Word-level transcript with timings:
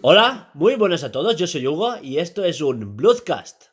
Hola, 0.00 0.50
muy 0.54 0.76
buenas 0.76 1.02
a 1.04 1.10
todos, 1.12 1.36
yo 1.36 1.46
soy 1.46 1.66
Hugo 1.66 1.96
y 2.00 2.18
esto 2.18 2.44
es 2.44 2.60
un 2.60 2.96
Bloodcast. 2.96 3.64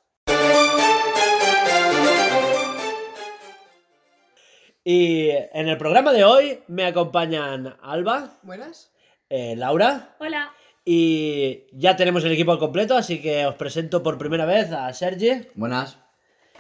Y 4.84 5.30
en 5.30 5.68
el 5.68 5.78
programa 5.78 6.14
de 6.14 6.24
hoy 6.24 6.64
me 6.68 6.86
acompañan 6.86 7.76
Alba, 7.82 8.38
Buenas. 8.44 8.92
eh, 9.30 9.56
Laura 9.56 10.16
Hola. 10.20 10.52
y 10.84 11.66
ya 11.74 11.96
tenemos 11.96 12.24
el 12.24 12.32
equipo 12.34 12.52
al 12.52 12.60
completo, 12.60 12.96
así 12.96 13.20
que 13.22 13.46
os 13.48 13.56
presento 13.56 14.04
por 14.04 14.18
primera 14.18 14.46
vez 14.46 14.72
a 14.72 14.94
Sergi. 14.94 15.48
Buenas. 15.56 15.98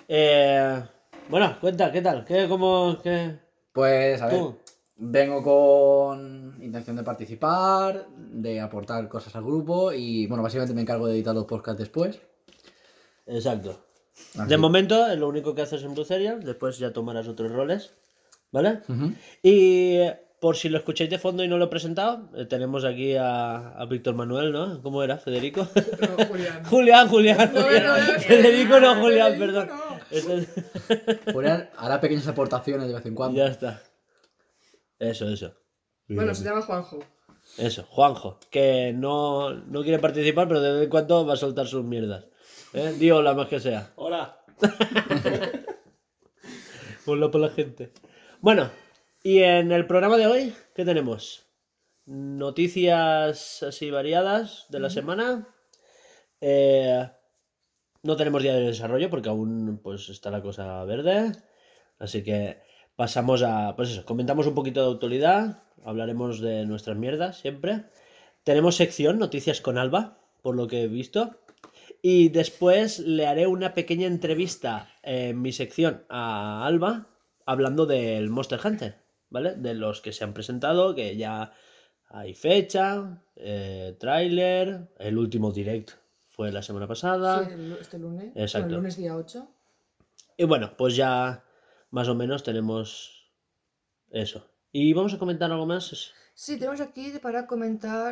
Eh, 0.07 0.81
bueno, 1.29 1.57
cuenta, 1.61 1.91
¿qué 1.91 2.01
tal? 2.01 2.25
¿Qué, 2.25 2.47
cómo, 2.47 2.97
qué? 3.03 3.37
Pues 3.73 4.21
a 4.21 4.27
ver, 4.27 4.35
¿Tú? 4.39 4.57
Vengo 4.97 5.43
con 5.43 6.57
intención 6.61 6.95
de 6.95 7.03
participar, 7.03 8.07
de 8.17 8.61
aportar 8.61 9.07
cosas 9.09 9.35
al 9.35 9.43
grupo 9.43 9.91
y 9.91 10.27
bueno, 10.27 10.43
básicamente 10.43 10.73
me 10.73 10.81
encargo 10.81 11.07
de 11.07 11.15
editar 11.15 11.35
los 11.35 11.45
podcasts 11.45 11.79
después. 11.79 12.19
Exacto. 13.25 13.81
Así. 14.37 14.47
De 14.49 14.57
momento 14.57 15.07
es 15.07 15.17
lo 15.19 15.27
único 15.27 15.53
que 15.53 15.61
haces 15.63 15.83
en 15.83 15.93
Blue 15.93 16.05
Serial, 16.05 16.41
después 16.43 16.77
ya 16.77 16.93
tomarás 16.93 17.27
otros 17.27 17.51
roles, 17.51 17.91
¿vale? 18.51 18.79
Y 19.43 19.99
por 20.39 20.55
si 20.55 20.69
lo 20.69 20.77
escucháis 20.77 21.09
de 21.09 21.17
fondo 21.19 21.43
y 21.43 21.47
no 21.47 21.57
lo 21.57 21.65
he 21.65 21.69
presentado, 21.69 22.29
eh, 22.35 22.45
tenemos 22.45 22.85
aquí 22.85 23.15
a, 23.15 23.71
a 23.71 23.85
Víctor 23.85 24.15
Manuel, 24.15 24.51
¿no? 24.53 24.81
¿Cómo 24.81 25.03
era? 25.03 25.17
¿Federico? 25.17 25.67
No, 26.17 26.25
Julián. 26.27 26.63
Julián, 26.69 27.07
Julián. 27.09 27.51
No, 27.53 27.61
Julián. 27.63 27.83
no, 27.83 27.97
no, 28.13 28.19
Federico 28.19 28.79
no, 28.79 28.95
Julián, 29.01 29.39
perdón. 29.39 29.69
no. 29.69 31.33
Julián 31.33 31.69
hará 31.77 31.99
pequeñas 31.99 32.27
aportaciones 32.27 32.87
de 32.87 32.93
vez 32.93 33.05
en 33.05 33.15
cuando. 33.15 33.37
ya 33.37 33.47
está. 33.47 33.81
Eso, 34.99 35.29
eso. 35.29 35.53
Bueno, 36.07 36.33
se 36.33 36.43
llama 36.43 36.61
Juanjo. 36.61 36.99
Eso, 37.57 37.83
Juanjo, 37.83 38.39
que 38.49 38.93
no, 38.93 39.53
no 39.53 39.83
quiere 39.83 39.99
participar, 39.99 40.47
pero 40.47 40.61
de 40.61 40.73
vez 40.73 40.83
en 40.83 40.89
cuando 40.89 41.25
va 41.25 41.33
a 41.33 41.37
soltar 41.37 41.67
sus 41.67 41.83
mierdas. 41.83 42.25
¿Eh? 42.73 42.95
Di 42.97 43.11
hola 43.11 43.33
más 43.33 43.47
que 43.47 43.59
sea. 43.59 43.91
Hola. 43.95 44.43
Hola 47.07 47.29
por 47.29 47.39
la 47.39 47.49
gente. 47.49 47.91
Bueno, 48.41 48.71
y 49.23 49.43
en 49.43 49.71
el 49.71 49.85
programa 49.85 50.17
de 50.17 50.25
hoy, 50.25 50.55
¿qué 50.73 50.83
tenemos? 50.85 51.45
Noticias 52.05 53.61
así 53.61 53.91
variadas 53.91 54.65
de 54.69 54.79
la 54.79 54.89
semana. 54.89 55.47
Eh, 56.41 57.07
no 58.01 58.15
tenemos 58.15 58.41
día 58.41 58.55
de 58.55 58.67
desarrollo 58.67 59.09
porque 59.09 59.29
aún 59.29 59.79
pues 59.83 60.09
está 60.09 60.31
la 60.31 60.41
cosa 60.41 60.83
verde. 60.85 61.31
Así 61.99 62.23
que 62.23 62.61
pasamos 62.95 63.43
a, 63.43 63.75
pues 63.75 63.91
eso, 63.91 64.05
comentamos 64.05 64.47
un 64.47 64.55
poquito 64.55 64.85
de 64.85 64.93
actualidad, 64.93 65.59
hablaremos 65.83 66.39
de 66.39 66.65
nuestras 66.65 66.97
mierdas 66.97 67.37
siempre. 67.37 67.85
Tenemos 68.43 68.75
sección 68.75 69.19
Noticias 69.19 69.61
con 69.61 69.77
Alba, 69.77 70.19
por 70.41 70.55
lo 70.55 70.67
que 70.67 70.83
he 70.83 70.87
visto. 70.87 71.39
Y 72.01 72.29
después 72.29 72.99
le 72.99 73.25
haré 73.25 73.47
una 73.47 73.73
pequeña 73.73 74.05
entrevista 74.05 74.89
en 75.01 75.41
mi 75.41 75.51
sección 75.51 76.03
a 76.09 76.65
Alba, 76.65 77.07
hablando 77.45 77.85
del 77.85 78.29
Monster 78.29 78.59
Hunter, 78.63 78.97
¿vale? 79.29 79.55
De 79.55 79.73
los 79.73 80.01
que 80.01 80.13
se 80.13 80.23
han 80.23 80.33
presentado, 80.33 80.93
que 80.93 81.17
ya 81.17 81.53
hay 82.09 82.35
fecha, 82.35 83.23
eh, 83.35 83.95
tráiler, 83.99 84.89
el 84.99 85.17
último 85.17 85.51
direct 85.51 85.91
fue 86.27 86.51
la 86.51 86.61
semana 86.61 86.87
pasada. 86.87 87.47
Sí, 87.47 87.73
este 87.79 87.97
lunes. 87.97 88.31
Exacto. 88.35 88.67
El 88.67 88.75
lunes 88.75 88.97
día 88.97 89.15
8. 89.15 89.47
Y 90.37 90.43
bueno, 90.43 90.73
pues 90.77 90.97
ya 90.97 91.44
más 91.95 92.07
o 92.09 92.15
menos 92.15 92.43
tenemos 92.43 93.31
eso. 94.09 94.39
Y 94.71 94.93
vamos 94.93 95.13
a 95.13 95.17
comentar 95.19 95.49
algo 95.51 95.65
más. 95.65 96.13
Sí, 96.33 96.57
tenemos 96.57 96.81
aquí 96.81 97.11
para 97.21 97.47
comentar. 97.47 98.11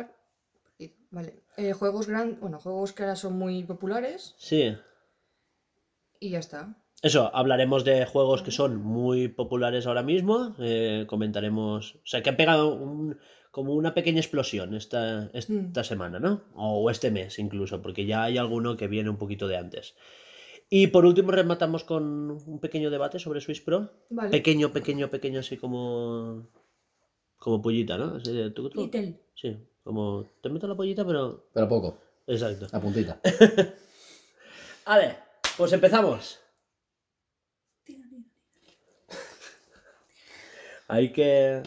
Vale. 1.10 1.42
eh, 1.56 1.72
juegos 1.74 2.06
grandes. 2.08 2.40
Bueno, 2.40 2.58
juegos 2.58 2.92
que 2.92 3.02
ahora 3.04 3.14
son 3.14 3.34
muy 3.38 3.62
populares. 3.64 4.34
Sí, 4.38 4.74
Y 6.18 6.30
ya 6.30 6.38
está. 6.40 6.74
eso, 7.02 7.30
hablaremos 7.34 7.84
de 7.84 8.06
juegos 8.06 8.42
que 8.42 8.50
son 8.50 8.76
muy 8.82 9.28
populares 9.28 9.86
ahora 9.86 10.02
mismo. 10.02 10.56
eh, 10.58 11.04
comentaremos. 11.06 11.96
O 11.96 12.06
sea, 12.06 12.22
que 12.22 12.30
ha 12.30 12.36
pegado 12.36 12.74
un- 12.74 13.18
como 13.52 13.74
una 13.74 13.94
pequeña 13.94 14.18
explosión 14.20 14.74
esta, 14.74 15.30
esta 15.32 15.84
semana, 15.84 16.18
¿no? 16.18 16.42
O 16.56 16.90
este 16.90 17.10
mes 17.12 17.38
incluso, 17.38 17.80
porque 17.82 18.04
ya 18.06 18.24
hay 18.24 18.36
alguno 18.38 18.76
que 18.76 18.88
viene 18.88 19.10
un 19.10 19.18
poquito 19.18 19.46
de 19.46 19.56
antes. 19.58 19.94
Y 20.76 20.88
por 20.88 21.06
último 21.06 21.30
rematamos 21.30 21.84
con 21.84 22.32
un 22.32 22.58
pequeño 22.58 22.90
debate 22.90 23.20
sobre 23.20 23.40
Switch 23.40 23.62
Pro. 23.64 23.92
Vale. 24.10 24.30
Pequeño, 24.30 24.72
pequeño, 24.72 25.08
pequeño, 25.08 25.38
así 25.38 25.56
como. 25.56 26.48
Como 27.36 27.62
pollita, 27.62 27.96
¿no? 27.96 28.16
Así 28.16 28.32
de 28.32 28.50
tuc, 28.50 28.72
tuc. 28.72 28.82
Little. 28.82 29.20
Sí, 29.36 29.56
como 29.84 30.26
te 30.42 30.48
meto 30.48 30.66
la 30.66 30.74
pollita, 30.74 31.06
pero. 31.06 31.46
Pero 31.54 31.68
poco, 31.68 31.98
Exacto. 32.26 32.66
la 32.72 32.80
puntita. 32.80 33.20
Vale, 34.86 35.16
pues 35.56 35.72
empezamos. 35.72 36.40
Hay 40.88 41.12
que 41.12 41.62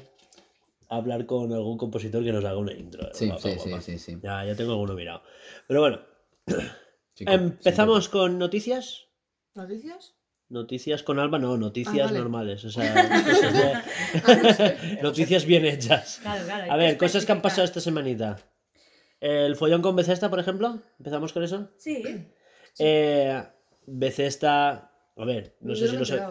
hablar 0.90 1.26
con 1.26 1.54
algún 1.54 1.78
compositor 1.78 2.26
que 2.26 2.34
nos 2.34 2.44
haga 2.44 2.58
una 2.58 2.74
intro. 2.74 3.08
Sí, 3.14 3.28
Guapa, 3.28 3.42
sí, 3.42 3.56
guapa. 3.56 3.82
sí, 3.82 3.98
sí, 3.98 4.00
sí. 4.16 4.20
Ya, 4.22 4.44
ya 4.44 4.54
tengo 4.54 4.74
alguno 4.74 4.96
mirado. 4.96 5.22
Pero 5.66 5.80
bueno, 5.80 6.02
Chico, 7.18 7.32
empezamos 7.32 8.10
con 8.10 8.38
noticias. 8.38 9.08
¿Noticias? 9.56 10.14
Noticias 10.50 11.02
con 11.02 11.18
Alba, 11.18 11.40
no, 11.40 11.58
noticias 11.58 11.98
Ah, 11.98 12.06
vale. 12.06 12.20
normales. 12.20 12.64
O 12.64 12.70
sea, 12.70 12.94
cosas 14.24 14.58
de- 14.60 15.00
noticias 15.02 15.46
bien 15.46 15.66
hechas. 15.66 16.20
Claro, 16.22 16.46
claro. 16.46 16.72
A 16.72 16.78
ver, 16.78 16.92
que 16.92 16.98
cosas 17.00 17.26
que 17.26 17.32
han 17.32 17.42
pasado 17.42 17.66
esta 17.66 17.80
semanita. 17.82 18.38
El 19.20 19.56
follón 19.56 19.82
con 19.82 19.96
Bethesda, 19.96 20.30
por 20.30 20.40
ejemplo. 20.40 20.80
¿Empezamos 21.00 21.34
con 21.34 21.44
eso? 21.44 21.72
Sí. 21.78 22.04
Eh, 22.78 23.44
Bethesda. 23.88 24.94
A 25.20 25.26
ver, 25.26 25.56
no 25.62 25.74
sé 25.74 25.86
Yo 25.86 25.92
si 25.94 25.98
lo 25.98 26.06
sé. 26.06 26.22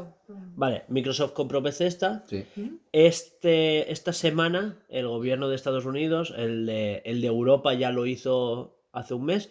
Vale, 0.54 0.84
Microsoft 0.86 1.32
compró 1.32 1.60
Bethesda. 1.60 2.22
Sí. 2.28 2.46
Este, 2.92 3.90
esta 3.90 4.12
semana, 4.12 4.78
el 4.88 5.08
gobierno 5.08 5.48
de 5.48 5.56
Estados 5.56 5.84
Unidos, 5.84 6.32
el 6.36 6.64
de, 6.66 7.02
el 7.04 7.20
de 7.20 7.26
Europa 7.26 7.74
ya 7.74 7.90
lo 7.90 8.06
hizo 8.06 8.78
hace 8.92 9.14
un 9.14 9.24
mes, 9.24 9.50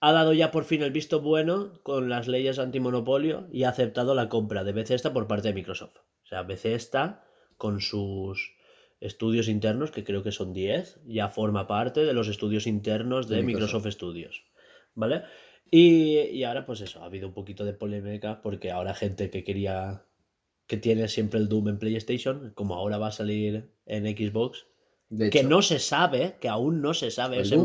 ha 0.00 0.12
dado 0.12 0.32
ya 0.32 0.50
por 0.50 0.64
fin 0.64 0.82
el 0.82 0.90
visto 0.90 1.20
bueno 1.20 1.72
con 1.82 2.08
las 2.08 2.28
leyes 2.28 2.58
antimonopolio 2.58 3.48
y 3.52 3.64
ha 3.64 3.70
aceptado 3.70 4.14
la 4.14 4.28
compra 4.28 4.64
de 4.64 4.72
Bethesda 4.72 5.12
por 5.12 5.26
parte 5.26 5.48
de 5.48 5.54
Microsoft. 5.54 5.96
O 6.24 6.26
sea, 6.28 6.42
Bethesda, 6.42 7.24
con 7.56 7.80
sus 7.80 8.54
estudios 9.00 9.48
internos, 9.48 9.90
que 9.90 10.04
creo 10.04 10.22
que 10.22 10.32
son 10.32 10.52
10, 10.52 11.00
ya 11.06 11.28
forma 11.28 11.66
parte 11.66 12.04
de 12.04 12.12
los 12.12 12.28
estudios 12.28 12.66
internos 12.66 13.28
de 13.28 13.36
De 13.36 13.42
Microsoft. 13.42 13.84
Microsoft. 13.84 13.94
Studios. 13.94 14.44
¿Vale? 14.94 15.22
Y, 15.70 16.18
y 16.18 16.44
ahora, 16.44 16.64
pues 16.66 16.80
eso, 16.80 17.02
ha 17.02 17.06
habido 17.06 17.28
un 17.28 17.34
poquito 17.34 17.64
de 17.64 17.72
polémica 17.72 18.40
porque 18.42 18.70
ahora 18.70 18.94
gente 18.94 19.30
que 19.30 19.44
quería 19.44 20.04
que 20.66 20.76
tiene 20.76 21.08
siempre 21.08 21.38
el 21.38 21.48
Doom 21.48 21.68
en 21.68 21.78
PlayStation, 21.78 22.52
como 22.54 22.74
ahora 22.74 22.98
va 22.98 23.08
a 23.08 23.12
salir 23.12 23.70
en 23.86 24.04
Xbox, 24.04 24.66
De 25.08 25.30
que 25.30 25.40
hecho, 25.40 25.48
no 25.48 25.62
se 25.62 25.78
sabe, 25.78 26.36
que 26.40 26.48
aún 26.48 26.82
no 26.82 26.94
se 26.94 27.10
sabe. 27.10 27.40
O 27.40 27.44
sea, 27.44 27.58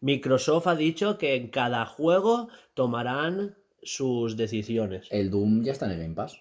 Microsoft 0.00 0.66
ha 0.66 0.76
dicho 0.76 1.18
que 1.18 1.34
en 1.34 1.48
cada 1.48 1.86
juego 1.86 2.48
tomarán 2.74 3.56
sus 3.82 4.36
decisiones. 4.36 5.08
el 5.10 5.30
Doom 5.30 5.62
ya 5.64 5.72
está 5.72 5.86
en 5.86 5.92
el 5.92 5.98
Game 5.98 6.14
Pass. 6.14 6.40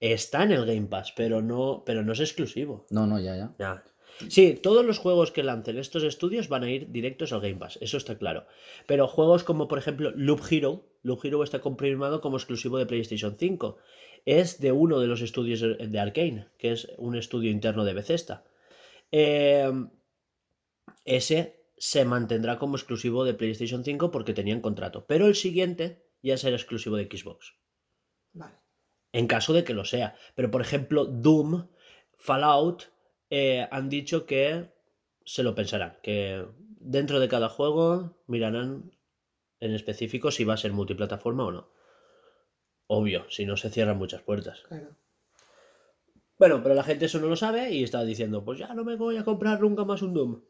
Está 0.00 0.44
en 0.44 0.52
el 0.52 0.64
Game 0.64 0.86
Pass, 0.86 1.12
pero 1.14 1.42
no, 1.42 1.82
pero 1.84 2.02
no 2.02 2.12
es 2.12 2.20
exclusivo. 2.20 2.86
No, 2.90 3.06
no, 3.06 3.20
ya, 3.20 3.36
ya. 3.36 3.54
Ya. 3.58 3.84
Sí, 4.28 4.58
todos 4.62 4.84
los 4.84 4.98
juegos 4.98 5.30
que 5.30 5.42
lancen 5.42 5.78
estos 5.78 6.02
estudios 6.02 6.48
van 6.48 6.64
a 6.64 6.70
ir 6.70 6.90
directos 6.90 7.32
al 7.32 7.40
Game 7.40 7.56
Pass, 7.56 7.78
eso 7.80 7.96
está 7.96 8.18
claro. 8.18 8.46
Pero 8.86 9.08
juegos 9.08 9.44
como 9.44 9.68
por 9.68 9.78
ejemplo 9.78 10.12
Loop 10.14 10.40
Hero, 10.50 10.84
Loop 11.02 11.24
Hero 11.24 11.42
está 11.42 11.60
confirmado 11.60 12.20
como 12.20 12.36
exclusivo 12.36 12.78
de 12.78 12.86
PlayStation 12.86 13.36
5. 13.38 13.78
Es 14.26 14.60
de 14.60 14.72
uno 14.72 15.00
de 15.00 15.06
los 15.06 15.22
estudios 15.22 15.60
de 15.60 15.98
Arkane, 15.98 16.48
que 16.58 16.72
es 16.72 16.88
un 16.98 17.16
estudio 17.16 17.50
interno 17.50 17.84
de 17.84 17.94
Bethesda. 17.94 18.44
Eh, 19.12 19.70
ese 21.04 21.60
se 21.76 22.04
mantendrá 22.04 22.58
como 22.58 22.76
exclusivo 22.76 23.24
de 23.24 23.34
PlayStation 23.34 23.84
5 23.84 24.10
porque 24.10 24.34
tenían 24.34 24.60
contrato. 24.60 25.06
Pero 25.06 25.26
el 25.26 25.34
siguiente 25.34 26.04
ya 26.22 26.36
será 26.36 26.56
exclusivo 26.56 26.96
de 26.96 27.06
Xbox. 27.06 27.54
Vale. 28.32 28.54
En 29.12 29.26
caso 29.26 29.52
de 29.52 29.64
que 29.64 29.74
lo 29.74 29.84
sea. 29.84 30.14
Pero 30.34 30.50
por 30.50 30.60
ejemplo, 30.60 31.06
Doom, 31.06 31.68
Fallout, 32.16 32.92
eh, 33.30 33.66
han 33.70 33.88
dicho 33.88 34.26
que 34.26 34.70
se 35.24 35.42
lo 35.42 35.54
pensarán. 35.54 35.96
Que 36.02 36.46
dentro 36.80 37.18
de 37.18 37.28
cada 37.28 37.48
juego 37.48 38.22
mirarán 38.26 38.92
en 39.58 39.74
específico 39.74 40.30
si 40.30 40.44
va 40.44 40.54
a 40.54 40.58
ser 40.58 40.72
multiplataforma 40.72 41.44
o 41.46 41.52
no. 41.52 41.72
Obvio, 42.86 43.24
si 43.30 43.46
no 43.46 43.56
se 43.56 43.70
cierran 43.70 43.98
muchas 43.98 44.22
puertas. 44.22 44.62
Claro. 44.68 44.96
Bueno, 46.40 46.62
pero 46.62 46.74
la 46.74 46.82
gente 46.82 47.04
eso 47.04 47.20
no 47.20 47.26
lo 47.26 47.36
sabe 47.36 47.70
y 47.70 47.84
está 47.84 48.02
diciendo, 48.02 48.42
pues 48.42 48.58
ya 48.58 48.72
no 48.72 48.82
me 48.82 48.96
voy 48.96 49.18
a 49.18 49.24
comprar 49.24 49.60
nunca 49.60 49.84
más 49.84 50.00
un 50.00 50.14
Doom. 50.14 50.40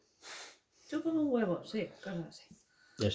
Chupa 0.88 1.10
un 1.10 1.26
huevo, 1.26 1.64
sí, 1.64 1.88
cosas 2.00 2.28
así. 2.28 2.44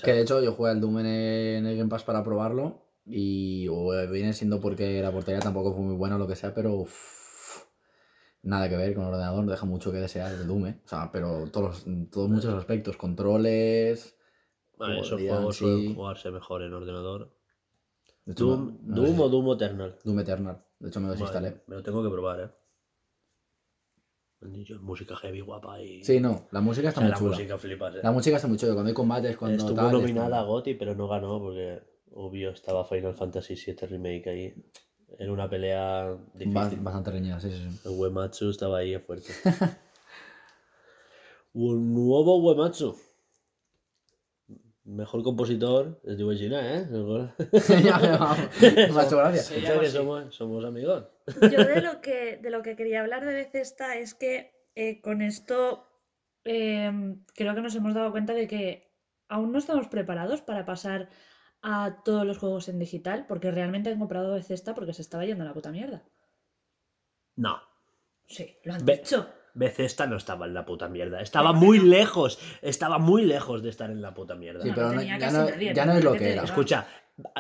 Que 0.04 0.12
de 0.12 0.22
hecho 0.22 0.44
yo 0.44 0.52
jugué 0.52 0.72
al 0.72 0.82
Doom 0.82 1.00
en 1.00 1.06
el, 1.06 1.78
Game 1.78 1.90
Pass 1.90 2.04
para 2.04 2.22
probarlo 2.22 2.82
y 3.06 3.70
o 3.70 3.92
viene 4.12 4.34
siendo 4.34 4.60
porque 4.60 5.02
la 5.02 5.14
portería 5.14 5.40
tampoco 5.40 5.74
fue 5.74 5.84
muy 5.84 5.96
buena 5.96 6.18
o 6.18 6.20
lo 6.20 6.28
que 6.28 6.36
sea, 6.36 6.54
pero 6.54 6.74
uff, 6.74 7.64
nada 8.42 8.68
que 8.68 8.76
ver 8.76 8.94
con 8.94 9.04
el 9.04 9.10
ordenador, 9.14 9.46
deja 9.46 9.66
mucho 9.66 9.94
que 9.94 10.00
desear 10.00 10.34
el 10.34 10.46
Doom, 10.46 10.68
¿eh? 10.68 10.82
O 10.84 10.90
sea, 10.90 11.10
pero 11.14 11.48
todos, 11.54 11.88
los- 11.88 12.10
todos 12.12 12.30
muchos 12.30 12.54
aspectos, 12.56 12.98
controles, 12.98 14.18
Vale, 14.78 15.00
esos 15.00 15.22
juegos 15.22 15.56
suelen 15.56 15.96
jugarse 15.96 16.30
mejor 16.30 16.62
en 16.62 16.74
ordenador. 16.74 17.32
Hecho, 18.26 18.48
Doom, 18.48 18.80
no- 18.84 18.96
no 18.96 19.02
sé 19.08 19.14
Doom 19.14 19.20
o 19.22 19.30
Doom 19.30 19.54
Eternal. 19.54 19.96
Doom 20.04 20.20
Eternal. 20.20 20.66
De 20.80 20.90
hecho, 20.90 21.00
me 21.00 21.06
lo 21.06 21.12
desinstalé. 21.14 21.50
Vale, 21.52 21.64
me 21.68 21.76
lo 21.78 21.84
tengo 21.84 22.04
que 22.04 22.10
probar, 22.10 22.40
eh. 22.42 22.65
Dicho, 24.52 24.80
música 24.82 25.16
heavy 25.16 25.42
guapa 25.42 25.82
y. 25.82 26.04
Sí, 26.04 26.20
no, 26.20 26.48
la 26.52 26.62
música 26.62 26.88
O 26.88 26.90
está 26.90 27.02
sea, 27.02 27.08
muy 27.08 27.12
la 27.12 27.18
chula. 27.18 27.32
música 27.32 27.58
flipas, 27.58 27.96
eh. 27.96 28.00
La 28.04 28.12
música 28.12 28.36
está 28.38 28.48
muy 28.48 28.58
chula. 28.58 28.74
Cuando 28.74 28.90
hay 28.90 28.94
combates, 28.94 29.38
cuando 29.38 29.58
Estuvo 29.58 29.76
tal, 29.76 29.92
nominada 29.92 30.28
está- 30.28 30.40
a 30.40 30.44
GOTY, 30.44 30.74
pero 30.76 30.96
no 30.96 31.08
ganó 31.08 31.40
porque, 31.40 31.82
obvio, 32.14 32.50
estaba 32.52 32.86
Final 32.86 33.14
Fantasy 33.16 33.56
VII 33.56 33.88
Remake 33.88 34.30
ahí. 34.30 34.54
Era 35.18 35.32
una 35.32 35.50
pelea 35.50 36.18
difícil. 36.34 36.80
Bastante 36.80 37.12
reñida, 37.12 37.40
sí, 37.40 37.50
sí, 37.52 37.58
sí. 37.58 37.80
El 37.86 37.92
Uematsu 38.00 38.50
estaba 38.50 38.80
ahí 38.80 38.98
fuerte. 39.00 39.32
Un 41.54 41.94
nuevo 41.94 42.38
Uematsu. 42.38 42.98
Mejor 44.86 45.24
compositor 45.24 46.00
es 46.04 46.16
de 46.16 46.38
China, 46.38 46.78
¿eh? 46.78 46.88
Ya, 47.84 47.98
vamos, 48.20 48.38
me 48.62 49.02
ha 49.02 49.04
hecho 49.06 49.18
gracia. 49.18 49.42
Se 49.42 49.56
Piensa 49.56 49.70
llama 49.72 49.82
que 49.82 49.90
somos, 49.90 50.36
somos 50.36 50.64
amigos. 50.64 51.06
Yo 51.42 51.66
de 51.66 51.82
lo 51.82 52.02
que, 52.02 52.38
de 52.38 52.50
lo 52.52 52.62
que 52.62 52.76
quería 52.76 53.02
hablar 53.02 53.26
de 53.26 53.34
Bethesda 53.34 53.96
es 53.96 54.14
que 54.14 54.54
eh, 54.76 55.02
con 55.02 55.24
esto 55.24 55.84
eh, 56.44 56.92
creo 57.34 57.56
que 57.56 57.62
nos 57.62 57.76
hemos 57.76 57.96
dado 57.96 58.12
cuenta 58.12 58.34
de 58.34 58.48
que 58.48 58.94
aún 59.28 59.52
no 59.52 59.58
estamos 59.58 59.88
preparados 59.88 60.44
para 60.44 60.66
pasar 60.66 61.10
a 61.64 62.04
todos 62.06 62.24
los 62.24 62.38
juegos 62.38 62.70
en 62.70 62.78
digital, 62.78 63.26
porque 63.28 63.50
realmente 63.50 63.90
han 63.90 63.98
comprado 63.98 64.36
Bethesda 64.36 64.76
porque 64.76 64.94
se 64.94 65.02
estaba 65.02 65.26
yendo 65.26 65.44
a 65.44 65.48
la 65.48 65.54
puta 65.56 65.72
mierda. 65.72 66.04
No. 67.36 67.60
Sí, 68.28 68.56
lo 68.64 68.76
han 68.76 68.86
Ve- 68.86 68.98
dicho. 68.98 69.28
Bethesda 69.56 70.06
no 70.06 70.18
estaba 70.18 70.46
en 70.46 70.54
la 70.54 70.66
puta 70.66 70.88
mierda. 70.90 71.22
Estaba 71.22 71.54
muy 71.54 71.80
lejos. 71.80 72.38
Estaba 72.62 73.00
muy 73.00 73.24
lejos 73.24 73.64
de 73.64 73.70
estar 73.70 73.90
en 73.90 74.02
la 74.02 74.14
puta 74.14 74.36
mierda. 74.36 74.64
Sí, 74.64 74.72
pero 74.76 74.94
no 74.94 75.02
ya, 75.02 75.18
casi 75.18 75.36
no, 75.38 75.50
nadie, 75.50 75.74
ya 75.74 75.86
no 75.86 75.94
es 75.94 76.04
lo 76.04 76.12
¿qué 76.14 76.20
que 76.20 76.26
era. 76.26 76.34
digo? 76.34 76.46
Escucha, 76.46 76.88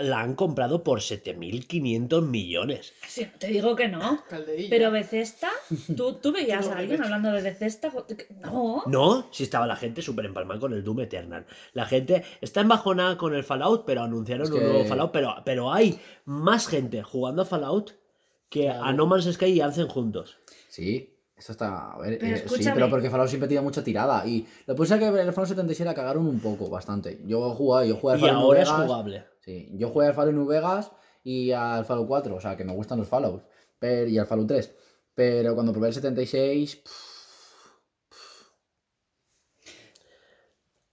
la 0.01 0.21
han 0.21 0.35
comprado 0.35 0.83
por 0.83 1.01
7.500 1.01 2.21
millones. 2.25 2.93
Sí, 3.05 3.27
te 3.37 3.47
digo 3.47 3.75
que 3.75 3.89
no. 3.89 4.23
Calderilla. 4.29 4.69
Pero 4.69 4.91
Bethesda, 4.91 5.49
¿tú, 5.97 6.13
tú 6.13 6.31
veías 6.33 6.69
a 6.69 6.77
alguien 6.77 7.03
hablando 7.03 7.31
de 7.33 7.41
Bethesda? 7.41 7.91
No. 8.41 8.83
No, 8.85 9.27
si 9.31 9.43
estaba 9.43 9.67
la 9.67 9.75
gente 9.75 10.01
súper 10.01 10.25
empalmada 10.25 10.61
con 10.61 10.71
el 10.71 10.83
Doom 10.83 11.01
Eternal. 11.01 11.45
La 11.73 11.85
gente 11.85 12.23
está 12.39 12.61
embajonada 12.61 13.17
con 13.17 13.35
el 13.35 13.43
Fallout, 13.43 13.83
pero 13.85 14.03
anunciaron 14.03 14.47
Es 14.47 14.51
un 14.51 14.63
nuevo 14.63 14.85
Fallout. 14.85 15.11
Pero, 15.11 15.35
pero 15.43 15.73
hay 15.73 15.99
más 16.23 16.67
gente 16.67 17.03
jugando 17.03 17.41
a 17.41 17.45
Fallout 17.45 17.91
que 18.49 18.69
a. 18.69 18.93
No 18.93 19.05
Man's 19.05 19.29
Sky 19.33 19.47
y 19.47 19.59
Anzen 19.59 19.87
juntos. 19.87 20.37
Sí, 20.69 21.14
eso 21.35 21.51
está. 21.51 21.93
A 21.93 21.97
ver, 21.99 22.17
Pero 22.19 22.37
eh, 22.37 22.45
sí, 22.47 22.69
pero 22.73 22.89
porque 22.89 23.09
Fallout 23.09 23.29
siempre 23.29 23.47
tiene 23.49 23.61
mucha 23.61 23.83
tirada. 23.83 24.25
Y 24.25 24.47
lo 24.65 24.75
que 24.75 24.79
pasa 24.79 24.95
es 24.95 25.01
que 25.01 25.07
el 25.07 25.33
Fallout 25.33 25.49
77 25.49 25.85
la 25.85 25.93
cagaron 25.93 26.27
un 26.27 26.39
poco, 26.39 26.69
bastante. 26.69 27.19
Yo 27.25 27.51
jugué, 27.51 27.89
yo 27.89 27.97
jugué 27.97 28.13
al 28.13 28.19
Y 28.19 28.21
Fallout 28.21 28.37
New 28.37 28.45
ahora 28.45 28.61
es 28.61 28.69
jugable. 28.69 29.25
Sí, 29.41 29.69
yo 29.73 29.89
jugué 29.89 30.07
al 30.07 30.13
Fallout 30.13 30.35
New 30.35 30.45
Vegas 30.45 30.91
y 31.23 31.51
al 31.51 31.85
Fallout 31.85 32.07
4, 32.07 32.35
o 32.35 32.41
sea 32.41 32.55
que 32.55 32.63
me 32.63 32.73
gustan 32.73 32.99
los 32.99 33.07
Fallout. 33.07 33.43
Pero, 33.79 34.09
y 34.09 34.17
al 34.17 34.25
Fallout 34.25 34.47
3. 34.47 34.73
Pero 35.13 35.53
cuando 35.55 35.73
probé 35.73 35.89
el 35.89 35.93
76. 35.93 36.75
pff, 36.77 37.14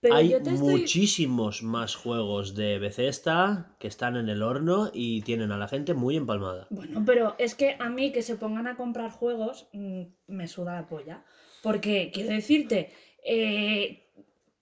Pero 0.03 0.15
Hay 0.15 0.29
yo 0.29 0.43
te 0.43 0.51
estoy... 0.51 0.81
muchísimos 0.81 1.63
más 1.63 1.95
juegos 1.95 2.55
de 2.55 2.77
Bethesda 2.77 3.73
que 3.79 3.87
están 3.87 4.17
en 4.17 4.27
el 4.27 4.43
horno 4.43 4.91
y 4.93 5.21
tienen 5.21 5.53
a 5.53 5.57
la 5.57 5.69
gente 5.69 5.93
muy 5.93 6.17
empalmada. 6.17 6.67
Bueno, 6.71 7.03
pero 7.05 7.35
es 7.39 7.55
que 7.55 7.77
a 7.79 7.89
mí 7.89 8.11
que 8.11 8.21
se 8.21 8.35
pongan 8.35 8.67
a 8.67 8.75
comprar 8.75 9.11
juegos 9.11 9.69
mm, 9.71 10.03
me 10.27 10.47
suda 10.49 10.73
la 10.75 10.87
polla. 10.87 11.23
Porque, 11.61 12.11
quiero 12.13 12.31
decirte, 12.31 12.91
eh, 13.23 14.11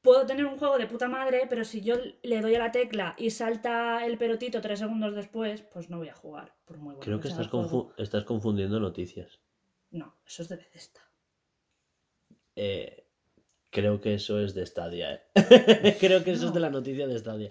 puedo 0.03 0.27
tener 0.27 0.45
un 0.45 0.59
juego 0.59 0.77
de 0.77 0.85
puta 0.85 1.07
madre, 1.07 1.47
pero 1.49 1.63
si 1.65 1.81
yo 1.81 1.95
le 2.21 2.41
doy 2.41 2.53
a 2.53 2.59
la 2.59 2.71
tecla 2.71 3.15
y 3.17 3.31
salta 3.31 4.05
el 4.05 4.19
perotito 4.19 4.61
tres 4.61 4.77
segundos 4.77 5.15
después, 5.15 5.63
pues 5.63 5.89
no 5.89 5.97
voy 5.97 6.09
a 6.09 6.13
jugar. 6.13 6.53
Por 6.65 6.77
muy 6.77 6.93
bueno 6.95 7.01
Creo 7.01 7.19
que 7.19 7.29
confu- 7.29 7.91
estás 7.97 8.25
confundiendo 8.25 8.79
noticias. 8.79 9.41
No, 9.89 10.15
eso 10.23 10.43
es 10.43 10.49
de 10.49 10.57
Bethesda. 10.57 11.01
Eh, 12.55 13.00
creo 13.71 13.99
que 14.01 14.13
eso 14.13 14.39
es 14.39 14.53
de 14.53 14.65
Stadia. 14.65 15.15
¿eh? 15.15 15.97
creo 15.99 16.23
que 16.23 16.31
eso 16.31 16.47
es 16.47 16.53
de 16.53 16.59
la 16.59 16.69
noticia 16.69 17.07
de 17.07 17.17
Stadia. 17.17 17.49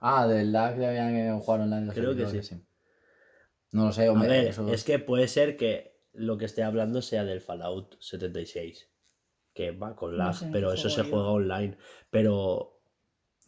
Ah, 0.00 0.26
del 0.26 0.52
lag 0.52 0.76
de 0.76 0.86
habían 0.86 1.38
jugar 1.40 1.60
online. 1.60 1.92
Creo 1.92 2.16
que 2.16 2.42
sí. 2.42 2.60
No 3.70 3.86
lo 3.86 3.92
sé, 3.92 4.06
A 4.06 4.12
hombre. 4.12 4.28
ver, 4.28 4.46
eso- 4.48 4.68
es 4.72 4.84
que 4.84 4.98
puede 4.98 5.28
ser 5.28 5.56
que 5.56 5.94
lo 6.12 6.38
que 6.38 6.44
esté 6.44 6.62
hablando 6.62 7.02
sea 7.02 7.24
del 7.24 7.40
Fallout 7.40 7.96
76. 8.00 8.88
Que 9.52 9.70
va 9.72 9.94
con 9.96 10.12
No 10.12 10.16
lag, 10.18 10.34
sé 10.34 10.48
pero 10.52 10.72
eso 10.72 10.88
se 10.90 11.02
juega 11.04 11.28
online. 11.28 11.76
Pero, 12.10 12.80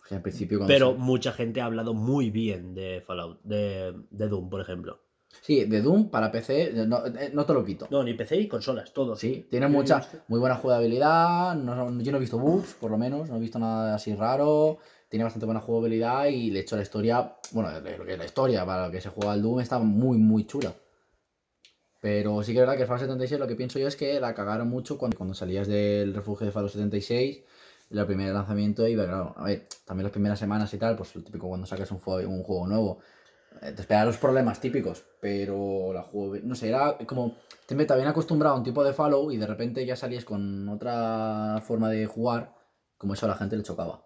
que 0.08 0.14
al 0.16 0.22
principio 0.22 0.60
pero 0.66 0.92
se- 0.92 0.98
mucha 0.98 1.32
gente 1.32 1.60
ha 1.60 1.64
hablado 1.66 1.94
muy 1.94 2.30
bien 2.30 2.74
de 2.74 3.02
Fallout, 3.06 3.40
de, 3.42 3.94
de 4.10 4.28
Doom, 4.28 4.48
por 4.50 4.60
ejemplo. 4.60 5.00
Sí, 5.42 5.64
de 5.64 5.82
Doom 5.82 6.08
para 6.10 6.30
PC, 6.30 6.72
no, 6.86 7.06
eh, 7.06 7.30
no 7.32 7.44
te 7.44 7.52
lo 7.52 7.64
quito. 7.64 7.86
No, 7.90 8.02
ni 8.02 8.14
PC 8.14 8.36
ni 8.36 8.48
consolas, 8.48 8.92
todo. 8.92 9.16
Sí, 9.16 9.46
tiene 9.50 9.68
mucha, 9.68 10.06
muy 10.28 10.40
buena 10.40 10.56
jugabilidad. 10.56 11.54
no- 11.54 12.00
yo 12.00 12.12
no 12.12 12.18
he 12.18 12.20
visto 12.20 12.38
bugs, 12.38 12.74
por 12.74 12.90
lo 12.90 12.98
menos, 12.98 13.28
no 13.28 13.36
he 13.36 13.40
visto 13.40 13.58
nada 13.58 13.94
así 13.94 14.14
raro. 14.14 14.78
Tiene 15.08 15.24
bastante 15.24 15.46
buena 15.46 15.60
jugabilidad 15.60 16.26
y 16.26 16.50
de 16.50 16.60
hecho 16.60 16.76
la 16.76 16.82
historia, 16.82 17.36
bueno, 17.52 17.70
lo 17.70 18.04
que 18.04 18.12
es 18.12 18.18
la 18.18 18.24
historia 18.24 18.66
para 18.66 18.86
lo 18.86 18.92
que 18.92 19.00
se 19.00 19.08
juega 19.08 19.32
al 19.32 19.42
Doom 19.42 19.60
está 19.60 19.78
muy, 19.78 20.18
muy 20.18 20.46
chula. 20.46 20.74
Pero 22.00 22.42
sí 22.42 22.52
que 22.52 22.58
es 22.58 22.62
verdad 22.62 22.76
que 22.76 22.82
el 22.82 22.88
Fallout 22.88 23.02
76 23.02 23.40
lo 23.40 23.46
que 23.46 23.56
pienso 23.56 23.78
yo 23.78 23.88
es 23.88 23.96
que 23.96 24.20
la 24.20 24.34
cagaron 24.34 24.68
mucho 24.68 24.98
cuando, 24.98 25.16
cuando 25.16 25.34
salías 25.34 25.66
del 25.66 26.14
refugio 26.14 26.46
de 26.46 26.52
Fallout 26.52 26.72
76. 26.72 27.42
El 27.90 28.06
primer 28.06 28.32
lanzamiento 28.32 28.86
iba, 28.86 29.04
claro, 29.04 29.34
a 29.36 29.44
ver, 29.44 29.68
también 29.84 30.04
las 30.04 30.12
primeras 30.12 30.38
semanas 30.38 30.72
y 30.74 30.78
tal, 30.78 30.96
pues 30.96 31.14
lo 31.14 31.22
típico 31.22 31.48
cuando 31.48 31.66
sacas 31.66 31.90
un, 31.92 31.98
juego 31.98 32.66
nuevo, 32.66 32.98
eh, 32.98 33.06
te 33.60 33.80
esperan 33.80 34.06
los 34.06 34.18
problemas 34.18 34.60
típicos, 34.60 35.04
pero 35.20 35.92
la 35.92 36.02
juego, 36.02 36.36
no 36.42 36.54
sé, 36.54 36.68
era 36.68 36.96
como, 37.06 37.36
te, 37.66 37.74
habían 37.92 38.08
acostumbrado 38.08 38.54
a 38.54 38.58
un 38.58 38.64
tipo 38.64 38.84
de 38.84 38.92
follow 38.92 39.30
y 39.30 39.36
de 39.36 39.46
repente 39.46 39.84
ya 39.84 39.96
salías 39.96 40.24
con 40.24 40.68
otra 40.68 41.62
forma 41.66 41.90
de 41.90 42.06
jugar, 42.06 42.54
como 42.96 43.14
eso 43.14 43.26
a 43.26 43.30
la 43.30 43.36
gente 43.36 43.56
le 43.56 43.62
chocaba. 43.62 44.04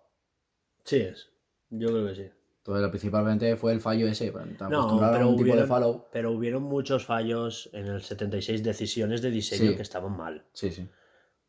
Sí 0.85 0.97
es. 0.97 1.29
Yo 1.71 1.89
creo 1.89 2.07
que 2.09 2.15
sí. 2.15 2.31
Entonces, 2.59 2.89
principalmente 2.91 3.57
fue 3.57 3.73
el 3.73 3.81
fallo 3.81 4.07
ese, 4.07 4.31
te 4.31 4.65
No, 4.69 4.99
pero 4.99 5.25
a 5.25 5.27
un 5.27 5.37
tipo 5.37 5.45
de 5.47 5.53
hubieron, 5.53 5.67
follow. 5.69 6.09
pero 6.13 6.31
hubieron 6.33 6.63
muchos 6.63 7.07
fallos 7.07 7.71
en 7.73 7.87
el 7.87 8.03
76, 8.03 8.63
decisiones 8.63 9.23
de 9.23 9.31
diseño 9.31 9.71
Sí. 9.71 9.77
que 9.77 9.83
estaban 9.83 10.17
mal. 10.17 10.45
Sí, 10.53 10.71
sí. 10.71 10.89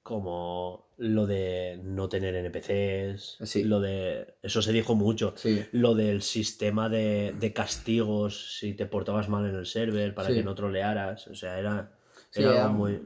Como 0.03 0.89
lo 0.97 1.27
de 1.27 1.79
no 1.83 2.09
tener 2.09 2.35
NPCs, 2.35 3.37
Sí. 3.43 3.63
lo 3.63 3.79
de... 3.79 4.35
Eso 4.41 4.61
se 4.61 4.71
dijo 4.71 4.95
mucho. 4.95 5.33
Sí, 5.35 5.63
Lo 5.71 5.93
del 5.95 6.21
sistema 6.23 6.89
de, 6.89 7.35
de 7.39 7.53
castigos 7.53 8.57
si 8.57 8.73
te 8.73 8.85
portabas 8.87 9.29
mal 9.29 9.47
en 9.47 9.55
el 9.55 9.65
server 9.65 10.13
para 10.15 10.29
Sí. 10.29 10.35
que 10.35 10.43
no 10.43 10.55
trolearas. 10.55 11.27
O 11.27 11.35
sea, 11.35 11.59
era, 11.59 11.91
era 12.33 12.67
muy... 12.69 13.01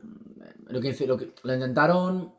lo, 0.67 0.79
que, 0.81 0.96
lo 1.05 1.17
que 1.17 1.31
lo 1.43 1.53
intentaron 1.53 2.34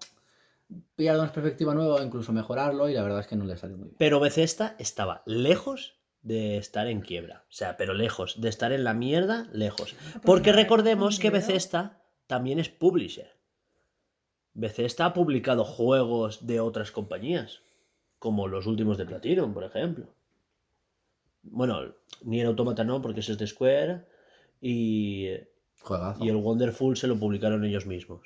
pillar 0.96 1.16
de 1.16 1.22
una 1.22 1.32
perspectiva 1.32 1.74
nueva, 1.74 2.02
incluso 2.02 2.32
mejorarlo, 2.32 2.88
y 2.88 2.94
la 2.94 3.02
verdad 3.02 3.20
es 3.20 3.26
que 3.26 3.36
no 3.36 3.44
le 3.44 3.56
salió 3.56 3.76
muy 3.76 3.84
bien. 3.88 3.96
Pero 3.98 4.20
Bethesda 4.20 4.74
estaba 4.78 5.22
lejos 5.26 5.94
de 6.22 6.56
estar 6.56 6.86
en 6.88 7.02
quiebra. 7.02 7.44
O 7.48 7.52
sea, 7.52 7.76
pero 7.76 7.92
lejos. 7.94 8.40
De 8.40 8.48
estar 8.48 8.72
en 8.72 8.84
la 8.84 8.94
mierda, 8.94 9.48
lejos. 9.52 9.94
pues 10.12 10.24
Porque 10.24 10.52
recordemos 10.52 11.18
que. 11.20 11.30
Bethesda 11.30 12.02
también 12.26 12.58
es 12.58 12.68
publisher. 12.68 13.35
Bethesda 14.58 15.04
ha 15.06 15.12
publicado 15.14 15.64
juegos 15.64 16.46
de 16.46 16.60
otras 16.60 16.90
compañías, 16.90 17.60
como 18.18 18.48
los 18.48 18.66
últimos 18.66 18.96
de 18.96 19.04
Platinum, 19.04 19.52
por 19.52 19.64
ejemplo. 19.64 20.06
Bueno, 21.42 21.94
ni 22.22 22.40
el 22.40 22.46
Automata 22.46 22.82
no, 22.82 23.02
porque 23.02 23.20
ese 23.20 23.32
es 23.32 23.38
de 23.38 23.46
Square, 23.46 24.04
y, 24.60 25.28
Juegazo. 25.80 26.24
y 26.24 26.28
el 26.30 26.36
Wonderful 26.36 26.96
se 26.96 27.06
lo 27.06 27.18
publicaron 27.18 27.64
ellos 27.64 27.84
mismos. 27.86 28.22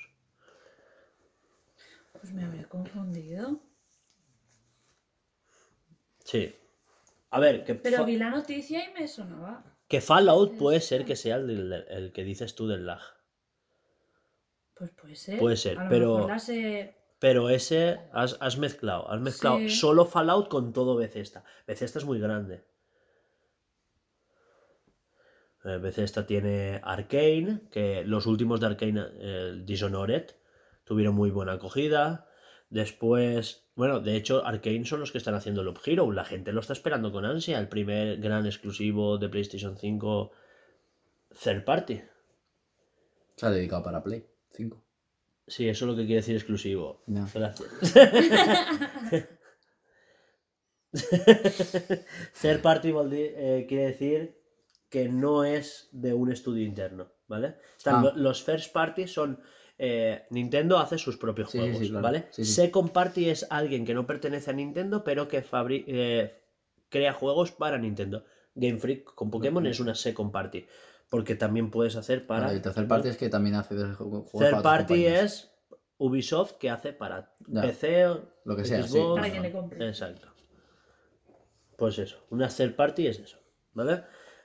Pues 2.13 2.31
me 2.33 2.45
había 2.45 2.67
confundido. 2.69 3.59
Sí. 6.23 6.55
A 7.31 7.39
ver, 7.39 7.63
que, 7.65 7.75
Pero 7.75 8.05
vi 8.05 8.15
la 8.17 8.29
noticia 8.29 8.89
y 8.89 8.93
me 8.93 9.07
sonaba. 9.07 9.63
que 9.87 9.99
Fallout 10.01 10.57
puede 10.57 10.79
ser 10.79 11.03
que 11.05 11.15
sea 11.15 11.35
el, 11.35 11.47
del- 11.47 11.85
el 11.89 12.13
que 12.13 12.23
dices 12.23 12.55
tú 12.55 12.67
del 12.67 12.85
lag. 12.85 13.01
Pues 14.81 14.91
puede 14.93 15.15
ser. 15.15 15.37
Puede 15.39 15.57
ser, 15.57 15.77
A 15.77 15.83
lo 15.83 15.89
pero- 15.91 16.13
mejor 16.15 16.29
las 16.31 16.49
he- 16.49 16.95
Pero 17.19 17.49
ese 17.49 17.99
has, 18.13 18.35
has 18.39 18.57
mezclado, 18.57 19.07
has 19.11 19.21
mezclado 19.21 19.59
Sí. 19.59 19.69
solo 19.69 20.05
Fallout 20.07 20.47
con 20.49 20.73
todo 20.73 20.95
Bethesda. 20.95 21.43
Bethesda 21.67 21.99
es 21.99 22.05
muy 22.05 22.19
grande. 22.19 22.63
Eh, 25.63 25.77
Bethesda 25.77 26.25
tiene 26.25 26.81
Arkane, 26.83 27.61
que 27.69 28.03
los 28.05 28.25
últimos 28.25 28.59
de 28.59 28.65
Arkane, 28.65 29.03
eh, 29.19 29.61
Dishonored, 29.63 30.31
tuvieron 30.83 31.13
muy 31.13 31.29
buena 31.29 31.53
acogida. 31.53 32.27
Después, 32.71 33.67
bueno, 33.75 33.99
de 33.99 34.15
hecho, 34.15 34.43
Arkane 34.43 34.85
son 34.85 35.01
los 35.01 35.11
que 35.11 35.19
están 35.19 35.35
haciendo 35.35 35.61
Loop 35.61 35.77
Hero. 35.85 36.11
La 36.11 36.25
gente 36.25 36.51
lo 36.53 36.61
está 36.61 36.73
esperando 36.73 37.11
con 37.11 37.25
ansia, 37.25 37.59
el 37.59 37.67
primer 37.69 38.17
gran 38.17 38.47
exclusivo 38.47 39.19
de 39.19 39.29
PlayStation 39.29 39.77
5 39.77 40.31
third 41.43 41.63
party. 41.65 42.01
Se 43.35 43.45
ha 43.45 43.51
dedicado 43.51 43.83
para 43.83 44.01
Play 44.01 44.25
5. 44.53 44.83
Sí, 45.47 45.67
eso 45.67 45.85
es 45.85 45.89
lo 45.91 45.95
que 45.95 46.05
quiere 46.05 46.21
decir 46.21 46.35
exclusivo. 46.35 47.01
Ya. 47.07 47.27
Gracias. 47.33 47.69
Third 52.41 52.61
party 52.61 52.91
eh, 52.93 53.65
quiere 53.67 53.85
decir 53.87 54.37
que 54.89 55.07
no 55.07 55.43
es 55.45 55.87
de 55.91 56.13
un 56.13 56.31
estudio 56.31 56.65
interno, 56.65 57.11
¿vale? 57.27 57.55
Están 57.77 57.95
Ah. 57.95 58.01
lo- 58.03 58.15
los 58.15 58.43
first 58.43 58.73
party 58.73 59.07
son 59.07 59.39
eh, 59.83 60.25
Nintendo 60.29 60.77
hace 60.77 60.97
sus 60.97 61.17
propios 61.17 61.49
Sí, 61.49 61.57
juegos, 61.57 61.79
sí, 61.79 61.89
claro. 61.89 62.03
¿vale? 62.03 62.27
Second 62.31 62.91
party 62.91 63.29
es 63.29 63.47
alguien 63.49 63.83
que 63.85 63.93
no 63.95 64.05
pertenece 64.05 64.51
a 64.51 64.53
Nintendo, 64.53 65.03
pero 65.03 65.27
que 65.27 65.43
eh, 65.87 66.35
crea 66.89 67.13
juegos 67.13 67.51
para 67.51 67.77
Nintendo. 67.79 68.23
Game 68.53 68.77
Freak 68.77 69.15
con 69.15 69.31
Pokémon 69.31 69.65
es 69.65 69.79
una 69.79 69.95
second 69.95 70.31
party, 70.31 70.67
porque 71.11 71.35
también 71.35 71.69
puedes 71.69 71.97
hacer 71.97 72.25
para 72.25 72.53
el 72.53 72.61
tercer 72.61 72.87
parte 72.87 73.09
es 73.09 73.17
que 73.17 73.27
también 73.27 73.55
hace 73.55 73.75
de 73.75 73.93
juegos 73.93 74.31
Third 74.31 74.61
party 74.63 75.05
es 75.07 75.51
Ubisoft 75.97 76.53
que 76.53 76.69
hace 76.69 76.93
para 76.93 77.35
Ya. 77.47 77.61
PC 77.61 78.07
o 78.07 78.21
Lo 78.45 78.55
que 78.55 78.63
sea, 78.63 78.81
sí. 78.83 78.93
Xbox. 78.97 79.19
Para 79.19 79.29
quien 79.29 79.43
le 79.43 79.51
compre. 79.51 79.85
Exacto. 79.85 80.29
Pues 81.77 81.99
eso, 81.99 82.25
una 82.29 82.47
third 82.47 82.75
party 82.75 83.07
es 83.07 83.19
eso, 83.19 83.37
¿vale? 83.73 84.03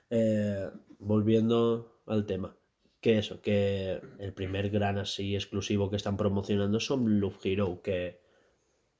Eh, 0.09 0.69
volviendo 0.99 2.01
al 2.05 2.25
tema. 2.25 2.57
Que 2.99 3.17
eso, 3.17 3.41
que 3.41 4.01
el 4.19 4.33
primer 4.33 4.69
gran 4.69 4.97
así 4.97 5.35
exclusivo 5.35 5.89
que 5.89 5.95
están 5.95 6.17
promocionando 6.17 6.81
son 6.81 7.21
Loop 7.21 7.35
Hero, 7.43 7.81
que 7.81 8.19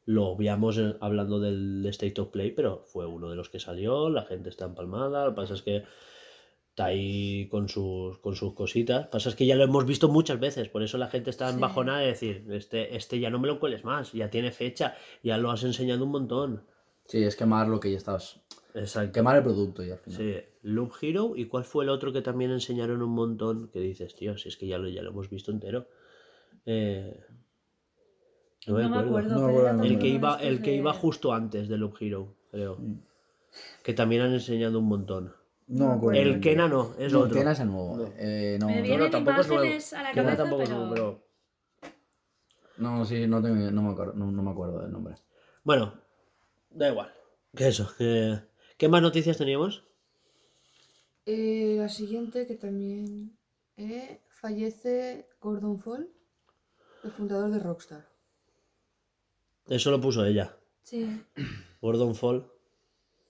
lo 0.05 0.27
obviamos 0.27 0.77
eh, 0.77 0.95
hablando 1.01 1.41
del 1.41 1.85
State 1.87 2.21
of 2.21 2.29
Play, 2.29 2.51
pero 2.51 2.85
fue 2.85 3.05
uno 3.05 3.29
de 3.29 3.35
los 3.35 3.49
que 3.49 3.59
salió, 3.59 4.09
la 4.09 4.23
gente 4.23 4.49
está 4.49 4.63
empalmada, 4.63 5.25
lo 5.25 5.31
que 5.31 5.35
pasa 5.35 5.53
es 5.55 5.63
que 5.63 5.83
está 6.77 6.85
ahí 6.85 7.47
con 7.49 7.67
sus, 7.69 8.19
con 8.19 8.35
sus 8.35 8.53
cositas. 8.53 8.97
Lo 8.97 9.03
que 9.05 9.11
pasa 9.13 9.29
es 9.29 9.35
que 9.35 9.47
ya 9.47 9.55
lo 9.55 9.63
hemos 9.63 9.83
visto 9.87 10.09
muchas 10.09 10.39
veces, 10.39 10.69
por 10.69 10.83
eso 10.83 10.99
la 10.99 11.07
gente 11.07 11.31
está 11.31 11.49
en 11.49 11.55
Sí. 11.55 11.61
bajona 11.61 11.97
de 11.99 12.05
decir, 12.05 12.45
este, 12.51 12.95
este 12.95 13.19
ya 13.19 13.31
no 13.31 13.39
me 13.39 13.47
lo 13.47 13.59
cueles 13.59 13.83
más, 13.83 14.13
ya 14.13 14.29
tiene 14.29 14.51
fecha, 14.51 14.93
ya 15.23 15.39
lo 15.39 15.49
has 15.49 15.63
enseñado 15.63 16.03
un 16.03 16.11
montón. 16.11 16.61
Sí, 17.05 17.23
es 17.23 17.35
quemar 17.35 17.67
lo 17.67 17.79
que 17.79 17.89
ya 17.89 17.97
estás. 17.97 18.39
Exacto. 18.75 19.11
Quemar 19.11 19.37
el 19.37 19.43
producto 19.43 19.83
ya 19.83 19.93
al 19.93 19.99
final. 20.01 20.19
Sí, 20.19 20.35
Loop 20.61 20.91
Hero. 21.01 21.33
¿Y 21.35 21.45
cuál 21.45 21.63
fue 21.63 21.83
el 21.83 21.89
otro 21.89 22.13
que 22.13 22.21
también 22.21 22.51
enseñaron 22.51 23.01
un 23.01 23.09
montón? 23.09 23.69
Que 23.69 23.79
dices, 23.79 24.13
tío, 24.15 24.37
si 24.37 24.49
es 24.49 24.55
que 24.57 24.67
ya 24.67 24.77
lo, 24.77 24.87
ya 24.87 25.01
lo 25.01 25.09
hemos 25.09 25.31
visto 25.31 25.51
entero. 25.51 25.87
Eh, 26.67 27.19
No 28.67 28.87
me 28.87 28.97
acuerdo. 28.97 29.73
Me 29.73 29.87
el 29.87 29.97
que 29.97 30.09
iba, 30.09 30.35
el 30.35 30.61
que 30.61 30.75
iba 30.75 30.93
justo 30.93 31.33
antes 31.33 31.69
de 31.69 31.77
Loop 31.79 31.95
Hero, 31.99 32.35
creo. 32.51 32.75
Mm. 32.77 32.99
Que 33.83 33.93
también 33.95 34.21
han 34.21 34.33
enseñado 34.33 34.77
un 34.77 34.85
montón. 34.85 35.33
No 35.67 35.87
me 35.89 35.93
acuerdo. 35.95 36.21
El 36.21 36.39
Kena 36.39 36.67
no, 36.67 36.95
es 36.97 37.11
no, 37.11 37.19
otro. 37.21 37.33
Kena 37.37 37.51
es 37.51 37.59
el 37.59 37.67
nuevo. 37.67 37.97
No. 37.97 38.13
Eh, 38.17 38.57
no, 38.59 38.67
Me 38.67 38.77
no, 38.77 38.83
vienen 38.83 39.11
tampoco 39.11 39.41
es 39.41 39.47
nuevo. 39.47 39.63
imágenes 39.63 39.93
a 39.93 40.03
la 40.03 40.09
Kena 40.11 40.23
cabeza, 40.23 40.43
tampoco 40.43 40.61
es 40.63 40.69
pero... 40.69 40.79
nuevo, 40.79 40.93
pero- 40.93 41.27
no, 42.77 43.05
sí, 43.05 43.27
no, 43.27 43.41
tengo- 43.41 43.71
no 43.71 43.81
me 43.81 43.91
acuerdo, 43.91 44.13
no, 44.13 44.31
no 44.31 44.43
me 44.43 44.51
acuerdo 44.51 44.81
del 44.81 44.91
nombre. 44.91 45.15
Bueno, 45.63 45.93
da 46.69 46.89
igual. 46.89 47.11
Que 47.55 47.67
eso. 47.69 47.89
¿Qué 47.97 48.87
más 48.87 49.01
noticias 49.01 49.37
teníamos? 49.37 49.83
Eh, 51.25 51.75
la 51.77 51.89
siguiente 51.89 52.45
que 52.47 52.55
también 52.55 53.37
eh, 53.75 54.21
fallece 54.29 55.27
Gordon 55.41 55.79
Fall, 55.81 56.07
el 57.03 57.11
fundador 57.11 57.49
de 57.51 57.59
Rockstar. 57.59 58.07
Eso 59.67 59.91
lo 59.91 59.99
puso 59.99 60.23
ella. 60.23 60.55
Sí, 60.83 61.21
Gordon 61.81 62.15
Fall. 62.15 62.47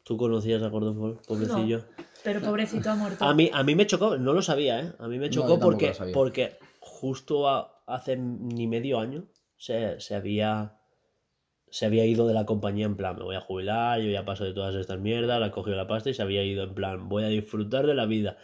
¿Tú 0.03 0.15
conocías 0.17 0.61
a 0.61 0.67
Gordon 0.69 0.99
Fall? 0.99 1.19
Pobrecillo. 1.27 1.85
Pero 2.27 2.41
pobrecito 2.41 2.89
ha 2.91 2.95
muerto. 2.95 3.23
A 3.23 3.33
mí, 3.33 3.49
a 3.53 3.63
mí 3.63 3.73
me 3.73 3.87
chocó, 3.87 4.17
no 4.17 4.33
lo 4.33 4.41
sabía, 4.41 4.81
¿eh? 4.81 4.91
A 4.99 5.07
mí 5.07 5.17
me 5.17 5.27
No, 5.27 5.33
chocó 5.33 5.57
tampoco 5.57 5.63
porque, 5.63 5.93
porque 6.13 6.57
justo 6.81 7.47
a- 7.47 7.81
hace 7.87 8.17
ni 8.17 8.67
medio 8.67 8.99
año 8.99 9.29
se, 9.55 9.97
se 10.01 10.13
había 10.13 10.73
se 11.69 11.85
había 11.85 12.05
ido 12.05 12.27
de 12.27 12.33
la 12.33 12.45
compañía 12.45 12.85
en 12.85 12.97
plan, 12.97 13.15
me 13.17 13.23
voy 13.23 13.37
a 13.37 13.39
jubilar, 13.41 14.01
yo 14.01 14.09
ya 14.09 14.25
paso 14.25 14.43
de 14.43 14.53
todas 14.53 14.75
estas 14.75 14.99
mierdas, 14.99 15.39
la 15.39 15.51
cogió 15.51 15.73
la 15.75 15.87
pasta 15.87 16.09
y 16.09 16.13
se 16.13 16.21
había 16.21 16.43
ido 16.43 16.63
en 16.65 16.73
plan, 16.73 17.07
voy 17.07 17.23
a 17.23 17.27
disfrutar 17.27 17.87
de 17.87 17.93
la 17.93 18.05
vida. 18.05 18.37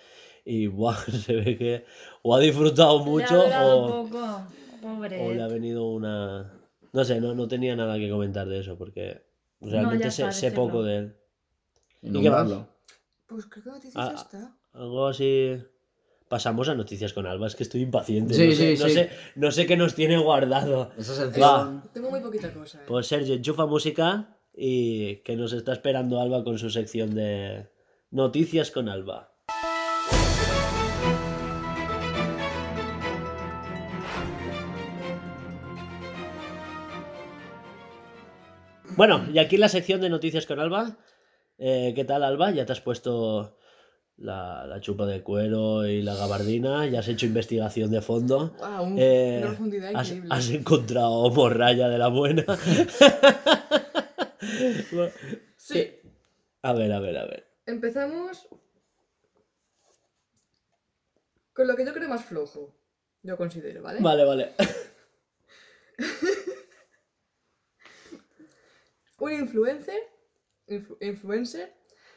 Y 0.45 0.67
buah, 0.77 0.95
se 0.95 1.35
ve 1.35 1.57
que 1.57 1.85
o 2.21 2.33
ha 2.35 2.39
disfrutado 2.39 2.95
Le 2.99 3.03
ha 3.03 3.05
mucho 3.05 3.45
o, 3.45 4.07
poco. 4.09 4.47
Pobre. 4.81 5.19
o 5.21 5.33
le 5.33 5.41
ha 5.41 5.47
venido 5.47 5.89
una... 5.89 6.53
No 6.93 7.03
sé, 7.03 7.19
no, 7.19 7.33
no 7.35 7.49
tenía 7.49 7.75
nada 7.75 7.97
que 7.97 8.09
comentar 8.09 8.47
de 8.47 8.59
eso 8.59 8.77
porque 8.77 9.23
realmente 9.59 10.05
ya 10.05 10.11
sé, 10.11 10.31
sé 10.31 10.51
poco 10.53 10.83
de 10.83 10.97
él. 10.97 11.15
Y 12.01 12.21
qué 12.21 12.29
más? 12.29 12.49
Pues 13.33 13.45
creo 13.47 13.63
que 13.63 13.69
noticias 13.71 13.95
Ah, 13.97 14.11
ya 14.15 14.21
está. 14.21 14.55
Algo 14.73 15.07
así. 15.07 15.57
Pasamos 16.27 16.69
a 16.69 16.75
noticias 16.75 17.13
con 17.13 17.25
Alba, 17.27 17.47
es 17.47 17.55
que 17.55 17.63
estoy 17.63 17.81
impaciente. 17.81 18.33
Sí, 18.33 18.47
no, 18.47 18.51
sé, 18.53 18.75
sí, 18.77 18.81
no, 18.83 18.87
sí. 18.89 18.93
sé, 18.93 19.09
no 19.35 19.51
sé 19.51 19.65
qué 19.65 19.75
nos 19.77 19.93
tiene 19.95 20.17
guardado. 20.17 20.91
Esa 20.97 21.13
Va. 21.13 21.17
sección. 21.31 21.83
Tengo 21.93 22.09
muy 22.09 22.21
poquita 22.21 22.51
cosa. 22.53 22.79
eh. 22.79 22.85
Pues 22.87 23.07
Sergio, 23.07 23.33
enchufa 23.35 23.65
música 23.65 24.37
y 24.55 25.17
que 25.17 25.35
nos 25.35 25.53
está 25.53 25.73
esperando 25.73 26.19
Alba 26.19 26.43
con 26.43 26.57
su 26.57 26.69
sección 26.69 27.13
de 27.15 27.67
noticias 28.11 28.71
con 28.71 28.87
Alba. 28.89 29.31
Bueno, 38.95 39.25
y 39.33 39.39
aquí 39.39 39.57
la 39.57 39.69
sección 39.69 40.01
de 40.01 40.09
noticias 40.09 40.45
con 40.45 40.59
Alba. 40.59 40.97
Eh, 41.65 41.93
¿Qué 41.95 42.03
tal, 42.03 42.25
Alba? 42.25 42.51
¿Ya 42.51 42.65
te 42.65 42.73
has 42.73 42.81
puesto 42.81 43.57
la, 44.17 44.67
la 44.67 44.81
chupa 44.81 45.05
de 45.05 45.23
cuero 45.23 45.87
y 45.87 46.01
la 46.01 46.13
gabardina? 46.13 46.85
¿Ya 46.87 46.99
has 46.99 47.07
hecho 47.07 47.25
investigación 47.25 47.89
de 47.89 48.01
fondo? 48.01 48.53
Ah, 48.61 48.81
un- 48.81 48.97
Eh, 48.99 49.35
una 49.37 49.47
profundidad 49.47 49.91
has, 49.95 50.07
increíble. 50.11 50.35
has 50.35 50.49
encontrado 50.49 51.29
morralla 51.29 51.87
de 51.89 51.97
la 51.97 52.07
buena. 52.09 52.43
Sí, 55.55 55.99
A 56.61 56.73
ver, 56.73 56.91
a 56.91 56.99
ver, 56.99 57.17
a 57.17 57.25
ver. 57.25 57.47
empezamos 57.65 58.45
con 61.53 61.65
lo 61.67 61.75
que 61.77 61.85
yo 61.85 61.93
creo 61.93 62.09
más 62.09 62.25
flojo. 62.25 62.75
Yo 63.23 63.37
considero, 63.37 63.81
¿vale? 63.81 64.01
Vale, 64.01 64.25
vale. 64.25 64.51
Un 69.19 69.31
influencer, 69.31 69.97
influ- 70.67 70.97
influencer 71.01 71.73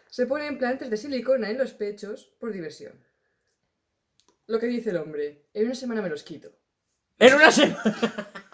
se 0.08 0.26
pone 0.26 0.46
implantes 0.46 0.88
de 0.90 0.96
silicona 0.96 1.50
en 1.50 1.58
los 1.58 1.72
pechos 1.74 2.34
por 2.38 2.52
diversión. 2.52 2.94
Lo 4.46 4.58
que 4.60 4.66
dice 4.66 4.90
el 4.90 4.96
hombre, 4.98 5.46
en 5.54 5.66
una 5.66 5.74
semana 5.74 6.02
me 6.02 6.08
los 6.08 6.22
quito. 6.22 6.52
En 7.18 7.34
una 7.34 7.50
semana. 7.50 7.82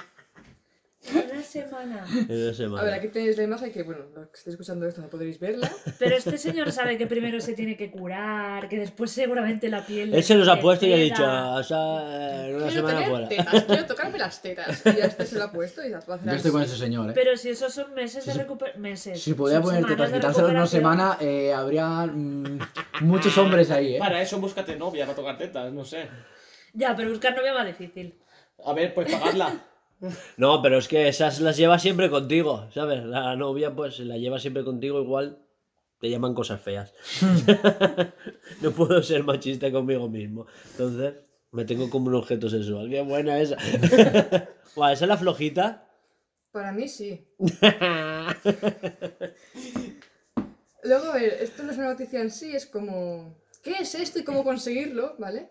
Semana. 1.53 2.07
En 2.29 2.37
una 2.43 2.51
A 2.51 2.55
semana. 2.55 2.83
ver, 2.85 2.95
aquí 2.95 3.09
tenéis 3.09 3.37
la 3.37 3.43
imagen 3.45 3.73
que, 3.73 3.83
bueno, 3.83 4.05
los 4.15 4.29
que 4.29 4.37
estéis 4.39 4.55
escuchando 4.55 4.87
esto 4.87 5.01
no 5.03 5.09
podréis 5.09 5.39
verla. 5.39 5.71
Pero 5.99 6.17
este 6.17 6.39
señor 6.47 6.73
sabe 6.73 6.97
que 6.97 7.07
primero 7.07 7.41
se 7.41 7.53
tiene 7.55 7.77
que 7.77 7.91
curar, 7.91 8.69
que 8.69 8.79
después 8.79 9.11
seguramente 9.11 9.69
la 9.69 9.85
piel. 9.85 10.15
Él 10.15 10.23
se 10.25 10.35
los 10.35 10.49
ha 10.49 10.59
puesto 10.61 10.87
y 10.87 10.93
ha 10.93 10.97
dicho, 10.97 11.23
o 11.23 11.63
sea, 11.63 12.47
en 12.49 12.57
una 12.57 12.67
quiero 12.69 12.71
semana 12.89 12.95
tener 12.99 13.09
fuera. 13.11 13.29
tetas, 13.29 13.65
quiero 13.65 13.87
tocarme 13.93 14.19
las 14.19 14.43
tetas. 14.43 14.83
Y 14.87 14.97
ya 14.97 15.05
este 15.07 15.27
se 15.27 15.37
lo 15.39 15.45
ha 15.45 15.53
puesto 15.53 15.85
y 15.87 15.91
ya 15.91 16.01
va 16.01 16.15
a 16.15 16.17
hacer 16.17 16.31
Yo 16.31 16.37
estoy 16.37 16.51
con 16.53 16.63
ese 16.63 16.77
señor, 16.77 17.11
¿eh? 17.11 17.13
Pero 17.15 17.37
si 17.37 17.51
esos 17.51 17.73
son 17.73 17.95
meses 17.95 18.25
de 18.27 18.33
recuperación. 18.35 18.83
Meses. 18.83 19.23
Si 19.23 19.35
podía 19.35 19.61
poner 19.61 19.85
tetas 19.85 20.11
quitárselo 20.11 20.49
en 20.49 20.57
una 20.57 20.67
semana, 20.67 21.17
eh, 21.21 21.53
habría 21.53 22.07
mm, 22.07 22.59
muchos 23.03 23.37
hombres 23.39 23.71
ahí, 23.71 23.97
¿eh? 23.97 23.99
Para 23.99 24.21
eso 24.23 24.39
búscate 24.41 24.77
novia 24.77 25.05
para 25.05 25.17
tocar 25.17 25.37
tetas, 25.39 25.73
no 25.73 25.85
sé. 25.85 26.09
Ya, 26.73 26.97
pero 26.97 27.11
buscar 27.11 27.37
novia 27.37 27.53
más 27.53 27.67
difícil. 27.67 28.15
A 28.65 28.73
ver, 28.73 28.95
pues 28.95 29.13
pagarla. 29.13 29.53
No, 30.37 30.61
pero 30.63 30.79
es 30.79 30.89
que 30.89 31.09
esas 31.09 31.41
las 31.41 31.57
llevas 31.57 31.83
siempre 31.83 32.11
contigo, 32.11 32.69
¿sabes? 32.75 33.05
La 33.05 33.37
novia, 33.37 33.75
pues 33.75 33.99
la 34.01 34.17
lleva 34.19 34.39
siempre 34.39 34.65
contigo, 34.65 35.01
igual 35.01 35.39
te 36.01 36.11
llaman 36.11 36.35
cosas 36.35 36.61
feas. 36.61 36.93
no 38.61 38.73
puedo 38.73 39.03
ser 39.03 39.23
machista 39.25 39.71
conmigo 39.71 40.09
mismo. 40.09 40.47
Entonces, 40.73 41.15
me 41.53 41.65
tengo 41.65 41.89
como 41.91 42.09
un 42.09 42.15
objeto 42.17 42.49
sexual. 42.51 42.91
Qué 42.91 43.03
buena 43.03 43.39
esa. 43.41 43.57
Buah, 44.75 44.93
esa 44.93 45.05
es 45.05 45.09
la 45.09 45.17
flojita. 45.19 45.89
Para 46.51 46.73
mí 46.73 46.89
sí. 46.89 47.25
Luego, 50.85 51.07
a 51.13 51.15
ver, 51.15 51.35
esto 51.41 51.63
no 51.63 51.71
es 51.71 51.79
una 51.79 51.91
noticia 51.91 52.21
en 52.21 52.31
sí, 52.31 52.55
es 52.55 52.67
como... 52.67 53.37
¿Qué 53.63 53.75
es 53.81 53.95
esto 53.95 54.19
y 54.19 54.25
cómo 54.25 54.43
conseguirlo? 54.43 55.15
¿Vale? 55.19 55.51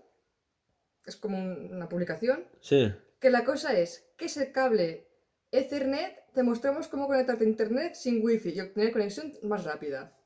Es 1.06 1.16
como 1.16 1.38
un- 1.38 1.74
una 1.74 1.88
publicación. 1.88 2.44
Sí. 2.60 2.92
Que 3.22 3.30
la 3.30 3.46
cosa 3.46 3.72
es, 3.78 4.10
¿qué 4.18 4.26
es 4.26 4.36
el 4.38 4.52
cable 4.52 5.08
Ethernet? 5.52 6.18
Te 6.34 6.44
mostramos 6.44 6.88
cómo 6.90 7.08
conectarte 7.08 7.44
a 7.46 7.48
Internet 7.48 7.94
sin 7.96 8.24
wifi 8.26 8.50
y 8.50 8.60
obtener 8.60 8.92
conexión 8.92 9.34
más 9.44 9.64
rápida. 9.64 10.18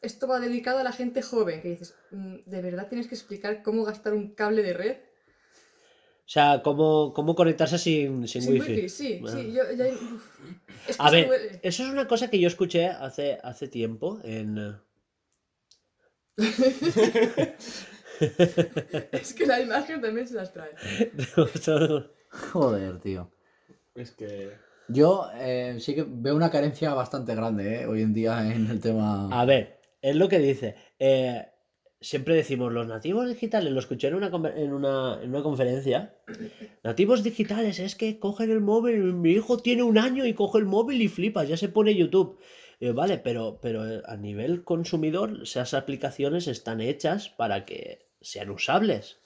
Esto 0.00 0.26
va 0.26 0.40
dedicado 0.40 0.78
a 0.78 0.82
la 0.84 0.92
gente 0.92 1.20
joven, 1.22 1.60
que 1.60 1.68
dices, 1.68 1.94
"Mm, 2.10 2.36
¿de 2.46 2.62
verdad 2.62 2.88
tienes 2.88 3.06
que 3.06 3.14
explicar 3.14 3.62
cómo 3.62 3.84
gastar 3.84 4.14
un 4.14 4.34
cable 4.34 4.62
de 4.62 4.72
red? 4.72 4.96
O 6.24 6.32
sea, 6.32 6.62
¿cómo, 6.62 7.12
cómo 7.12 7.34
conectarse 7.34 7.76
sin, 7.76 8.26
sin, 8.26 8.42
Sin 8.42 8.52
wifi? 8.52 8.72
wifi, 8.74 8.88
sí, 8.88 9.18
Bueno. 9.20 9.38
sí, 9.38 9.52
yo 9.52 9.70
ya... 9.72 9.86
uf. 9.88 10.28
Es 10.88 10.96
que 10.96 11.02
A 11.02 11.10
ver, 11.10 11.26
duele. 11.26 11.60
eso 11.62 11.82
es 11.82 11.90
una 11.90 12.06
cosa 12.06 12.30
que 12.30 12.38
yo 12.40 12.46
escuché 12.48 12.86
hace, 12.86 13.38
hace 13.42 13.68
tiempo 13.68 14.20
en... 14.24 14.56
eh, 14.58 14.76
Es 19.12 19.32
que 19.34 19.46
la 19.46 19.60
imagen 19.60 20.00
también 20.00 20.26
se 20.28 20.34
las 20.34 20.52
trae. 20.52 20.72
Joder, 22.52 22.98
tío. 23.00 23.30
Es 23.94 24.12
que. 24.12 24.52
Yo 24.88 25.28
eh, 25.34 25.76
sí 25.78 25.94
que 25.94 26.04
veo 26.06 26.34
una 26.34 26.50
carencia 26.50 26.94
bastante 26.94 27.34
grande 27.34 27.82
eh, 27.82 27.86
hoy 27.86 28.02
en 28.02 28.12
día 28.12 28.52
en 28.52 28.68
el 28.68 28.80
tema. 28.80 29.28
A 29.30 29.44
ver, 29.44 29.80
es 30.02 30.16
lo 30.16 30.28
que 30.28 30.38
dice. 30.40 30.74
eh, 30.98 31.46
siempre 32.00 32.34
decimos 32.34 32.72
los 32.72 32.86
nativos 32.86 33.28
digitales, 33.28 33.72
lo 33.72 33.78
escuché 33.78 34.08
en 34.08 34.14
una, 34.14 34.30
en 34.56 34.72
una, 34.72 35.20
en 35.22 35.30
una 35.30 35.42
conferencia. 35.42 36.14
Nativos 36.82 37.22
digitales, 37.22 37.78
es 37.78 37.94
que 37.94 38.18
cogen 38.18 38.50
el 38.50 38.60
móvil, 38.60 39.12
mi 39.12 39.32
hijo 39.32 39.58
tiene 39.58 39.82
un 39.82 39.98
año 39.98 40.24
y 40.24 40.34
coge 40.34 40.58
el 40.58 40.64
móvil 40.64 41.02
y 41.02 41.08
flipas, 41.08 41.48
ya 41.48 41.56
se 41.56 41.68
pone 41.68 41.94
YouTube. 41.94 42.38
Yo, 42.80 42.94
vale, 42.94 43.18
pero, 43.18 43.60
pero 43.60 43.86
eh, 43.86 44.02
a 44.06 44.16
nivel 44.16 44.64
consumidor, 44.64 45.40
esas 45.42 45.74
aplicaciones 45.74 46.48
están 46.48 46.80
hechas 46.80 47.28
para 47.28 47.66
que 47.66 48.08
sean 48.22 48.50
usables. 48.50 49.19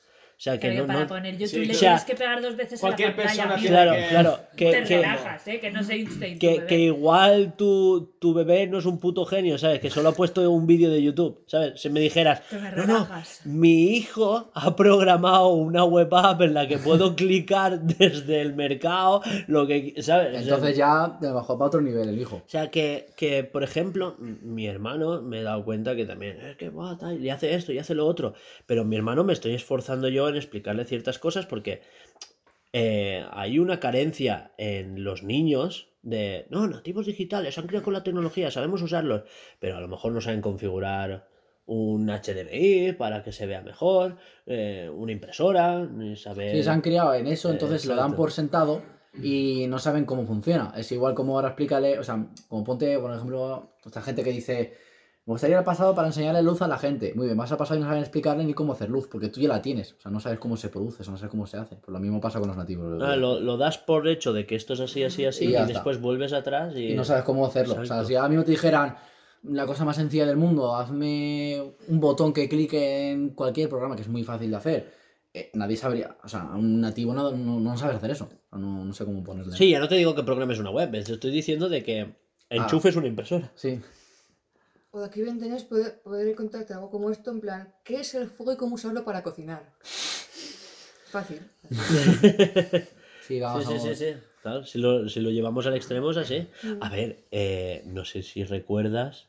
O 0.44 0.46
sea, 0.46 0.60
que 0.60 0.72
no, 0.74 0.86
para 0.86 1.00
no- 1.00 1.06
poner 1.06 1.38
YouTube 1.38 1.48
Sí, 1.48 1.64
le 1.64 1.72
o 1.72 1.74
sea, 1.74 1.88
tienes 1.96 2.04
que 2.04 2.14
pegar 2.16 2.42
dos 2.42 2.54
veces 2.54 2.78
cualquier 2.78 3.12
en 3.12 3.16
la 3.16 3.22
pantalla. 3.22 3.42
persona 3.54 3.54
amigo. 3.54 3.68
tiene 3.68 3.82
Claro, 3.82 3.94
que- 3.94 4.08
claro, 4.10 4.38
que, 4.54 4.72
Te 4.72 4.82
que- 4.88 4.96
relajas, 4.96 5.48
¿eh? 5.48 5.60
Que 5.60 5.70
no 5.70 5.82
se 5.82 5.94
Einstein. 5.94 6.34
tu 6.34 6.38
que, 6.40 6.52
bebé. 6.52 6.66
que 6.66 6.78
igual 6.80 7.54
tu, 7.56 8.14
tu 8.18 8.34
bebé 8.34 8.66
no 8.66 8.78
es 8.78 8.84
un 8.84 9.00
puto 9.00 9.24
genio, 9.24 9.56
¿sabes? 9.56 9.80
Que 9.80 9.88
solo 9.88 10.10
ha 10.10 10.12
puesto 10.12 10.50
un 10.50 10.66
vídeo 10.66 10.90
de 10.90 11.02
YouTube, 11.02 11.42
¿sabes? 11.46 11.80
Si 11.80 11.88
me 11.88 12.00
dijeras, 12.00 12.42
me 12.52 12.72
no, 12.72 12.86
no, 12.86 13.08
mi 13.46 13.96
hijo 13.96 14.50
ha 14.52 14.76
programado 14.76 15.48
una 15.48 15.82
web 15.84 16.14
app 16.14 16.42
en 16.42 16.52
la 16.52 16.68
que 16.68 16.76
puedo 16.76 17.16
clicar 17.16 17.80
desde 17.80 18.42
el 18.42 18.54
mercado, 18.54 19.22
lo 19.46 19.66
que, 19.66 19.94
¿sabes? 20.02 20.28
O 20.28 20.32
sea, 20.32 20.40
Entonces 20.42 20.76
ya 20.76 21.16
te 21.22 21.28
bajó 21.28 21.56
para 21.56 21.68
otro 21.68 21.80
nivel 21.80 22.06
el 22.10 22.18
hijo. 22.20 22.36
o 22.36 22.42
sea, 22.50 22.70
que, 22.70 23.06
que, 23.16 23.44
por 23.44 23.62
ejemplo, 23.62 24.16
mi 24.18 24.66
hermano 24.66 25.22
me 25.22 25.40
he 25.40 25.42
dado 25.42 25.64
cuenta 25.64 25.96
que 25.96 26.04
también 26.04 26.36
es 26.38 26.56
que 26.58 26.70
y 27.18 27.28
hace 27.30 27.54
esto 27.54 27.72
y 27.72 27.78
hace 27.78 27.94
lo 27.94 28.06
otro. 28.06 28.34
Pero 28.66 28.84
mi 28.84 28.96
hermano 28.96 29.24
me 29.24 29.32
estoy 29.32 29.54
esforzando 29.54 30.08
yo 30.08 30.28
en 30.28 30.33
explicarle 30.36 30.84
ciertas 30.84 31.18
cosas 31.18 31.46
porque 31.46 31.82
eh, 32.72 33.24
hay 33.30 33.58
una 33.58 33.78
carencia 33.78 34.52
en 34.58 35.04
los 35.04 35.22
niños 35.22 35.92
de, 36.02 36.46
no, 36.50 36.66
nativos 36.66 37.06
digitales, 37.06 37.56
han 37.56 37.66
criado 37.66 37.84
con 37.84 37.94
la 37.94 38.02
tecnología, 38.02 38.50
sabemos 38.50 38.82
usarlos, 38.82 39.22
pero 39.60 39.76
a 39.76 39.80
lo 39.80 39.88
mejor 39.88 40.12
no 40.12 40.20
saben 40.20 40.40
configurar 40.40 41.28
un 41.66 42.08
HDMI 42.08 42.92
para 42.92 43.22
que 43.22 43.32
se 43.32 43.46
vea 43.46 43.62
mejor, 43.62 44.16
eh, 44.46 44.90
una 44.92 45.12
impresora, 45.12 45.88
saber... 46.16 46.56
Sí, 46.56 46.62
se 46.62 46.70
han 46.70 46.80
criado 46.80 47.14
en 47.14 47.26
eso, 47.26 47.48
Eh, 47.48 47.52
entonces 47.52 47.86
lo 47.86 47.94
dan 47.96 48.14
por 48.14 48.32
sentado 48.32 48.82
y 49.22 49.66
no 49.68 49.78
saben 49.78 50.04
cómo 50.04 50.26
funciona. 50.26 50.72
Es 50.76 50.90
igual 50.92 51.14
como 51.14 51.36
ahora 51.36 51.48
explícale, 51.48 51.98
o 51.98 52.02
sea, 52.02 52.26
como 52.48 52.64
ponte, 52.64 52.98
por 52.98 53.14
ejemplo, 53.14 53.76
esta 53.84 54.02
gente 54.02 54.22
que 54.22 54.30
dice, 54.30 54.74
me 55.26 55.32
gustaría 55.32 55.54
ir 55.54 55.58
al 55.58 55.64
pasado 55.64 55.94
para 55.94 56.08
enseñarle 56.08 56.42
luz 56.42 56.60
a 56.60 56.68
la 56.68 56.76
gente. 56.76 57.12
Muy 57.14 57.26
bien, 57.26 57.38
vas 57.38 57.50
al 57.50 57.56
pasado 57.56 57.78
y 57.78 57.82
no 57.82 57.88
saben 57.88 58.02
explicarle 58.02 58.44
ni 58.44 58.52
cómo 58.52 58.74
hacer 58.74 58.90
luz, 58.90 59.08
porque 59.08 59.28
tú 59.28 59.40
ya 59.40 59.48
la 59.48 59.62
tienes. 59.62 59.94
O 59.94 60.00
sea, 60.00 60.10
no 60.10 60.20
sabes 60.20 60.38
cómo 60.38 60.56
se 60.56 60.68
produce, 60.68 60.98
no 61.10 61.16
sabes 61.16 61.30
cómo 61.30 61.46
se 61.46 61.56
hace. 61.56 61.76
Pues 61.76 61.92
lo 61.92 61.98
mismo 61.98 62.20
pasa 62.20 62.40
con 62.40 62.48
los 62.48 62.56
nativos. 62.56 63.02
Ah, 63.02 63.16
lo, 63.16 63.40
lo 63.40 63.56
das 63.56 63.78
por 63.78 64.06
hecho 64.06 64.34
de 64.34 64.44
que 64.46 64.54
esto 64.54 64.74
es 64.74 64.80
así, 64.80 65.02
así, 65.02 65.24
así, 65.24 65.46
Y 65.46 65.52
después 65.52 66.00
vuelves 66.00 66.32
atrás 66.34 66.74
y... 66.76 66.92
y 66.92 66.94
no 66.94 67.04
sabes 67.04 67.24
cómo 67.24 67.46
hacerlo. 67.46 67.76
O 67.80 67.86
sea, 67.86 68.04
si 68.04 68.14
ahora 68.14 68.28
mismo 68.28 68.44
te 68.44 68.50
dijeran 68.50 68.96
la 69.44 69.66
cosa 69.66 69.84
más 69.84 69.96
sencilla 69.96 70.26
del 70.26 70.36
mundo, 70.36 70.74
hazme 70.76 71.74
un 71.88 72.00
botón 72.00 72.32
que 72.32 72.48
clique 72.48 73.10
en 73.10 73.30
cualquier 73.30 73.68
programa, 73.68 73.96
que 73.96 74.02
es 74.02 74.08
muy 74.08 74.24
fácil 74.24 74.50
de 74.50 74.56
hacer, 74.56 74.92
eh, 75.32 75.50
nadie 75.54 75.76
sabría, 75.76 76.16
o 76.22 76.28
sea, 76.28 76.44
un 76.54 76.80
nativo 76.80 77.12
no, 77.12 77.32
no, 77.32 77.60
no 77.60 77.76
sabe 77.76 77.94
hacer 77.94 78.10
eso. 78.10 78.28
No, 78.52 78.84
no 78.84 78.92
sé 78.92 79.04
cómo 79.04 79.24
ponerle. 79.24 79.56
Sí, 79.56 79.70
ya 79.70 79.80
no 79.80 79.88
te 79.88 79.96
digo 79.96 80.14
que 80.14 80.22
programes 80.22 80.58
una 80.58 80.70
web, 80.70 80.90
te 80.90 80.98
estoy 80.98 81.30
diciendo 81.30 81.68
de 81.68 81.82
que 81.82 82.14
enchufes 82.48 82.94
una 82.96 83.08
impresora. 83.08 83.50
Sí. 83.54 83.80
O 84.94 85.00
de 85.00 85.06
aquí 85.06 85.22
a 85.22 85.24
20 85.24 85.44
años 85.44 85.64
poder, 85.64 86.00
poder 86.02 86.36
contarte 86.36 86.72
algo 86.72 86.88
como 86.88 87.10
esto, 87.10 87.32
en 87.32 87.40
plan, 87.40 87.74
¿qué 87.82 87.96
es 88.02 88.14
el 88.14 88.28
fuego 88.28 88.52
y 88.52 88.56
cómo 88.56 88.76
usarlo 88.76 89.04
para 89.04 89.24
cocinar? 89.24 89.72
Fácil. 91.10 91.40
Sí, 93.26 93.40
vamos, 93.40 93.64
sí, 93.64 93.72
sí, 93.78 93.88
sí, 93.88 93.94
sí. 93.94 94.12
Claro, 94.42 94.66
si 94.66 94.78
lo, 94.78 95.08
si 95.08 95.18
lo 95.18 95.30
llevamos 95.30 95.66
al 95.66 95.74
extremo 95.74 96.10
es 96.10 96.18
así. 96.18 96.46
A 96.82 96.90
ver, 96.90 97.24
eh, 97.30 97.82
no 97.86 98.04
sé 98.04 98.22
si 98.22 98.44
recuerdas 98.44 99.28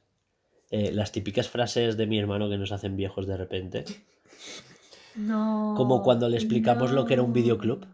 eh, 0.69 0.91
las 0.91 1.13
típicas 1.13 1.47
frases 1.47 1.95
de 1.95 2.05
mi 2.05 2.19
hermano 2.19 2.49
que 2.49 2.57
nos 2.57 2.73
hacen 2.73 2.97
viejos 2.97 3.25
de 3.25 3.37
repente. 3.37 3.85
No. 5.15 5.75
Como 5.77 6.03
cuando 6.03 6.27
le 6.27 6.35
explicamos 6.35 6.91
lo 6.91 7.05
que 7.05 7.13
era 7.13 7.23
un 7.23 7.31
videoclub. 7.31 7.85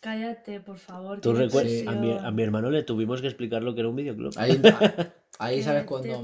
Cállate, 0.00 0.58
por 0.58 0.78
favor. 0.78 1.20
¿Tú 1.20 1.32
recuerdas? 1.32 1.86
A 1.86 1.92
mi, 1.92 2.10
a 2.10 2.30
mi 2.32 2.42
hermano 2.42 2.72
le 2.72 2.82
tuvimos 2.82 3.20
que 3.20 3.28
explicar 3.28 3.62
lo 3.62 3.74
que 3.74 3.82
era 3.82 3.88
un 3.88 3.94
videoclub. 3.94 4.32
Ahí, 4.36 4.60
ahí 5.38 5.56
Qué 5.58 5.62
sabes 5.64 5.84
cuando. 5.84 6.22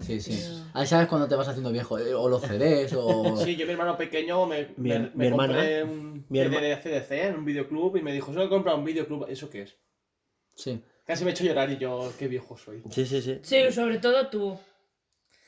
Sí, 0.00 0.20
sí. 0.20 0.30
tío. 0.36 0.64
Ahí 0.74 0.86
sabes 0.86 1.08
cuando 1.08 1.28
te 1.28 1.34
vas 1.34 1.48
haciendo 1.48 1.70
viejo. 1.72 1.98
eh, 1.98 2.14
O 2.14 2.28
los 2.28 2.42
CDs, 2.42 2.92
o. 2.96 3.36
Sí, 3.36 3.56
yo 3.56 3.66
mi 3.66 3.72
hermano 3.72 3.96
pequeño 3.96 4.46
me, 4.46 4.68
Mi- 4.76 4.90
me, 4.90 4.98
mi 5.00 5.10
me 5.14 5.26
hermana- 5.28 5.54
compré 5.54 5.82
un 5.84 6.24
mi 6.28 6.38
CD 6.38 6.60
de 6.60 6.76
CDC 6.76 7.10
en 7.28 7.34
un 7.36 7.44
videoclub 7.44 7.96
y 7.96 8.02
me 8.02 8.12
dijo, 8.12 8.32
solo 8.32 8.44
he 8.44 8.48
comprado 8.48 8.78
un 8.78 8.84
videoclub, 8.84 9.26
¿eso 9.28 9.48
qué 9.50 9.62
es? 9.62 9.76
Sí. 10.54 10.82
Casi 11.04 11.24
me 11.24 11.30
he 11.30 11.32
hecho 11.34 11.44
llorar 11.44 11.70
y 11.70 11.78
yo, 11.78 12.12
qué 12.18 12.28
viejo 12.28 12.56
soy. 12.56 12.82
Sí, 12.90 13.04
sí, 13.06 13.20
sí. 13.22 13.40
Sí, 13.42 13.72
sobre 13.72 13.98
todo 13.98 14.28
tú. 14.28 14.56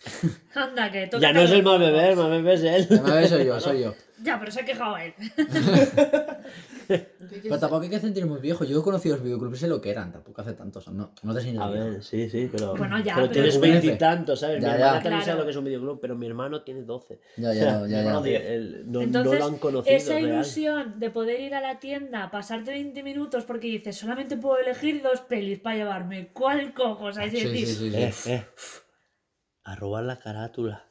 Anda, 0.54 0.90
que 0.90 1.06
toca. 1.06 1.20
Ya 1.22 1.32
no 1.32 1.40
es 1.40 1.50
el 1.50 1.62
más 1.62 1.78
bebé, 1.78 2.10
el 2.10 2.16
más 2.16 2.28
bebé 2.30 2.54
es 2.54 2.62
él. 2.62 2.88
Además, 3.04 3.28
soy 3.28 3.44
yo, 3.46 3.60
soy 3.60 3.80
yo. 3.82 3.94
Ya, 4.22 4.38
pero 4.38 4.52
se 4.52 4.60
ha 4.60 4.64
quejado 4.64 4.96
él. 4.96 5.12
¿Qué 6.86 7.08
Pero 7.42 7.58
tampoco 7.58 7.82
hay 7.82 7.90
que 7.90 7.98
sentir 7.98 8.26
muy 8.26 8.38
viejo. 8.40 8.64
Yo 8.64 8.78
he 8.78 8.82
conocido 8.82 9.16
los 9.16 9.24
videoclubs 9.24 9.56
y 9.56 9.60
sé 9.60 9.66
lo 9.68 9.80
que 9.80 9.90
eran. 9.90 10.12
Tampoco 10.12 10.40
hace 10.40 10.52
tanto. 10.52 10.78
o 10.78 10.82
sea, 10.82 10.92
no, 10.92 11.12
no 11.22 11.34
te 11.34 11.40
sientes 11.40 11.62
A 11.62 11.70
viejo. 11.70 11.84
ver, 11.90 12.02
sí, 12.04 12.30
sí, 12.30 12.48
pero. 12.52 12.76
Bueno, 12.76 12.98
ya, 13.00 13.14
pero 13.16 13.26
pero- 13.28 13.32
tienes 13.32 13.60
veintitantos, 13.60 14.40
¿sabes? 14.40 14.62
Ya, 14.62 14.72
mi 14.72 14.78
ya. 14.78 14.84
hermana 14.86 15.02
también 15.02 15.20
sabe 15.22 15.24
Claro. 15.24 15.38
lo 15.40 15.44
que 15.46 15.50
es 15.50 15.56
un 15.56 15.64
videoclub, 15.64 16.00
pero 16.00 16.14
mi 16.16 16.26
hermano 16.26 16.62
tiene 16.62 16.82
12. 16.82 17.20
Ya, 17.38 17.52
ya, 17.54 17.86
ya, 17.88 17.98
hermano 18.00 18.20
ya. 18.20 18.28
diez. 18.28 18.42
Él- 18.44 18.82
no, 18.86 18.92
no 18.92 19.00
Entonces, 19.02 19.38
lo 19.40 19.46
han 19.46 19.56
conocido. 19.58 19.96
esa 19.96 20.14
real. 20.14 20.28
ilusión 20.28 21.00
de 21.00 21.10
poder 21.10 21.40
ir 21.40 21.54
a 21.54 21.60
la 21.60 21.78
tienda, 21.80 22.30
pasarte 22.30 22.70
20 22.70 23.02
minutos 23.02 23.44
porque 23.44 23.66
dices, 23.66 23.96
solamente 23.96 24.36
puedo 24.36 24.58
elegir 24.58 25.02
dos 25.02 25.20
pelis 25.22 25.58
para 25.60 25.76
llevarme. 25.76 26.28
¿Cuál 26.32 26.72
cojo? 26.74 27.06
O 27.06 27.12
sea, 27.12 27.28
sí, 27.30 27.38
sí, 27.40 27.66
sí. 27.66 27.90
Eh, 27.94 28.12
eh. 28.26 28.44
A 29.64 29.74
robar 29.74 30.04
la 30.04 30.18
carátula. 30.18 30.84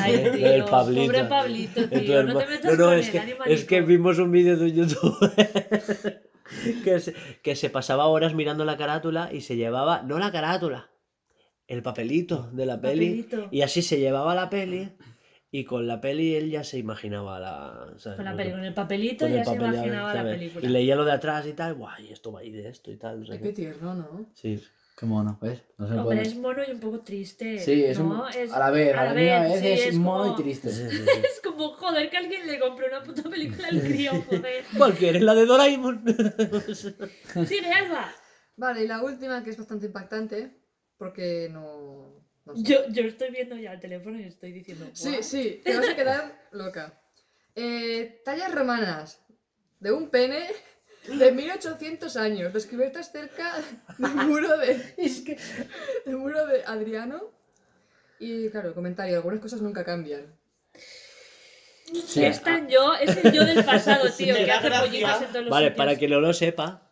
Ay, 0.00 0.14
El 0.14 0.32
tío, 0.56 0.66
Pablito. 0.66 1.06
pobre 1.06 1.24
Pablito, 1.24 1.88
tío, 1.88 2.22
no 2.24 2.38
te 2.38 2.44
herma- 2.44 2.48
metas 2.50 2.64
no, 2.72 2.76
no, 2.78 2.84
con 2.86 2.98
es 2.98 3.06
él, 3.06 3.12
que, 3.12 3.18
animalito. 3.20 3.54
es 3.54 3.64
que 3.64 3.80
vimos 3.80 4.18
un 4.18 4.30
vídeo 4.30 4.56
de 4.56 4.72
YouTube 4.72 5.18
que, 6.84 7.00
se, 7.00 7.14
que 7.42 7.56
se 7.56 7.70
pasaba 7.70 8.06
horas 8.06 8.34
mirando 8.34 8.64
la 8.64 8.76
carátula 8.76 9.30
y 9.32 9.40
se 9.40 9.56
llevaba, 9.56 10.02
no 10.02 10.18
la 10.18 10.30
carátula, 10.32 10.90
el 11.66 11.82
papelito 11.82 12.50
de 12.52 12.66
la 12.66 12.80
peli. 12.80 13.22
Papelito. 13.22 13.48
Y 13.50 13.62
así 13.62 13.82
se 13.82 13.98
llevaba 13.98 14.34
la 14.34 14.50
peli 14.50 14.92
y 15.50 15.64
con 15.64 15.86
la 15.86 16.00
peli 16.00 16.34
él 16.34 16.50
ya 16.50 16.62
se 16.64 16.78
imaginaba 16.78 17.40
la... 17.40 17.86
¿sabes? 17.98 18.16
Con 18.16 18.24
la 18.24 18.36
peli, 18.36 18.50
con 18.50 18.64
el 18.64 18.74
papelito 18.74 19.24
con 19.24 19.32
ya 19.32 19.40
el 19.40 19.44
se 19.46 19.50
papel, 19.54 19.74
imaginaba 19.74 20.14
la 20.14 20.22
película. 20.24 20.66
Y 20.66 20.68
leía 20.70 20.96
lo 20.96 21.04
de 21.04 21.12
atrás 21.12 21.46
y 21.46 21.52
tal, 21.54 21.74
guay, 21.74 22.08
esto 22.12 22.30
va 22.32 22.40
a 22.40 22.44
ir 22.44 22.54
de 22.56 22.68
esto 22.68 22.90
y 22.90 22.96
tal. 22.96 23.26
qué 23.42 23.52
tierno, 23.52 23.94
¿no? 23.94 24.26
Sí. 24.34 24.62
Qué 24.96 25.04
mono, 25.04 25.38
¿ves? 25.42 25.62
No 25.76 25.86
se 25.86 25.92
Hombre, 25.92 26.04
puede. 26.16 26.22
es 26.22 26.36
mono 26.36 26.62
y 26.66 26.70
un 26.70 26.80
poco 26.80 27.00
triste. 27.00 27.58
Sí, 27.58 27.84
es 27.84 27.98
un. 27.98 28.18
Es- 28.34 28.50
A 28.52 28.58
la 28.58 28.70
vez, 28.70 28.94
a 28.94 29.04
la 29.04 29.12
misma 29.14 29.40
vez 29.42 29.60
sí, 29.60 29.88
es, 29.88 29.94
mono 29.96 30.22
como- 30.24 30.32
y 30.38 30.42
triste. 30.42 30.70
Sí, 30.70 30.84
sí, 30.90 30.96
sí. 30.96 31.04
Es 31.34 31.40
como, 31.44 31.68
joder, 31.74 32.08
que 32.08 32.16
alguien 32.16 32.46
le 32.46 32.58
compre 32.58 32.88
una 32.88 33.02
puta 33.02 33.22
película 33.28 33.68
al 33.68 33.80
crío, 33.82 34.12
joder. 34.28 34.64
¿Cuál 34.78 34.94
quieres? 34.94 35.20
¿La 35.22 35.34
de 35.34 35.44
Doraemon? 35.44 36.02
Sigue, 37.46 37.72
Alba. 37.72 38.10
Vale, 38.56 38.84
y 38.84 38.86
la 38.88 39.02
última, 39.02 39.44
que 39.44 39.50
es 39.50 39.58
bastante 39.58 39.84
impactante, 39.86 40.56
porque 40.96 41.48
no... 41.52 42.24
no 42.46 42.56
sé. 42.56 42.62
Yo, 42.62 42.88
yo 42.88 43.02
estoy 43.02 43.30
viendo 43.30 43.54
ya 43.56 43.74
el 43.74 43.80
teléfono 43.80 44.18
y 44.18 44.24
estoy 44.24 44.52
diciendo. 44.52 44.86
Sí, 44.94 45.16
sí, 45.20 45.60
te 45.62 45.76
vas 45.76 45.90
a 45.90 45.94
quedar 45.94 46.40
loca. 46.52 46.98
Eh, 47.54 48.22
tallas 48.24 48.54
romanas 48.54 49.20
de 49.80 49.92
un 49.92 50.08
pene 50.08 50.46
de 51.08 51.32
1800 51.32 52.16
años, 52.16 52.52
descubiertas 52.52 53.10
cerca 53.12 53.54
del 53.98 54.10
muro 54.26 54.56
de... 54.58 54.94
del 56.04 56.16
muro 56.16 56.46
de 56.46 56.64
Adriano. 56.64 57.20
Y 58.18 58.48
claro, 58.50 58.74
comentario, 58.74 59.16
algunas 59.16 59.40
cosas 59.40 59.60
nunca 59.60 59.84
cambian. 59.84 60.26
Sí, 62.06 62.24
Es 62.24 62.42
tan 62.42 62.68
yo, 62.68 62.94
es 62.94 63.16
el 63.24 63.32
yo 63.32 63.44
del 63.44 63.64
pasado, 63.64 64.10
tío, 64.16 64.34
que 64.34 64.50
hace 64.50 64.70
pollitas 64.70 65.22
en 65.22 65.28
todos 65.28 65.44
los 65.44 65.50
Vale, 65.50 65.66
sitios. 65.68 65.76
para 65.76 65.96
que 65.96 66.08
no 66.08 66.20
lo 66.20 66.32
sepa, 66.32 66.85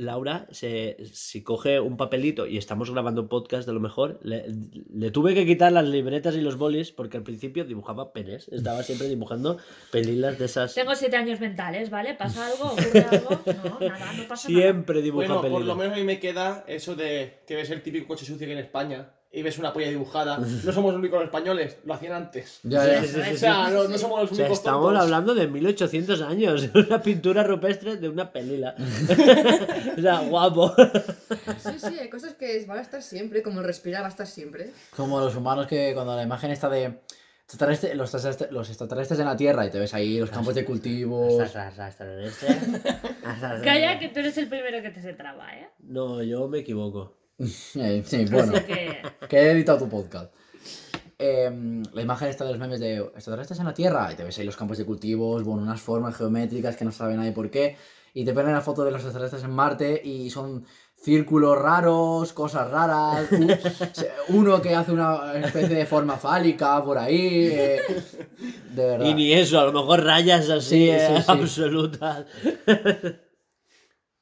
Laura, 0.00 0.46
se, 0.50 0.96
si 1.12 1.42
coge 1.42 1.78
un 1.78 1.96
papelito 1.96 2.46
y 2.46 2.56
estamos 2.56 2.90
grabando 2.90 3.22
un 3.22 3.28
podcast, 3.28 3.66
de 3.66 3.74
lo 3.74 3.80
mejor, 3.80 4.18
le, 4.22 4.46
le 4.92 5.10
tuve 5.10 5.34
que 5.34 5.46
quitar 5.46 5.72
las 5.72 5.86
libretas 5.86 6.34
y 6.36 6.40
los 6.40 6.56
bolis 6.56 6.90
porque 6.90 7.18
al 7.18 7.22
principio 7.22 7.64
dibujaba 7.64 8.12
penes. 8.12 8.48
Estaba 8.48 8.82
siempre 8.82 9.08
dibujando 9.08 9.58
pelilas 9.90 10.38
de 10.38 10.46
esas. 10.46 10.74
Tengo 10.74 10.94
siete 10.94 11.16
años 11.16 11.38
mentales, 11.40 11.90
¿vale? 11.90 12.14
¿Pasa 12.14 12.46
algo? 12.46 12.64
¿Ocurre 12.72 13.06
algo? 13.10 13.42
No, 13.46 13.88
nada, 13.88 14.12
no 14.14 14.28
pasa 14.28 14.48
nada. 14.48 14.62
Siempre 14.62 15.02
dibuja 15.02 15.26
Bueno, 15.26 15.42
por 15.42 15.62
lo 15.62 15.76
menos 15.76 15.92
a 15.92 15.96
mí 15.96 16.04
me 16.04 16.18
queda 16.18 16.64
eso 16.66 16.96
de 16.96 17.40
que 17.46 17.56
ves 17.56 17.70
el 17.70 17.82
típico 17.82 18.08
coche 18.08 18.24
sucio 18.24 18.46
que 18.46 18.52
en 18.52 18.58
España 18.58 19.10
y 19.32 19.42
ves 19.42 19.58
una 19.58 19.72
polla 19.72 19.88
dibujada. 19.88 20.38
No 20.64 20.72
somos 20.72 20.92
los 20.92 20.98
únicos 21.00 21.22
españoles, 21.22 21.76
lo 21.84 21.94
hacían 21.94 22.12
antes. 22.14 22.60
Ya, 22.64 22.84
ya. 22.86 23.00
Sí, 23.02 23.08
sí, 23.08 23.20
sí, 23.24 23.34
o 23.34 23.36
sea, 23.38 23.70
no, 23.70 23.88
no 23.88 23.98
somos 23.98 24.20
los 24.22 24.32
O 24.32 24.34
sea, 24.34 24.44
únicos 24.46 24.58
estamos 24.58 24.84
tontos. 24.86 25.02
hablando 25.02 25.34
de 25.34 25.46
1800 25.46 26.22
años, 26.22 26.68
una 26.74 27.00
pintura 27.00 27.42
rupestre 27.44 27.96
de 27.96 28.08
una 28.08 28.32
pelila. 28.32 28.74
o 29.96 30.00
sea, 30.00 30.20
guapo. 30.20 30.74
Sí, 30.76 31.78
sí, 31.78 31.98
hay 31.98 32.08
cosas 32.10 32.34
que 32.34 32.64
van 32.66 32.78
a 32.78 32.82
estar 32.82 33.02
siempre, 33.02 33.42
como 33.42 33.60
el 33.60 33.66
respirar 33.66 34.02
va 34.02 34.06
a 34.06 34.10
estar 34.10 34.26
siempre. 34.26 34.72
Como 34.96 35.20
los 35.20 35.34
humanos 35.36 35.66
que 35.66 35.92
cuando 35.94 36.16
la 36.16 36.22
imagen 36.22 36.50
está 36.50 36.68
de. 36.68 37.00
Extraterrestre- 37.48 37.94
los, 37.94 38.14
extraterrestres, 38.14 38.52
los 38.52 38.68
extraterrestres 38.68 39.18
en 39.18 39.26
la 39.26 39.36
Tierra 39.36 39.66
y 39.66 39.70
te 39.70 39.80
ves 39.80 39.92
ahí 39.92 40.20
los 40.20 40.30
campos 40.30 40.54
de. 40.54 40.64
Hasta- 43.24 43.60
Calla 43.62 43.98
que 43.98 44.08
tú 44.08 44.20
eres 44.20 44.38
el 44.38 44.48
primero 44.48 44.80
que 44.82 44.90
te 44.90 45.02
se 45.02 45.12
traba, 45.14 45.52
¿eh? 45.54 45.68
No, 45.80 46.22
yo 46.22 46.46
me 46.48 46.58
equivoco. 46.60 47.16
Eh, 47.76 48.02
sí, 48.04 48.24
bueno, 48.26 48.52
Así 48.54 48.64
que... 48.66 49.02
que 49.28 49.36
he 49.38 49.50
editado 49.52 49.78
tu 49.78 49.88
podcast. 49.88 50.32
Em, 51.18 51.82
la 51.92 52.02
imagen 52.02 52.28
esta 52.28 52.44
de 52.44 52.50
los 52.50 52.58
memes 52.58 52.80
de 52.80 52.96
extraterrestres 52.98 53.60
en 53.60 53.66
la 53.66 53.74
Tierra 53.74 54.10
y 54.12 54.14
te 54.16 54.24
ves 54.24 54.38
ahí 54.38 54.44
los 54.46 54.56
campos 54.56 54.78
de 54.78 54.84
cultivos, 54.86 55.42
bueno, 55.44 55.62
unas 55.62 55.80
formas 55.80 56.16
geométricas 56.16 56.76
que 56.76 56.84
no 56.84 56.92
sabe 56.92 57.14
nadie 57.16 57.32
por 57.32 57.50
qué. 57.50 57.76
Y 58.14 58.24
te 58.24 58.32
ponen 58.32 58.52
la 58.52 58.60
foto 58.60 58.84
de 58.84 58.90
los 58.90 59.00
extraterrestres 59.02 59.44
en 59.44 59.50
Marte 59.52 60.00
y 60.04 60.30
son 60.30 60.64
círculos 60.96 61.56
raros, 61.58 62.32
cosas 62.32 62.70
raras. 62.70 63.28
uno 64.28 64.60
que 64.60 64.74
hace 64.74 64.92
una 64.92 65.32
especie 65.42 65.76
de 65.76 65.86
forma 65.86 66.16
fálica 66.16 66.82
por 66.84 66.98
ahí. 66.98 67.48
eh, 67.52 67.80
de 68.74 68.84
verdad. 68.86 69.06
Y 69.06 69.14
ni 69.14 69.32
eso, 69.32 69.60
a 69.60 69.64
lo 69.64 69.72
mejor 69.72 70.02
rayas 70.04 70.48
así 70.50 70.68
Sí, 70.68 70.90
eh, 70.90 71.06
sí, 71.16 71.22
sí. 71.22 71.24
absolutas. 71.32 72.26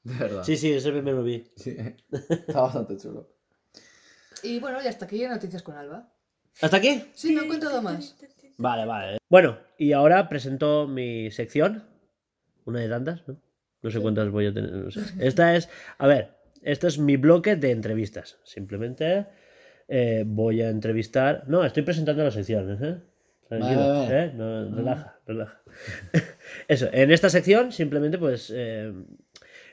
De 0.13 0.15
verdad. 0.15 0.43
Sí, 0.45 0.57
sí, 0.57 0.73
ese 0.73 0.93
meme 0.93 1.13
lo 1.13 1.23
vi. 1.23 1.45
Sí, 1.57 1.77
Está 2.11 2.61
bastante 2.63 2.97
chulo. 2.97 3.29
Y 4.43 4.61
bueno, 4.61 4.83
y 4.83 4.87
hasta 4.87 5.05
aquí 5.05 5.27
noticias 5.27 5.63
con 5.63 5.77
Alba. 5.77 6.13
¿Hasta 6.61 6.77
aquí? 6.77 7.05
Sí, 7.15 7.35
no 7.35 7.43
he 7.43 7.45
encontrado 7.47 7.83
más. 7.83 8.17
Vale, 8.57 8.87
vale. 8.87 9.19
Bueno, 9.29 9.59
y 9.77 9.93
ahora 9.93 10.29
presento 10.29 10.87
mi 10.89 11.31
sección. 11.31 11.85
Una 12.65 12.81
de 12.81 12.89
tantas, 12.89 13.27
¿no? 13.27 13.41
No 13.83 13.91
sé 13.91 14.01
cuántas 14.01 14.31
voy 14.31 14.47
a 14.47 14.55
tener. 14.55 14.73
no 14.73 14.91
sé. 14.91 15.01
Esta 15.21 15.55
es. 15.55 15.69
A 15.99 16.07
ver, 16.07 16.37
este 16.63 16.89
es 16.89 16.99
mi 16.99 17.17
bloque 17.17 17.57
de 17.57 17.71
entrevistas. 17.71 18.39
Simplemente 18.45 19.27
eh, 19.87 20.25
voy 20.27 20.63
a 20.63 20.69
entrevistar. 20.71 21.45
No, 21.47 21.65
estoy 21.65 21.83
presentando 21.85 22.25
las 22.25 22.35
secciones, 22.35 22.81
¿eh? 22.83 23.01
Tranquilo, 23.49 23.89
vale. 23.89 24.25
¿eh? 24.25 24.33
No, 24.35 24.77
relaja, 24.77 25.19
relaja. 25.27 25.63
Eso, 26.69 26.89
en 26.93 27.11
esta 27.11 27.31
sección 27.31 27.73
simplemente 27.73 28.19
pues 28.19 28.53
eh, 28.55 28.93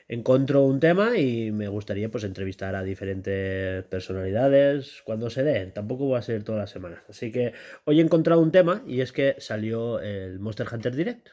encuentro 0.08 0.62
un 0.62 0.80
tema 0.80 1.18
y 1.18 1.50
me 1.52 1.68
gustaría 1.68 2.10
pues 2.10 2.24
entrevistar 2.24 2.74
a 2.74 2.82
diferentes 2.82 3.84
personalidades 3.84 5.02
cuando 5.04 5.30
se 5.30 5.42
dé. 5.42 5.66
Tampoco 5.66 6.08
va 6.08 6.18
a 6.18 6.22
ser 6.22 6.44
todas 6.44 6.60
las 6.60 6.70
semanas. 6.70 7.00
Así 7.08 7.32
que 7.32 7.52
hoy 7.84 8.00
he 8.00 8.02
encontrado 8.02 8.40
un 8.40 8.52
tema 8.52 8.82
y 8.86 9.00
es 9.00 9.12
que 9.12 9.36
salió 9.38 10.00
el 10.00 10.38
Monster 10.38 10.66
Hunter 10.72 10.94
Direct. 10.94 11.30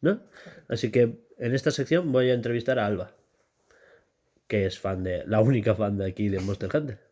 ¿No? 0.00 0.22
Así 0.68 0.90
que 0.90 1.26
en 1.38 1.54
esta 1.54 1.70
sección 1.70 2.12
voy 2.12 2.30
a 2.30 2.34
entrevistar 2.34 2.78
a 2.78 2.86
Alba, 2.86 3.16
que 4.46 4.66
es 4.66 4.78
fan 4.78 5.02
de, 5.02 5.24
la 5.26 5.40
única 5.40 5.74
fan 5.74 5.98
de 5.98 6.06
aquí 6.06 6.28
de 6.28 6.40
Monster 6.40 6.70
Hunter. 6.74 7.05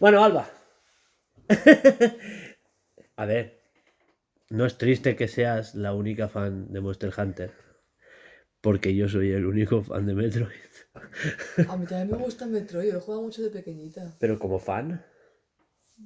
Bueno, 0.00 0.22
Alba. 0.24 0.48
a 3.16 3.24
ver, 3.26 3.60
no 4.50 4.66
es 4.66 4.78
triste 4.78 5.16
que 5.16 5.28
seas 5.28 5.74
la 5.74 5.94
única 5.94 6.28
fan 6.28 6.72
de 6.72 6.80
Monster 6.80 7.12
Hunter, 7.16 7.52
porque 8.60 8.94
yo 8.94 9.08
soy 9.08 9.32
el 9.32 9.46
único 9.46 9.82
fan 9.82 10.06
de 10.06 10.14
Metroid. 10.14 10.72
A 11.68 11.76
mí 11.76 11.86
también 11.86 12.10
me 12.10 12.16
gusta 12.24 12.46
Metroid, 12.46 12.90
yo 12.92 12.98
he 12.98 13.00
jugado 13.00 13.22
mucho 13.22 13.42
de 13.42 13.50
pequeñita. 13.50 14.14
Pero 14.18 14.38
como 14.38 14.58
fan, 14.58 15.04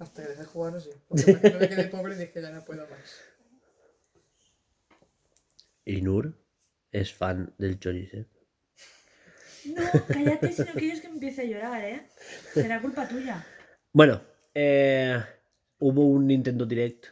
Hasta 0.00 0.22
que 0.22 0.28
dejé 0.28 0.40
de 0.42 0.46
jugar, 0.46 0.72
no 0.72 0.80
sé. 0.80 0.90
Porque 1.08 1.32
me- 1.32 1.58
me 1.58 1.68
quedé 1.68 1.84
pobre 1.84 2.14
y 2.14 2.18
dije, 2.18 2.40
ya 2.42 2.50
no 2.50 2.64
puedo 2.64 2.86
más. 2.88 3.20
Inur 5.84 6.38
es 6.90 7.12
fan 7.12 7.54
del 7.58 7.78
chorizo. 7.78 8.24
No, 9.76 10.08
cállate 10.12 10.52
si 10.52 10.64
no 10.64 10.74
quieres 10.76 11.00
que 11.00 11.06
empiece 11.08 11.42
a 11.42 11.44
llorar, 11.44 11.84
¿eh? 11.84 12.00
Será 12.52 12.80
culpa 12.80 13.06
tuya. 13.08 13.36
Bueno, 13.92 14.20
eh, 14.54 15.20
hubo 15.78 16.06
un 16.06 16.26
Nintendo 16.26 16.64
Direct 16.66 17.06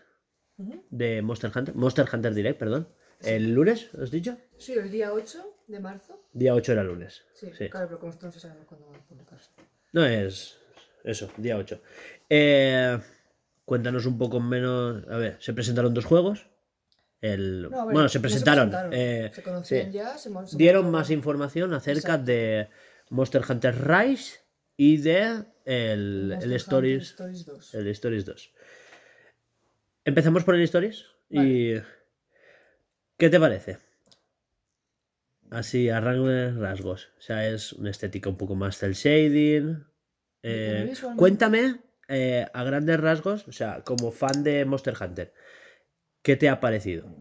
de 0.90 1.22
Monster 1.22 1.50
Hunter, 1.54 1.74
Monster 1.74 2.06
Hunter 2.12 2.34
Direct, 2.34 2.58
perdón. 2.58 2.88
¿El 3.20 3.52
lunes, 3.52 3.90
has 4.00 4.10
dicho? 4.10 4.36
Sí, 4.56 4.74
el 4.74 4.90
día 4.90 5.12
8 5.12 5.56
de 5.66 5.80
marzo. 5.80 6.22
Día 6.32 6.54
8 6.54 6.72
era 6.72 6.84
lunes. 6.84 7.24
Sí, 7.34 7.50
Sí. 7.56 7.68
claro, 7.68 7.88
pero 7.88 7.98
como 7.98 8.12
esto 8.12 8.26
no 8.26 8.32
se 8.32 8.40
sabe 8.40 8.60
cuándo 8.64 8.86
va 8.90 8.96
a 8.96 9.00
publicarse. 9.08 9.50
No 9.92 10.04
es 10.04 10.58
eso, 11.04 11.28
día 11.36 11.56
8. 11.56 11.80
Eh, 12.30 12.98
cuéntanos 13.64 14.06
un 14.06 14.18
poco 14.18 14.38
menos. 14.40 15.04
A 15.08 15.16
ver, 15.16 15.36
se 15.40 15.52
presentaron 15.52 15.94
dos 15.94 16.04
juegos. 16.04 16.46
El, 17.20 17.62
No, 17.70 17.80
a 17.80 17.84
ver, 17.86 17.92
bueno, 17.94 18.08
se 18.08 18.18
no 18.18 18.22
presentaron. 18.22 18.70
eh, 18.92 19.32
se 19.34 19.42
conocían 19.42 19.86
sí. 19.86 19.92
ya, 19.98 20.16
se 20.16 20.30
se 20.46 20.56
Dieron 20.56 20.88
más 20.92 21.10
información 21.10 21.74
acerca 21.74 22.12
Exacto. 22.14 22.24
de 22.26 22.68
Monster 23.10 23.42
Hunter 23.48 23.74
Rise 23.88 24.38
y 24.78 24.96
de 24.98 25.44
el, 25.66 26.38
el 26.40 26.52
Stories, 26.52 27.10
Stories 27.10 27.44
2. 27.44 27.74
el 27.74 27.88
Stories 27.88 28.24
2. 28.24 28.54
Empezamos 30.04 30.44
por 30.44 30.54
el 30.54 30.62
Stories 30.62 31.04
y 31.28 31.74
¿qué 33.18 33.28
te 33.28 33.40
parece? 33.40 33.78
Así 35.50 35.90
a 35.90 36.00
grandes 36.00 36.54
rasgos. 36.56 37.08
O 37.18 37.20
sea, 37.20 37.48
es 37.48 37.72
una 37.72 37.90
estética 37.90 38.30
un 38.30 38.36
poco 38.36 38.54
más 38.54 38.78
cel 38.78 38.94
shading. 38.94 39.84
Eh, 40.44 40.94
cuéntame 41.16 41.80
eh, 42.06 42.46
a 42.52 42.62
grandes 42.62 43.00
rasgos, 43.00 43.48
o 43.48 43.52
sea, 43.52 43.82
como 43.82 44.12
fan 44.12 44.44
de 44.44 44.64
Monster 44.64 44.94
Hunter, 44.98 45.34
¿qué 46.22 46.36
te 46.36 46.48
ha 46.48 46.60
parecido? 46.60 47.12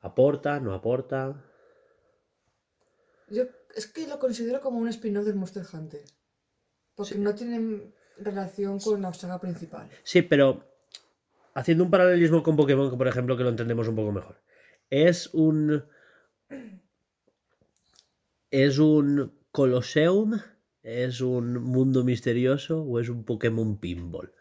¿Aporta? 0.00 0.58
¿No 0.58 0.72
aporta? 0.72 1.44
Yo 3.28 3.44
es 3.76 3.86
que 3.86 4.06
lo 4.08 4.18
considero 4.18 4.60
como 4.60 4.78
un 4.78 4.88
spin-off 4.88 5.24
del 5.26 5.36
Monster 5.36 5.64
Hunter. 5.72 6.02
Porque 6.96 7.14
no 7.16 7.34
tienen 7.34 7.94
relación 8.18 8.80
con 8.80 9.02
la 9.02 9.12
saga 9.12 9.38
principal. 9.38 9.88
Sí, 10.02 10.22
pero 10.22 10.64
haciendo 11.54 11.84
un 11.84 11.90
paralelismo 11.90 12.42
con 12.42 12.56
Pokémon, 12.56 12.90
que 12.90 12.96
por 12.96 13.06
ejemplo, 13.06 13.36
que 13.36 13.42
lo 13.44 13.50
entendemos 13.50 13.86
un 13.86 13.96
poco 13.96 14.12
mejor. 14.12 14.40
Es 14.90 15.28
un. 15.34 15.84
Es 18.50 18.78
un 18.78 19.38
Colosseum, 19.50 20.40
es 20.82 21.20
un 21.20 21.62
mundo 21.62 22.04
misterioso 22.04 22.82
o 22.82 22.98
es 23.00 23.08
un 23.08 23.24
Pokémon 23.24 23.78
Pinball. 23.78 24.32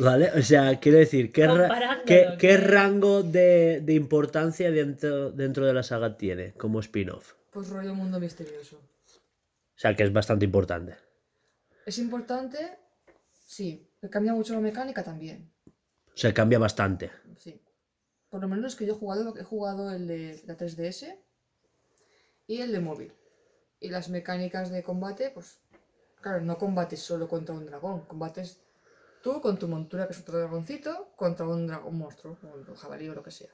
¿Vale? 0.00 0.30
O 0.36 0.42
sea, 0.42 0.78
quiero 0.80 0.98
decir, 0.98 1.32
¿qué, 1.32 1.46
ra- 1.46 2.02
qué 2.04 2.36
¿qué? 2.38 2.56
rango 2.56 3.22
de, 3.22 3.80
de 3.82 3.94
importancia 3.94 4.70
dentro, 4.70 5.30
dentro 5.30 5.64
de 5.66 5.72
la 5.72 5.82
saga 5.82 6.18
tiene 6.18 6.52
como 6.54 6.80
spin-off? 6.80 7.35
Pues 7.56 7.70
rollo 7.70 7.94
mundo 7.94 8.20
misterioso. 8.20 8.76
O 8.76 9.78
sea, 9.78 9.96
que 9.96 10.02
es 10.02 10.12
bastante 10.12 10.44
importante. 10.44 10.94
Es 11.86 11.96
importante, 11.96 12.58
sí. 13.46 13.90
Cambia 14.10 14.34
mucho 14.34 14.52
la 14.52 14.60
mecánica 14.60 15.02
también. 15.02 15.50
O 15.66 16.16
sea, 16.18 16.34
cambia 16.34 16.58
bastante. 16.58 17.10
Sí. 17.38 17.58
Por 18.28 18.42
lo 18.42 18.48
menos 18.48 18.76
que 18.76 18.84
yo 18.84 18.92
he 18.92 18.98
jugado, 18.98 19.34
he 19.38 19.42
jugado 19.42 19.90
el 19.90 20.06
de 20.06 20.42
la 20.44 20.58
3DS 20.58 21.18
y 22.46 22.60
el 22.60 22.72
de 22.72 22.80
móvil. 22.80 23.14
Y 23.80 23.88
las 23.88 24.10
mecánicas 24.10 24.68
de 24.68 24.82
combate, 24.82 25.30
pues, 25.30 25.58
claro, 26.20 26.42
no 26.42 26.58
combates 26.58 27.00
solo 27.00 27.26
contra 27.26 27.54
un 27.54 27.64
dragón, 27.64 28.04
combates 28.04 28.60
tú 29.22 29.40
con 29.40 29.58
tu 29.58 29.66
montura, 29.66 30.06
que 30.06 30.12
es 30.12 30.20
otro 30.20 30.38
dragoncito, 30.38 31.14
contra 31.16 31.48
un 31.48 31.66
dragón 31.66 31.96
monstruo, 31.96 32.36
un 32.42 32.74
jabalí 32.74 33.08
o 33.08 33.14
lo 33.14 33.22
que 33.22 33.30
sea. 33.30 33.48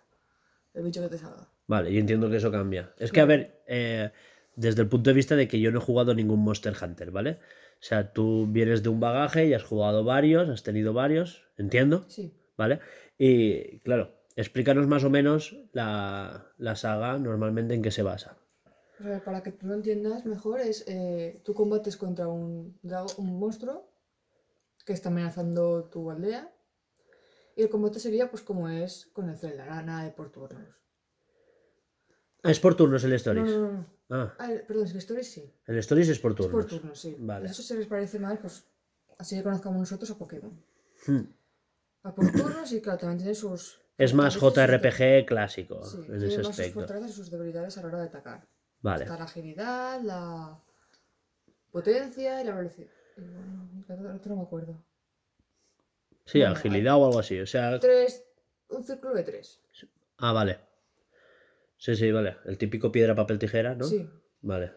El 0.75 0.83
bicho 0.83 1.01
que 1.03 1.09
te 1.09 1.19
salga. 1.19 1.49
Vale, 1.73 1.91
y 1.91 1.97
entiendo 1.99 2.29
que 2.29 2.37
eso 2.37 2.51
cambia. 2.51 2.93
Es 2.99 3.11
que, 3.13 3.21
a 3.23 3.25
ver, 3.25 3.63
eh, 3.67 4.11
desde 4.57 4.83
el 4.83 4.89
punto 4.89 5.09
de 5.09 5.15
vista 5.15 5.37
de 5.37 5.49
que 5.49 5.59
yo 5.59 5.73
no 5.73 5.79
he 5.79 5.83
jugado 5.89 6.15
ningún 6.15 6.41
Monster 6.41 6.75
Hunter, 6.81 7.11
¿vale? 7.11 7.39
O 7.81 7.85
sea, 7.89 8.13
tú 8.13 8.47
vienes 8.47 8.83
de 8.83 8.91
un 8.91 9.01
bagaje 9.01 9.47
y 9.47 9.55
has 9.55 9.63
jugado 9.65 10.05
varios, 10.05 10.51
has 10.51 10.63
tenido 10.63 10.93
varios, 10.93 11.49
entiendo, 11.57 12.05
Sí. 12.09 12.37
¿vale? 12.59 12.81
Y 13.17 13.79
claro, 13.81 14.05
explícanos 14.37 14.87
más 14.87 15.03
o 15.05 15.09
menos 15.09 15.57
la, 15.73 16.53
la 16.59 16.77
saga 16.77 17.19
normalmente 17.19 17.73
en 17.75 17.81
qué 17.81 17.91
se 17.91 18.03
basa. 18.03 18.37
Para 19.25 19.43
que 19.43 19.53
tú 19.53 19.67
lo 19.67 19.75
entiendas 19.75 20.27
mejor, 20.27 20.61
es 20.61 20.85
eh, 20.87 21.41
tú 21.43 21.55
combates 21.55 21.97
contra 21.97 22.29
un, 22.29 22.79
un 23.17 23.39
monstruo 23.41 23.89
que 24.85 24.93
está 24.93 25.09
amenazando 25.09 25.85
tu 25.85 26.11
aldea. 26.11 26.53
Y 27.57 27.63
el 27.63 27.71
combate 27.71 27.99
sería 27.99 28.29
pues 28.31 28.43
como 28.43 28.69
es 28.69 29.07
con 29.15 29.31
el 29.31 29.39
Zelda, 29.39 29.83
nada 29.83 30.05
de 30.05 30.11
por 30.11 30.31
turnos. 30.31 30.82
Ah, 32.45 32.51
es 32.51 32.59
por 32.61 32.75
turnos 32.75 33.05
el 33.05 33.13
Stories. 33.15 33.47
no, 33.51 33.59
no. 33.73 33.87
no. 34.09 34.23
Ah, 34.23 34.35
Ah, 34.39 34.53
el- 34.53 34.63
perdón, 34.63 34.89
el 34.89 34.97
Story 34.97 35.23
sí. 35.25 35.51
el 35.67 35.79
Stories 35.79 36.09
es 36.09 36.19
por 36.19 36.33
Es 36.33 36.37
turnos. 36.39 36.53
por 36.53 36.65
turnos, 36.71 37.01
sí. 37.01 37.17
Vale. 37.19 37.49
Eso 37.49 37.63
se 37.63 37.77
les 37.77 37.87
parece 37.87 38.19
más, 38.19 38.39
pues 38.39 38.65
así 39.19 39.37
que 39.37 39.43
conozcamos 39.43 39.79
nosotros 39.81 40.11
a 40.11 40.19
Pokémon. 40.19 40.53
Hmm. 41.07 41.23
Va 42.05 42.15
por 42.15 42.31
turnos 42.33 42.73
y 42.73 42.81
claro, 42.81 42.99
también 42.99 43.19
tiene 43.19 43.35
sus... 43.35 43.81
Es 43.97 44.13
más 44.15 44.33
sus 44.35 44.43
JRPG 44.43 45.25
clásico 45.27 45.85
Sí, 45.85 45.99
en 46.09 46.17
ese 46.17 46.27
más 46.39 46.47
sus 46.47 46.49
aspecto. 46.51 46.81
fortalezas 46.81 47.11
y 47.11 47.15
sus 47.15 47.31
debilidades 47.31 47.79
a 47.79 47.83
la 47.83 47.89
hora 47.89 47.99
de 48.01 48.07
atacar. 48.07 48.49
Vale. 48.81 49.05
Está 49.05 49.17
la 49.17 49.25
agilidad, 49.25 50.01
la 50.03 50.59
potencia 51.71 52.41
y 52.43 52.45
la 52.45 52.55
velocidad. 52.57 52.91
El 53.17 54.07
otro 54.07 54.31
no 54.31 54.37
me 54.37 54.43
acuerdo. 54.43 54.83
Sí, 56.25 56.39
Bueno, 56.41 56.55
agilidad 56.55 56.97
o 56.97 57.07
algo 57.07 57.19
así. 57.21 57.39
O 57.41 57.47
sea. 57.47 57.79
Tres, 57.79 58.25
un 58.69 58.83
círculo 58.85 59.15
de 59.15 59.23
tres. 59.23 59.61
Ah, 60.19 60.33
vale. 60.33 60.59
Sí, 61.83 61.97
sí, 61.97 62.13
vale. 62.13 62.37
El 62.45 62.59
típico 62.59 62.93
piedra, 62.93 63.17
papel, 63.17 63.41
tijera, 63.41 63.75
¿no? 63.75 63.85
Sí. 63.85 64.09
Vale. 64.41 64.73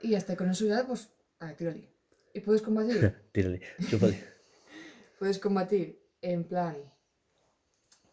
Y 0.00 0.14
hasta 0.14 0.34
con 0.34 0.48
eso 0.48 0.64
ya, 0.64 0.86
pues, 0.86 1.10
a 1.40 1.52
tírale. 1.52 1.92
Y 2.32 2.40
puedes 2.40 2.62
combatir, 2.62 3.14
Tírale. 3.32 3.60
Chúpale. 3.90 4.24
puedes 5.18 5.38
combatir 5.38 6.02
en 6.22 6.44
plan 6.44 6.74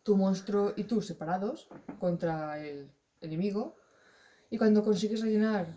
tu 0.04 0.18
monstruo 0.18 0.74
y 0.76 0.84
tú 0.84 1.02
separados 1.02 1.70
contra 1.98 2.60
el 2.60 2.92
enemigo. 3.22 3.78
Y 4.50 4.58
cuando 4.58 4.84
consigues 4.84 5.22
rellenar 5.22 5.68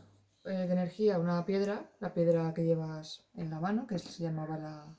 eh, 0.45 0.51
de 0.51 0.73
energía 0.73 1.21
una 1.21 1.47
piedra, 1.47 1.89
la 2.01 2.13
piedra 2.13 2.53
que 2.55 2.65
llevas 2.65 3.25
en 3.35 3.51
la 3.51 3.61
mano, 3.61 3.87
que 3.87 4.01
se 4.01 4.21
llamaba 4.21 4.59
la 4.59 4.99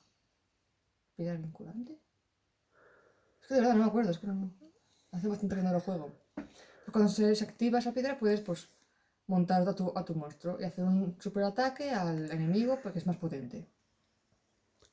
piedra 1.14 1.36
vinculante. 1.36 2.00
Es 3.42 3.48
que 3.48 3.54
de 3.54 3.60
verdad 3.60 3.74
no 3.74 3.82
me 3.82 3.88
acuerdo, 3.90 4.12
es 4.12 4.18
que 4.18 4.28
no, 4.28 4.50
hace 5.12 5.28
bastante 5.28 5.56
que 5.56 5.62
no 5.62 5.72
lo 5.72 5.80
juego. 5.80 6.10
Cuando 6.92 7.08
se 7.10 7.26
desactiva 7.26 7.78
esa 7.78 7.92
piedra 7.92 8.18
puedes 8.18 8.40
pues 8.40 8.68
montar 9.26 9.66
a 9.68 9.74
tu, 9.74 9.92
a 9.96 10.04
tu 10.04 10.14
monstruo 10.14 10.58
y 10.60 10.64
hacer 10.64 10.84
un 10.84 11.16
superataque 11.20 11.90
al 11.90 12.30
enemigo 12.30 12.78
porque 12.82 12.98
es 12.98 13.06
más 13.06 13.16
potente. 13.16 13.66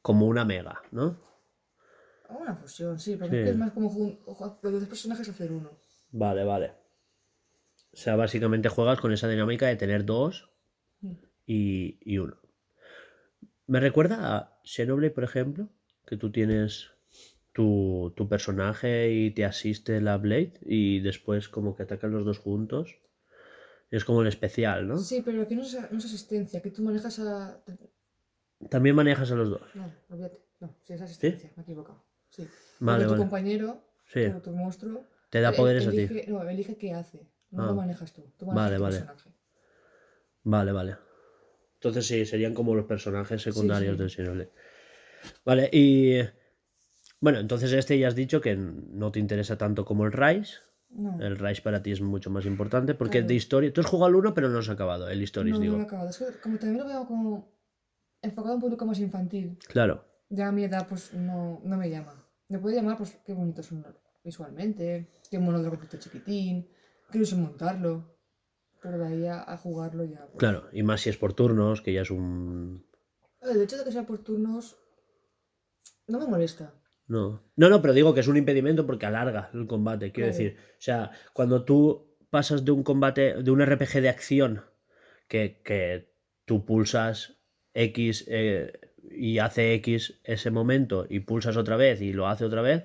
Como 0.01 0.27
una 0.27 0.45
mega, 0.45 0.81
¿no? 0.91 1.17
Una 2.29 2.55
fusión, 2.55 2.99
sí, 2.99 3.15
pero 3.17 3.31
Sí. 3.31 3.37
es 3.37 3.57
más 3.57 3.71
como 3.71 3.89
los 4.61 4.73
dos 4.79 4.87
personajes 4.87 5.27
hacer 5.29 5.51
uno. 5.51 5.71
Vale, 6.11 6.43
vale. 6.43 6.73
O 7.93 7.97
sea, 7.97 8.15
básicamente 8.15 8.69
juegas 8.69 8.99
con 8.99 9.11
esa 9.11 9.27
dinámica 9.27 9.67
de 9.67 9.75
tener 9.75 10.05
dos 10.05 10.51
Mm. 11.01 11.13
y, 11.45 11.99
y 12.01 12.17
uno. 12.17 12.37
Me 13.67 13.79
recuerda 13.79 14.35
a 14.35 14.59
Xenoblade, 14.63 15.11
por 15.13 15.23
ejemplo, 15.23 15.69
que 16.05 16.17
tú 16.17 16.31
tienes 16.31 16.91
tu, 17.57 18.13
tu 18.15 18.29
personaje 18.29 19.11
y 19.11 19.31
te 19.31 19.43
asiste 19.43 19.99
la 19.99 20.17
Blade 20.17 20.53
y 20.61 20.99
después 20.99 21.49
como 21.49 21.75
que 21.75 21.81
atacan 21.83 22.11
los 22.11 22.23
dos 22.23 22.37
juntos. 22.37 22.99
Es 23.89 24.05
como 24.05 24.21
el 24.21 24.27
especial, 24.27 24.87
¿no? 24.87 24.97
Sí, 24.99 25.23
pero 25.25 25.41
aquí 25.41 25.55
no 25.55 25.63
es, 25.63 25.75
no 25.91 25.97
es 25.97 26.05
asistencia, 26.05 26.61
que 26.61 26.69
tú 26.69 26.83
manejas 26.83 27.17
a... 27.17 27.63
También 28.69 28.95
manejas 28.95 29.31
a 29.31 29.35
los 29.35 29.49
dos. 29.49 29.61
No, 29.73 29.91
olvídate. 30.09 30.39
No, 30.59 30.75
sí 30.83 30.93
es 30.93 31.01
asistencia, 31.01 31.51
me 31.55 31.61
he 31.61 31.63
equivocado. 31.63 32.03
Sí. 32.29 32.47
Vale, 32.79 32.97
Porque 32.99 33.05
tu 33.05 33.11
vale. 33.11 33.23
compañero, 33.23 33.81
Sí, 34.05 34.29
tu, 34.31 34.39
tu 34.39 34.51
monstruo, 34.51 35.03
te 35.31 35.41
da 35.41 35.49
eh, 35.49 35.53
poderes 35.57 35.87
a 35.87 35.91
ti. 35.91 36.07
No, 36.27 36.47
elige 36.47 36.77
qué 36.77 36.93
hace. 36.93 37.27
No 37.49 37.63
Ah. 37.63 37.67
lo 37.67 37.73
manejas 37.73 38.13
tú. 38.13 38.21
Tú 38.37 38.45
Vale, 38.45 38.77
manejas 38.77 38.77
tu 38.77 38.83
vale. 38.83 38.95
personaje. 38.99 39.29
Vale, 40.43 40.71
vale. 40.73 40.95
Entonces 41.75 42.05
sí, 42.05 42.23
serían 42.27 42.53
como 42.53 42.75
los 42.75 42.85
personajes 42.85 43.41
secundarios 43.41 43.93
sí. 43.95 43.99
del 43.99 44.09
Xenoblade. 44.11 44.51
Vale, 45.43 45.69
y... 45.73 46.19
Bueno, 47.19 47.39
entonces 47.39 47.71
este 47.73 47.97
ya 47.97 48.07
has 48.07 48.15
dicho 48.15 48.41
que 48.41 48.55
no 48.55 49.11
te 49.11 49.19
interesa 49.19 49.57
tanto 49.57 49.85
como 49.85 50.05
el 50.05 50.11
Rise. 50.11 50.55
No, 50.89 51.19
El 51.19 51.37
Rise 51.37 51.61
para 51.61 51.81
ti 51.83 51.91
es 51.91 51.99
mucho 52.01 52.29
más 52.29 52.45
importante 52.45 52.93
porque 52.95 53.17
Claro. 53.19 53.27
de 53.27 53.33
historia... 53.35 53.73
Tú 53.73 53.81
has 53.81 53.87
jugado 53.87 54.05
al 54.07 54.15
1 54.15 54.33
pero 54.33 54.47
no 54.47 54.53
lo 54.53 54.59
has 54.59 54.69
acabado, 54.69 55.09
el 55.09 55.21
Stories, 55.23 55.53
no, 55.53 55.57
no 55.59 55.63
digo. 55.63 55.75
lo 55.75 55.81
he 55.81 55.85
acabado. 55.85 56.09
Es 56.09 56.17
que 56.17 56.25
como 56.41 56.57
también 56.57 56.77
lo 56.83 56.87
veo 56.87 57.05
como 57.05 57.51
enfocado 58.21 58.53
a 58.53 58.55
un 58.55 58.61
público 58.61 58.85
más 58.85 58.99
infantil, 58.99 59.57
Claro. 59.67 60.05
ya 60.29 60.47
a 60.47 60.51
mi 60.51 60.63
edad 60.63 60.87
pues 60.87 61.13
no, 61.13 61.59
no 61.63 61.77
me 61.77 61.89
llama. 61.89 62.23
Me 62.49 62.59
puede 62.59 62.77
llamar 62.77 62.97
pues 62.97 63.17
qué 63.25 63.33
bonitos 63.33 63.65
son 63.65 63.85
visualmente, 64.23 65.07
qué 65.29 65.39
mono 65.39 65.61
completo 65.69 65.97
chiquitín, 65.97 66.69
ilusión 67.13 67.41
montarlo. 67.41 68.15
Pero 68.81 68.99
de 68.99 69.07
ahí 69.07 69.25
a, 69.25 69.41
a 69.41 69.57
jugarlo 69.57 70.05
ya. 70.05 70.25
pues- 70.27 70.37
Claro, 70.37 70.69
y 70.71 70.83
más 70.83 71.01
si 71.01 71.09
es 71.09 71.17
por 71.17 71.33
turnos, 71.33 71.81
que 71.81 71.91
ya 71.93 72.01
es 72.03 72.11
un... 72.11 72.85
El 73.41 73.59
hecho 73.61 73.75
de 73.77 73.83
que 73.83 73.91
sea 73.91 74.05
por 74.05 74.19
turnos 74.19 74.77
no 76.07 76.19
me 76.19 76.27
molesta. 76.27 76.73
No. 77.07 77.41
No, 77.55 77.69
no, 77.69 77.81
pero 77.81 77.93
digo 77.93 78.13
que 78.13 78.19
es 78.19 78.27
un 78.27 78.37
impedimento 78.37 78.85
porque 78.85 79.05
alarga 79.05 79.49
el 79.53 79.65
combate, 79.67 80.11
quiero 80.11 80.29
Claro. 80.29 80.37
decir. 80.43 80.57
O 80.59 80.81
sea, 80.81 81.11
cuando 81.33 81.63
tú 81.63 82.17
pasas 82.29 82.65
de 82.65 82.71
un 82.71 82.83
combate, 82.83 83.41
de 83.41 83.51
un 83.51 83.61
RPG 83.61 84.01
de 84.01 84.09
acción, 84.09 84.61
que, 85.27 85.61
que 85.63 86.11
tú 86.45 86.65
pulsas 86.65 87.37
X 87.73 88.25
eh, 88.27 88.71
y 89.11 89.39
hace 89.39 89.73
X 89.75 90.19
ese 90.23 90.51
momento 90.51 91.05
y 91.09 91.21
pulsas 91.21 91.57
otra 91.57 91.77
vez 91.77 92.01
y 92.01 92.13
lo 92.13 92.27
hace 92.27 92.43
otra 92.45 92.61
vez, 92.61 92.83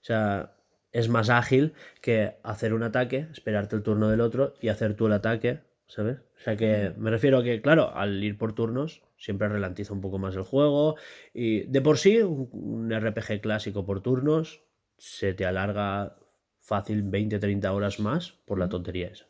o 0.00 0.04
sea, 0.04 0.54
es 0.92 1.08
más 1.08 1.28
ágil 1.28 1.74
que 2.00 2.36
hacer 2.42 2.72
un 2.72 2.82
ataque, 2.82 3.26
esperarte 3.32 3.76
el 3.76 3.82
turno 3.82 4.08
del 4.08 4.20
otro 4.22 4.54
y 4.60 4.68
hacer 4.68 4.94
tú 4.94 5.06
el 5.06 5.12
ataque, 5.12 5.60
¿sabes? 5.86 6.18
O 6.38 6.40
sea 6.40 6.56
que 6.56 6.92
me 6.96 7.10
refiero 7.10 7.38
a 7.38 7.42
que, 7.42 7.60
claro, 7.60 7.94
al 7.94 8.22
ir 8.22 8.38
por 8.38 8.54
turnos 8.54 9.02
siempre 9.18 9.48
ralentiza 9.48 9.92
un 9.92 10.00
poco 10.00 10.18
más 10.18 10.34
el 10.36 10.42
juego 10.42 10.96
y 11.34 11.64
de 11.64 11.80
por 11.82 11.98
sí 11.98 12.18
un, 12.18 12.48
un 12.52 12.92
RPG 12.92 13.40
clásico 13.40 13.84
por 13.84 14.00
turnos 14.00 14.62
se 14.96 15.34
te 15.34 15.44
alarga 15.44 16.16
fácil 16.60 17.02
20-30 17.02 17.72
horas 17.72 18.00
más 18.00 18.32
por 18.46 18.58
la 18.58 18.68
tontería 18.68 19.08
esa. 19.08 19.26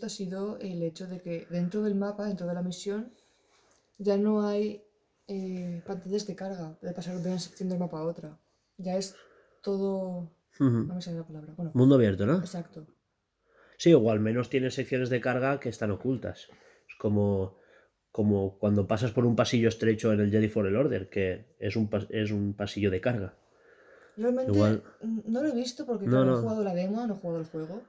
ha 0.00 0.08
sido 0.08 0.58
el 0.60 0.82
hecho 0.82 1.06
de 1.06 1.20
que 1.20 1.46
dentro 1.50 1.82
del 1.82 1.94
mapa, 1.94 2.26
dentro 2.26 2.46
de 2.46 2.54
la 2.54 2.62
misión, 2.62 3.12
ya 3.98 4.16
no 4.16 4.46
hay 4.46 4.84
eh, 5.28 5.82
pantallas 5.86 6.26
de 6.26 6.34
carga, 6.34 6.76
de 6.82 6.92
pasar 6.92 7.16
de 7.20 7.28
una 7.30 7.38
sección 7.38 7.68
del 7.68 7.78
mapa 7.78 7.98
a 8.00 8.04
otra. 8.04 8.38
Ya 8.78 8.96
es 8.96 9.14
todo... 9.62 10.30
Ujú. 10.60 10.70
No 10.88 10.94
me 10.94 11.02
sale 11.02 11.18
la 11.18 11.24
palabra. 11.26 11.54
Bueno, 11.56 11.70
Mundo 11.74 11.94
abierto, 11.94 12.26
¿no? 12.26 12.38
exacto. 12.38 12.86
Sí, 13.76 13.94
o 13.94 14.10
al 14.10 14.18
menos 14.18 14.50
tiene 14.50 14.70
secciones 14.72 15.08
de 15.08 15.20
carga 15.20 15.60
que 15.60 15.68
están 15.68 15.92
ocultas. 15.92 16.48
Es 16.88 16.96
como, 16.98 17.56
como 18.10 18.58
cuando 18.58 18.88
pasas 18.88 19.12
por 19.12 19.24
un 19.24 19.36
pasillo 19.36 19.68
estrecho 19.68 20.12
en 20.12 20.20
el 20.20 20.30
Jedi 20.32 20.48
Fallen 20.48 20.74
Order, 20.74 21.08
que 21.08 21.54
es 21.60 21.76
un, 21.76 21.88
es 22.10 22.32
un 22.32 22.54
pasillo 22.54 22.90
de 22.90 23.00
carga. 23.00 23.36
Realmente 24.16 24.50
Igual- 24.50 24.82
no 25.26 25.42
lo 25.42 25.48
he 25.48 25.54
visto 25.54 25.86
porque 25.86 26.06
No, 26.06 26.24
no. 26.24 26.38
he 26.38 26.40
jugado 26.42 26.64
la 26.64 26.74
demo, 26.74 27.06
no 27.06 27.14
he 27.14 27.18
jugado 27.18 27.38
el 27.40 27.46
juego. 27.46 27.82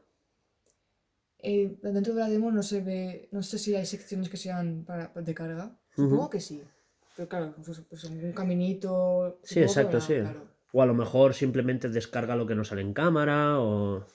Eh, 1.42 1.78
dentro 1.82 2.14
de 2.14 2.20
la 2.20 2.30
demo 2.30 2.52
no 2.52 2.62
se 2.62 2.82
ve, 2.82 3.30
no 3.32 3.42
sé 3.42 3.58
si 3.58 3.74
hay 3.76 3.86
secciones 3.86 4.30
que 4.30 4.38
sean 4.38 4.84
para, 4.86 5.08
de 5.16 5.34
carga. 5.34 5.80
Supongo 5.96 6.30
que 6.30 6.40
sí. 6.40 6.62
Pero 7.20 7.28
claro, 7.28 7.54
pues, 7.66 7.82
pues 7.90 8.06
un 8.06 8.32
caminito. 8.32 9.42
Sí, 9.44 9.60
exacto, 9.60 10.00
sí. 10.00 10.20
claro. 10.22 10.48
O 10.72 10.82
a 10.82 10.86
lo 10.86 10.94
mejor 10.94 11.34
simplemente 11.34 11.90
descarga 11.90 12.38
lo 12.38 12.48
que 12.48 12.56
no 12.56 12.64
sale 12.64 12.80
en 12.80 12.94
cámara, 12.94 13.60
o, 13.60 13.98
o 13.98 14.08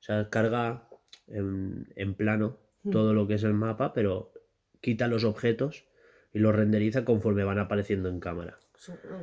sea, 0.00 0.30
carga 0.30 0.88
en, 1.26 1.92
en 1.94 2.14
plano 2.14 2.56
Hmm. 2.82 2.90
todo 2.90 3.12
lo 3.14 3.26
que 3.26 3.34
es 3.34 3.44
el 3.44 3.52
mapa, 3.54 3.92
pero 3.92 4.32
quita 4.80 5.06
los 5.08 5.24
objetos 5.24 5.84
y 6.32 6.38
los 6.38 6.54
renderiza 6.54 7.04
conforme 7.04 7.44
van 7.44 7.58
apareciendo 7.58 8.08
en 8.08 8.18
cámara. 8.18 8.56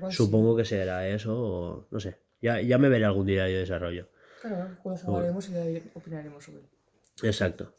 Supongo 0.09 0.55
que 0.55 0.65
será 0.65 1.07
eso, 1.07 1.35
o 1.35 1.87
no 1.89 1.99
sé. 1.99 2.19
Ya, 2.41 2.61
ya 2.61 2.77
me 2.77 2.89
veré 2.89 3.05
algún 3.05 3.25
día 3.25 3.45
de 3.45 3.53
desarrollo. 3.53 4.07
Claro, 4.41 4.77
cuando 4.81 5.01
jugaremos 5.01 5.49
y 5.49 5.83
opinaremos 5.95 6.45
sobre 6.45 6.59
él. 6.59 6.69
Exacto. 7.23 7.73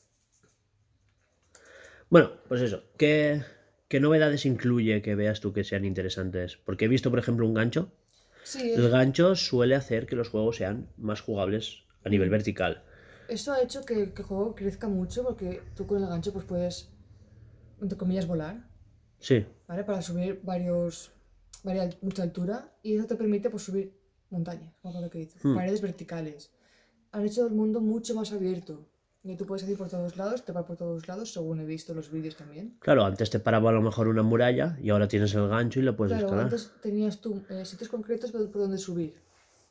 Bueno, 2.10 2.32
pues 2.48 2.60
eso. 2.60 2.82
¿Qué, 2.98 3.40
qué 3.90 4.00
novedades 4.00 4.46
incluye 4.53 5.03
que 5.03 5.14
veas 5.22 5.40
tú 5.42 5.53
que 5.53 5.64
sean 5.64 5.85
interesantes? 5.85 6.57
Porque 6.66 6.87
he 6.87 6.88
visto, 6.96 7.11
por 7.11 7.18
ejemplo, 7.18 7.46
un 7.46 7.55
gancho. 7.61 7.83
Sí, 8.42 8.72
El 8.72 8.88
gancho 8.90 9.37
suele 9.37 9.74
hacer 9.74 10.07
que 10.07 10.16
los 10.16 10.31
juegos 10.31 10.57
sean 10.57 10.88
más 10.96 11.20
jugables 11.20 11.64
a 12.05 12.09
nivel 12.09 12.31
vertical. 12.31 12.83
eso 13.29 13.53
ha 13.53 13.61
hecho 13.62 13.85
que, 13.85 14.12
que 14.14 14.22
el 14.22 14.29
juego 14.29 14.55
crezca 14.55 14.88
mucho 14.88 15.22
porque 15.22 15.62
tú 15.76 15.87
con 15.87 16.03
el 16.03 16.09
gancho 16.09 16.33
pues 16.33 16.44
puedes, 16.46 16.88
entre 17.81 17.98
comillas, 17.98 18.26
volar, 18.26 18.57
Sí, 19.18 19.44
¿vale? 19.68 19.85
Para 19.85 20.03
subir 20.03 20.40
varios, 20.42 21.12
varia- 21.62 21.90
mucha 22.03 22.22
altura 22.22 22.72
y 22.83 22.96
eso 22.96 23.07
te 23.07 23.16
permite 23.16 23.50
pues 23.50 23.62
subir 23.64 23.92
montañas, 24.31 24.72
como 24.83 25.00
lo 25.00 25.11
que 25.11 25.18
dices, 25.18 25.42
Hmm. 25.44 25.55
paredes 25.55 25.81
verticales. 25.83 26.50
Han 27.12 27.24
hecho 27.26 27.46
el 27.46 27.55
mundo 27.55 27.81
mucho 27.81 28.14
más 28.14 28.33
abierto. 28.33 28.88
Y 29.22 29.37
tú 29.37 29.44
puedes 29.44 29.68
ir 29.68 29.76
por 29.76 29.88
todos 29.90 30.16
lados, 30.16 30.44
te 30.44 30.52
va 30.52 30.64
por 30.64 30.78
todos 30.78 31.06
lados, 31.06 31.33
según 31.33 31.61
he 31.61 31.66
visto 31.66 31.92
los 31.92 32.11
vídeos 32.11 32.37
también. 32.37 32.78
Claro, 32.80 33.04
antes 33.04 33.28
te 33.28 33.38
paraba 33.38 33.68
a 33.68 33.72
lo 33.72 33.83
mejor 33.83 34.09
una 34.09 34.22
muralla 34.22 34.78
y 34.80 34.88
ahora 34.88 35.09
tienes 35.09 35.35
el 35.35 35.46
gancho 35.48 35.78
y 35.78 35.83
lo 35.83 35.94
puedes 35.94 36.12
claro, 36.12 36.26
escalar. 36.26 36.44
antes 36.44 36.72
tenías 36.80 37.20
tú 37.20 37.42
eh, 37.50 37.66
sitios 37.66 37.90
concretos 37.90 38.33
por, 38.33 38.50
por 38.50 38.62
donde 38.62 38.78
subir. 38.78 39.14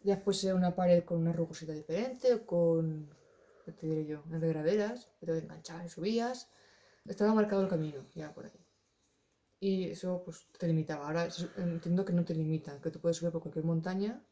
Ya 0.04 0.18
fuese 0.18 0.54
una 0.54 0.76
pared 0.76 1.04
con 1.04 1.18
una 1.18 1.34
rugosita 1.34 1.74
diferente 1.74 2.34
o 2.34 2.46
con, 2.46 3.10
¿qué 3.66 3.72
te 3.72 3.88
diré 3.88 4.06
yo? 4.06 4.24
Unas 4.28 4.42
graderas, 4.42 5.10
que 5.20 5.26
te 5.26 5.38
enganchaban 5.40 5.88
y 5.88 5.90
subías. 5.90 6.48
Estaba 7.06 7.34
marcado 7.34 7.64
el 7.64 7.68
camino, 7.68 8.06
ya 8.14 8.32
por 8.32 8.46
ahí. 8.46 8.66
Y 9.60 9.86
eso 9.90 10.22
pues 10.24 10.46
te 10.60 10.68
limitaba. 10.68 11.08
Ahora 11.08 11.28
entiendo 11.58 12.06
que 12.06 12.14
no 12.14 12.24
te 12.24 12.36
limitan, 12.36 12.80
que 12.82 12.92
tú 12.92 13.00
puedes 13.00 13.18
subir 13.18 13.32
por 13.32 13.42
cualquier 13.42 13.66
montaña, 13.66 14.24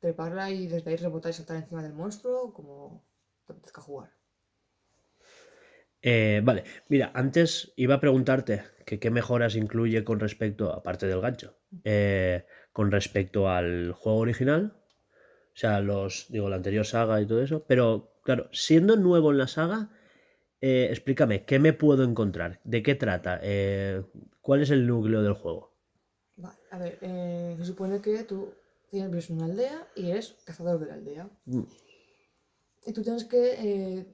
treparla 0.00 0.50
y 0.50 0.66
desde 0.66 0.90
ahí 0.90 0.96
rebotar 0.96 1.30
y 1.30 1.34
saltar 1.34 1.58
encima 1.58 1.82
del 1.82 1.94
monstruo 1.94 2.52
como 2.52 3.04
te 3.46 3.52
apetezca 3.52 3.80
jugar. 3.80 4.10
Eh, 6.06 6.42
vale, 6.44 6.64
mira, 6.88 7.10
antes 7.14 7.72
iba 7.76 7.94
a 7.94 8.00
preguntarte 8.00 8.62
que 8.84 8.98
qué 8.98 9.10
mejoras 9.10 9.56
incluye 9.56 10.04
con 10.04 10.20
respecto, 10.20 10.70
aparte 10.70 11.06
del 11.06 11.22
gancho, 11.22 11.56
eh, 11.82 12.44
con 12.74 12.90
respecto 12.90 13.48
al 13.48 13.92
juego 13.92 14.18
original. 14.18 14.76
O 15.54 15.56
sea, 15.56 15.80
los, 15.80 16.26
digo, 16.28 16.50
la 16.50 16.56
anterior 16.56 16.84
saga 16.84 17.22
y 17.22 17.26
todo 17.26 17.42
eso. 17.42 17.64
Pero, 17.66 18.18
claro, 18.22 18.50
siendo 18.52 18.96
nuevo 18.96 19.30
en 19.30 19.38
la 19.38 19.46
saga, 19.46 19.88
eh, 20.60 20.88
explícame, 20.90 21.46
¿qué 21.46 21.58
me 21.58 21.72
puedo 21.72 22.04
encontrar? 22.04 22.60
¿De 22.64 22.82
qué 22.82 22.94
trata? 22.94 23.40
¿Cuál 24.42 24.60
es 24.60 24.68
el 24.68 24.86
núcleo 24.86 25.22
del 25.22 25.32
juego? 25.32 25.72
Vale, 26.36 26.58
a 26.70 26.78
ver, 26.78 26.98
eh, 27.00 27.54
se 27.58 27.64
supone 27.64 28.02
que 28.02 28.24
tú 28.24 28.52
tienes, 28.90 29.30
una 29.30 29.46
aldea 29.46 29.88
y 29.96 30.10
eres 30.10 30.36
cazador 30.44 30.80
de 30.80 30.86
la 30.86 30.94
aldea. 30.94 31.30
Mm. 31.46 31.62
Y 32.88 32.92
tú 32.92 33.00
tienes 33.00 33.24
que 33.24 34.04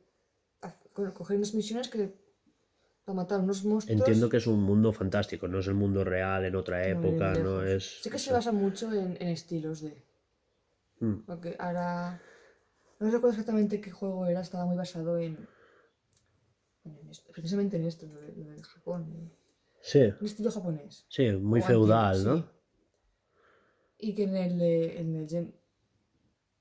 coger 0.93 1.37
unas 1.37 1.55
misiones 1.55 1.89
que 1.89 2.15
para 3.05 3.17
matar 3.17 3.41
unos 3.41 3.65
monstruos. 3.65 4.01
Entiendo 4.01 4.29
que 4.29 4.37
es 4.37 4.47
un 4.47 4.63
mundo 4.63 4.93
fantástico, 4.93 5.49
no 5.49 5.61
es 5.61 5.67
el 5.67 5.75
mundo 5.75 6.05
real 6.05 6.45
en 6.45 6.55
otra 6.55 6.87
época, 6.87 7.35
no 7.35 7.63
es... 7.63 8.03
Sí 8.03 8.11
que 8.11 8.19
se 8.19 8.33
basa 8.33 8.53
mucho 8.53 8.93
en, 8.93 9.17
en 9.21 9.29
estilos 9.29 9.81
de. 9.81 10.05
Mm. 11.01 11.21
Porque 11.27 11.57
ahora. 11.59 12.21
No 12.99 13.07
recuerdo 13.07 13.31
exactamente 13.31 13.81
qué 13.81 13.91
juego 13.91 14.27
era, 14.27 14.41
estaba 14.43 14.67
muy 14.67 14.77
basado 14.77 15.17
en. 15.19 15.49
en 16.85 17.09
esto, 17.11 17.33
precisamente 17.33 17.77
en 17.79 17.87
esto, 17.87 18.07
lo 18.07 18.21
de, 18.21 18.33
lo 18.37 18.51
de 18.51 18.63
Japón. 18.63 19.33
Sí, 19.83 20.13
Un 20.21 20.27
estilo 20.27 20.51
japonés. 20.51 21.07
sí, 21.09 21.31
muy 21.33 21.61
O 21.61 21.65
feudal, 21.65 22.15
antiguo, 22.17 22.35
¿no? 22.35 22.43
sí. 22.43 22.49
Y 24.03 24.15
que 24.15 24.25
en 24.25 24.37
el, 24.37 24.61
en 24.63 25.17
el, 25.17 25.55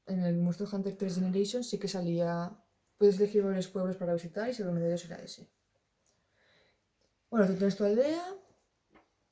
en 0.07 0.19
el 0.23 0.37
Monster 0.37 0.67
Hunter 0.71 0.95
3 0.95 1.15
Generation 1.15 1.63
sí 1.63 1.77
que 1.77 1.87
salía. 1.89 2.51
Puedes 2.99 3.17
elegir 3.17 3.41
varios 3.43 3.67
pueblos 3.69 3.95
para 3.95 4.13
visitar 4.13 4.49
y 4.51 4.61
uno 4.61 4.73
de 4.79 4.87
ellos 4.87 5.05
era 5.05 5.15
ese. 5.23 5.47
Bueno, 7.31 7.47
tú 7.47 7.53
tienes 7.53 7.77
tu 7.77 7.85
aldea, 7.85 8.21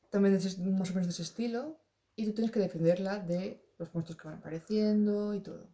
también 0.09 0.35
ese- 0.35 0.59
más 0.61 0.89
o 0.89 0.93
menos 0.93 1.07
de 1.07 1.11
ese 1.11 1.23
estilo, 1.23 1.77
y 2.15 2.25
tú 2.25 2.33
tienes 2.33 2.51
que 2.51 2.59
defenderla 2.61 3.19
de 3.19 3.61
los 3.77 3.93
monstruos 3.93 4.19
que 4.19 4.27
van 4.29 4.37
apareciendo 4.37 5.33
y 5.33 5.41
todo, 5.41 5.67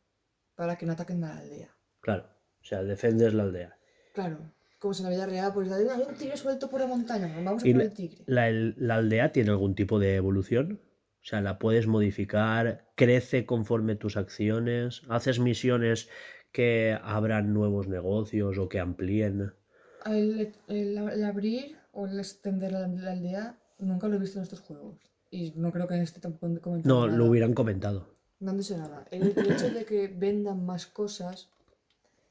para 0.55 0.75
que 0.75 0.85
no 0.87 0.93
ataquen 0.93 1.23
a 1.23 1.35
la 1.35 1.39
aldea. 1.41 1.77
Claro, 2.01 2.25
o 2.61 2.65
sea, 2.65 2.81
defendes 2.83 3.33
la 3.35 3.43
aldea. 3.43 3.77
Claro, 4.13 4.39
como 4.79 4.93
si 4.95 5.03
en 5.03 5.09
la 5.09 5.15
vida 5.15 5.25
real, 5.27 5.53
pues 5.53 5.71
hay 5.71 5.83
un 5.85 6.15
tigre 6.15 6.35
suelto 6.35 6.69
por 6.69 6.81
la 6.81 6.87
montaña, 6.87 7.27
vamos 7.43 7.63
a 7.63 7.71
por 7.71 7.81
el 7.81 7.93
tigre. 7.93 8.23
¿La, 8.25 8.49
la 8.51 8.95
aldea 8.95 9.31
tiene 9.31 9.51
algún 9.51 9.75
tipo 9.75 9.99
de 9.99 10.15
evolución? 10.15 10.81
O 11.21 11.25
sea, 11.25 11.41
¿la 11.41 11.59
puedes 11.59 11.87
modificar? 11.87 12.91
¿Crece 12.95 13.45
conforme 13.45 13.95
tus 13.95 14.17
acciones? 14.17 15.03
¿Haces 15.09 15.39
misiones 15.39 16.09
que 16.53 16.97
abran 17.03 17.53
nuevos 17.53 17.87
negocios 17.89 18.57
o 18.57 18.69
que 18.69 18.79
amplíen? 18.79 19.51
El, 20.05 20.53
el- 20.69 20.97
el 20.97 21.23
abrir 21.25 21.77
o 21.91 22.05
el 22.07 22.19
extender 22.19 22.71
la, 22.71 22.87
la 22.87 23.11
aldea 23.11 23.59
nunca 23.79 24.07
lo 24.07 24.15
he 24.15 24.19
visto 24.19 24.37
en 24.39 24.43
estos 24.43 24.61
juegos. 24.61 24.97
Y 25.31 25.51
no 25.55 25.71
creo 25.71 25.87
que 25.87 25.95
en 25.95 26.01
este 26.03 26.21
tampoco 26.21 26.61
comentado 26.61 26.95
No, 27.01 27.05
nada. 27.07 27.17
lo 27.17 27.25
hubieran 27.25 27.53
comentado. 27.53 28.07
No 28.39 28.51
han 28.51 28.57
dicho 28.57 28.77
nada. 28.77 29.05
El, 29.11 29.33
el 29.37 29.51
hecho 29.51 29.69
de 29.69 29.83
que 29.83 30.07
vendan 30.07 30.65
más 30.65 30.85
cosas, 30.85 31.49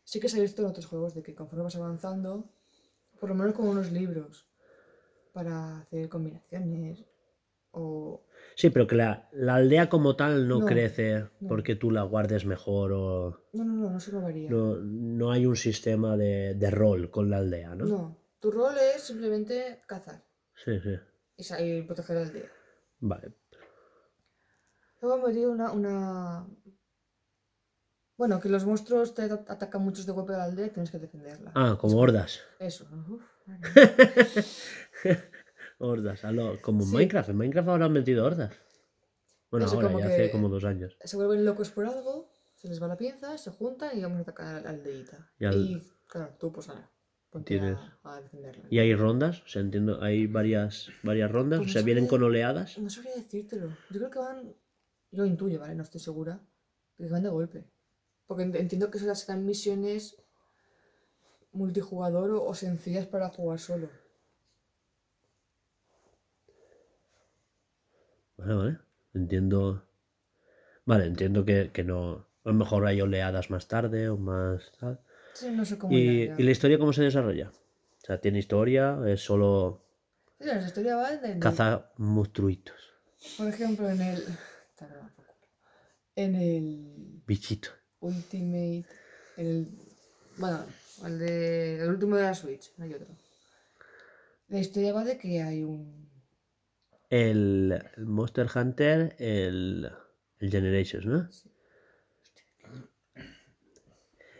sí 0.04 0.20
que 0.20 0.28
se 0.28 0.38
ha 0.38 0.42
visto 0.42 0.62
en 0.62 0.68
otros 0.68 0.86
juegos, 0.86 1.14
de 1.14 1.22
que 1.22 1.34
conforme 1.34 1.64
vas 1.64 1.76
avanzando, 1.76 2.48
por 3.18 3.28
lo 3.30 3.34
menos 3.34 3.54
como 3.54 3.70
unos 3.70 3.90
libros, 3.90 4.46
para 5.32 5.78
hacer 5.78 6.08
combinaciones, 6.08 7.04
o... 7.72 8.24
Sí, 8.54 8.70
pero 8.70 8.86
que 8.86 8.94
la, 8.96 9.28
la 9.32 9.54
aldea 9.56 9.88
como 9.88 10.14
tal 10.14 10.46
no, 10.46 10.60
No, 10.60 10.66
crece 10.66 11.26
no. 11.40 11.48
porque 11.48 11.74
tú 11.74 11.90
la 11.90 12.02
guardes 12.02 12.44
mejor 12.44 12.92
o... 12.92 13.46
No, 13.52 13.64
no, 13.64 13.72
no, 13.74 13.90
no 13.90 14.00
se 14.00 14.14
varía. 14.14 14.50
No, 14.50 14.76
no 14.76 15.30
hay 15.32 15.46
un 15.46 15.56
sistema 15.56 16.16
de, 16.16 16.54
de 16.54 16.70
rol 16.70 17.10
con 17.10 17.30
la 17.30 17.38
aldea, 17.38 17.74
¿no? 17.74 17.86
No, 17.86 18.18
tu 18.40 18.50
rol 18.50 18.74
es 18.94 19.02
simplemente 19.02 19.82
cazar 19.86 20.22
Sí, 20.64 20.78
sí. 20.80 20.94
y, 21.38 21.44
sa- 21.44 21.60
y 21.62 21.82
proteger 21.82 22.16
la 22.16 22.22
aldea. 22.22 22.50
Vale. 23.00 23.32
Luego 25.00 25.16
han 25.16 25.22
metido 25.32 25.50
una, 25.50 25.72
una... 25.72 26.46
Bueno, 28.18 28.38
que 28.38 28.48
los 28.50 28.64
monstruos 28.66 29.14
te 29.14 29.22
at- 29.22 29.50
atacan 29.50 29.82
muchos 29.82 30.06
de 30.06 30.12
golpe 30.12 30.34
a 30.34 30.38
la 30.38 30.44
aldea 30.44 30.66
y 30.66 30.70
tienes 30.70 30.90
que 30.90 30.98
defenderla. 30.98 31.50
Ah, 31.54 31.76
como 31.80 31.96
hordas. 31.98 32.40
Eso. 32.58 32.86
Uf, 33.08 33.22
mía. 33.46 33.58
Hordas, 35.82 36.24
a 36.24 36.32
lo- 36.32 36.60
como 36.62 36.82
en 36.82 36.86
Sí. 36.88 36.94
Minecraft. 36.94 37.28
En 37.30 37.36
Minecraft 37.36 37.68
ahora 37.68 37.84
han 37.86 37.92
metido 37.92 38.24
hordas. 38.24 38.54
Bueno, 39.50 39.66
Eso 39.66 39.74
ahora, 39.76 39.88
como 39.88 40.00
ya 40.00 40.06
que- 40.08 40.14
hace 40.14 40.30
como 40.30 40.48
dos 40.48 40.64
años. 40.64 40.96
se 41.02 41.16
vuelven 41.16 41.44
locos 41.44 41.70
por 41.70 41.84
algo, 41.86 42.30
se 42.54 42.68
les 42.68 42.82
va 42.82 42.88
la 42.88 42.96
pinza, 42.96 43.36
se 43.36 43.50
juntan 43.50 43.98
y 43.98 44.02
vamos 44.02 44.18
a 44.18 44.22
atacar 44.22 44.46
a 44.56 44.60
la 44.60 44.70
aldeita. 44.70 45.30
Y 45.38 45.44
al- 45.44 45.56
Y 45.56 45.82
claro, 46.06 46.34
tú 46.38 46.52
pues 46.52 46.68
ahora, 46.68 46.88
Tienes- 47.44 47.76
a, 48.02 48.14
a 48.16 48.20
defenderla. 48.20 48.64
¿Y 48.70 48.78
hay 48.78 48.94
rondas? 48.94 49.42
O 49.42 49.48
sea, 49.48 49.62
entiendo, 49.62 50.02
hay 50.02 50.26
varias, 50.26 50.88
varias 51.02 51.30
rondas. 51.32 51.58
Pues 51.60 51.66
o 51.66 51.70
no 51.70 51.72
sea, 51.72 51.82
vienen 51.82 52.04
sabría- 52.04 52.10
con 52.18 52.22
oleadas. 52.28 52.78
No 52.78 52.90
sabría 52.90 53.14
decírtelo. 53.16 53.68
Yo 53.90 53.98
creo 53.98 54.10
que 54.10 54.18
van, 54.18 54.54
yo 55.10 55.24
intuyo, 55.26 55.58
¿vale? 55.60 55.74
No 55.74 55.82
estoy 55.82 56.00
segura, 56.00 56.40
que 56.96 57.06
van 57.08 57.22
de 57.22 57.28
golpe. 57.30 57.64
Porque 58.26 58.44
ent- 58.44 58.56
entiendo 58.56 58.90
que 58.90 58.98
esas 58.98 59.20
serán 59.20 59.44
misiones 59.44 60.16
multijugador 61.52 62.30
o, 62.30 62.44
o 62.44 62.54
sencillas 62.54 63.06
para 63.06 63.28
jugar 63.28 63.58
solo. 63.58 63.88
Vale, 68.42 68.54
vale. 68.54 68.78
Entiendo. 69.14 69.86
Vale, 70.84 71.06
entiendo 71.06 71.44
que, 71.44 71.70
que 71.72 71.84
no. 71.84 72.26
A 72.44 72.48
lo 72.48 72.54
mejor 72.54 72.86
hay 72.86 73.00
oleadas 73.00 73.50
más 73.50 73.68
tarde 73.68 74.08
o 74.08 74.16
más 74.16 74.72
tal. 74.78 75.00
Sí, 75.34 75.50
no 75.50 75.64
sé 75.64 75.78
cómo 75.78 75.92
¿Y. 75.92 76.32
¿y 76.36 76.42
la 76.42 76.50
historia 76.50 76.78
cómo 76.78 76.92
se 76.92 77.02
desarrolla? 77.02 77.50
O 77.50 78.06
sea, 78.06 78.20
¿tiene 78.20 78.38
historia? 78.40 78.98
¿Es 79.06 79.20
solo 79.24 79.82
Sí, 80.42 80.48
la 80.48 80.66
historia 80.66 80.96
va 80.96 81.16
de, 81.16 81.38
caza 81.38 81.92
monstruitos? 81.98 82.74
Por 83.38 83.46
ejemplo, 83.46 83.88
en 83.88 84.00
el... 84.02 84.24
En 86.16 86.34
el 86.34 87.22
Bichito. 87.24 87.70
Ultimate... 88.00 88.84
En 89.36 89.46
el... 89.46 89.68
Bueno, 90.36 90.64
el, 91.04 91.18
de, 91.20 91.80
el 91.80 91.88
último 91.90 92.16
de 92.16 92.22
la 92.22 92.34
Switch, 92.34 92.72
no 92.76 92.84
hay 92.84 92.94
otro. 92.94 93.06
La 94.48 94.58
historia 94.58 94.92
va 94.92 95.04
de 95.04 95.16
que 95.16 95.40
hay 95.40 95.62
un... 95.62 96.10
El, 97.12 97.78
el 97.98 98.06
Monster 98.06 98.46
Hunter, 98.54 99.14
el, 99.18 99.90
el 100.38 100.50
Generations, 100.50 101.04
¿no? 101.04 101.28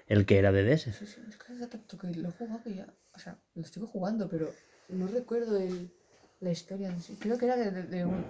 El 0.07 0.25
que 0.25 0.39
era 0.39 0.53
de 0.53 0.65
DS. 0.65 0.91
Sí, 0.93 1.07
sí, 1.07 1.21
es 1.29 1.37
que 1.37 1.53
hace 1.53 1.67
tanto 1.67 1.99
que 1.99 2.07
lo 2.15 2.29
he 2.31 2.33
jugado 2.33 2.63
que 2.63 2.75
ya... 2.75 2.87
O 3.15 3.19
sea, 3.19 3.39
lo 3.55 3.61
estoy 3.63 3.87
jugando, 3.87 4.27
pero 4.29 4.51
no 4.89 5.07
recuerdo 5.07 5.59
el, 5.59 5.93
la 6.41 6.51
historia 6.51 6.89
en 6.89 7.01
sí. 7.03 7.17
Creo 7.21 7.37
que 7.37 7.45
era 7.45 7.57
de, 7.57 7.71
de- 7.71 7.83
de 7.83 8.07
un... 8.07 8.25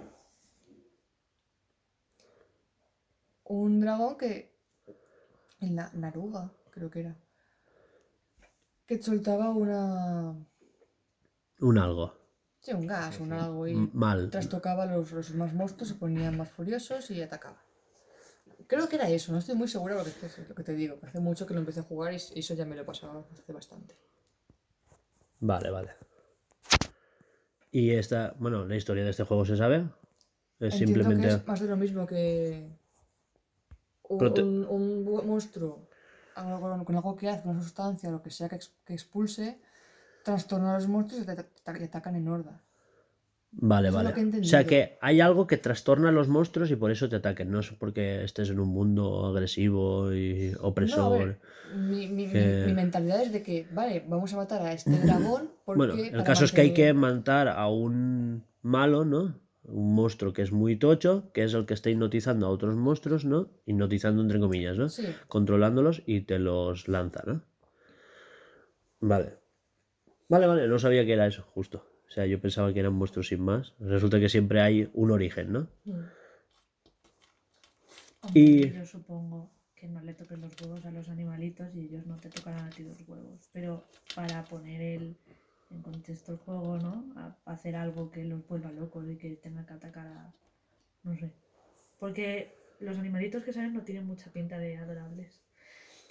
Un 3.44 3.80
dragón 3.80 4.18
que... 4.18 4.50
En 5.60 5.76
la 5.76 5.88
Naruga, 5.94 6.52
creo 6.72 6.90
que 6.90 7.00
era. 7.00 7.16
Que 8.86 9.00
soltaba 9.00 9.50
una... 9.50 10.34
Un 11.60 11.78
algo. 11.78 12.21
Sí, 12.62 12.72
un 12.72 12.86
gas, 12.86 13.18
un 13.18 13.32
algo 13.32 13.66
y 13.66 13.74
Mal. 13.74 14.30
trastocaba 14.30 14.86
los, 14.86 15.10
los 15.12 15.34
más 15.34 15.52
monstruos, 15.52 15.88
se 15.88 15.94
ponían 15.96 16.36
más 16.36 16.48
furiosos 16.48 17.10
y 17.10 17.20
atacaban. 17.20 17.58
Creo 18.68 18.88
que 18.88 18.96
era 18.96 19.08
eso, 19.08 19.32
no 19.32 19.38
estoy 19.38 19.56
muy 19.56 19.66
segura 19.68 19.96
porque 19.96 20.10
es 20.10 20.16
que 20.16 20.42
es 20.42 20.48
lo 20.48 20.54
que 20.54 20.62
te 20.62 20.72
digo, 20.74 20.96
hace 21.02 21.18
mucho 21.18 21.44
que 21.44 21.54
lo 21.54 21.60
empecé 21.60 21.80
a 21.80 21.82
jugar 21.82 22.12
y 22.12 22.16
eso 22.16 22.54
ya 22.54 22.64
me 22.64 22.76
lo 22.76 22.82
he 22.82 22.84
pasado 22.84 23.26
hace 23.32 23.52
bastante. 23.52 23.96
Vale, 25.40 25.70
vale. 25.70 25.90
Y 27.72 27.90
esta, 27.90 28.34
bueno, 28.38 28.64
la 28.64 28.76
historia 28.76 29.02
de 29.02 29.10
este 29.10 29.24
juego 29.24 29.44
se 29.44 29.56
sabe. 29.56 29.78
Es 30.60 30.74
Entiendo 30.74 30.76
simplemente. 31.02 31.28
que 31.28 31.34
es 31.34 31.46
más 31.46 31.60
de 31.60 31.66
lo 31.66 31.76
mismo 31.76 32.06
que 32.06 32.68
un, 34.04 34.18
Prote- 34.20 34.42
un- 34.44 34.66
un 34.68 35.26
monstruo 35.26 35.88
algo- 36.36 36.84
con 36.84 36.94
algo 36.94 37.16
que 37.16 37.28
hace, 37.28 37.48
una 37.48 37.60
sustancia, 37.60 38.08
lo 38.10 38.22
que 38.22 38.30
sea 38.30 38.48
que, 38.48 38.54
ex- 38.56 38.72
que 38.84 38.92
expulse, 38.94 39.60
trastorna 40.22 40.72
a 40.72 40.74
los 40.78 40.88
monstruos 40.88 41.26
y 41.26 41.82
atacan 41.84 42.16
en 42.16 42.28
horda. 42.28 42.60
Vale, 43.54 43.88
Eso 43.88 43.96
vale. 43.98 44.14
o 44.40 44.44
sea 44.44 44.64
que 44.66 44.96
hay 45.02 45.20
algo 45.20 45.46
que 45.46 45.58
trastorna 45.58 46.08
a 46.08 46.12
los 46.12 46.26
monstruos 46.28 46.70
y 46.70 46.76
por 46.76 46.90
eso 46.90 47.08
te 47.08 47.16
ataquen. 47.16 47.50
No 47.50 47.60
es 47.60 47.70
porque 47.70 48.24
estés 48.24 48.48
en 48.50 48.58
un 48.60 48.68
mundo 48.68 49.26
agresivo 49.26 50.12
y 50.14 50.52
No, 50.52 50.66
opresor. 50.68 51.18
ver, 51.18 51.40
mi, 51.74 52.08
mi- 52.08 52.26
mi- 52.26 52.32
que- 52.32 52.62
mi 52.66 52.72
mentalidad 52.72 53.20
es 53.22 53.32
de 53.32 53.42
que, 53.42 53.68
vale, 53.72 54.04
vamos 54.08 54.32
a 54.32 54.36
matar 54.36 54.62
a 54.62 54.72
este 54.72 54.90
dragón 55.04 55.50
porque... 55.66 55.78
Bueno, 55.78 55.94
el 56.02 56.24
caso 56.24 56.44
es 56.46 56.52
que 56.52 56.62
hay 56.62 56.72
que 56.74 56.92
matar 56.94 57.48
a 57.48 57.68
un 57.68 58.42
malo, 58.62 59.04
¿no? 59.04 59.34
Un 59.64 59.94
monstruo 59.94 60.32
que 60.32 60.42
es 60.42 60.50
muy 60.50 60.76
tocho, 60.76 61.30
que 61.34 61.44
es 61.44 61.52
el 61.54 61.66
que 61.66 61.74
está 61.74 61.90
hipnotizando 61.90 62.46
a 62.46 62.50
otros 62.50 62.74
monstruos, 62.74 63.24
¿no? 63.24 63.48
Hipnotizando 63.66 64.22
entre 64.22 64.40
comillas, 64.40 64.76
¿no? 64.78 64.88
Sí, 64.88 65.06
Controlándolos 65.28 66.02
y 66.06 66.22
te 66.22 66.38
los 66.38 66.88
lanza, 66.88 67.22
¿no? 67.26 67.42
Vale. 69.00 69.41
Vale, 70.32 70.46
vale, 70.46 70.66
no 70.66 70.78
sabía 70.78 71.04
que 71.04 71.12
era 71.12 71.26
eso, 71.26 71.42
justo. 71.54 71.78
O 72.08 72.10
sea, 72.10 72.24
yo 72.26 72.40
pensaba 72.40 72.72
que 72.72 72.80
eran 72.80 72.94
monstruos 72.94 73.28
sin 73.28 73.42
más. 73.42 73.74
Resulta 73.80 74.18
que 74.18 74.30
siempre 74.30 74.62
hay 74.62 74.88
un 74.94 75.10
origen, 75.10 75.52
¿no? 75.52 75.68
Mm. 75.84 76.00
Hombre, 78.22 78.40
Y- 78.40 78.70
Yo 78.72 78.86
supongo 78.86 79.50
que 79.74 79.88
no 79.88 80.00
le 80.00 80.14
toques 80.14 80.38
los 80.38 80.52
huevos 80.60 80.84
a 80.86 80.90
los 80.90 81.08
animalitos 81.10 81.74
y 81.74 81.80
ellos 81.86 82.06
no 82.06 82.16
te 82.16 82.30
tocarán 82.30 82.66
a 82.68 82.70
ti 82.70 82.82
los 82.82 82.96
huevos. 83.08 83.50
Pero 83.52 83.84
para 84.14 84.42
poner 84.48 84.80
el, 84.80 85.16
en 85.70 85.82
contexto 85.82 86.32
el 86.32 86.38
juego, 86.38 86.78
¿no? 86.78 87.12
A 87.16 87.36
hacer 87.52 87.76
algo 87.76 88.10
que 88.10 88.24
los 88.24 88.46
vuelva 88.46 88.72
locos 88.72 89.04
y 89.10 89.16
que 89.16 89.36
tenga 89.36 89.66
que 89.66 89.74
atacar 89.74 90.06
a. 90.06 90.32
No 91.02 91.14
sé. 91.16 91.30
Porque 91.98 92.54
los 92.80 92.96
animalitos 92.98 93.44
que 93.44 93.52
salen 93.52 93.74
no 93.74 93.82
tienen 93.82 94.06
mucha 94.06 94.30
pinta 94.30 94.58
de 94.58 94.76
adorables. 94.78 95.42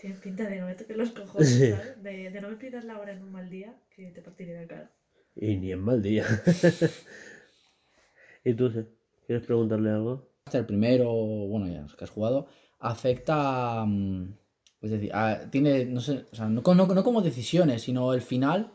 Tienen 0.01 0.19
pinta 0.19 0.49
de 0.49 0.59
no 0.59 0.65
me 0.65 0.73
toques 0.73 0.97
los 0.97 1.11
cojones, 1.11 1.47
Sí. 1.47 1.71
¿sabes? 1.71 2.01
De, 2.03 2.31
de 2.31 2.41
no 2.41 2.49
me 2.49 2.55
pidas 2.55 2.83
la 2.85 2.97
hora 2.99 3.11
en 3.11 3.21
un 3.21 3.31
mal 3.31 3.49
día 3.49 3.75
que 3.95 4.09
te 4.11 4.21
partiré 4.21 4.59
la 4.59 4.67
cara. 4.67 4.91
Y 5.35 5.55
ni 5.57 5.71
en 5.71 5.79
mal 5.79 6.01
día. 6.01 6.25
¿Y 8.43 8.53
tú, 8.55 8.69
sí? 8.71 8.79
¿Quieres 9.27 9.45
preguntarle 9.45 9.91
algo? 9.91 10.27
El 10.51 10.65
primero, 10.65 11.13
bueno, 11.13 11.67
ya 11.67 11.81
los 11.81 11.95
que 11.95 12.03
has 12.03 12.09
jugado, 12.09 12.47
afecta. 12.79 13.85
mm, 13.85 14.33
Es 14.81 14.89
decir, 14.89 15.11
a- 15.13 15.47
tiene, 15.51 15.85
no 15.85 16.01
sé, 16.01 16.25
o 16.31 16.35
sea, 16.35 16.49
no, 16.49 16.63
co- 16.63 16.73
no- 16.73 16.87
no 16.87 17.03
como 17.03 17.21
decisiones, 17.21 17.83
sino 17.83 18.13
el 18.15 18.21
final. 18.21 18.71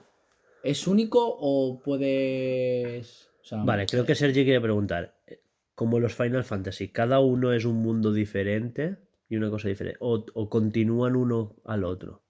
¿Es 0.63 0.87
único 0.87 1.19
o 1.41 1.81
puedes.? 1.81 3.29
o 3.43 3.45
sea, 3.45 3.65
Vale, 3.65 3.87
creo 3.87 4.07
que 4.07 4.15
Sergi 4.15 4.45
quiere 4.45 4.61
preguntar. 4.61 5.17
eh, 5.27 5.41
Como 5.75 5.99
los 5.99 6.15
Final 6.15 6.45
Fantasy, 6.45 6.89
¿cada 6.89 7.19
uno 7.19 7.53
es 7.53 7.65
un 7.65 7.77
mundo 7.77 8.13
diferente 8.13 8.97
y 9.29 9.37
una 9.37 9.51
cosa 9.51 9.69
diferente? 9.69 9.99
¿O, 10.01 10.25
o 10.35 10.49
continúan 10.51 11.17
uno 11.17 11.57
al 11.65 11.85
otro? 11.85 12.23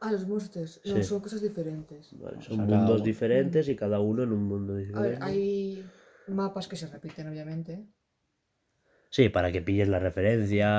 Ah, 0.00 0.10
los 0.12 0.26
monstruos. 0.26 0.80
No, 0.84 0.94
Sí. 0.96 1.02
son 1.02 1.20
cosas 1.20 1.40
diferentes. 1.42 2.12
Vale, 2.12 2.38
O 2.38 2.42
son 2.42 2.56
sea, 2.56 2.66
cada 2.66 2.78
mundos 2.78 2.96
uno. 2.96 3.04
diferentes 3.04 3.68
y 3.68 3.76
cada 3.76 4.00
uno 4.00 4.22
en 4.22 4.32
un 4.32 4.42
mundo 4.44 4.72
A 4.74 4.78
diferente. 4.80 5.10
ver, 5.10 5.22
hay 5.22 5.84
mapas 6.26 6.68
que 6.68 6.76
se 6.76 6.86
repiten, 6.86 7.28
obviamente. 7.28 7.72
Sí, 9.16 9.28
para 9.28 9.50
que 9.52 9.60
pilles 9.60 9.88
la 9.88 9.98
referencia, 9.98 10.70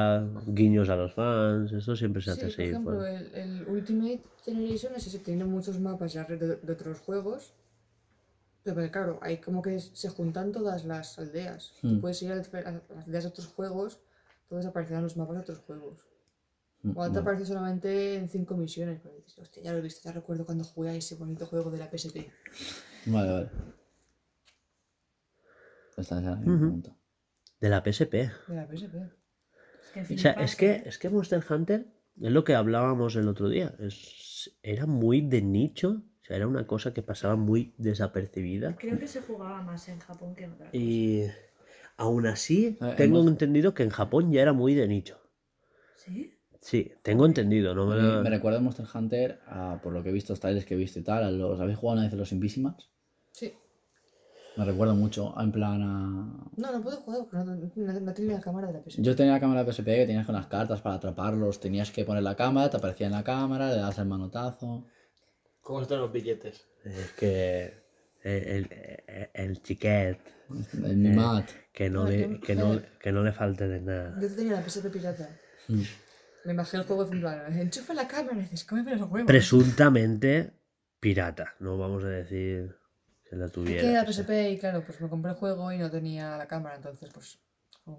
guiños 0.47 0.89
a 0.89 0.95
los 0.95 1.13
fans, 1.13 1.71
eso 1.73 1.95
siempre 1.95 2.21
se 2.21 2.31
hace 2.31 2.45
por 2.45 2.53
así. 2.53 2.63
ejemplo, 2.63 2.99
pues. 2.99 3.11
el, 3.21 3.35
el 3.35 3.67
Ultimate 3.67 4.21
Generation 4.45 4.93
es 4.95 5.07
ese, 5.07 5.19
tiene 5.19 5.45
muchos 5.45 5.79
mapas 5.79 6.13
ya 6.13 6.23
de, 6.25 6.37
de 6.37 6.73
otros 6.73 6.99
juegos. 6.99 7.53
Pero 8.63 8.75
porque, 8.75 8.91
claro, 8.91 9.19
hay 9.21 9.37
como 9.37 9.61
que 9.61 9.79
se 9.79 10.09
juntan 10.09 10.51
todas 10.51 10.85
las 10.85 11.17
aldeas. 11.19 11.73
Tú 11.87 11.87
Hmm. 11.87 11.99
puedes 11.99 12.21
ir 12.23 12.31
a, 12.31 12.35
a 12.35 12.37
las 12.95 13.05
aldeas 13.07 13.23
de 13.23 13.29
otros 13.29 13.47
juegos, 13.47 13.99
todos 14.51 14.65
aparecerán 14.65 15.03
los 15.03 15.15
mapas 15.15 15.35
de 15.37 15.41
otros 15.43 15.59
juegos. 15.59 16.05
mm, 16.83 16.91
O 16.97 17.09
te 17.09 17.19
aparece 17.19 17.45
solamente 17.45 18.15
en 18.15 18.27
cinco 18.27 18.57
misiones. 18.57 18.99
Pero 19.01 19.15
dices, 19.15 19.37
hostia, 19.39 19.63
ya 19.63 19.71
lo 19.71 19.77
he 19.77 19.81
visto, 19.81 20.01
ya 20.03 20.11
recuerdo 20.11 20.45
cuando 20.45 20.65
jugué 20.65 20.89
a 20.89 20.93
ese 20.95 21.15
bonito 21.15 21.45
juego 21.45 21.71
de 21.71 21.77
la 21.77 21.89
PSP. 21.89 22.29
Vale, 23.05 23.31
vale. 23.31 23.49
Esta 25.97 26.17
es 26.17 26.23
la 26.25 26.31
Ujú. 26.33 26.41
pregunta. 26.41 26.95
De 27.61 27.69
la 27.69 27.81
PSP. 27.81 28.13
De 28.47 28.55
la 28.55 28.67
PSP. 28.67 28.95
Es 28.97 30.07
que 30.07 30.13
O 30.13 30.17
sea, 30.17 30.31
es 30.33 30.55
que, 30.57 30.71
¿eh? 30.71 30.83
es 30.85 30.97
que 30.97 31.09
Monster 31.09 31.43
Hunter 31.49 31.87
es 32.19 32.31
lo 32.31 32.43
que 32.43 32.55
hablábamos 32.55 33.15
el 33.15 33.29
otro 33.29 33.47
día. 33.47 33.73
Es, 33.79 34.51
era 34.63 34.85
muy 34.85 35.21
de 35.21 35.41
nicho. 35.41 36.03
O 36.21 36.25
sea, 36.25 36.35
era 36.35 36.47
una 36.47 36.67
cosa 36.67 36.93
que 36.93 37.01
pasaba 37.01 37.37
muy 37.37 37.73
desapercibida. 37.77 38.75
Creo 38.75 38.99
que 38.99 39.07
se 39.07 39.21
jugaba 39.21 39.61
más 39.61 39.87
en 39.87 39.99
Japón 39.99 40.35
que 40.35 40.43
en 40.43 40.51
otra 40.51 40.65
cosa. 40.67 40.77
Aún 41.97 42.25
así, 42.27 42.77
Eh, 42.81 42.93
tengo 42.97 43.19
hemos- 43.19 43.31
entendido 43.31 43.73
que 43.73 43.83
en 43.83 43.89
Japón 43.89 44.31
ya 44.31 44.41
era 44.41 44.53
muy 44.53 44.73
de 44.73 44.87
nicho. 44.87 45.19
¿Sí? 45.95 46.37
Sí, 46.59 46.91
tengo 47.01 47.25
entendido, 47.25 47.73
no 47.73 47.87
me 47.87 48.21
me 48.21 48.29
recuerda 48.29 48.59
a 48.59 48.61
Monster 48.61 48.85
Hunter, 48.93 49.39
a- 49.47 49.79
por 49.81 49.93
lo 49.93 50.03
que 50.03 50.09
he 50.09 50.13
visto, 50.13 50.33
los 50.33 50.39
trailers 50.39 50.65
que 50.65 50.75
he 50.75 50.77
visto 50.77 50.99
y 50.99 51.03
tal. 51.03 51.23
a 51.23 51.31
los, 51.31 51.59
¿Habéis 51.59 51.77
jugado 51.77 51.95
una 51.97 52.03
vez 52.05 52.13
a 52.13 52.17
los 52.17 52.31
Invisimals? 52.31 52.89
Sí. 53.31 53.53
Me 54.57 54.65
recuerda 54.65 54.93
mucho, 54.93 55.33
en 55.39 55.51
plan 55.51 55.81
a... 55.81 56.51
No, 56.57 56.71
no 56.71 56.81
puedo 56.83 56.97
jugar 56.97 57.21
porque 57.21 57.37
no, 57.37 57.45
no, 57.45 57.99
no 58.01 58.13
tenía 58.13 58.33
la 58.35 58.41
cámara 58.41 58.67
de 58.67 58.73
la 58.73 58.79
PSP. 58.83 59.01
Yo 59.01 59.15
tenía 59.15 59.31
la 59.33 59.39
cámara 59.39 59.65
PSP 59.65 59.85
que 59.95 60.05
tenías 60.05 60.25
con 60.25 60.35
las 60.35 60.47
cartas 60.47 60.81
para 60.81 60.95
atraparlos, 60.95 61.59
tenías 61.59 61.89
que 61.89 62.03
poner 62.03 62.21
la 62.23 62.35
cámara, 62.35 62.69
te 62.69 62.77
aparecía 62.77 63.07
en 63.07 63.13
la 63.13 63.23
cámara, 63.23 63.69
le 63.69 63.77
das 63.77 63.97
el 63.97 64.05
manotazo. 64.07 64.85
¿Cómo 65.61 65.81
están 65.81 65.99
los 65.99 66.11
billetes? 66.11 66.67
Es 66.83 67.11
que 67.13 67.80
el, 68.23 68.67
el, 69.07 69.29
el 69.33 69.61
chiquet, 69.61 70.19
El 70.73 70.97
Mimat. 70.97 71.49
que 71.73 71.89
no, 71.89 72.05
Ay, 72.05 72.17
le, 72.17 72.39
que, 72.39 72.55
no, 72.55 72.81
que 72.99 73.11
no 73.11 73.23
le 73.23 73.31
falte 73.31 73.67
de 73.67 73.81
nada. 73.81 74.17
Yo 74.21 74.27
tenía 74.35 74.53
la 74.53 74.61
PSP 74.67 74.89
pirata. 74.91 75.29
Mm. 75.67 75.81
Me 76.45 76.53
bajé 76.53 76.77
el 76.77 76.83
juego 76.83 77.07
en 77.11 77.19
plan, 77.21 77.59
enchufa 77.59 77.93
la 77.93 78.07
cámara 78.07 78.37
y 78.37 78.41
dices, 78.41 78.65
cómeme 78.65 78.95
los 78.95 79.09
huevos. 79.09 79.27
Presuntamente 79.27 80.51
pirata, 80.99 81.55
no 81.59 81.77
vamos 81.77 82.03
a 82.03 82.07
decir 82.09 82.75
que 83.29 83.35
la 83.35 83.47
tuviera. 83.49 83.81
que 83.81 83.93
la 83.93 84.05
PSP 84.05 84.51
y 84.51 84.57
claro, 84.59 84.83
pues 84.85 84.99
me 85.01 85.07
compré 85.09 85.31
el 85.31 85.37
juego 85.37 85.71
y 85.71 85.77
no 85.77 85.89
tenía 85.91 86.37
la 86.37 86.47
cámara, 86.47 86.75
entonces 86.77 87.09
pues, 87.13 87.39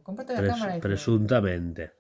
cómprate 0.03 0.35
la 0.35 0.41
pres- 0.41 0.47
cámara 0.49 0.77
y 0.77 0.81
presuntamente. 0.81 1.93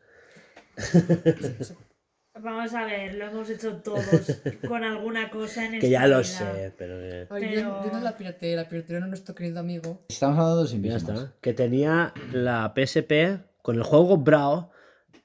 Vamos 2.34 2.72
a 2.72 2.86
ver, 2.86 3.14
lo 3.14 3.26
hemos 3.26 3.50
hecho 3.50 3.76
todos 3.82 4.02
con 4.66 4.82
alguna 4.82 5.28
cosa 5.30 5.66
en 5.66 5.78
Que 5.80 5.90
ya 5.90 6.06
lo 6.06 6.24
sé, 6.24 6.72
pero 6.78 6.96
que- 6.98 7.26
Ay, 7.30 7.42
yo, 7.42 7.48
Pero- 7.60 7.84
yo 7.84 7.92
no 7.92 8.00
la 8.00 8.16
pirateé, 8.16 8.56
la 8.56 8.68
pirateó 8.68 9.00
nuestro 9.06 9.34
querido 9.34 9.60
amigo. 9.60 10.00
Estamos 10.08 10.38
hablando 10.38 10.62
de 10.64 10.68
está. 10.96 11.34
Que 11.42 11.52
tenía 11.52 12.14
la 12.32 12.72
PSP 12.74 13.38
con 13.60 13.76
el 13.76 13.82
juego 13.82 14.08
comprado, 14.08 14.70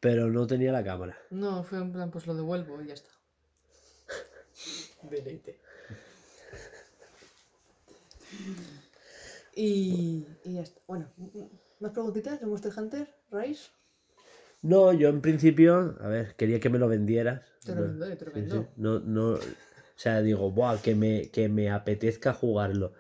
pero 0.02 0.28
no 0.28 0.46
tenía 0.48 0.72
la 0.74 0.84
cámara. 0.84 1.18
No, 1.30 1.64
fue 1.64 1.78
en 1.80 1.94
plan, 1.94 2.12
pues 2.12 2.28
lo 2.28 2.36
devuelvo 2.36 2.82
y 2.82 2.88
ya 2.88 2.94
está. 2.96 3.10
Deleite. 5.04 5.60
Y, 9.56 10.28
y 10.44 10.54
ya 10.56 10.62
está. 10.62 10.82
Bueno, 10.88 11.08
¿más 11.80 11.92
preguntitas 11.94 12.40
de 12.40 12.46
Monster 12.46 12.74
Hunter? 12.78 13.16
¿Rise? 13.32 13.70
No, 14.62 14.92
yo 14.94 15.10
en 15.10 15.22
principio, 15.22 15.96
a 16.02 16.08
ver, 16.08 16.36
quería 16.36 16.60
que 16.60 16.70
me 16.70 16.80
lo 16.80 16.88
vendieras. 16.88 17.42
Te 17.66 17.74
lo 17.76 17.82
No, 17.82 17.88
vendo, 17.88 18.10
yo 18.10 18.18
te 18.18 18.26
lo 18.26 18.32
sí, 18.32 18.40
vendo. 18.42 18.62
sí. 18.64 18.68
No, 18.78 19.00
no, 19.00 19.30
o 19.34 19.40
sea, 19.96 20.22
digo, 20.22 20.52
buah, 20.52 20.82
que 20.82 20.96
me, 20.96 21.30
que 21.32 21.48
me 21.50 21.70
apetezca 21.70 22.34
jugarlo. 22.34 22.94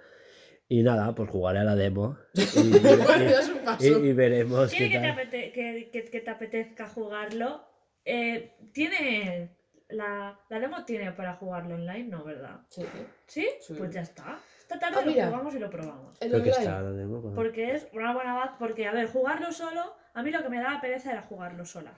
Y 0.69 0.83
nada, 0.83 1.15
pues 1.15 1.29
jugaré 1.29 1.59
a 1.59 1.63
la 1.63 1.75
demo. 1.75 2.17
Y, 2.33 2.41
veremos 4.13 4.69
Tiene 4.69 4.87
qué 4.91 5.01
que 5.01 5.25
te, 5.25 5.41
tal. 5.43 5.51
que, 5.53 5.89
que- 5.91 6.05
que 6.11 6.19
te 6.19 6.29
apetezca 6.29 6.87
jugarlo. 6.87 7.63
Eh, 8.05 8.55
tiene. 8.73 9.55
La, 9.89 10.37
la 10.49 10.59
demo 10.59 10.83
tiene 10.83 11.13
para 11.13 11.35
jugarlo 11.35 11.75
online, 11.75 12.09
¿no? 12.09 12.25
¿Verdad? 12.25 12.59
Sí. 12.69 12.83
¿Sí? 13.25 13.47
Sí. 13.61 13.73
Pues 13.77 13.93
ya 13.93 14.01
está. 14.01 14.37
Esta 14.59 14.77
tarde 14.77 14.97
Ah, 14.99 15.05
lo 15.05 15.11
mira. 15.11 15.27
jugamos 15.27 15.55
y 15.55 15.59
lo 15.59 15.69
probamos. 15.69 16.17
El 16.19 16.31
Creo 16.31 16.43
que 16.43 16.49
online. 16.51 16.65
está 16.65 16.81
la 16.81 16.91
demo. 16.91 17.21
pues. 17.21 17.33
Porque 17.35 17.71
es 17.71 17.87
una 17.93 18.13
buena 18.13 18.33
base. 18.35 18.53
Porque, 18.59 18.85
a 18.85 18.91
ver, 18.91 19.07
jugarlo 19.07 19.53
solo, 19.53 19.95
a 20.17 20.23
mí 20.23 20.31
lo 20.31 20.41
que 20.41 20.49
me 20.49 20.59
daba 20.59 20.81
pereza 20.81 21.11
era 21.11 21.21
jugarlo 21.21 21.65
sola. 21.65 21.91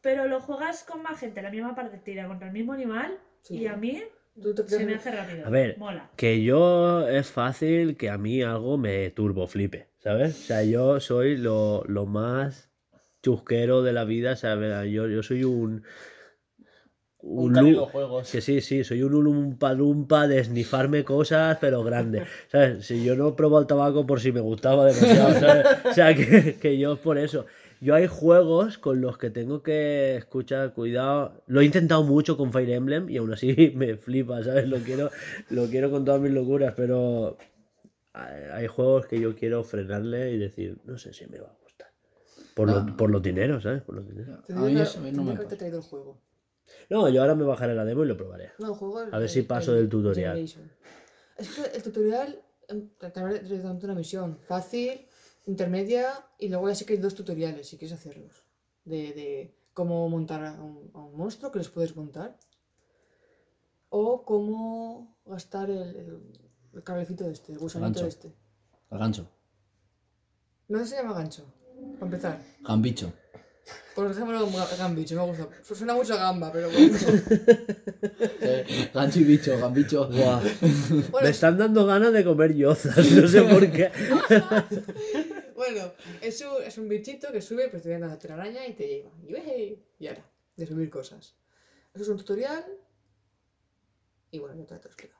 Pero 0.00 0.26
lo 0.26 0.40
juegas 0.40 0.84
con 0.84 1.02
más 1.02 1.18
gente, 1.20 1.42
la 1.42 1.50
misma 1.50 1.74
partida, 1.74 2.26
contra 2.26 2.46
el 2.48 2.52
mismo 2.52 2.72
animal, 2.72 3.18
Sí. 3.42 3.58
y 3.58 3.66
a 3.66 3.76
mí 3.76 4.02
Tú 4.40 4.54
te 4.54 4.68
se 4.68 4.84
me 4.84 4.94
hace 4.94 5.10
rápido. 5.10 5.46
A 5.46 5.50
ver, 5.50 5.78
Mola. 5.78 6.10
Que 6.16 6.42
yo 6.42 7.08
es 7.08 7.30
fácil 7.30 7.96
que 7.96 8.10
a 8.10 8.18
mí 8.18 8.42
algo 8.42 8.76
me 8.76 9.08
turbo 9.10 9.46
flipe, 9.46 9.88
¿sabes? 9.98 10.34
O 10.38 10.42
sea, 10.42 10.62
yo 10.62 11.00
soy 11.00 11.36
lo, 11.38 11.82
lo 11.86 12.04
más 12.06 12.70
chusquero 13.22 13.82
de 13.82 13.92
la 13.94 14.04
vida, 14.04 14.36
¿sabes? 14.36 14.90
Yo, 14.90 15.08
yo 15.08 15.22
soy 15.22 15.44
un... 15.44 15.84
Un 17.28 17.74
juegos. 17.86 18.30
Que 18.30 18.40
sí, 18.40 18.60
sí, 18.60 18.84
soy 18.84 19.02
un 19.02 19.12
ulumpa 19.14 19.72
lumpa 19.72 20.28
de 20.28 20.38
esnifarme 20.38 21.02
cosas, 21.04 21.58
pero 21.60 21.82
grande. 21.82 22.22
¿Sabes? 22.52 22.86
Si 22.86 23.02
yo 23.04 23.16
no 23.16 23.34
probo 23.34 23.58
el 23.58 23.66
tabaco 23.66 24.06
por 24.06 24.20
si 24.20 24.30
me 24.32 24.40
gustaba 24.40 24.84
demasiado, 24.86 25.32
¿sabes? 25.40 25.66
O 25.90 25.92
sea, 25.92 26.14
que, 26.14 26.54
que 26.60 26.78
yo 26.78 26.96
por 26.96 27.18
eso. 27.18 27.46
Yo 27.80 27.94
hay 27.94 28.06
juegos 28.06 28.78
con 28.78 29.00
los 29.02 29.18
que 29.18 29.28
tengo 29.28 29.62
que 29.62 30.16
escuchar, 30.16 30.72
cuidado. 30.72 31.42
Lo 31.46 31.60
he 31.60 31.64
intentado 31.66 32.04
mucho 32.04 32.36
con 32.36 32.52
Fire 32.52 32.70
Emblem 32.70 33.10
y 33.10 33.18
aún 33.18 33.32
así 33.32 33.72
me 33.76 33.96
flipa, 33.96 34.42
¿sabes? 34.44 34.68
Lo 34.68 34.78
quiero, 34.78 35.10
lo 35.50 35.66
quiero 35.66 35.90
con 35.90 36.04
todas 36.04 36.20
mis 36.20 36.32
locuras, 36.32 36.74
pero 36.76 37.36
hay 38.14 38.66
juegos 38.66 39.06
que 39.06 39.20
yo 39.20 39.34
quiero 39.36 39.62
frenarle 39.62 40.32
y 40.32 40.38
decir, 40.38 40.78
no 40.84 40.96
sé 40.96 41.12
si 41.12 41.26
me 41.26 41.38
va 41.38 41.48
a 41.48 41.56
gustar. 41.62 41.88
Por, 42.54 42.70
Ah. 42.70 42.84
lo- 42.86 42.96
por 42.96 43.10
los 43.10 43.20
dineros, 43.22 43.64
¿sabes? 43.64 43.82
Por 43.82 43.96
los 43.96 44.08
dineros. 44.08 44.38
A 44.48 44.52
mí 44.54 44.72
no 45.12 45.22
me 45.24 45.32
que 45.32 45.32
haberte 45.32 45.44
pasa. 45.44 45.56
traído 45.58 45.78
el 45.78 45.84
juego. 45.84 46.22
No, 46.90 47.08
yo 47.08 47.20
ahora 47.22 47.34
me 47.34 47.44
bajaré 47.44 47.74
la 47.74 47.84
demo 47.84 48.04
y 48.04 48.06
lo 48.08 48.16
probaré. 48.16 48.52
No, 48.58 48.68
el 48.68 48.74
juego. 48.74 48.98
A 49.00 49.04
ver 49.04 49.22
el- 49.22 49.28
si 49.28 49.42
paso 49.42 49.72
el 49.72 49.78
del 49.78 49.88
tutorial. 49.88 50.36
Generation. 50.36 50.70
Es 51.36 51.48
que 51.54 51.76
el 51.76 51.82
tutorial 51.82 52.42
em, 52.68 52.88
de 53.00 53.58
darte 53.62 53.84
una 53.86 53.94
misión 53.94 54.38
fácil, 54.38 55.06
intermedia 55.46 56.08
y 56.38 56.48
luego 56.48 56.68
ya 56.68 56.74
sé 56.74 56.84
que 56.86 56.94
hay 56.94 56.98
dos 56.98 57.14
tutoriales 57.14 57.68
si 57.68 57.76
quieres 57.78 57.98
hacerlos. 57.98 58.44
De, 58.84 59.12
de 59.12 59.54
cómo 59.74 60.08
montar 60.08 60.44
a 60.44 60.52
un, 60.62 60.90
a 60.94 60.98
un 60.98 61.16
monstruo 61.16 61.50
que 61.52 61.58
les 61.58 61.68
puedes 61.68 61.94
montar. 61.96 62.38
O 63.88 64.24
cómo 64.24 65.16
gastar 65.24 65.70
el, 65.70 65.78
el, 65.96 66.22
el 66.74 66.82
cablecito 66.82 67.24
de 67.24 67.32
este, 67.32 67.52
el 67.52 67.58
gusanito 67.58 68.00
de 68.02 68.08
este. 68.08 68.34
El 68.90 68.98
gancho. 68.98 69.28
No 70.68 70.84
se 70.84 70.96
llama 70.96 71.14
gancho, 71.14 71.44
para 71.94 72.06
empezar. 72.06 72.42
Gambicho. 72.62 73.12
Por 73.94 74.10
ejemplo, 74.10 74.46
ga- 74.48 74.76
gambicho, 74.78 75.16
me 75.16 75.22
gusta. 75.26 75.48
Su- 75.62 75.74
Suena 75.74 75.94
mucho 75.94 76.14
a 76.14 76.18
gamba, 76.18 76.52
pero 76.52 76.70
bueno. 76.70 76.96
Eh, 78.40 78.90
gancho 78.94 79.20
y 79.20 79.24
bicho, 79.24 79.58
gambicho. 79.58 80.08
Buah. 80.08 80.40
Bueno, 81.10 81.24
Me 81.24 81.30
están 81.30 81.56
dando 81.58 81.86
ganas 81.86 82.12
de 82.12 82.24
comer 82.24 82.54
yozas, 82.54 83.10
no 83.12 83.26
sé 83.28 83.42
por 83.42 83.70
qué. 83.70 83.90
Bueno, 85.56 85.90
es 86.20 86.38
un, 86.42 86.62
es 86.62 86.76
un 86.76 86.86
bichito 86.86 87.32
que 87.32 87.40
sube, 87.40 87.68
pues 87.70 87.82
te 87.82 87.88
viene 87.88 88.06
la 88.06 88.18
telaraña 88.18 88.66
y 88.66 88.74
te 88.74 88.86
lleva. 88.86 89.10
Y, 89.26 89.78
y 89.98 90.06
ahora, 90.06 90.22
de 90.54 90.66
subir 90.66 90.90
cosas. 90.90 91.34
Eso 91.94 92.02
es 92.02 92.08
un 92.10 92.18
tutorial. 92.18 92.62
Y 94.30 94.38
bueno, 94.38 94.54
yo 94.54 94.64
te 94.66 94.74
lo 94.74 94.80
he 94.82 94.84
explicado. 94.84 95.18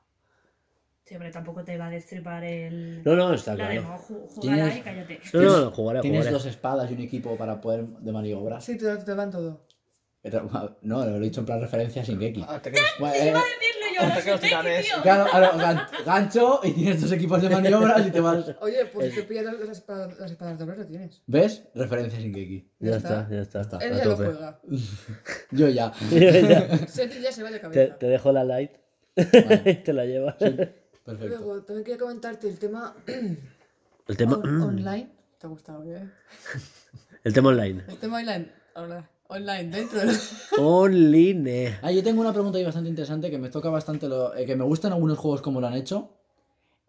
Sí, 1.07 1.15
hombre, 1.15 1.31
tampoco 1.31 1.63
te 1.63 1.77
va 1.77 1.87
a 1.87 1.89
destripar 1.89 2.43
el... 2.43 3.01
No, 3.05 3.15
no, 3.15 3.33
está 3.33 3.51
la 3.55 3.69
claro. 3.69 3.81
demo. 3.81 3.97
Ju- 3.97 4.27
Jugará 4.27 4.63
Tienes- 4.65 4.77
y 4.77 4.81
cállate. 4.81 5.19
No, 5.33 5.41
no, 5.41 5.59
no, 5.65 5.71
jugaré, 5.71 6.01
Tienes 6.01 6.19
jugaré. 6.19 6.33
dos 6.33 6.45
espadas 6.45 6.91
y 6.91 6.95
un 6.95 6.99
equipo 7.01 7.37
para 7.37 7.61
poder 7.61 7.85
de 7.87 8.11
maniobras. 8.11 8.65
Sí, 8.65 8.77
te, 8.77 8.93
te 8.97 9.15
dan 9.15 9.31
todo. 9.31 9.65
No, 10.81 11.05
lo 11.05 11.15
he 11.15 11.19
dicho 11.21 11.39
en 11.39 11.45
plan 11.45 11.61
referencia 11.61 12.03
sin 12.03 12.19
Geki. 12.19 12.43
Ah, 12.45 12.59
te 12.61 12.71
quedas- 12.71 12.83
Bueno, 12.99 13.15
eh, 13.15 13.19
Decirlo 13.27 13.87
yo, 13.95 14.07
no 14.09 14.21
que 14.21 14.31
los 14.31 14.39
sé, 14.41 14.47
titanes. 14.47 14.85
tío. 14.85 15.01
claro, 15.01 15.25
gan- 15.57 15.87
gancho 16.05 16.59
y 16.63 16.71
tienes 16.73 16.99
dos 17.01 17.11
equipos 17.13 17.41
de 17.41 17.49
maniobras 17.51 18.05
y 18.05 18.11
te 18.11 18.19
vas. 18.19 18.53
Oye, 18.61 18.85
pues 18.87 19.13
si 19.13 19.21
te 19.21 19.23
pillas 19.27 19.45
las, 19.45 19.59
las 19.59 19.69
espadas, 19.77 20.19
las 20.19 20.29
espadas 20.31 20.59
dobles, 20.59 20.77
lo 20.79 20.85
tienes. 20.87 21.21
¿Ves? 21.27 21.63
Referencia 21.73 22.19
sin 22.19 22.33
Geki. 22.33 22.69
Ya 22.79 22.89
Ya 22.91 22.97
está, 22.97 23.21
está. 23.21 23.33
ya 23.35 23.41
está. 23.41 23.61
está. 23.61 23.77
Él 23.77 23.93
a 23.93 23.97
ya 23.99 24.05
lo 24.05 24.15
juega. 24.17 24.59
Yo 25.51 25.69
ya. 25.69 25.93
Ya. 26.11 26.77
Seti 26.87 27.21
ya 27.21 27.31
se 27.31 27.43
va 27.43 27.49
de 27.49 27.55
te, 27.59 27.61
cabeza. 27.61 27.97
te 27.97 28.07
dejo 28.07 28.31
la 28.33 28.43
light 28.43 28.71
Vale, 29.15 29.61
y 29.71 29.75
te 29.75 29.93
la 29.93 30.05
llevas. 30.05 30.35
Perfecto. 31.07 31.37
Luego, 31.43 31.63
también 31.63 31.83
quería 31.85 31.97
comentarte 31.99 32.47
el 32.49 32.59
tema 32.59 32.95
El 34.07 34.17
tema, 34.17 34.35
on- 34.37 34.61
online. 34.61 35.09
¿Te 35.39 35.47
ha 35.47 35.49
gustado, 35.49 35.83
eh? 35.83 36.09
el 37.23 37.33
tema 37.33 37.49
online. 37.49 37.83
El 37.87 37.97
tema 37.97 38.17
online. 38.17 38.51
Hola. 38.75 39.09
Online, 39.29 39.65
dentro 39.75 39.99
de... 39.99 40.15
Online. 40.59 41.79
Ah, 41.81 41.91
yo 41.91 42.01
tengo 42.03 42.21
una 42.21 42.31
pregunta 42.31 42.57
ahí 42.57 42.63
bastante 42.63 42.89
interesante 42.89 43.29
que 43.29 43.37
me 43.37 43.49
toca 43.49 43.69
bastante, 43.69 44.07
lo, 44.07 44.33
eh, 44.35 44.45
que 44.45 44.55
me 44.55 44.63
gustan 44.63 44.93
algunos 44.93 45.17
juegos 45.17 45.41
como 45.41 45.59
lo 45.59 45.67
han 45.67 45.73
hecho. 45.73 46.13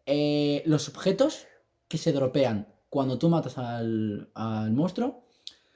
Eh, 0.06 0.62
los 0.66 0.88
objetos 0.88 1.46
que 1.88 1.98
se 1.98 2.12
dropean 2.12 2.68
cuando 2.90 3.18
tú 3.18 3.28
matas 3.28 3.58
al, 3.58 4.30
al 4.34 4.70
monstruo, 4.72 5.24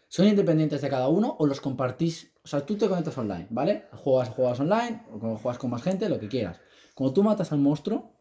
¿son 0.09 0.26
independientes 0.28 0.80
de 0.82 0.88
cada 0.88 1.09
uno 1.09 1.34
o 1.38 1.47
los 1.47 1.61
compartís? 1.61 2.30
O 2.45 2.49
sea, 2.49 2.64
tú 2.64 2.76
te 2.76 2.88
conectas 2.88 3.18
online, 3.18 3.49
¿vale? 3.51 3.86
Juegas, 3.93 4.28
juegas 4.28 4.61
online, 4.61 5.03
o 5.12 5.18
cuando 5.18 5.38
juegas 5.38 5.59
con 5.59 5.70
más 5.70 5.82
gente, 5.82 6.09
lo 6.09 6.20
que 6.20 6.28
quieras. 6.28 6.61
Cuando 6.95 7.12
tú 7.12 7.22
matas 7.24 7.51
al 7.51 7.59
monstruo, 7.59 8.12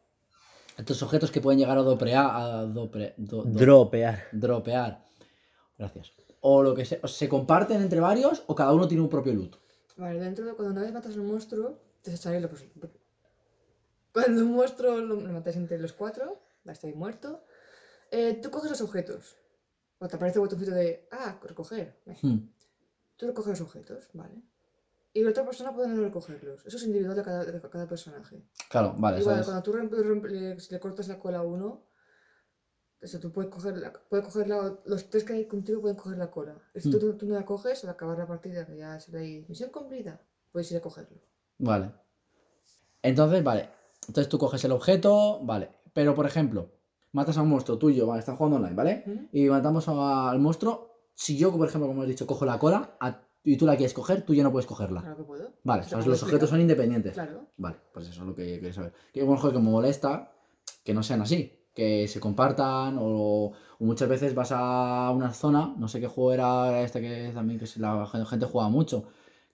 estos 0.82 1.02
objetos 1.04 1.32
que 1.32 1.42
pueden 1.42 1.60
llegar 1.60 1.78
a 1.78 1.82
doprear, 1.82 2.26
a 2.26 2.66
dopre- 2.66 3.14
do- 3.18 3.44
do- 3.44 3.60
Dropear. 3.60 4.28
dropear, 4.32 5.06
gracias. 5.78 6.12
O 6.42 6.62
lo 6.64 6.74
que 6.76 6.86
sea, 6.86 7.00
¿se 7.08 7.30
comparten 7.30 7.82
entre 7.82 8.00
varios 8.00 8.44
o 8.48 8.56
cada 8.56 8.74
uno 8.74 8.88
tiene 8.88 9.04
un 9.04 9.10
propio 9.10 9.34
loot? 9.34 9.56
Vale, 9.98 10.20
dentro 10.20 10.46
de 10.46 10.54
cuando 10.54 10.72
una 10.74 10.82
vez 10.82 10.92
matas 10.94 11.16
a 11.16 11.20
un 11.20 11.28
monstruo, 11.28 11.80
te 12.02 12.16
sale 12.18 12.40
lo 12.42 12.50
pues, 12.50 12.64
Cuando 14.14 14.42
un 14.42 14.54
monstruo 14.54 14.98
lo, 14.98 15.16
lo 15.16 15.32
matas 15.32 15.56
entre 15.56 15.78
los 15.80 15.94
cuatro, 15.94 16.42
va 16.68 16.72
a 16.72 16.74
estar 16.74 16.90
ahí 16.90 16.96
muerto. 16.96 17.44
eh, 18.10 18.40
tú 18.42 18.50
coges 18.52 18.70
los 18.72 18.82
objetos. 18.82 19.36
O 20.00 20.08
te 20.08 20.16
aparece 20.16 20.40
el 20.40 20.42
botoncito 20.42 20.72
de, 20.72 21.08
ah, 21.12 21.40
recoger. 21.44 22.02
Hmm. 22.22 22.40
Tú 23.18 23.28
recoges 23.28 23.52
los 23.52 23.62
objetos, 23.62 24.10
¿vale? 24.14 24.42
Y 25.14 25.24
la 25.24 25.32
otra 25.32 25.44
persona 25.46 25.74
puede 25.74 25.90
no 25.90 26.02
recogerlos. 26.02 26.66
Eso 26.66 26.78
es 26.78 26.84
individual 26.84 27.16
de 27.18 27.24
cada, 27.24 27.44
de 27.46 27.62
cada 27.62 27.88
personaje. 27.88 28.44
Claro, 28.70 28.96
vale, 28.98 29.20
Igual, 29.20 29.44
¿sabes? 29.44 29.48
cuando 29.48 29.64
tú 29.64 30.28
le, 30.30 30.56
le 30.56 30.80
cortas 30.80 31.08
la 31.10 31.20
cola 31.20 31.40
a 31.40 31.42
uno, 31.44 31.86
eso, 33.02 33.20
tú 33.20 33.32
puedes 33.32 33.52
coger, 33.52 33.78
la, 33.78 33.92
puedes 33.92 34.26
coger 34.26 34.48
la- 34.48 34.80
los 34.86 35.10
tres 35.10 35.24
que 35.24 35.34
hay 35.34 35.48
contigo 35.48 35.82
pueden 35.82 35.98
coger 35.98 36.18
la 36.18 36.30
cola. 36.32 36.56
Si 36.76 36.90
tú, 36.90 36.98
Mm. 36.98 37.00
tú, 37.00 37.14
tú 37.18 37.26
no 37.26 37.36
la 37.36 37.46
coges, 37.46 37.84
al 37.84 37.90
acabar 37.90 38.18
la 38.18 38.28
partida, 38.28 38.66
que 38.66 38.78
ya 38.78 39.00
se 39.00 39.16
ahí, 39.18 39.44
misión 39.50 39.70
cumplida, 39.72 40.22
puedes 40.52 40.72
ir 40.72 40.78
a 40.78 40.82
cogerlo. 40.82 41.18
Vale. 41.58 41.92
Entonces, 43.02 43.44
vale. 43.44 43.70
Entonces 44.08 44.30
tú 44.30 44.38
coges 44.38 44.64
el 44.64 44.72
objeto, 44.72 45.40
vale. 45.44 45.70
Pero, 45.94 46.16
por 46.16 46.26
ejemplo, 46.26 46.72
matas 47.12 47.38
a 47.38 47.42
un 47.42 47.50
monstruo 47.50 47.78
tuyo, 47.78 48.08
vale, 48.08 48.20
están 48.20 48.36
jugando 48.38 48.58
online, 48.58 48.76
¿vale? 48.76 49.28
Y 49.32 49.50
matamos 49.50 49.88
a- 49.88 50.30
al 50.30 50.40
monstruo. 50.40 51.10
Si 51.14 51.38
yo, 51.38 51.52
por 51.56 51.68
ejemplo, 51.68 51.88
como 51.88 52.04
has 52.04 52.08
dicho, 52.08 52.26
cojo 52.28 52.46
la 52.46 52.58
cola 52.60 52.96
a- 53.00 53.28
y 53.44 53.58
tú 53.58 53.66
la 53.66 53.76
quieres 53.76 53.94
coger, 53.94 54.24
tú 54.24 54.34
ya 54.34 54.44
no 54.44 54.52
puedes 54.52 54.66
cogerla. 54.68 55.02
Claro 55.02 55.18
que 55.18 55.24
puedo. 55.24 55.50
Vale, 55.64 55.84
puedo 55.84 56.06
los 56.08 56.24
objetos 56.24 56.50
son 56.50 56.62
independientes. 56.62 57.14
Claro. 57.14 57.46
Vale, 57.58 57.78
pues 57.94 58.08
eso 58.10 58.22
es 58.22 58.28
lo 58.28 58.36
que 58.36 58.46
quería 58.56 58.74
saber. 58.74 58.94
Que 59.14 59.24
un 59.24 59.36
juego 59.38 59.56
que 59.58 59.64
me 59.64 59.70
molesta 59.72 60.32
que 60.84 60.94
no 60.94 61.04
sean 61.04 61.22
así, 61.22 61.52
que 61.74 62.08
se 62.08 62.20
compartan 62.20 62.98
o, 63.00 63.06
o 63.48 63.54
muchas 63.80 64.10
veces 64.10 64.34
vas 64.36 64.52
a 64.52 65.12
una 65.16 65.32
zona, 65.34 65.74
no 65.78 65.88
sé 65.88 66.00
qué 66.00 66.08
juego 66.08 66.34
era 66.34 66.82
este 66.82 67.02
que 67.02 67.32
también 67.34 67.60
que 67.60 67.66
la 67.80 68.06
gen- 68.08 68.26
gente 68.26 68.46
juega 68.46 68.70
mucho, 68.70 69.06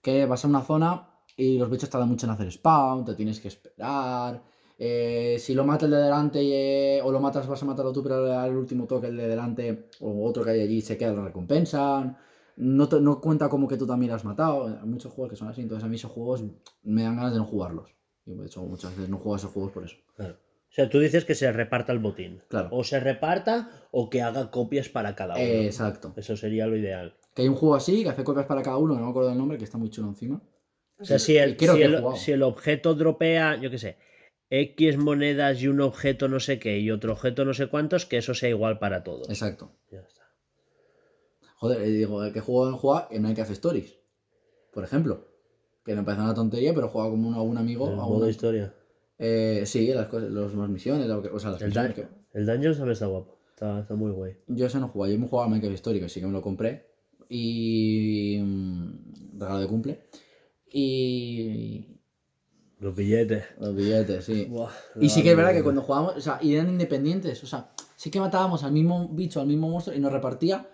que 0.02 0.26
vas 0.26 0.44
a 0.44 0.48
una 0.48 0.62
zona 0.62 1.08
y 1.36 1.58
los 1.58 1.70
bichos 1.70 1.88
tardan 1.90 2.08
mucho 2.08 2.26
en 2.26 2.32
hacer 2.32 2.50
spawn, 2.50 3.04
te 3.04 3.14
tienes 3.14 3.40
que 3.40 3.48
esperar. 3.48 4.42
eh, 4.78 5.36
si 5.40 5.54
lo 5.54 5.64
mata 5.64 5.84
el 5.86 5.90
de 5.92 5.96
delante 5.98 6.38
eh, 6.98 7.02
o 7.02 7.10
lo 7.12 7.20
matas, 7.20 7.46
vas 7.46 7.62
a 7.62 7.66
matarlo 7.66 7.92
tú, 7.92 8.02
pero 8.02 8.32
al 8.38 8.56
último 8.56 8.86
toque 8.86 9.08
el 9.08 9.16
de 9.16 9.28
delante 9.28 9.88
o 10.00 10.24
otro 10.26 10.44
que 10.44 10.50
hay 10.52 10.60
allí 10.60 10.80
se 10.80 10.96
queda, 10.96 11.12
lo 11.12 11.24
recompensan. 11.24 12.16
No, 12.60 12.88
te- 12.88 13.00
no 13.00 13.20
cuenta 13.20 13.48
como 13.48 13.68
que 13.68 13.76
tú 13.76 13.86
también 13.86 14.10
lo 14.10 14.16
has 14.16 14.24
matado. 14.24 14.66
Hay 14.66 14.88
muchos 14.88 15.12
juegos 15.12 15.30
que 15.30 15.36
son 15.36 15.48
así, 15.48 15.62
entonces 15.62 15.84
a 15.84 15.88
mí 15.88 15.96
esos 15.96 16.10
juegos 16.10 16.42
me 16.82 17.02
dan 17.04 17.16
ganas 17.16 17.32
de 17.32 17.38
no 17.38 17.44
jugarlos. 17.44 17.94
Y 18.26 18.34
de 18.34 18.46
hecho 18.46 18.62
muchas 18.64 18.90
veces 18.96 19.08
no 19.08 19.16
juego 19.18 19.34
a 19.34 19.38
esos 19.38 19.52
juegos 19.52 19.72
por 19.72 19.84
eso. 19.84 19.96
Claro. 20.16 20.34
O 20.34 20.70
sea, 20.72 20.88
tú 20.90 20.98
dices 21.00 21.24
que 21.24 21.34
se 21.34 21.50
reparta 21.50 21.92
el 21.92 21.98
botín. 21.98 22.42
Claro. 22.48 22.68
O 22.72 22.84
se 22.84 23.00
reparta 23.00 23.70
o 23.90 24.10
que 24.10 24.20
haga 24.22 24.50
copias 24.50 24.88
para 24.88 25.14
cada 25.14 25.34
uno. 25.34 25.42
Eh, 25.42 25.64
exacto. 25.66 26.12
Eso 26.16 26.36
sería 26.36 26.66
lo 26.66 26.76
ideal. 26.76 27.16
Que 27.34 27.42
hay 27.42 27.48
un 27.48 27.54
juego 27.54 27.74
así, 27.74 28.02
que 28.02 28.10
hace 28.10 28.24
copias 28.24 28.46
para 28.46 28.62
cada 28.62 28.76
uno, 28.76 28.94
que 28.94 29.00
no 29.00 29.06
me 29.06 29.10
acuerdo 29.10 29.30
del 29.30 29.38
nombre, 29.38 29.56
que 29.56 29.64
está 29.64 29.78
muy 29.78 29.88
chulo 29.88 30.08
encima. 30.08 30.42
O 31.00 31.04
sea, 31.04 31.18
si 31.18 31.36
el, 31.38 31.56
si 31.58 31.64
el- 31.66 31.96
jugado. 32.00 32.16
si 32.16 32.32
el 32.32 32.42
objeto 32.42 32.94
dropea, 32.94 33.56
yo 33.60 33.70
qué 33.70 33.78
sé, 33.78 33.96
X 34.50 34.96
monedas 34.98 35.62
y 35.62 35.68
un 35.68 35.80
objeto 35.80 36.26
no 36.28 36.40
sé 36.40 36.58
qué 36.58 36.78
y 36.80 36.90
otro 36.90 37.12
objeto 37.12 37.44
no 37.44 37.54
sé 37.54 37.68
cuántos, 37.68 38.04
que 38.04 38.16
eso 38.18 38.34
sea 38.34 38.48
igual 38.48 38.78
para 38.80 39.04
todos. 39.04 39.28
Exacto. 39.30 39.70
Ya 39.92 40.00
está. 40.00 40.17
Joder, 41.58 41.82
digo, 41.84 42.24
el 42.24 42.32
que 42.32 42.40
juego 42.40 42.68
en 42.68 42.76
juega 42.76 43.08
en 43.10 43.34
Cafe 43.34 43.52
Stories. 43.52 43.94
Por 44.72 44.84
ejemplo. 44.84 45.26
Que 45.84 45.94
me 45.94 46.02
parece 46.02 46.22
una 46.22 46.34
tontería, 46.34 46.74
pero 46.74 46.88
juega 46.88 47.10
como 47.10 47.28
uno 47.28 47.38
a 47.38 47.42
un 47.42 47.56
amigo. 47.58 47.86
El 47.88 47.94
a 47.94 47.96
modo 47.96 48.18
una- 48.18 48.28
historia. 48.30 48.74
Eh, 49.18 49.62
sí, 49.66 49.88
las 49.88 50.06
cosas, 50.06 50.30
los, 50.30 50.54
las 50.54 50.68
misiones, 50.68 51.08
o 51.10 51.38
sea, 51.40 51.50
las 51.50 51.60
El, 51.62 51.68
misiones 51.68 51.90
dun- 51.92 51.94
que- 51.94 52.38
el 52.38 52.46
Dungeons 52.46 52.76
también 52.76 52.92
está 52.92 53.06
guapo. 53.06 53.38
Está, 53.50 53.80
está 53.80 53.94
muy 53.94 54.12
guay. 54.12 54.36
Yo 54.46 54.66
ese 54.66 54.78
no 54.78 54.88
jugaba, 54.88 55.12
yo 55.12 55.18
me 55.18 55.26
jugaba 55.26 55.46
a 55.46 55.50
Minecraft 55.50 55.74
Story, 55.74 55.98
que 56.00 56.08
sí 56.08 56.20
que 56.20 56.26
me 56.26 56.32
lo 56.32 56.42
compré. 56.42 56.86
Y. 57.28 58.38
mm, 58.40 59.38
regalo 59.40 59.58
de 59.60 59.66
cumple. 59.66 60.00
Y. 60.70 61.84
Los 62.78 62.94
billetes. 62.94 63.44
Los 63.58 63.74
billetes, 63.74 64.24
sí. 64.24 64.44
Buah, 64.44 64.70
Y 65.00 65.08
sí 65.08 65.22
que 65.24 65.30
es 65.32 65.36
verdad 65.36 65.52
que 65.52 65.64
cuando 65.64 65.82
jugábamos, 65.82 66.16
o 66.16 66.20
sea, 66.20 66.38
y 66.40 66.54
eran 66.54 66.68
independientes, 66.68 67.42
o 67.42 67.46
sea, 67.48 67.72
sí 67.96 68.08
que 68.10 68.20
matábamos 68.20 68.62
al 68.62 68.70
mismo 68.70 69.08
bicho, 69.08 69.40
al 69.40 69.48
mismo 69.48 69.68
monstruo 69.68 69.96
y 69.96 70.00
nos 70.00 70.12
repartía. 70.12 70.68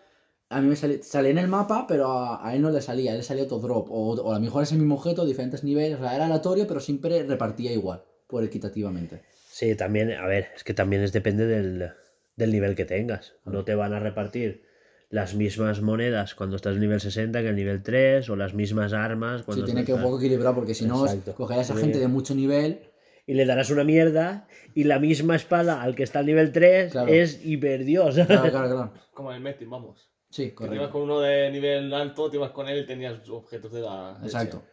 A 0.57 0.61
mí 0.61 0.69
me 0.69 0.77
salía, 0.77 1.03
salía 1.03 1.31
en 1.33 1.39
el 1.39 1.49
mapa, 1.49 1.87
pero 1.89 2.07
a, 2.11 2.47
a 2.47 2.55
él 2.55 2.63
no 2.63 2.71
le 2.71 2.81
salía, 2.81 3.11
a 3.11 3.15
él 3.15 3.19
le 3.21 3.25
salía 3.25 3.45
otro 3.45 3.59
drop. 3.59 3.89
O, 3.91 4.15
o 4.15 4.31
a 4.33 4.35
lo 4.35 4.41
mejor 4.41 4.63
ese 4.63 4.77
mismo 4.77 4.95
objeto, 4.95 5.25
diferentes 5.27 5.65
niveles, 5.65 5.99
o 5.99 6.03
sea, 6.03 6.15
era 6.15 6.27
aleatorio, 6.27 6.67
pero 6.67 6.81
siempre 6.81 7.23
repartía 7.25 7.73
igual, 7.73 8.03
por 8.29 8.45
equitativamente. 8.45 9.23
Sí, 9.51 9.75
también, 9.75 10.13
a 10.13 10.27
ver, 10.27 10.49
es 10.57 10.65
que 10.65 10.75
también 10.75 11.03
es 11.03 11.13
depende 11.13 11.47
del, 11.47 11.91
del 12.37 12.51
nivel 12.53 12.75
que 12.75 12.85
tengas. 12.85 13.35
No 13.45 13.65
te 13.65 13.75
van 13.75 13.93
a 13.93 14.01
repartir 14.01 14.65
las 15.11 15.35
mismas 15.35 15.81
monedas 15.81 16.35
cuando 16.35 16.57
estás 16.57 16.75
en 16.75 16.81
nivel 16.81 17.01
60 17.01 17.41
que 17.43 17.49
en 17.49 17.57
nivel 17.57 17.83
3, 17.83 18.29
o 18.31 18.37
las 18.37 18.53
mismas 18.55 18.93
armas 18.93 19.41
Sí, 19.41 19.47
cuando 19.47 19.65
tiene 19.65 19.85
que 19.85 19.95
un 19.95 20.03
poco 20.03 20.19
equilibrar, 20.19 20.55
porque 20.55 20.75
si 20.75 20.87
no, 20.87 21.05
es- 21.07 21.13
Exacto. 21.13 21.35
coger 21.37 21.59
a 21.59 21.63
esa 21.63 21.75
Sí. 21.75 21.81
gente 21.83 21.99
de 21.99 22.09
mucho 22.09 22.35
nivel. 22.35 22.81
Y 23.27 23.35
le 23.35 23.47
darás 23.47 23.71
una 23.71 23.85
mierda, 23.85 24.47
y 24.75 24.85
la 24.85 24.99
misma 24.99 25.35
espada 25.37 25.81
al 25.83 25.95
que 25.95 26.03
está 26.03 26.19
al 26.19 26.27
nivel 26.27 26.53
3 26.53 26.93
Claro. 26.93 27.09
es 27.13 27.45
hiperdios. 27.45 28.15
Claro, 28.17 28.27
claro, 28.51 28.69
claro. 28.69 28.93
Como 29.15 29.31
en 29.31 29.37
el 29.39 29.43
Metin, 29.43 29.71
vamos. 29.71 30.11
Sí, 30.35 30.51
Que 30.51 30.57
te 30.57 30.65
ibas 30.65 30.69
correcto. 30.91 30.93
con 30.93 31.03
uno 31.03 31.21
de 31.21 31.49
nivel 31.51 31.95
alto, 31.95 32.29
te 32.29 32.37
ibas 32.39 32.51
con 32.51 32.69
él 32.69 32.81
y 32.83 32.87
tenías 32.87 33.29
objetos 33.29 33.71
de 33.71 33.81
la. 33.83 34.19
Exacto. 34.25 34.65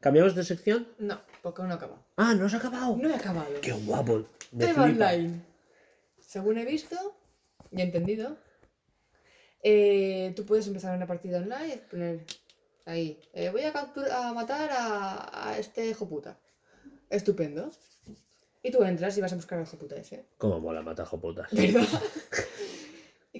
¿Cambiamos 0.00 0.34
de 0.34 0.44
sección? 0.44 0.88
No, 0.98 1.20
porque 1.42 1.62
no 1.62 1.74
acabado. 1.74 2.02
Ah, 2.16 2.34
no 2.34 2.46
has 2.46 2.54
acabado. 2.54 2.96
No 2.96 3.08
he 3.10 3.14
acabado. 3.14 3.60
Qué 3.60 3.72
guapo. 3.72 4.24
Tema 4.58 4.84
online. 4.84 5.40
Según 6.20 6.56
he 6.58 6.64
visto 6.64 6.96
y 7.70 7.80
he 7.80 7.84
entendido, 7.84 8.36
eh, 9.62 10.32
tú 10.36 10.44
puedes 10.46 10.66
empezar 10.66 10.96
una 10.96 11.06
partida 11.06 11.38
online 11.38 11.74
y 11.74 11.78
poner 11.90 12.24
ahí, 12.86 13.20
eh, 13.34 13.50
voy 13.50 13.62
a, 13.62 13.72
captur- 13.72 14.10
a 14.10 14.32
matar 14.32 14.70
a, 14.72 15.48
a 15.50 15.58
este 15.58 15.86
hijo 15.88 16.08
puta. 16.08 16.38
Estupendo. 17.10 17.70
Y 18.62 18.70
tú 18.70 18.82
entras 18.82 19.16
y 19.18 19.20
vas 19.20 19.32
a 19.32 19.36
buscar 19.36 19.58
al 19.58 19.66
hijo 19.66 19.76
puta 19.76 19.96
ese. 19.96 20.24
Cómo 20.38 20.60
mola 20.60 20.80
matar 20.80 21.06
putas. 21.10 21.48
¿Verdad? 21.50 21.82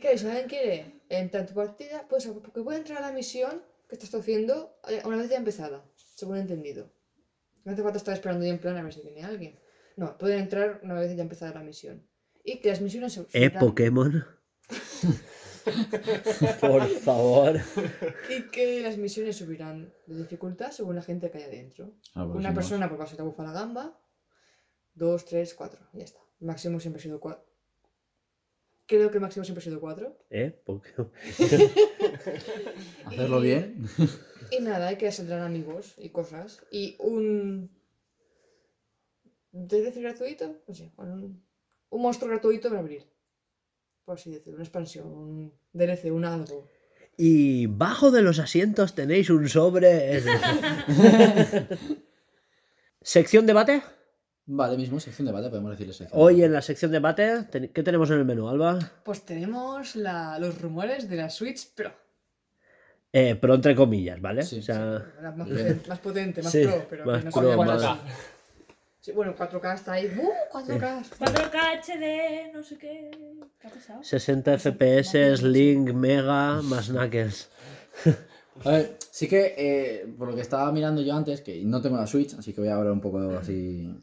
claro, 0.05 0.19
si 0.19 0.27
alguien 0.27 0.49
quiere 0.49 1.01
entrar 1.09 1.43
en 1.43 1.49
tu 1.49 1.55
partida, 1.55 2.07
pues 2.09 2.27
porque 2.27 2.63
puede 2.63 2.79
entrar 2.79 2.99
a 2.99 3.09
la 3.09 3.13
misión 3.13 3.63
que 3.89 3.97
estás 3.97 4.15
haciendo 4.15 4.77
eh, 4.89 5.03
una 5.05 5.17
vez 5.17 5.31
ya 5.31 5.37
empezada, 5.37 5.85
según 5.97 6.37
he 6.37 6.41
entendido. 6.41 6.91
No 7.65 7.73
hace 7.73 7.83
falta 7.83 7.99
estar 7.99 8.15
esperando 8.15 8.45
ya 8.45 8.51
en 8.51 8.59
plan 8.59 8.77
a 8.77 8.83
ver 8.83 8.93
si 8.93 9.01
viene 9.01 9.25
alguien. 9.25 9.59
No, 9.97 10.19
pueden 10.19 10.41
entrar 10.41 10.81
una 10.83 10.95
vez 10.95 11.17
ya 11.17 11.23
empezada 11.23 11.55
la 11.55 11.63
misión. 11.63 12.07
Y 12.45 12.61
que 12.61 12.69
las 12.69 12.83
misiones 12.83 13.15
se 13.15 13.27
¿Eh, 13.33 13.51
Pokémon? 13.51 14.27
Por 16.61 16.87
favor. 16.89 17.59
Y 18.29 18.51
que 18.51 18.83
las 18.83 18.99
misiones 18.99 19.37
subirán 19.37 19.95
de 20.07 20.17
dificultad 20.17 20.71
según 20.73 20.97
la 20.97 21.03
gente 21.03 21.31
que 21.31 21.39
haya 21.39 21.49
dentro. 21.49 21.95
Ah, 22.15 22.27
pues 22.27 22.37
Una 22.37 22.53
persona 22.53 22.91
por 22.91 22.99
caso 22.99 23.17
te 23.17 23.23
bufa 23.23 23.43
la 23.45 23.53
gamba. 23.53 23.99
Dos, 24.93 25.25
tres, 25.25 25.55
cuatro. 25.55 25.81
Ya 25.95 26.05
está. 26.05 26.21
El 26.41 26.49
máximo 26.49 26.79
siempre 26.81 27.01
ha 27.01 27.03
sido 27.03 27.19
cuatro. 27.19 27.54
Creo 28.87 29.11
que 29.11 29.17
el 29.17 29.23
máximo 29.23 29.45
siempre 29.45 29.63
ha 29.63 29.65
sido 29.65 29.81
cuatro. 29.81 30.19
¿Eh? 30.31 30.61
Pokémon. 30.65 31.11
Hacerlo 33.07 33.41
bien. 33.41 33.89
Y 34.51 34.61
nada, 34.61 34.89
hay 34.89 34.97
que 34.97 35.11
saldrán 35.11 35.43
amigos 35.43 35.95
y 35.97 36.11
cosas. 36.11 36.63
Y 36.71 36.97
un. 36.99 37.71
DLC 39.53 40.01
gratuito, 40.01 40.61
no 40.67 40.75
sé, 40.75 40.91
bueno, 40.97 41.15
un, 41.15 41.45
un 41.91 42.03
monstruo 42.03 42.29
gratuito 42.29 42.69
para 42.69 42.81
abrir. 42.81 43.05
Por 44.05 44.17
así 44.17 44.31
decirlo, 44.31 44.55
una 44.55 44.65
expansión, 44.65 45.07
un 45.07 45.55
DLC, 45.73 46.13
un 46.13 46.25
algo. 46.25 46.69
Y 47.17 47.67
bajo 47.67 48.11
de 48.11 48.23
los 48.23 48.39
asientos 48.39 48.95
tenéis 48.95 49.31
un 49.31 49.49
sobre. 49.49 50.21
sección 53.01 53.47
debate. 53.47 53.83
Vale, 54.47 54.77
mismo, 54.77 55.01
sección 55.01 55.25
de 55.27 55.33
debate, 55.33 55.49
podemos 55.49 55.71
decirle 55.71 55.95
sección. 55.95 56.21
Hoy 56.21 56.43
en 56.45 56.53
la 56.53 56.61
sección 56.61 56.91
debate, 56.93 57.45
ten- 57.51 57.69
¿qué 57.69 57.83
tenemos 57.83 58.11
en 58.11 58.19
el 58.19 58.25
menú, 58.27 58.47
Alba? 58.49 58.79
Pues 59.03 59.23
tenemos 59.25 59.97
la- 59.97 60.39
los 60.39 60.61
rumores 60.61 61.09
de 61.09 61.17
la 61.17 61.31
Switch 61.31 61.71
Pro. 61.75 61.91
Eh, 63.11 63.37
pero 63.41 63.55
entre 63.55 63.75
comillas, 63.75 64.21
¿vale? 64.21 64.43
Sí, 64.43 64.59
o 64.59 64.63
sea, 64.63 65.03
La 65.23 65.31
más, 65.33 65.49
potente, 65.49 65.89
más 65.89 65.99
potente, 66.01 66.43
más 66.43 66.53
Sí, 66.53 66.63
pro, 66.65 66.87
pero 66.91 67.05
más 67.07 67.19
que 67.21 67.25
no 67.27 67.31
pro, 67.33 67.57
más- 67.57 67.83
es. 67.83 67.89
4K. 67.89 67.99
Sí, 69.01 69.13
bueno, 69.13 69.35
4K 69.37 69.75
está 69.75 69.93
ahí. 69.93 70.07
¡Uh! 70.19 70.31
4K. 70.53 71.03
4K 71.19 71.73
HD, 71.83 72.53
no 72.53 72.63
sé 72.63 72.77
qué. 72.77 73.11
¿Qué 73.61 73.69
ha 73.69 73.71
pasado? 73.71 74.03
60 74.03 74.59
FPS, 74.59 75.43
Link, 75.43 75.93
Mega, 75.93 76.61
más 76.63 76.89
Knuckles. 76.89 77.49
A 78.65 78.71
ver, 78.71 78.97
sí 79.11 79.27
que 79.29 79.55
eh, 79.57 80.15
por 80.19 80.29
lo 80.29 80.35
que 80.35 80.41
estaba 80.43 80.71
mirando 80.73 81.01
yo 81.03 81.15
antes, 81.15 81.41
que 81.41 81.63
no 81.65 81.81
tengo 81.81 81.97
la 81.97 82.07
Switch, 82.07 82.35
así 82.35 82.53
que 82.53 82.61
voy 82.61 82.71
a 82.71 82.77
hablar 82.77 82.93
un 82.93 83.01
poco 83.01 83.19
así 83.39 83.95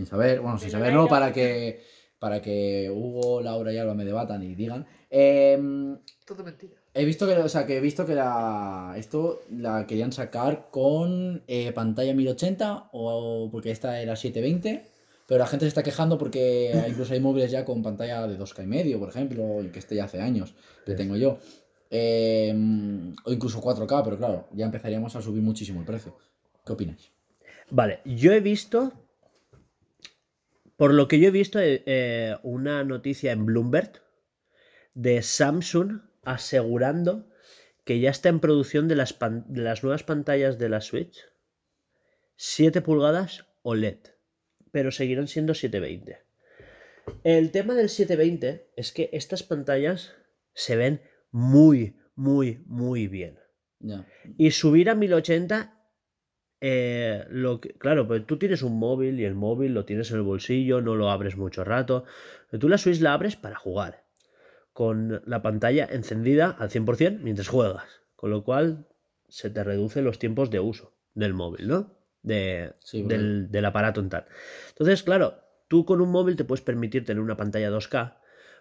sin 0.00 0.06
saber, 0.06 0.40
bueno, 0.40 0.56
sin 0.58 0.68
Pero 0.68 0.78
saber 0.78 0.94
no, 0.94 1.00
venga. 1.00 1.10
para 1.10 1.32
que 1.32 1.82
para 2.18 2.40
que 2.42 2.90
Hugo, 2.90 3.40
Laura 3.42 3.72
y 3.72 3.78
Alba 3.78 3.94
me 3.94 4.04
debatan 4.06 4.42
y 4.42 4.54
digan. 4.54 4.86
Em, 5.10 5.98
Todo 6.26 6.42
mentira. 6.44 6.74
he 6.94 7.04
visto 7.04 7.26
que, 7.26 7.34
o 7.34 7.48
sea, 7.48 7.66
que 7.66 7.76
he 7.76 7.80
visto 7.80 8.04
que 8.06 8.14
la 8.14 8.94
esto 8.96 9.42
la 9.50 9.86
querían 9.86 10.12
sacar 10.12 10.68
con 10.70 11.42
eh, 11.46 11.72
pantalla 11.72 12.14
1080 12.14 12.90
o 12.92 13.48
porque 13.52 13.70
esta 13.70 14.00
era 14.00 14.16
720. 14.16 14.86
Pero 15.26 15.38
la 15.38 15.46
gente 15.46 15.64
se 15.64 15.68
está 15.68 15.82
quejando 15.82 16.16
porque 16.18 16.72
incluso 16.88 17.12
hay 17.12 17.20
móviles 17.20 17.50
ya 17.50 17.64
con 17.64 17.82
pantalla 17.82 18.26
de 18.26 18.38
2K 18.38 18.64
y 18.64 18.66
medio, 18.66 18.98
por 18.98 19.08
ejemplo, 19.10 19.62
y 19.62 19.68
que 19.68 19.78
este 19.78 19.96
ya 19.96 20.04
hace 20.04 20.20
años, 20.20 20.54
que 20.86 20.94
tengo 20.94 21.16
yo. 21.16 21.38
Eh, 21.90 22.54
o 23.24 23.32
incluso 23.32 23.60
4K, 23.62 24.02
pero 24.04 24.16
claro, 24.18 24.48
ya 24.52 24.64
empezaríamos 24.66 25.14
a 25.16 25.22
subir 25.22 25.42
muchísimo 25.42 25.80
el 25.80 25.86
precio. 25.86 26.16
¿Qué 26.64 26.72
opináis? 26.72 27.10
Vale, 27.70 28.00
yo 28.04 28.32
he 28.32 28.40
visto, 28.40 28.92
por 30.80 30.94
lo 30.94 31.08
que 31.08 31.20
yo 31.20 31.28
he 31.28 31.30
visto, 31.30 31.60
eh, 31.60 31.82
eh, 31.84 32.36
una 32.42 32.84
noticia 32.84 33.32
en 33.32 33.44
Bloomberg 33.44 34.02
de 34.94 35.20
Samsung 35.20 36.00
asegurando 36.22 37.28
que 37.84 38.00
ya 38.00 38.08
está 38.08 38.30
en 38.30 38.40
producción 38.40 38.88
de 38.88 38.96
las, 38.96 39.12
pan- 39.12 39.44
de 39.48 39.60
las 39.60 39.82
nuevas 39.82 40.04
pantallas 40.04 40.58
de 40.58 40.70
la 40.70 40.80
Switch 40.80 41.18
7 42.36 42.80
pulgadas 42.80 43.44
OLED, 43.62 43.98
pero 44.72 44.90
seguirán 44.90 45.28
siendo 45.28 45.52
720. 45.52 46.24
El 47.24 47.50
tema 47.50 47.74
del 47.74 47.90
720 47.90 48.72
es 48.74 48.92
que 48.92 49.10
estas 49.12 49.42
pantallas 49.42 50.14
se 50.54 50.76
ven 50.76 51.02
muy, 51.30 51.98
muy, 52.14 52.64
muy 52.66 53.06
bien. 53.06 53.38
Y 54.38 54.52
subir 54.52 54.88
a 54.88 54.94
1080, 54.94 55.79
eh, 56.60 57.24
lo 57.30 57.60
que, 57.60 57.70
claro, 57.74 58.06
pues 58.06 58.26
tú 58.26 58.38
tienes 58.38 58.62
un 58.62 58.78
móvil 58.78 59.18
y 59.18 59.24
el 59.24 59.34
móvil 59.34 59.72
lo 59.72 59.84
tienes 59.84 60.10
en 60.10 60.18
el 60.18 60.22
bolsillo, 60.22 60.80
no 60.80 60.94
lo 60.94 61.10
abres 61.10 61.36
mucho 61.36 61.64
rato. 61.64 62.04
Tú 62.58 62.68
la 62.68 62.78
Switch 62.78 63.00
la 63.00 63.14
abres 63.14 63.36
para 63.36 63.56
jugar, 63.56 64.04
con 64.72 65.22
la 65.24 65.42
pantalla 65.42 65.88
encendida 65.90 66.50
al 66.50 66.70
100% 66.70 67.20
mientras 67.20 67.48
juegas, 67.48 68.02
con 68.14 68.30
lo 68.30 68.44
cual 68.44 68.86
se 69.28 69.48
te 69.50 69.64
reducen 69.64 70.04
los 70.04 70.18
tiempos 70.18 70.50
de 70.50 70.60
uso 70.60 70.92
del 71.14 71.34
móvil, 71.34 71.68
¿no? 71.68 71.94
De, 72.22 72.72
Sí, 72.80 73.02
del, 73.02 73.50
del 73.50 73.64
aparato 73.64 74.00
en 74.00 74.10
tal. 74.10 74.26
Entonces, 74.68 75.02
claro, 75.02 75.42
tú 75.68 75.86
con 75.86 76.00
un 76.00 76.10
móvil 76.10 76.36
te 76.36 76.44
puedes 76.44 76.62
permitir 76.62 77.04
tener 77.04 77.22
una 77.22 77.36
pantalla 77.36 77.70
2K, 77.70 78.18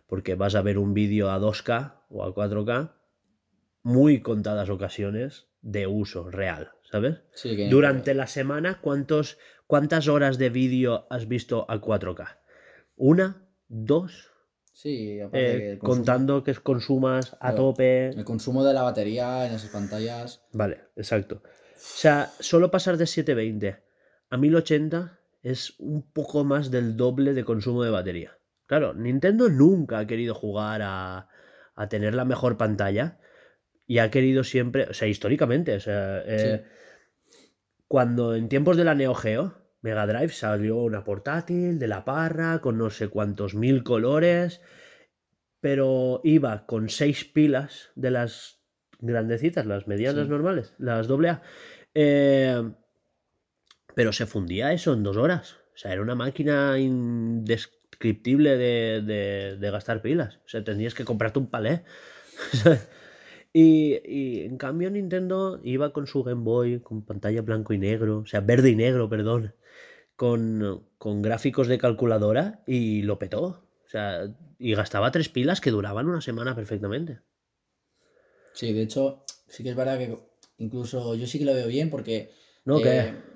porque 0.07 0.35
vas 0.35 0.55
a 0.55 0.61
ver 0.61 0.77
un 0.77 0.93
vídeo 0.93 1.29
a 1.29 1.39
2K 1.39 2.03
o 2.09 2.23
a 2.23 2.33
4K 2.33 2.93
muy 3.83 4.21
contadas 4.21 4.69
ocasiones 4.69 5.47
de 5.61 5.87
uso 5.87 6.29
real, 6.29 6.71
¿sabes? 6.91 7.17
Sí, 7.33 7.55
que- 7.55 7.69
Durante 7.69 8.13
la 8.13 8.27
semana, 8.27 8.79
¿cuántos, 8.81 9.37
¿cuántas 9.67 10.07
horas 10.07 10.37
de 10.37 10.49
vídeo 10.49 11.07
has 11.09 11.27
visto 11.27 11.65
a 11.69 11.79
4K? 11.79 12.39
¿Una? 12.95 13.47
¿Dos? 13.67 14.29
Sí, 14.73 15.19
aparte 15.19 15.51
Eh, 15.51 15.59
que 15.73 15.79
consumo- 15.79 15.95
contando 15.95 16.43
que 16.43 16.53
consumas 16.55 17.35
a 17.41 17.53
tope. 17.53 18.09
El 18.09 18.23
consumo 18.23 18.63
de 18.63 18.73
la 18.73 18.83
batería 18.83 19.45
en 19.45 19.53
esas 19.53 19.69
pantallas. 19.71 20.41
Vale, 20.53 20.83
exacto. 20.95 21.41
O 21.43 21.79
sea, 21.79 22.29
solo 22.39 22.71
pasar 22.71 22.97
de 22.97 23.05
720 23.05 23.83
a 24.29 24.37
1080 24.37 25.19
es 25.41 25.75
un 25.79 26.09
poco 26.11 26.43
más 26.43 26.71
del 26.71 26.95
doble 26.97 27.33
de 27.33 27.43
consumo 27.45 27.83
de 27.83 27.89
batería. 27.91 28.37
Claro, 28.67 28.93
Nintendo 28.93 29.49
nunca 29.49 29.99
ha 29.99 30.07
querido 30.07 30.33
jugar 30.35 30.81
a, 30.83 31.27
a 31.75 31.89
tener 31.89 32.13
la 32.15 32.25
mejor 32.25 32.57
pantalla 32.57 33.19
y 33.89 33.97
ha 33.97 34.11
querido 34.11 34.43
siempre, 34.43 34.83
o 34.83 34.93
sea, 34.93 35.07
históricamente, 35.07 35.73
o 35.75 35.79
sea, 35.79 36.21
eh, 36.25 36.63
cuando 37.87 38.35
en 38.35 38.47
tiempos 38.47 38.77
de 38.77 38.83
la 38.83 38.93
Neo 38.93 39.15
Geo, 39.15 39.55
Mega 39.81 40.05
Drive 40.05 40.29
salió 40.29 40.77
una 40.77 41.03
portátil 41.03 41.79
de 41.79 41.87
la 41.87 42.05
parra 42.05 42.59
con 42.61 42.77
no 42.77 42.91
sé 42.91 43.07
cuántos 43.07 43.55
mil 43.55 43.83
colores, 43.83 44.61
pero 45.59 46.21
iba 46.23 46.67
con 46.67 46.89
seis 46.89 47.25
pilas 47.25 47.89
de 47.95 48.11
las 48.11 48.59
grandecitas, 48.99 49.65
las 49.65 49.87
medianas 49.87 50.25
Sí. 50.25 50.29
normales, 50.29 50.75
las 50.77 51.07
AA. 51.09 51.41
eh, 51.95 52.71
pero 53.95 54.13
se 54.13 54.27
fundía 54.27 54.71
eso 54.71 54.93
en 54.93 55.01
dos 55.01 55.17
horas. 55.17 55.53
O 55.73 55.77
sea, 55.77 55.93
era 55.93 56.01
una 56.03 56.13
máquina 56.15 56.77
indescriptible 56.77 58.55
de, 58.55 59.01
de- 59.01 59.57
de 59.57 59.71
gastar 59.71 60.01
pilas. 60.03 60.35
O 60.45 60.47
sea, 60.47 60.63
tendrías 60.63 60.93
que 60.93 61.05
comprarte 61.05 61.39
un 61.39 61.49
palé. 61.49 61.83
y, 63.53 63.99
y 64.05 64.41
en 64.45 64.57
cambio 64.57 64.89
Nintendo 64.91 65.59
iba 65.63 65.91
con 65.93 66.07
su 66.07 66.23
Game 66.23 66.43
Boy, 66.43 66.79
con 66.81 67.03
pantalla 67.03 67.41
blanco 67.41 67.73
y 67.73 67.77
negro, 67.77 68.19
o 68.19 68.25
sea, 68.25 68.41
verde 68.41 68.69
y 68.69 68.75
negro, 68.75 69.09
perdón, 69.09 69.53
con, 70.15 70.83
con 70.97 71.21
gráficos 71.21 71.67
de 71.67 71.77
calculadora 71.77 72.61
y 72.67 73.01
lo 73.03 73.17
petó. 73.19 73.63
O 73.85 73.89
sea, 73.89 74.27
y 74.59 74.75
gastaba 74.75 75.11
tres 75.11 75.29
pilas 75.29 75.61
que 75.61 75.71
duraban 75.71 76.07
una 76.07 76.21
semana 76.21 76.55
perfectamente. 76.55 77.19
Sí, 78.53 78.73
de 78.73 78.83
hecho, 78.83 79.23
sí 79.47 79.63
que 79.63 79.69
es 79.69 79.75
verdad 79.75 79.97
que 79.97 80.15
incluso 80.57 81.15
yo 81.15 81.25
sí 81.25 81.39
que 81.39 81.45
lo 81.45 81.53
veo 81.53 81.67
bien 81.67 81.89
porque. 81.89 82.31
¿No? 82.65 82.77
eh, 82.79 82.81
que 82.81 83.29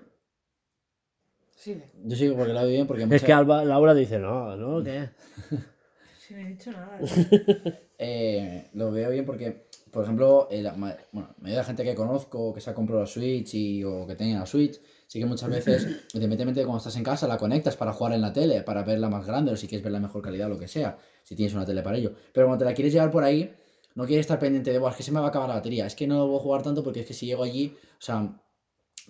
Sí, 1.55 1.81
Yo 2.03 2.15
sí 2.17 2.27
que 2.27 2.33
porque 2.35 2.51
lo 2.53 2.59
veo 2.59 2.69
bien 2.69 2.87
porque. 2.87 3.03
Es 3.03 3.09
mucha- 3.09 3.25
que 3.25 3.33
Alba, 3.33 3.63
Laura 3.63 3.93
dice, 3.93 4.19
no, 4.19 4.55
no, 4.57 4.83
¿qué? 4.83 5.09
Si 6.19 6.33
no 6.33 6.39
he 6.41 6.45
dicho 6.45 6.71
nada. 6.71 6.99
Eh, 8.05 8.69
lo 8.73 8.91
veo 8.91 9.09
bien 9.11 9.25
porque, 9.25 9.67
por 9.93 10.03
ejemplo, 10.03 10.47
eh, 10.49 10.63
la, 10.63 10.71
bueno, 10.73 10.97
la 11.13 11.21
mayoría 11.37 11.51
de 11.51 11.55
la 11.57 11.63
gente 11.63 11.83
que 11.83 11.93
conozco 11.93 12.51
que 12.51 12.59
se 12.59 12.71
ha 12.71 12.73
comprado 12.73 13.01
la 13.01 13.07
Switch 13.07 13.53
y, 13.53 13.83
o 13.83 14.07
que 14.07 14.15
tenía 14.15 14.39
la 14.39 14.45
Switch, 14.47 14.81
sí 15.05 15.19
que 15.19 15.25
muchas 15.27 15.51
veces, 15.51 15.83
independientemente 16.15 16.61
de 16.61 16.65
cuando 16.65 16.79
estás 16.79 16.95
en 16.95 17.03
casa, 17.03 17.27
la 17.27 17.37
conectas 17.37 17.77
para 17.77 17.93
jugar 17.93 18.13
en 18.13 18.21
la 18.21 18.33
tele, 18.33 18.63
para 18.63 18.81
verla 18.83 19.07
más 19.07 19.27
grande 19.27 19.51
o 19.51 19.55
si 19.55 19.67
quieres 19.67 19.83
verla 19.83 19.99
en 19.99 20.05
mejor 20.05 20.23
calidad 20.23 20.47
o 20.47 20.49
lo 20.49 20.57
que 20.57 20.67
sea, 20.67 20.97
si 21.23 21.35
tienes 21.35 21.53
una 21.53 21.63
tele 21.63 21.83
para 21.83 21.97
ello. 21.97 22.11
Pero 22.33 22.47
cuando 22.47 22.65
te 22.65 22.69
la 22.71 22.73
quieres 22.73 22.91
llevar 22.91 23.11
por 23.11 23.23
ahí, 23.23 23.53
no 23.93 24.07
quieres 24.07 24.23
estar 24.23 24.39
pendiente 24.39 24.71
de, 24.71 24.79
"Buah, 24.79 24.89
es 24.89 24.97
que 24.97 25.03
se 25.03 25.11
me 25.11 25.19
va 25.19 25.27
a 25.27 25.29
acabar 25.29 25.47
la 25.47 25.55
batería, 25.55 25.85
es 25.85 25.93
que 25.93 26.07
no 26.07 26.27
voy 26.27 26.37
a 26.37 26.41
jugar 26.41 26.63
tanto 26.63 26.83
porque 26.83 27.01
es 27.01 27.05
que 27.05 27.13
si 27.13 27.27
llego 27.27 27.43
allí, 27.43 27.77
o 27.77 28.01
sea, 28.01 28.35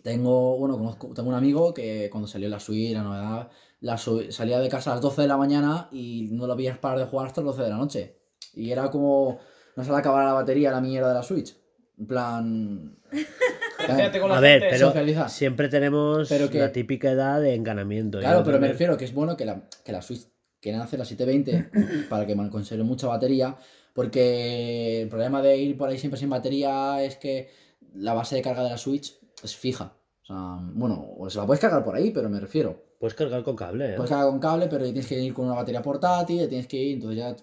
tengo, 0.01 0.57
bueno, 0.57 0.77
conozco, 0.77 1.13
tengo 1.13 1.29
un 1.29 1.35
amigo 1.35 1.73
que 1.73 2.09
cuando 2.11 2.27
salió 2.27 2.49
la 2.49 2.59
Switch, 2.59 2.93
la 2.93 3.03
novedad, 3.03 3.49
la 3.79 3.97
salía 3.97 4.59
de 4.59 4.67
casa 4.67 4.91
a 4.91 4.95
las 4.95 5.01
12 5.01 5.21
de 5.21 5.29
la 5.29 5.37
mañana 5.37 5.87
y 5.93 6.27
no 6.31 6.45
lo 6.45 6.55
veías 6.57 6.77
parar 6.77 6.99
de 6.99 7.05
jugar 7.05 7.27
hasta 7.27 7.41
las 7.41 7.55
12 7.55 7.63
de 7.63 7.69
la 7.69 7.77
noche. 7.77 8.17
Y 8.53 8.71
era 8.71 8.91
como, 8.91 9.39
no 9.75 9.83
se 9.83 9.91
le 9.91 9.97
acabara 9.97 10.25
la 10.27 10.33
batería 10.33 10.69
a 10.69 10.73
la 10.73 10.81
mierda 10.81 11.09
de 11.09 11.13
la 11.15 11.23
Switch. 11.23 11.55
En 11.97 12.07
plan... 12.07 12.95
Quédate 13.85 14.19
con 14.21 14.29
la 14.29 14.37
A 14.37 14.39
ver, 14.39 14.59
gente. 14.61 14.75
pero 14.75 14.87
Socializa. 14.87 15.27
siempre 15.29 15.67
tenemos 15.67 16.29
Pero 16.29 16.49
que- 16.49 16.59
la 16.59 16.71
típica 16.71 17.11
edad 17.11 17.41
de 17.41 17.53
enganamiento. 17.53 18.19
Claro, 18.19 18.39
Yo 18.39 18.45
pero 18.45 18.59
me 18.59 18.69
refiero 18.69 18.95
que 18.97 19.03
es 19.05 19.13
bueno 19.13 19.35
que 19.35 19.45
la, 19.45 19.67
que 19.83 19.91
la 19.91 20.01
Switch 20.01 20.25
quieren 20.61 20.79
hacer 20.81 20.99
la 20.99 21.05
720 21.05 22.05
para 22.09 22.25
que 22.25 22.33
man- 22.35 22.49
conserve 22.49 22.83
mucha 22.83 23.07
batería, 23.07 23.57
porque 23.93 25.01
el 25.01 25.09
problema 25.09 25.41
de 25.41 25.57
ir 25.57 25.77
por 25.77 25.89
ahí 25.89 25.97
siempre 25.97 26.17
sin 26.19 26.29
batería 26.29 27.03
es 27.03 27.17
que 27.17 27.49
la 27.95 28.13
base 28.13 28.35
de 28.37 28.41
carga 28.41 28.63
de 28.63 28.69
la 28.69 28.77
Switch 28.77 29.19
es 29.43 29.55
fija. 29.55 29.93
O 30.21 30.25
sea, 30.25 30.57
bueno, 30.61 31.05
o 31.17 31.29
se 31.29 31.37
la 31.37 31.45
puedes 31.45 31.59
cargar 31.59 31.83
por 31.83 31.95
ahí, 31.95 32.11
pero 32.11 32.29
me 32.29 32.39
refiero. 32.39 32.81
Puedes 32.99 33.15
cargar 33.15 33.43
con 33.43 33.57
cable, 33.57 33.91
¿eh? 33.91 33.93
Puedes 33.95 34.09
cargar 34.09 34.29
con 34.29 34.39
cable, 34.39 34.67
pero 34.69 34.85
tienes 34.85 35.05
que 35.07 35.19
ir 35.19 35.33
con 35.33 35.45
una 35.47 35.55
batería 35.55 35.81
portátil, 35.81 36.47
tienes 36.47 36.67
que 36.67 36.77
ir, 36.77 36.93
entonces 36.95 37.17
ya... 37.19 37.35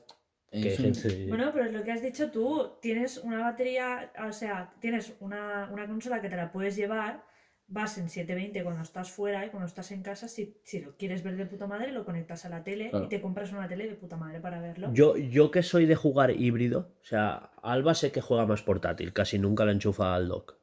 Que 0.51 0.69
es 0.75 0.79
un- 0.81 0.95
gente- 0.95 1.27
Bueno, 1.29 1.51
pero 1.53 1.67
es 1.67 1.73
lo 1.73 1.83
que 1.85 1.93
has 1.93 2.03
dicho 2.03 2.31
tú. 2.31 2.73
Tienes 2.81 3.19
una 3.19 3.41
batería, 3.41 4.13
o 4.27 4.33
sea, 4.33 4.73
tienes 4.81 5.15
una, 5.21 5.69
una 5.73 5.87
consola 5.87 6.21
que 6.21 6.29
te 6.29 6.37
la 6.37 6.51
puedes 6.51 6.75
llevar, 6.75 7.23
vas 7.69 7.97
en 7.99 8.09
720 8.09 8.65
cuando 8.65 8.83
estás 8.83 9.13
fuera 9.13 9.47
y 9.47 9.51
cuando 9.51 9.67
estás 9.69 9.93
en 9.93 10.03
casa, 10.03 10.27
si, 10.27 10.57
si 10.65 10.81
lo 10.81 10.97
quieres 10.97 11.23
ver 11.23 11.37
de 11.37 11.47
puta 11.47 11.69
madre, 11.69 11.93
lo 11.93 12.05
conectas 12.05 12.45
a 12.45 12.49
la 12.49 12.65
tele 12.65 12.91
Claro. 12.91 13.05
y 13.05 13.09
te 13.09 13.21
compras 13.21 13.53
una 13.53 13.69
tele 13.69 13.87
de 13.89 13.95
puta 13.95 14.17
madre 14.17 14.41
para 14.41 14.61
verlo. 14.61 14.91
Yo, 14.93 15.17
yo 15.17 15.53
que 15.53 15.63
soy 15.63 15.87
de 15.87 15.95
jugar 15.95 16.33
híbrido, 16.33 16.95
o 17.01 17.05
sea, 17.05 17.51
Alba 17.63 17.95
sé 17.95 18.11
que 18.11 18.21
juega 18.21 18.45
más 18.45 18.63
portátil, 18.63 19.13
casi 19.13 19.39
nunca 19.39 19.65
la 19.65 19.71
enchufa 19.71 20.17
al 20.17 20.27
dock. 20.27 20.57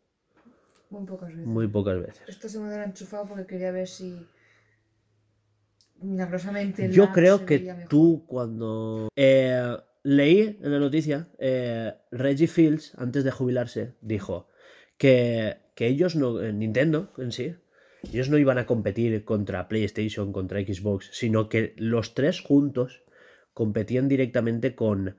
Muy 0.90 1.06
pocas 1.06 1.30
veces. 1.30 1.46
Muy 1.46 1.68
pocas 1.70 2.02
veces. 2.02 2.24
Esta 2.28 2.50
semana 2.50 2.78
la 2.78 2.84
he 2.84 2.88
enchufado 2.88 3.26
porque 3.26 3.46
quería 3.46 3.72
ver 3.72 3.88
si. 3.88 4.26
Milagrosamente. 6.02 6.92
Yo 6.92 7.12
creo 7.12 7.46
que 7.46 7.60
mejor. 7.60 7.88
tú 7.90 8.26
cuando... 8.28 9.10
eh, 9.16 9.78
leí 10.04 10.58
en 10.62 10.72
la 10.72 10.80
noticia, 10.80 11.28
eh, 11.38 11.94
Reggie 12.12 12.48
Fields, 12.48 12.94
antes 12.98 13.24
de 13.24 13.32
jubilarse, 13.32 13.96
dijo 14.02 14.48
que, 14.98 15.58
que 15.76 15.88
ellos 15.88 16.16
no, 16.16 16.42
eh, 16.42 16.54
Nintendo 16.54 17.12
en 17.18 17.32
sí, 17.32 17.56
ellos 18.14 18.30
no 18.30 18.38
iban 18.38 18.58
a 18.58 18.66
competir 18.66 19.26
contra 19.26 19.68
PlayStation, 19.68 20.32
contra 20.32 20.62
Xbox, 20.62 21.10
sino 21.12 21.50
que 21.50 21.74
los 21.78 22.14
tres 22.14 22.42
juntos 22.42 23.04
competían 23.54 24.08
directamente 24.08 24.76
con 24.76 25.18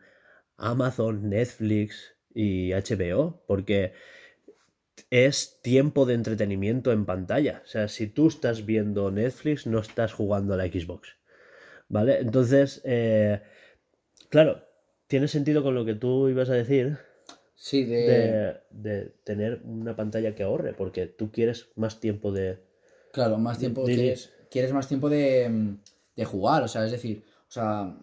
Amazon, 0.57 1.29
Netflix 1.29 2.15
y 2.33 2.73
HBO, 2.73 3.43
porque 3.47 3.93
es 5.11 5.61
tiempo 5.63 6.07
de 6.07 6.15
entretenimiento 6.15 6.93
en 6.93 7.07
pantalla. 7.07 7.63
O 7.65 7.69
sea, 7.69 7.89
si 7.89 8.07
tú 8.07 8.29
estás 8.29 8.67
viendo 8.67 9.11
Netflix, 9.11 9.67
no 9.67 9.79
estás 9.81 10.13
jugando 10.13 10.55
a 10.55 10.57
la 10.57 10.67
Xbox. 10.67 11.17
¿Vale? 11.89 12.19
Entonces, 12.21 12.83
eh, 12.85 13.41
claro, 14.29 14.63
tiene 15.07 15.29
sentido 15.29 15.63
con 15.63 15.75
lo 15.75 15.85
que 15.85 15.95
tú 15.95 16.29
ibas 16.29 16.51
a 16.51 16.55
decir 16.55 16.99
Sí, 17.57 17.85
de... 17.85 18.07
de, 18.07 18.61
de 18.71 19.13
tener 19.25 19.61
una 19.65 19.97
pantalla 19.97 20.35
que 20.35 20.45
ahorre, 20.45 20.75
porque 20.75 21.07
tú 21.07 21.31
quieres 21.33 21.69
más 21.77 21.99
tiempo 22.01 22.31
de... 22.33 22.59
Claro, 23.13 23.39
más 23.39 23.59
tiempo. 23.59 23.85
Di- 23.85 23.95
Quieres, 23.97 24.31
quieres 24.51 24.73
más 24.73 24.87
tiempo 24.87 25.09
de, 25.09 25.77
de 26.17 26.25
jugar, 26.25 26.63
o 26.63 26.69
sea, 26.69 26.85
es 26.85 26.93
decir, 26.93 27.25
o 27.49 27.51
sea, 27.51 27.97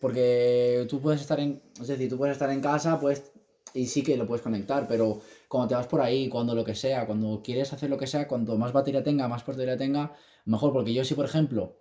porque 0.00 0.86
tú 0.88 1.00
puedes 1.00 1.20
estar 1.20 1.40
en, 1.40 1.60
es 1.80 1.88
decir, 1.88 2.08
tú 2.08 2.16
puedes 2.18 2.34
estar 2.34 2.50
en 2.50 2.60
casa, 2.60 2.98
pues, 3.00 3.32
y 3.76 3.86
sí 3.86 4.02
que 4.02 4.16
lo 4.16 4.26
puedes 4.26 4.42
conectar, 4.42 4.86
pero 4.88 5.20
cuando 5.48 5.68
te 5.68 5.74
vas 5.74 5.86
por 5.86 6.00
ahí, 6.00 6.28
cuando 6.28 6.54
lo 6.54 6.64
que 6.64 6.74
sea, 6.74 7.06
cuando 7.06 7.42
quieres 7.42 7.72
hacer 7.72 7.90
lo 7.90 7.98
que 7.98 8.06
sea, 8.06 8.26
cuanto 8.26 8.56
más 8.56 8.72
batería 8.72 9.02
tenga, 9.02 9.28
más 9.28 9.44
batería 9.44 9.76
tenga, 9.76 10.14
mejor, 10.46 10.72
porque 10.72 10.94
yo 10.94 11.04
sí, 11.04 11.14
por 11.14 11.26
ejemplo, 11.26 11.76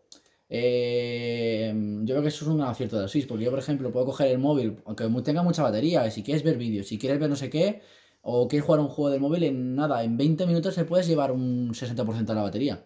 eh, 0.49 1.73
yo 2.01 2.13
creo 2.13 2.21
que 2.21 2.27
eso 2.27 2.45
es 2.45 2.51
un 2.51 2.61
acierto 2.61 2.97
de 2.97 3.03
la 3.03 3.07
Switch, 3.07 3.27
porque 3.27 3.45
yo, 3.45 3.49
por 3.49 3.59
ejemplo, 3.59 3.91
puedo 3.91 4.05
coger 4.07 4.27
el 4.27 4.39
móvil, 4.39 4.77
aunque 4.85 5.07
tenga 5.23 5.41
mucha 5.43 5.63
batería, 5.63 6.09
si 6.11 6.23
quieres 6.23 6.43
ver 6.43 6.57
vídeos, 6.57 6.87
si 6.87 6.97
quieres 6.97 7.19
ver 7.19 7.29
no 7.29 7.35
sé 7.35 7.49
qué, 7.49 7.81
o 8.21 8.47
quieres 8.47 8.65
jugar 8.65 8.81
un 8.81 8.87
juego 8.87 9.11
del 9.11 9.21
móvil, 9.21 9.43
en 9.43 9.75
nada, 9.75 10.03
en 10.03 10.17
20 10.17 10.45
minutos 10.47 10.75
te 10.75 10.85
puedes 10.85 11.07
llevar 11.07 11.31
un 11.31 11.73
60% 11.73 12.25
de 12.25 12.35
la 12.35 12.41
batería. 12.41 12.85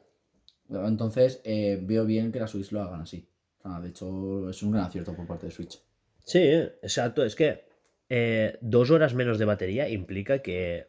Entonces, 0.70 1.42
eh, 1.44 1.80
veo 1.82 2.06
bien 2.06 2.32
que 2.32 2.40
la 2.40 2.48
Switch 2.48 2.72
lo 2.72 2.82
hagan 2.82 3.02
así. 3.02 3.28
Sea, 3.62 3.80
de 3.80 3.90
hecho, 3.90 4.50
es 4.50 4.62
un 4.62 4.72
gran 4.72 4.86
acierto 4.86 5.16
por 5.16 5.26
parte 5.26 5.48
de 5.48 5.52
Switch. 5.52 5.82
Sí, 6.24 6.40
exacto, 6.40 7.24
es 7.24 7.36
que 7.36 7.69
eh, 8.10 8.58
dos 8.62 8.92
horas 8.92 9.14
menos 9.14 9.38
de 9.38 9.46
batería 9.46 9.88
implica 9.88 10.40
que 10.40 10.88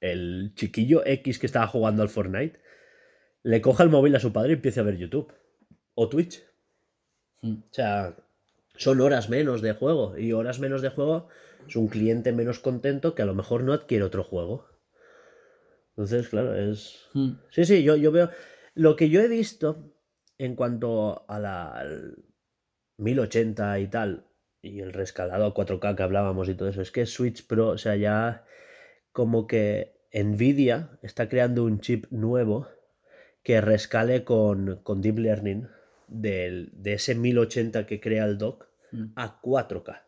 el 0.00 0.52
chiquillo 0.54 1.04
X 1.06 1.38
que 1.38 1.46
estaba 1.46 1.66
jugando 1.68 2.02
al 2.02 2.08
Fortnite 2.08 2.60
le 3.42 3.60
coja 3.60 3.84
el 3.84 3.90
móvil 3.90 4.14
a 4.16 4.20
su 4.20 4.32
padre 4.32 4.50
y 4.50 4.54
empiece 4.54 4.80
a 4.80 4.82
ver 4.82 4.96
YouTube 4.96 5.32
o 5.94 6.08
Twitch. 6.08 6.42
Mm. 7.42 7.52
O 7.52 7.72
sea, 7.74 8.16
son 8.76 9.00
horas 9.00 9.28
menos 9.28 9.62
de 9.62 9.72
juego 9.72 10.18
y 10.18 10.32
horas 10.32 10.58
menos 10.58 10.82
de 10.82 10.90
juego 10.90 11.28
es 11.66 11.76
un 11.76 11.88
cliente 11.88 12.32
menos 12.32 12.58
contento 12.58 13.14
que 13.14 13.22
a 13.22 13.26
lo 13.26 13.34
mejor 13.34 13.62
no 13.62 13.72
adquiere 13.72 14.04
otro 14.04 14.24
juego. 14.24 14.68
Entonces, 15.90 16.28
claro, 16.28 16.54
es... 16.54 17.08
Mm. 17.14 17.32
Sí, 17.50 17.64
sí, 17.64 17.82
yo, 17.82 17.96
yo 17.96 18.12
veo. 18.12 18.30
Lo 18.74 18.96
que 18.96 19.08
yo 19.08 19.20
he 19.20 19.28
visto 19.28 19.94
en 20.38 20.54
cuanto 20.54 21.24
a 21.28 21.38
la 21.38 21.72
al 21.72 22.24
1080 22.98 23.78
y 23.78 23.88
tal, 23.88 24.25
y 24.66 24.80
el 24.80 24.92
rescalado 24.92 25.46
a 25.46 25.54
4K 25.54 25.94
que 25.96 26.02
hablábamos 26.02 26.48
y 26.48 26.54
todo 26.54 26.68
eso, 26.68 26.82
es 26.82 26.90
que 26.90 27.06
Switch 27.06 27.46
Pro, 27.46 27.68
o 27.68 27.78
sea, 27.78 27.96
ya 27.96 28.44
como 29.12 29.46
que 29.46 29.94
Nvidia 30.12 30.90
está 31.02 31.28
creando 31.28 31.64
un 31.64 31.80
chip 31.80 32.06
nuevo 32.10 32.68
que 33.42 33.60
rescale 33.60 34.24
con, 34.24 34.80
con 34.82 35.00
Deep 35.00 35.18
Learning 35.18 35.68
del- 36.08 36.70
de 36.74 36.94
ese 36.94 37.14
1080 37.14 37.86
que 37.86 38.00
crea 38.00 38.24
el 38.24 38.38
dock 38.38 38.66
Mm. 38.92 39.06
a 39.16 39.40
4K, 39.40 40.04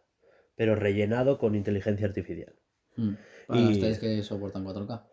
pero 0.57 0.75
rellenado 0.77 1.37
con 1.39 1.55
inteligencia 1.57 2.07
artificial. 2.07 2.55
Mm. 2.97 3.15
Para 3.49 3.61
Y- 3.61 3.69
las 3.71 3.79
teles 3.81 3.99
que 3.99 4.23
soportan 4.23 4.65
4K. 4.65 5.05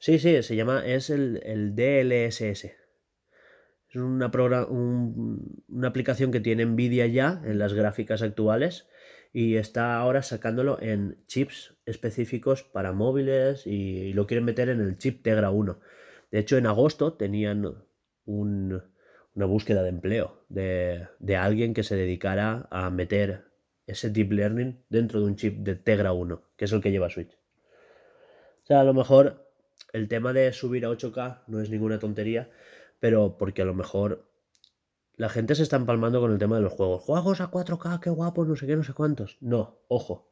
Sí, 0.00 0.18
sí, 0.18 0.42
se 0.42 0.56
llama, 0.56 0.84
es 0.84 1.08
el, 1.10 1.40
el 1.44 1.74
DLSS. 1.76 2.74
Es 3.88 3.96
una, 3.96 4.26
una 4.34 5.86
aplicación 5.88 6.32
que 6.32 6.40
tiene 6.40 6.64
Nvidia 6.64 7.06
ya 7.06 7.40
en 7.44 7.58
las 7.60 7.74
gráficas 7.74 8.22
actuales 8.22 8.88
y 9.32 9.56
está 9.56 9.96
ahora 9.96 10.22
sacándolo 10.22 10.80
en 10.80 11.24
chips 11.26 11.74
específicos 11.86 12.62
para 12.62 12.92
móviles 12.92 13.66
y, 13.66 14.12
lo 14.12 14.26
quieren 14.26 14.44
meter 14.44 14.68
en 14.68 14.80
el 14.80 14.98
chip 14.98 15.22
Tegra 15.22 15.50
1. 15.50 15.80
De 16.30 16.38
hecho, 16.38 16.56
en 16.58 16.66
agosto 16.66 17.14
tenían 17.14 17.84
un- 18.26 18.82
una 19.34 19.46
búsqueda 19.46 19.82
de 19.82 19.88
empleo 19.88 20.44
de, 20.48 21.08
de 21.18 21.36
alguien 21.36 21.74
que 21.74 21.82
se 21.82 21.96
dedicara 21.96 22.68
a 22.70 22.90
meter 22.90 23.44
ese 23.86 24.10
deep 24.10 24.32
learning 24.32 24.84
dentro 24.88 25.20
de 25.20 25.26
un 25.26 25.36
chip 25.36 25.58
de 25.58 25.74
Tegra 25.76 26.12
1, 26.12 26.42
que 26.56 26.66
es 26.66 26.72
el 26.72 26.82
que 26.82 26.90
lleva 26.90 27.10
Switch. 27.10 27.36
O 28.62 28.66
sea, 28.66 28.80
a 28.80 28.84
lo 28.84 28.94
mejor 28.94 29.50
el 29.92 30.08
tema 30.08 30.32
de 30.32 30.52
subir 30.52 30.84
a 30.84 30.90
8K 30.90 31.42
no 31.46 31.60
es 31.60 31.70
ninguna 31.70 31.98
tontería, 31.98 32.50
pero 33.00 33.36
porque 33.38 33.62
a 33.62 33.64
lo 33.64 33.74
mejor 33.74 34.24
la 35.22 35.28
gente 35.28 35.54
se 35.54 35.62
está 35.62 35.76
empalmando 35.76 36.20
con 36.20 36.32
el 36.32 36.38
tema 36.38 36.56
de 36.56 36.62
los 36.62 36.72
juegos. 36.72 37.04
Juegos 37.04 37.40
a 37.40 37.48
4K, 37.48 38.00
qué 38.00 38.10
guapos, 38.10 38.48
no 38.48 38.56
sé 38.56 38.66
qué, 38.66 38.74
no 38.74 38.82
sé 38.82 38.92
cuántos. 38.92 39.38
No, 39.40 39.78
ojo. 39.86 40.28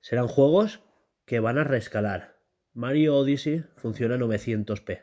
Serán 0.00 0.26
juegos 0.26 0.80
que 1.24 1.38
van 1.38 1.56
a 1.56 1.62
rescalar. 1.62 2.36
Mario 2.72 3.16
Odyssey 3.16 3.64
funciona 3.76 4.16
a 4.16 4.18
900p. 4.18 5.02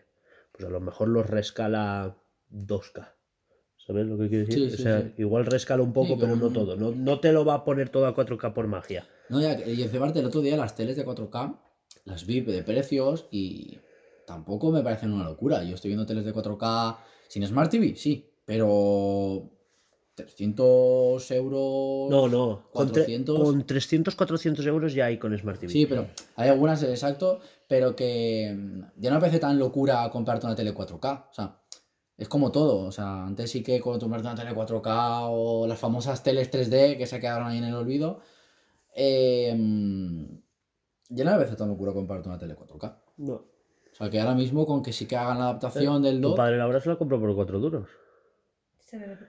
Pues 0.51 0.65
a 0.65 0.69
lo 0.69 0.81
mejor 0.81 1.07
los 1.07 1.29
rescala 1.29 2.17
2K. 2.51 3.13
¿Sabes 3.77 4.05
lo 4.05 4.17
que 4.17 4.27
quiero 4.27 4.47
decir? 4.47 4.69
Sí, 4.69 4.75
o 4.75 4.77
sea, 4.83 5.01
sí. 5.03 5.13
igual 5.19 5.45
rescala 5.45 5.81
un 5.81 5.93
poco, 5.93 6.19
pero 6.19 6.35
no 6.35 6.49
todo. 6.49 6.75
No, 6.75 6.91
no 6.91 7.21
te 7.21 7.31
lo 7.31 7.45
va 7.45 7.53
a 7.53 7.63
poner 7.63 7.87
todo 7.87 8.07
a 8.07 8.13
4K 8.13 8.51
por 8.51 8.67
magia. 8.67 9.07
No, 9.29 9.39
ya, 9.39 9.57
y 9.65 9.81
encima 9.81 10.11
el 10.13 10.25
otro 10.25 10.41
día 10.41 10.57
las 10.57 10.75
teles 10.75 10.97
de 10.97 11.05
4K 11.05 11.57
las 12.03 12.25
vi 12.25 12.41
de 12.41 12.63
precios 12.63 13.29
y 13.31 13.79
tampoco 14.27 14.73
me 14.73 14.83
parecen 14.83 15.13
una 15.13 15.23
locura. 15.23 15.63
Yo 15.63 15.75
estoy 15.75 15.91
viendo 15.91 16.05
teles 16.05 16.25
de 16.25 16.33
4K 16.33 16.97
sin 17.29 17.47
Smart 17.47 17.71
TV, 17.71 17.95
sí, 17.95 18.34
pero 18.45 19.49
300 20.15 21.31
euros. 21.31 22.09
No, 22.09 22.27
no. 22.27 22.69
Con, 22.71 22.87
tre- 22.89 23.03
400. 23.05 23.39
con 23.39 23.65
300, 23.65 24.15
400 24.15 24.65
euros 24.65 24.93
ya 24.93 25.05
hay 25.05 25.17
con 25.17 25.37
Smart 25.37 25.59
TV. 25.59 25.71
Sí, 25.71 25.85
pero 25.85 26.07
hay 26.35 26.49
algunas, 26.49 26.81
exacto, 26.83 27.39
pero 27.67 27.95
que 27.95 28.55
mm, 28.57 28.81
ya 29.01 29.09
no 29.09 29.15
me 29.15 29.21
parece 29.21 29.39
tan 29.39 29.59
locura 29.59 30.09
comprarte 30.11 30.45
una 30.45 30.55
tele 30.55 30.73
4K. 30.73 31.25
O 31.29 31.33
sea, 31.33 31.59
es 32.17 32.29
como 32.29 32.51
todo. 32.51 32.85
O 32.85 32.91
sea, 32.91 33.25
antes 33.25 33.51
sí 33.51 33.61
que 33.63 33.79
con 33.81 33.99
comprarte 33.99 34.27
una 34.27 34.35
tele 34.35 34.55
4K 34.55 35.27
o 35.31 35.67
las 35.67 35.79
famosas 35.79 36.23
teles 36.23 36.49
3D 36.51 36.97
que 36.97 37.07
se 37.07 37.19
quedaron 37.19 37.47
ahí 37.47 37.57
en 37.57 37.65
el 37.65 37.75
olvido. 37.75 38.21
eh, 38.95 39.49
ya 41.09 41.23
no 41.23 41.31
me 41.31 41.37
parece 41.37 41.55
tan 41.55 41.67
locura 41.69 41.93
comprarte 41.93 42.27
una 42.29 42.37
tele 42.39 42.55
4K. 42.55 42.95
No. 43.17 43.33
O 43.33 43.95
sea, 43.97 44.09
que 44.09 44.19
ahora 44.19 44.33
mismo 44.33 44.65
con 44.65 44.81
que 44.81 44.91
sí 44.91 45.05
que 45.05 45.15
hagan 45.15 45.37
la 45.37 45.45
adaptación 45.45 46.01
del 46.01 46.19
Tu 46.19 46.35
padre 46.35 46.57
la 46.57 46.65
verdad 46.65 46.81
se 46.81 46.89
la 46.89 46.95
compró 46.97 47.19
por 47.19 47.33
4 47.35 47.59
duros. 47.59 47.87
Se 48.79 48.84
ve 48.84 48.84
de 48.84 48.84
puta 48.84 48.84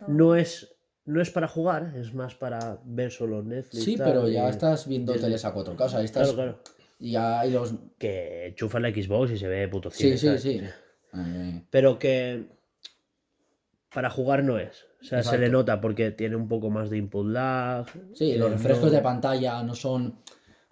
No 0.09 0.35
es, 0.37 0.75
no 1.05 1.21
es 1.21 1.31
para 1.31 1.49
jugar, 1.49 1.95
es 1.97 2.13
más 2.15 2.35
para 2.35 2.79
ver 2.85 3.11
solo 3.11 3.43
Netflix. 3.43 3.85
Sí, 3.85 3.97
tal, 3.97 4.07
pero 4.13 4.29
ya 4.29 4.47
y- 4.47 4.51
estás 4.51 4.87
viendo 4.89 5.13
Disney. 5.13 5.31
teles 5.31 5.45
a 5.45 5.53
4K. 5.55 5.85
O 5.85 5.89
sea, 5.89 6.03
estás. 6.03 6.33
Claro, 6.33 6.53
claro. 6.59 6.63
Y 6.99 7.13
ya 7.13 7.41
hay 7.41 7.51
los. 7.53 7.75
Que 7.99 8.47
enchufas 8.49 8.81
la 8.83 8.91
Xbox 8.91 9.31
y 9.33 9.37
se 9.39 9.49
ve 9.49 9.69
puto 9.69 9.91
Sí, 9.91 10.17
cine, 10.17 10.39
sí, 10.39 10.61
sí. 10.61 10.67
Eh, 11.15 11.63
Pero 11.71 11.99
que 11.99 12.47
para 13.93 14.11
jugar 14.11 14.43
no 14.45 14.59
es. 14.59 14.85
O 15.01 15.05
sea, 15.05 15.23
se 15.23 15.39
le 15.39 15.49
nota 15.49 15.81
porque 15.81 16.11
tiene 16.11 16.35
un 16.37 16.49
poco 16.49 16.69
más 16.71 16.91
de 16.91 16.97
input 16.99 17.27
lag. 17.27 17.87
Sí, 18.15 18.35
los 18.37 18.51
refrescos 18.51 18.87
no- 18.87 18.97
de 18.97 19.01
pantalla 19.03 19.63
no 19.63 19.75
son. 19.75 20.19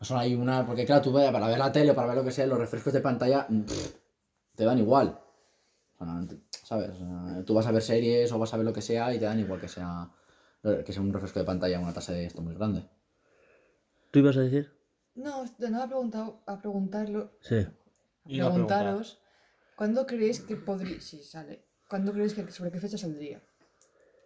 O 0.01 0.05
Son 0.05 0.19
ahí 0.19 0.35
una. 0.35 0.67
Porque 0.67 0.85
claro, 0.85 1.01
tú 1.03 1.13
ve- 1.13 1.31
para 1.31 1.47
ver 1.47 1.59
la 1.59 1.71
tele 1.71 1.93
o 1.93 1.95
para 1.95 2.09
ver 2.09 2.17
lo 2.17 2.25
que 2.25 2.31
sea, 2.33 2.47
los 2.47 2.59
refrescos 2.59 2.93
de 2.93 3.01
pantalla 3.01 3.47
mm, 3.49 3.61
pff, 3.63 3.95
te 4.57 4.65
dan 4.65 4.79
igual. 4.79 5.19
O 5.99 6.05
sea, 6.05 6.27
te- 6.29 6.37
¿Sabes? 6.65 6.91
O 7.01 7.45
tú 7.45 7.55
vas 7.55 7.67
a 7.67 7.73
ver 7.73 7.83
series 7.83 8.33
o 8.33 8.39
vas 8.39 8.53
a 8.53 8.57
ver 8.57 8.67
lo 8.67 8.73
que 8.73 8.81
sea 8.83 9.15
y 9.15 9.19
te 9.19 9.27
dan 9.27 9.39
igual 9.39 9.61
que 9.61 9.69
sea, 9.69 10.11
que 10.63 10.93
sea 10.93 11.03
un 11.03 11.13
refresco 11.13 11.39
de 11.39 11.45
pantalla 11.45 11.79
una 11.79 11.93
tasa 11.93 12.13
de 12.13 12.25
esto 12.27 12.41
muy 12.43 12.55
grande. 12.55 12.85
¿Tú 14.11 14.19
ibas 14.21 14.37
a 14.37 14.41
decir? 14.41 14.73
No, 15.15 15.45
de 15.59 15.71
nada 15.71 15.87
preguntado 15.87 16.43
a 16.47 16.59
preguntarlo, 16.61 17.33
Sí. 17.41 17.67
Pregunta. 18.25 18.51
preguntaros, 18.53 19.19
¿cuándo 19.77 20.07
creéis 20.07 20.41
que 20.41 20.57
podría, 20.57 21.01
si 21.01 21.23
sale, 21.23 21.65
¿cuándo 21.89 22.13
creéis 22.13 22.35
que 22.35 22.51
sobre 22.51 22.73
qué 22.73 22.81
fecha 22.81 22.97
saldría? 22.99 23.43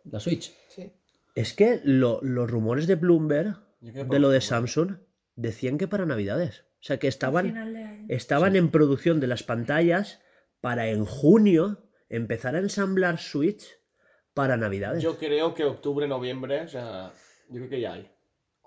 La 0.05 0.21
Switch. 0.21 0.55
Sí. 0.69 0.93
Es 1.35 1.53
que 1.55 1.81
lo- 1.85 2.21
los 2.23 2.51
rumores 2.51 2.87
de 2.87 2.95
Bloomberg, 2.95 3.57
de 3.81 4.19
lo 4.19 4.31
de. 4.31 4.41
Samsung, 4.41 4.97
decían 5.37 5.77
que 5.79 5.89
para 5.89 6.07
Navidades. 6.07 6.61
O 6.81 6.83
sea, 6.83 6.99
que 6.99 7.09
estaban, 7.09 8.07
estaban 8.09 8.55
en 8.57 8.71
producción 8.71 9.19
de 9.21 9.27
las 9.27 9.43
pantallas 9.43 10.21
para 10.61 10.87
en 10.89 11.05
junio 11.05 11.88
empezar 12.09 12.55
a 12.55 12.59
ensamblar 12.59 13.19
Switch 13.19 13.65
para 14.35 14.57
Navidades. 14.57 15.03
Yo 15.03 15.17
creo 15.19 15.55
que 15.55 15.65
octubre, 15.65 16.07
noviembre, 16.07 16.63
o 16.63 16.69
sea, 16.69 17.13
yo 17.49 17.57
creo 17.57 17.69
que 17.69 17.81
ya 17.81 17.95
hay. 17.95 18.11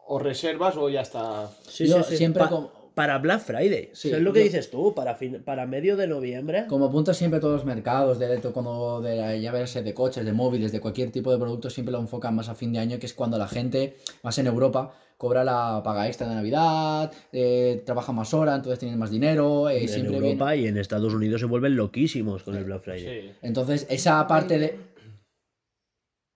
O 0.07 0.19
reservas 0.19 0.75
o 0.77 0.89
ya 0.89 1.01
está. 1.01 1.49
Sí, 1.67 1.87
Yo 1.87 2.03
sí, 2.03 2.11
sí. 2.11 2.17
siempre 2.17 2.43
Pa- 2.43 2.49
como- 2.49 2.81
Para 2.93 3.17
Black 3.19 3.39
Friday. 3.43 3.89
Sí, 3.93 4.09
¿Sabes 4.09 4.21
lo 4.23 4.33
que 4.33 4.39
yo- 4.39 4.45
dices 4.45 4.69
tú? 4.69 4.93
Para, 4.93 5.15
fin- 5.15 5.41
para 5.45 5.65
medio 5.65 5.95
de 5.95 6.07
noviembre. 6.07 6.65
Como 6.67 6.85
apunta 6.87 7.13
siempre 7.13 7.39
todos 7.39 7.53
los 7.55 7.65
mercados, 7.65 8.19
de, 8.19 8.27
de- 8.27 8.51
como 8.51 8.99
de 8.99 9.15
la- 9.15 9.35
ya 9.37 9.53
verse 9.53 9.81
de 9.81 9.93
coches, 9.93 10.25
de 10.25 10.33
móviles, 10.33 10.73
de 10.73 10.81
cualquier 10.81 11.09
tipo 11.09 11.31
de 11.31 11.37
producto, 11.37 11.69
siempre 11.69 11.93
lo 11.93 11.99
enfocan 11.99 12.35
más 12.35 12.49
a 12.49 12.55
fin 12.55 12.73
de 12.73 12.79
año, 12.79 12.99
que 12.99 13.05
es 13.05 13.13
cuando 13.13 13.37
la 13.37 13.47
gente, 13.47 13.95
más 14.23 14.37
en 14.39 14.47
Europa, 14.47 14.93
cobra 15.21 15.43
la 15.43 15.81
paga 15.83 16.07
extra 16.07 16.27
de 16.27 16.33
Navidad, 16.33 17.11
eh, 17.31 17.83
trabaja 17.85 18.11
más 18.11 18.33
horas, 18.33 18.55
entonces 18.55 18.79
tienen 18.79 18.97
más 18.97 19.11
dinero, 19.11 19.69
eh, 19.69 19.83
en 19.83 19.87
siempre 19.87 20.15
Europa 20.17 20.51
viene- 20.53 20.65
y 20.65 20.67
en 20.69 20.77
Estados 20.79 21.13
Unidos 21.13 21.39
se 21.41 21.45
vuelven 21.45 21.75
loquísimos 21.75 22.41
con 22.41 22.55
el 22.55 22.63
Black 22.63 22.81
Friday. 22.81 23.21
Sí. 23.21 23.31
Entonces, 23.43 23.85
esa 23.87 24.25
parte 24.25 24.57
de, 24.57 24.79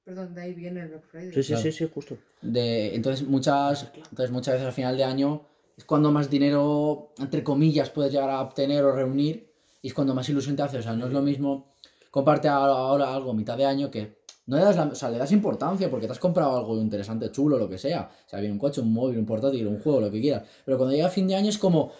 Perdón, 0.03 0.36
de 0.36 0.41
ahí 0.41 0.53
viene 0.53 0.81
el 0.81 0.89
Black 0.89 1.03
Friday. 1.09 1.33
Sí, 1.33 1.41
sí, 1.41 1.47
Claro. 1.53 1.63
sí, 1.63 1.71
sí, 1.71 1.89
justo. 1.91 2.17
de- 2.43 2.93
entonces 2.93 3.27
muchas 3.27 3.89
entonces 4.11 4.29
muchas 4.29 4.53
veces 4.53 4.67
al 4.67 4.73
final 4.73 4.95
de 4.97 5.03
año 5.03 5.41
es 5.77 5.83
cuando 5.83 6.11
más 6.11 6.29
dinero 6.29 7.09
entre 7.17 7.43
comillas 7.43 7.89
puedes 7.89 8.11
llegar 8.13 8.29
a 8.29 8.39
obtener 8.41 8.83
o 8.83 8.91
reunir 8.95 9.49
y 9.81 9.88
es 9.88 9.95
cuando 9.95 10.13
más 10.13 10.29
ilusión 10.29 10.55
te 10.55 10.61
hace 10.61 10.77
o 10.77 10.81
sea 10.83 10.93
no 10.93 11.07
es 11.07 11.11
lo 11.11 11.23
mismo 11.23 11.73
comparte 12.11 12.47
ahora 12.47 13.15
algo 13.15 13.31
a 13.31 13.33
mitad 13.33 13.57
de 13.57 13.65
año 13.65 13.89
que 13.89 14.19
no 14.48 14.58
le 14.58 14.64
das 14.64 14.76
la- 14.76 14.84
o 14.88 14.96
sea 14.96 15.10
le 15.10 15.18
das 15.18 15.32
importancia 15.32 15.89
porque 15.89 16.06
te 16.08 16.12
has 16.14 16.20
comprado 16.20 16.58
algo 16.58 16.78
interesante 16.80 17.32
chulo 17.32 17.58
lo 17.58 17.68
que 17.70 17.78
sea 17.78 18.10
o 18.26 18.30
sea 18.30 18.39
bien 18.39 18.52
un 18.54 18.60
coche 18.60 18.82
un 18.82 18.93
móvil 18.93 19.18
un 19.18 19.26
portátil 19.26 19.68
un 19.68 19.80
juego 19.80 20.02
lo 20.02 20.12
que 20.12 20.22
quieras 20.22 20.43
pero 20.66 20.78
cuando 20.78 20.96
llega 20.96 21.10
fin 21.10 21.28
de 21.28 21.36
año 21.36 21.50
es 21.50 21.58
como 21.58 21.91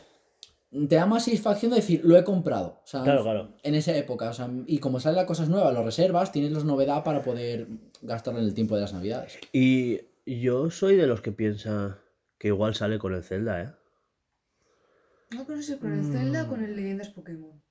te 0.72 0.96
da 0.96 1.06
más 1.06 1.24
satisfacción 1.26 1.72
de 1.72 1.78
decir 1.78 2.02
lo 2.04 2.18
he 2.18 2.24
comprado 2.24 2.82
o 2.84 2.88
sea 2.88 3.02
Claro, 3.04 3.24
claro. 3.24 3.54
en 3.64 3.76
esa 3.76 3.96
época 3.96 4.30
o 4.30 4.34
sea, 4.34 4.50
y 4.68 4.80
como 4.80 5.00
salen 5.00 5.18
las 5.18 5.26
cosas 5.26 5.48
nuevas 5.50 5.74
lo 5.74 5.84
reservas 5.84 6.32
tienes 6.32 6.52
las 6.52 6.66
novedad 6.66 7.04
para 7.04 7.22
poder 7.22 7.68
gastarlo 8.02 8.40
en 8.42 8.46
el 8.48 8.54
tiempo 8.54 8.76
de 8.76 8.82
las 8.82 8.94
navidades 8.94 9.38
Y 9.54 10.02
yo 10.26 10.70
soy 10.72 10.96
de 10.98 11.08
los 11.08 11.22
que 11.22 11.32
piensa 11.32 12.00
que 12.38 12.50
igual 12.50 12.76
sale 12.76 13.00
con 13.00 13.14
el 13.14 13.24
Zelda, 13.24 13.62
¿eh? 13.62 13.70
No 15.32 15.46
si 15.62 15.74
es 15.74 15.80
con 15.80 15.92
el 15.94 16.04
Zelda 16.04 16.44
o 16.44 16.48
con 16.48 16.64
el 16.64 16.76
Leyendas 16.76 17.10
Pokémon. 17.10 17.62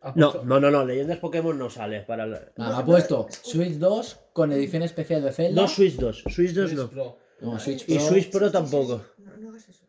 Ha 0.00 0.12
No, 0.14 0.44
no, 0.44 0.60
no, 0.60 0.70
no. 0.70 0.84
Leyendas 0.84 1.18
Pokémon 1.18 1.58
no 1.58 1.68
sale 1.70 2.02
para 2.02 2.26
la... 2.26 2.36
Ah, 2.56 2.68
No, 2.70 2.76
ha 2.76 2.84
puesto 2.84 3.26
es- 3.28 3.36
Switch 3.42 3.74
2 3.78 4.20
con 4.32 4.52
edición 4.52 4.82
especial 4.82 5.22
de 5.22 5.32
Zelda. 5.32 5.62
No 5.62 5.68
Switch 5.68 5.96
2. 5.96 6.24
Switch 6.28 6.52
2 6.52 6.70
Switch 6.70 6.78
no. 6.78 6.88
Pro. 6.90 7.18
No, 7.40 7.58
Switch 7.58 7.88
Y. 7.88 7.98
Switch 8.00 8.30
Pro 8.30 8.50
tampoco. 8.50 9.04
No, 9.18 9.36
no 9.36 9.48
hagas 9.50 9.68
eso. 9.68 9.84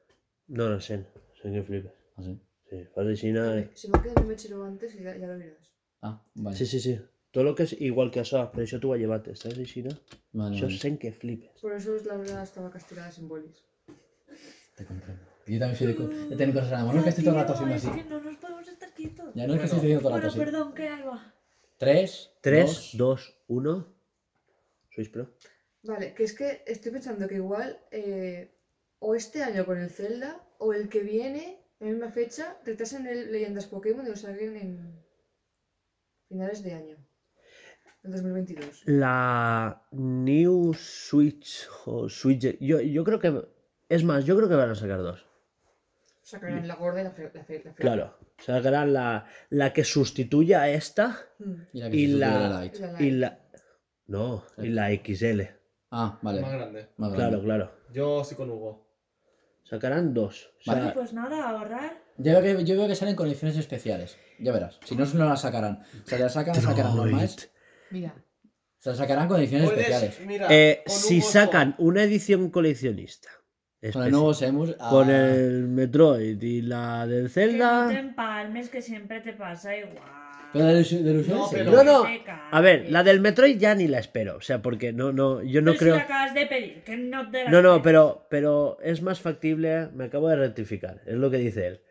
No, 0.48 0.70
no 0.70 0.80
sé. 0.82 1.06
Sé 1.42 1.52
que 1.52 1.64
flipes. 1.64 1.94
Ah, 2.18 2.24
sí. 2.24 2.40
Sí, 2.70 3.32
de. 3.56 3.70
Si 3.74 3.88
me 3.90 4.02
queda 4.02 4.14
el 4.22 4.28
mechero 4.28 4.64
antes 4.64 4.94
y 4.96 5.04
ya, 5.04 5.16
ya 5.18 5.28
lo 5.28 5.38
verás. 5.38 5.72
Ah, 6.02 6.24
vale. 6.36 6.56
Sí, 6.58 6.66
sí, 6.66 6.80
sí. 6.80 7.00
Todo 7.32 7.44
lo 7.44 7.56
que 7.56 7.64
es 7.64 7.74
igual 7.80 8.10
que 8.10 8.22
això, 8.22 8.40
però 8.52 8.64
això 8.66 8.80
tu 8.82 8.90
ho 8.90 8.94
has 8.96 9.00
llevat, 9.02 9.28
estàs 9.30 9.54
de? 9.54 9.66
Vale, 10.34 10.56
Això 10.56 10.66
vale. 10.66 10.78
sent 10.82 10.98
que 11.00 11.12
flipes. 11.12 11.62
Por 11.62 11.74
eso 11.74 11.96
es 11.96 12.06
la 12.06 12.18
verdad 12.18 12.42
estaba 12.44 12.72
castigada 12.72 13.12
sin 13.12 13.28
bolis. 13.28 13.64
Te 14.76 14.86
comprendo. 14.86 15.29
Yo 15.50 15.60
también 15.60 15.76
soy 15.78 15.88
de, 15.88 15.96
co- 15.96 16.08
de 16.08 16.36
tener 16.36 16.54
cosas 16.54 16.68
en 16.68 16.78
la 16.78 16.86
mano. 16.86 16.94
No 16.94 16.98
es 17.00 17.04
que 17.04 17.10
estoy 17.10 17.24
todo 17.26 17.34
el 17.36 17.40
rato 17.42 17.54
haciendo 17.54 17.76
es 17.76 17.86
así. 17.86 18.02
que 18.02 18.10
no 18.10 18.20
nos 18.22 18.38
podemos 18.38 18.68
estar 18.68 18.94
quietos. 18.94 19.34
Ya 19.36 19.48
no 19.48 19.54
es 19.54 19.60
que 19.60 19.66
estoy 19.66 19.80
Bueno. 19.80 19.98
haciendo 20.00 20.02
todo 20.02 20.10
el 20.10 20.22
Bueno, 20.22 20.28
rato 20.28 20.28
así. 20.28 20.40
perdón, 20.40 20.74
¿qué 20.74 20.88
Alba? 20.90 21.34
3, 21.78 22.32
3, 22.42 22.90
2, 22.94 23.38
1... 23.48 23.96
Switch 24.92 25.12
Pro? 25.12 25.34
Vale, 25.84 26.14
que 26.14 26.24
es 26.24 26.34
que 26.34 26.64
estoy 26.68 26.92
pensando 26.92 27.28
que 27.28 27.36
igual 27.36 27.80
eh, 27.92 28.52
o 29.00 29.16
este 29.16 29.44
año 29.44 29.66
con 29.66 29.78
el 29.80 29.90
Zelda 29.90 30.44
o 30.58 30.74
el 30.74 30.90
que 30.90 31.00
viene, 31.02 31.64
en 31.80 31.88
la 31.88 31.92
misma 31.94 32.12
fecha, 32.12 32.58
retrasen 32.66 33.08
el 33.08 33.32
Leyendas 33.32 33.68
Pokémon 33.68 34.06
y 34.06 34.10
lo 34.10 34.16
saquen 34.18 34.58
en 34.58 35.04
finales 36.28 36.64
de 36.64 36.74
año. 36.74 36.98
En 38.04 38.12
2022. 38.12 38.84
La 38.88 39.86
New 39.92 40.74
Switch 40.74 41.68
o 41.86 42.10
Switch... 42.10 42.58
Yo, 42.60 42.82
yo 42.82 43.04
creo 43.04 43.20
que... 43.20 43.48
Es 43.88 44.04
más, 44.04 44.26
yo 44.26 44.36
creo 44.36 44.50
que 44.50 44.56
van 44.56 44.70
a 44.72 44.76
sacar 44.76 45.00
dos. 45.00 45.26
Sacarán 46.30 46.68
la 46.68 46.76
gorda 46.76 47.02
y 47.02 47.04
la, 47.06 47.12
fe- 47.12 47.32
la, 47.34 47.44
fe- 47.44 47.62
la 47.66 47.74
fea. 47.74 47.74
Claro. 47.76 48.18
Sacarán 48.38 48.94
la, 48.94 49.26
la 49.50 49.74
que 49.74 49.84
sustituya 49.84 50.62
a 50.62 50.70
esta 50.70 51.18
Mm. 51.40 51.54
Y 51.74 51.80
la 51.80 51.90
que 51.90 51.98
Y 51.98 52.08
la- 52.08 52.72
y. 53.00 53.22
No, 54.08 54.44
y 54.58 54.68
la 54.70 54.90
XL. 54.92 55.42
Ah, 55.92 56.20
vale. 56.22 56.42
Más 56.42 56.52
grande. 56.54 56.90
Más 56.98 57.14
Claro, 57.14 57.30
grande. 57.42 57.46
claro. 57.46 57.72
Yo 57.94 58.22
estoy 58.22 58.38
con 58.38 58.50
Hugo. 58.50 58.88
Sacarán 59.64 60.14
dos. 60.14 60.52
O 60.60 60.64
sea, 60.64 60.74
Vale. 60.76 60.92
Pues 60.94 61.14
nada, 61.14 61.50
ahorrar. 61.50 62.04
Yo 62.18 62.42
veo, 62.42 62.58
que, 62.58 62.64
yo 62.66 62.76
veo 62.76 62.88
que 62.88 62.96
salen 62.96 63.16
con 63.16 63.28
ediciones 63.28 63.56
especiales. 63.58 64.18
Ya 64.40 64.52
verás. 64.52 64.80
Si 64.84 64.96
no, 64.96 65.06
no 65.06 65.26
las 65.30 65.42
sacarán. 65.42 65.84
O 66.04 66.08
sea, 66.08 66.20
las 66.20 66.34
sacan, 66.34 66.56
las 66.56 66.64
sacarán 66.64 66.96
normales. 66.96 67.52
Mira, 67.92 68.16
Se 68.80 68.90
las 68.90 68.98
sacarán 68.98 69.28
con 69.28 69.40
ediciones 69.40 69.70
Puedes, 69.70 69.86
especiales. 69.88 70.20
mira, 70.28 70.48
Eh, 70.50 70.84
si 70.88 71.22
sacan 71.22 71.76
una 71.78 72.04
edición 72.04 72.50
coleccionista 72.50 73.30
Con 73.82 73.88
el 73.88 73.90
especial, 73.90 74.12
nuevo 74.12 74.34
Semus. 74.34 74.76
ah, 74.80 74.90
con 74.90 75.10
el 75.10 75.68
Metroid 75.68 76.42
y 76.42 76.62
la 76.62 77.08
del 77.08 77.18
Que 77.18 77.24
no 77.24 77.30
Zelda. 77.30 77.88
te 77.90 77.98
empalmes, 78.00 78.70
que 78.70 78.82
siempre 78.82 79.22
te 79.22 79.34
pasa 79.34 79.76
igual. 79.76 79.96
Pero 80.52 80.66
de 80.66 80.74
ilusión, 80.74 81.04
de 81.06 81.12
ilusión 81.12 81.38
No, 81.38 81.48
sí. 81.48 81.56
pero- 81.58 81.72
No, 81.72 81.84
no. 81.84 82.04
A 82.52 82.60
ver, 82.62 82.90
la 82.92 83.04
del 83.04 83.22
Metroid 83.22 83.58
ya 83.58 83.76
ni 83.76 83.88
la 83.88 84.00
espero. 84.00 84.36
O 84.38 84.42
sea, 84.42 84.62
porque 84.62 84.92
no, 84.92 85.14
no, 85.14 85.42
yo 85.44 85.62
no 85.62 85.72
Pero 85.74 85.80
creo. 85.80 85.94
Si 85.94 86.00
la 86.00 86.04
acabas 86.06 86.34
de 86.34 86.46
pedir, 86.48 86.84
que 86.84 86.98
no 86.98 87.30
te 87.32 87.44
la 87.46 87.52
No, 87.52 87.62
no, 87.62 87.82
pero, 87.82 88.26
pero 88.30 88.78
es 88.82 89.02
más 89.02 89.22
factible. 89.22 89.88
Me 89.94 90.06
acabo 90.06 90.28
de 90.28 90.36
rectificar. 90.36 91.02
Es 91.06 91.14
lo 91.16 91.30
que 91.32 91.38
dice 91.38 91.68
él. 91.68 91.82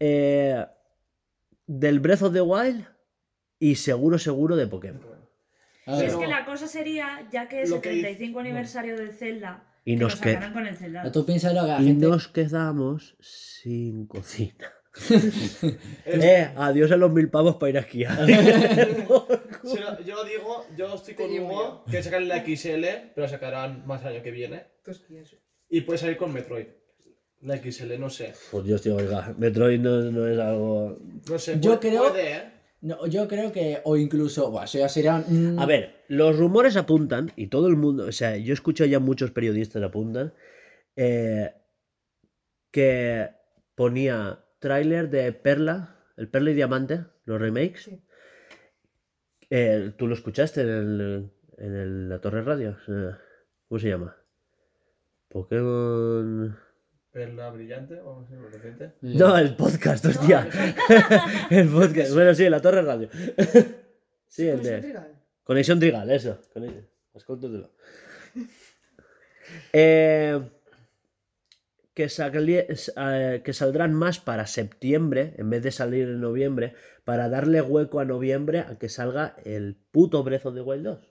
Eh, 0.00 0.66
del 1.66 2.00
Breath 2.00 2.22
of 2.22 2.32
the 2.32 2.40
Wild 2.40 2.84
y 3.58 3.74
seguro, 3.76 4.18
seguro 4.18 4.56
de 4.56 4.66
Pokémon. 4.66 5.02
Ver, 5.86 6.04
es 6.04 6.16
que 6.16 6.26
la 6.26 6.44
cosa 6.46 6.66
sería, 6.66 7.28
ya 7.30 7.48
que 7.48 7.62
es 7.62 7.70
Lo 7.70 7.76
el 7.76 7.82
que 7.82 7.90
35 7.90 8.38
dice- 8.38 8.48
aniversario 8.48 8.96
del 8.96 9.12
Zelda, 9.12 9.64
Y 9.92 9.96
que 9.96 10.02
nos 10.02 10.16
que- 10.16 10.36
tú 11.12 11.24
la 11.52 11.80
Y 11.80 11.86
gente. 11.86 12.06
nos 12.06 12.28
quedamos 12.28 13.16
sin 13.20 14.06
cocina. 14.06 14.72
eh, 16.06 16.50
adiós 16.56 16.90
a 16.90 16.96
los 16.96 17.12
mil 17.12 17.28
pavos 17.30 17.56
para 17.56 17.70
ir 17.70 17.76
a 17.78 17.80
esquiar. 17.80 18.26
Si 19.62 19.76
lo- 19.78 20.00
yo 20.02 20.24
digo, 20.24 20.64
yo 20.76 20.94
estoy 20.94 21.14
con 21.14 21.30
Hugo, 21.30 21.84
que 21.90 22.02
sacan 22.02 22.26
la 22.28 22.38
XL, 22.44 22.82
pero 23.14 23.26
la 23.26 23.28
sacarán 23.28 23.86
más 23.86 24.00
el 24.02 24.08
año 24.08 24.22
que 24.22 24.30
viene. 24.30 24.64
Y 25.68 25.82
puede 25.82 25.98
salir 25.98 26.16
con 26.16 26.32
Metroid. 26.32 26.66
La 27.42 27.56
XL, 27.58 27.98
no 27.98 28.08
sé. 28.10 28.32
Pues 28.50 28.64
Dios, 28.64 28.80
tío, 28.82 28.96
oiga, 28.96 29.34
Metroid 29.38 29.78
no, 29.80 30.00
no 30.10 30.26
es 30.26 30.38
algo. 30.38 30.98
No 31.28 31.38
sé, 31.38 31.58
Yo 31.60 31.78
puede- 31.78 31.90
creo- 31.90 32.08
puede, 32.10 32.32
¿eh? 32.36 32.42
No, 32.82 33.06
yo 33.06 33.28
creo 33.28 33.52
que. 33.52 33.80
O 33.84 33.96
incluso. 33.96 34.50
Bueno, 34.50 34.64
eso 34.64 34.78
ya 34.78 34.88
sería. 34.88 35.18
mm, 35.26 35.58
A 35.58 35.66
ver, 35.66 36.04
los 36.08 36.36
rumores 36.38 36.76
apuntan, 36.76 37.30
y 37.36 37.48
todo 37.48 37.68
el 37.68 37.76
mundo, 37.76 38.06
o 38.06 38.12
sea, 38.12 38.36
yo 38.38 38.54
escucho 38.54 38.84
ya 38.86 38.98
muchos 39.00 39.30
periodistas 39.32 39.82
apuntan, 39.82 40.32
eh, 40.96 41.52
que 42.70 43.28
ponía 43.74 44.44
tráiler 44.60 45.10
de 45.10 45.32
Perla, 45.32 45.96
el 46.16 46.28
Perla 46.28 46.50
y 46.50 46.54
Diamante, 46.54 47.04
los 47.24 47.40
remakes. 47.40 47.82
Sí. 47.84 48.02
Eh, 49.50 49.92
¿Tú 49.98 50.06
lo 50.06 50.14
escuchaste 50.14 50.60
en, 50.62 50.68
el, 50.68 51.30
en 51.58 51.74
el- 51.76 52.08
la 52.08 52.20
Torre 52.20 52.42
Radio? 52.42 52.76
Eh, 52.88 53.10
¿Cómo 53.68 53.78
se 53.78 53.88
llama? 53.88 54.16
Pokémon... 55.28 56.56
Perla 57.12 57.50
brillante, 57.50 58.00
o 58.00 58.20
no 58.20 58.26
sé, 58.26 58.36
reciente. 58.36 58.84
eh, 58.84 58.92
No, 59.02 59.36
el 59.36 59.56
podcast, 59.56 60.04
hostia. 60.06 60.48
el 61.50 61.68
podcast. 61.68 62.14
Bueno, 62.14 62.34
sí, 62.34 62.48
la 62.48 62.60
Torre 62.60 62.82
Radio. 62.82 63.08
sí, 64.28 64.46
el 64.48 64.62
de... 64.62 64.78
Trigal. 64.80 65.20
Conexión 65.42 65.80
Trigal, 65.80 66.10
eso. 66.10 66.38
Escúntatelo. 67.14 67.72
Eh, 69.72 70.40
que, 71.92 72.06
eh, 72.06 73.42
que 73.44 73.52
saldrán 73.52 73.94
más 73.94 74.20
para 74.20 74.46
septiembre 74.46 75.34
en 75.38 75.50
vez 75.50 75.64
de 75.64 75.72
salir 75.72 76.04
en 76.04 76.20
noviembre 76.20 76.74
para 77.04 77.28
darle 77.28 77.60
hueco 77.60 77.98
a 77.98 78.04
noviembre 78.04 78.60
a 78.60 78.78
que 78.78 78.88
salga 78.88 79.34
el 79.44 79.76
puto 79.90 80.20
of 80.20 80.54
the 80.54 80.60
Wild 80.60 80.84
2. 80.84 81.09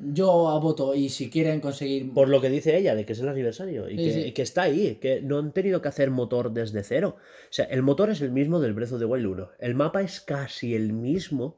Yo 0.00 0.28
voto 0.60 0.94
y 0.94 1.08
si 1.08 1.28
quieren 1.28 1.60
conseguir... 1.60 2.14
Por 2.14 2.28
lo 2.28 2.40
que 2.40 2.50
dice 2.50 2.76
ella, 2.76 2.94
de 2.94 3.04
que 3.04 3.14
es 3.14 3.20
el 3.20 3.28
aniversario 3.28 3.88
y 3.90 3.96
Sí, 3.96 4.04
que, 4.04 4.12
sí. 4.12 4.20
y 4.20 4.32
que 4.32 4.42
está 4.42 4.62
ahí, 4.62 4.94
que 4.96 5.20
no 5.20 5.38
han 5.38 5.52
tenido 5.52 5.82
que 5.82 5.88
hacer 5.88 6.10
motor 6.12 6.52
desde 6.52 6.84
cero. 6.84 7.16
O 7.18 7.52
sea, 7.52 7.64
el 7.64 7.82
motor 7.82 8.10
es 8.10 8.20
el 8.20 8.30
mismo 8.30 8.60
del 8.60 8.74
Breath 8.74 8.92
of 8.92 9.00
the 9.00 9.04
Wild 9.04 9.26
1. 9.26 9.50
El 9.58 9.74
mapa 9.74 10.02
es 10.02 10.20
casi 10.20 10.76
el 10.76 10.92
mismo 10.92 11.56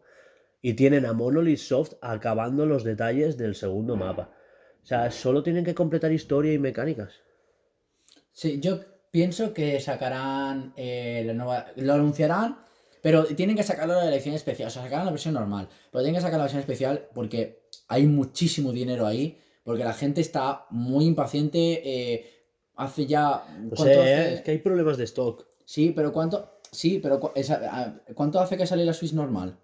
y 0.62 0.72
tienen 0.72 1.04
a 1.04 1.12
Monolith 1.12 1.58
Soft 1.58 1.94
acabando 2.00 2.64
los 2.64 2.82
detalles 2.82 3.36
del 3.36 3.54
segundo 3.54 3.96
mapa. 3.96 4.32
O 4.82 4.86
sea, 4.86 5.10
solo 5.10 5.42
tienen 5.42 5.64
que 5.64 5.74
completar 5.74 6.10
historia 6.10 6.54
y 6.54 6.58
mecánicas. 6.58 7.12
Sí, 8.32 8.58
yo 8.60 8.80
pienso 9.10 9.52
que 9.52 9.80
sacarán 9.80 10.72
eh, 10.76 11.24
la 11.26 11.34
nueva... 11.34 11.66
Lo 11.76 11.92
anunciarán, 11.92 12.58
pero 13.02 13.24
tienen 13.24 13.56
que 13.56 13.62
sacarlo 13.62 13.98
de 13.98 14.06
la 14.06 14.16
edición 14.16 14.34
especial. 14.34 14.68
O 14.68 14.70
sea, 14.70 14.82
sacarán 14.82 15.04
la 15.04 15.12
versión 15.12 15.34
normal, 15.34 15.68
pero 15.90 16.02
tienen 16.02 16.18
que 16.18 16.22
sacar 16.22 16.38
la 16.38 16.44
versión 16.44 16.60
especial 16.60 17.08
porque 17.14 17.60
hay 17.90 18.06
muchísimo 18.06 18.72
dinero 18.72 19.06
ahí, 19.06 19.38
porque 19.64 19.84
la 19.84 19.92
gente 19.92 20.20
está 20.22 20.64
muy 20.70 21.04
impaciente. 21.04 21.82
eh, 21.84 22.24
hace 22.76 23.04
ya... 23.06 23.44
No 23.60 23.70
¿cuánto 23.76 23.84
sé, 23.84 23.92
hace? 24.00 24.12
¿eh? 24.30 24.34
es 24.34 24.40
que 24.40 24.50
hay 24.52 24.58
problemas 24.58 24.96
de 24.96 25.04
stock. 25.04 25.46
Sí, 25.66 25.92
pero 25.94 26.12
¿cuánto? 26.12 26.60
Sí, 26.72 26.98
pero 27.02 27.20
cu- 27.20 27.32
esa- 27.34 28.00
¿cuánto 28.14 28.40
hace 28.40 28.56
que 28.56 28.66
sale 28.66 28.84
la 28.86 28.94
Switch 28.94 29.12
normal? 29.12 29.58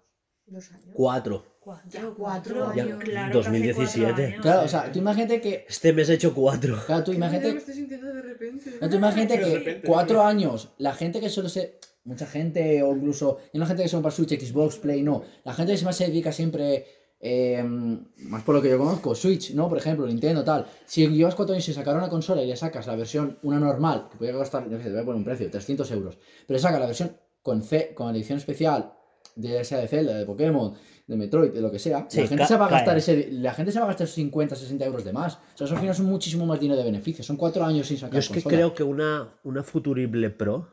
Dos 0.45 0.71
años. 0.71 0.85
Cuatro. 0.93 1.57
Cuatro, 1.59 1.89
Ya 1.89 2.09
cuatro 2.15 2.73
Ya, 2.75 2.83
años. 2.83 2.99
Claro, 3.03 3.31
que 3.33 3.39
hace 3.39 3.49
2017. 3.49 4.05
cuatro 4.05 4.23
años. 4.25 4.41
Claro, 4.41 4.61
o 4.63 4.67
sea, 4.67 4.91
tú 4.91 4.99
imagínate 4.99 5.41
que... 5.41 5.65
Este 5.67 5.93
mes 5.93 6.09
he 6.09 6.13
hecho 6.13 6.33
cuatro. 6.33 6.77
Claro, 6.85 7.03
tú 7.03 7.11
¿Qué 7.11 7.17
miedo 7.17 7.31
me 7.31 7.37
imagínate... 7.37 7.57
estoy 7.59 7.73
sintiendo 7.75 8.07
de 8.13 8.21
repente? 8.21 8.71
No, 8.79 8.89
tú 8.89 8.95
imagínate 8.97 9.39
que 9.39 9.57
repente, 9.57 9.87
cuatro 9.87 10.21
años, 10.23 10.69
la 10.77 10.93
gente 10.93 11.19
que 11.19 11.29
solo 11.29 11.49
se. 11.49 11.79
Mucha 12.05 12.25
gente, 12.25 12.81
o 12.83 12.95
incluso. 12.95 13.39
Y 13.51 13.57
no 13.57 13.63
la 13.65 13.67
gente 13.67 13.83
que 13.83 13.89
se 13.89 13.95
compra 13.97 14.11
Switch, 14.11 14.39
Xbox, 14.39 14.77
Play, 14.77 15.01
no. 15.03 15.23
La 15.43 15.53
gente 15.53 15.75
que 15.75 15.83
más 15.83 15.97
se 15.97 16.05
dedica 16.07 16.31
siempre. 16.31 16.85
Eh, 17.19 17.63
más 17.63 18.43
por 18.43 18.55
lo 18.55 18.61
que 18.61 18.69
yo 18.69 18.77
conozco, 18.77 19.15
Switch, 19.15 19.53
¿no? 19.53 19.67
Por 19.67 19.77
ejemplo, 19.77 20.05
Nintendo, 20.05 20.43
tal. 20.43 20.65
Si 20.85 21.07
llevas 21.07 21.35
cuatro 21.35 21.53
años 21.53 21.67
y 21.67 21.73
sacar 21.73 21.95
una 21.95 22.09
consola 22.09 22.41
y 22.43 22.47
le 22.47 22.55
sacas 22.55 22.85
la 22.87 22.95
versión, 22.95 23.39
una 23.43 23.59
normal, 23.59 24.07
que 24.11 24.17
podría 24.17 24.35
costar, 24.35 24.69
yo 24.69 24.77
qué 24.77 24.83
sé, 24.83 24.89
te 24.89 24.93
voy 24.95 25.01
a 25.01 25.05
poner 25.05 25.17
un 25.17 25.25
precio, 25.25 25.49
300 25.49 25.89
euros. 25.91 26.17
Pero 26.45 26.55
le 26.57 26.59
sacas 26.59 26.79
la 26.79 26.85
versión 26.85 27.17
con, 27.41 27.63
C, 27.63 27.93
con 27.95 28.15
edición 28.15 28.37
especial, 28.37 28.93
de 29.35 29.49
ya 29.49 29.63
sea 29.63 29.79
de 29.79 29.87
Zelda, 29.87 30.13
de 30.15 30.25
Pokémon, 30.25 30.75
de 31.07 31.15
Metroid, 31.15 31.51
de 31.51 31.61
lo 31.61 31.71
que 31.71 31.79
sea, 31.79 32.05
Sí, 32.09 32.21
la 32.21 32.27
gente 32.27 32.45
se 32.45 32.57
va 32.57 32.65
a 32.65 32.69
gastar 32.69 32.97
ese, 32.97 33.29
la 33.31 33.53
gente 33.53 33.71
se 33.71 33.79
va 33.79 33.85
a 33.85 33.87
gastar 33.87 34.07
50, 34.07 34.55
60 34.55 34.85
euros 34.85 35.05
de 35.05 35.13
más. 35.13 35.35
O 35.35 35.57
sea, 35.57 35.65
eso 35.65 35.73
al 35.75 35.79
final 35.79 35.95
son 35.95 36.07
muchísimo 36.07 36.45
más 36.45 36.59
dinero 36.59 36.77
de 36.77 36.85
beneficios. 36.85 37.25
Son 37.25 37.37
cuatro 37.37 37.63
años 37.63 37.87
sin 37.87 37.97
sacar 37.97 38.13
Yo 38.13 38.19
es 38.19 38.27
que 38.27 38.33
consola. 38.35 38.55
creo 38.55 38.73
que 38.73 38.83
una, 38.83 39.39
una 39.43 39.63
Futurible 39.63 40.29
Pro 40.29 40.67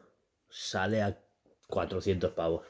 sale 0.49 1.03
a 1.03 1.19
400 1.69 2.33
pavos. 2.33 2.67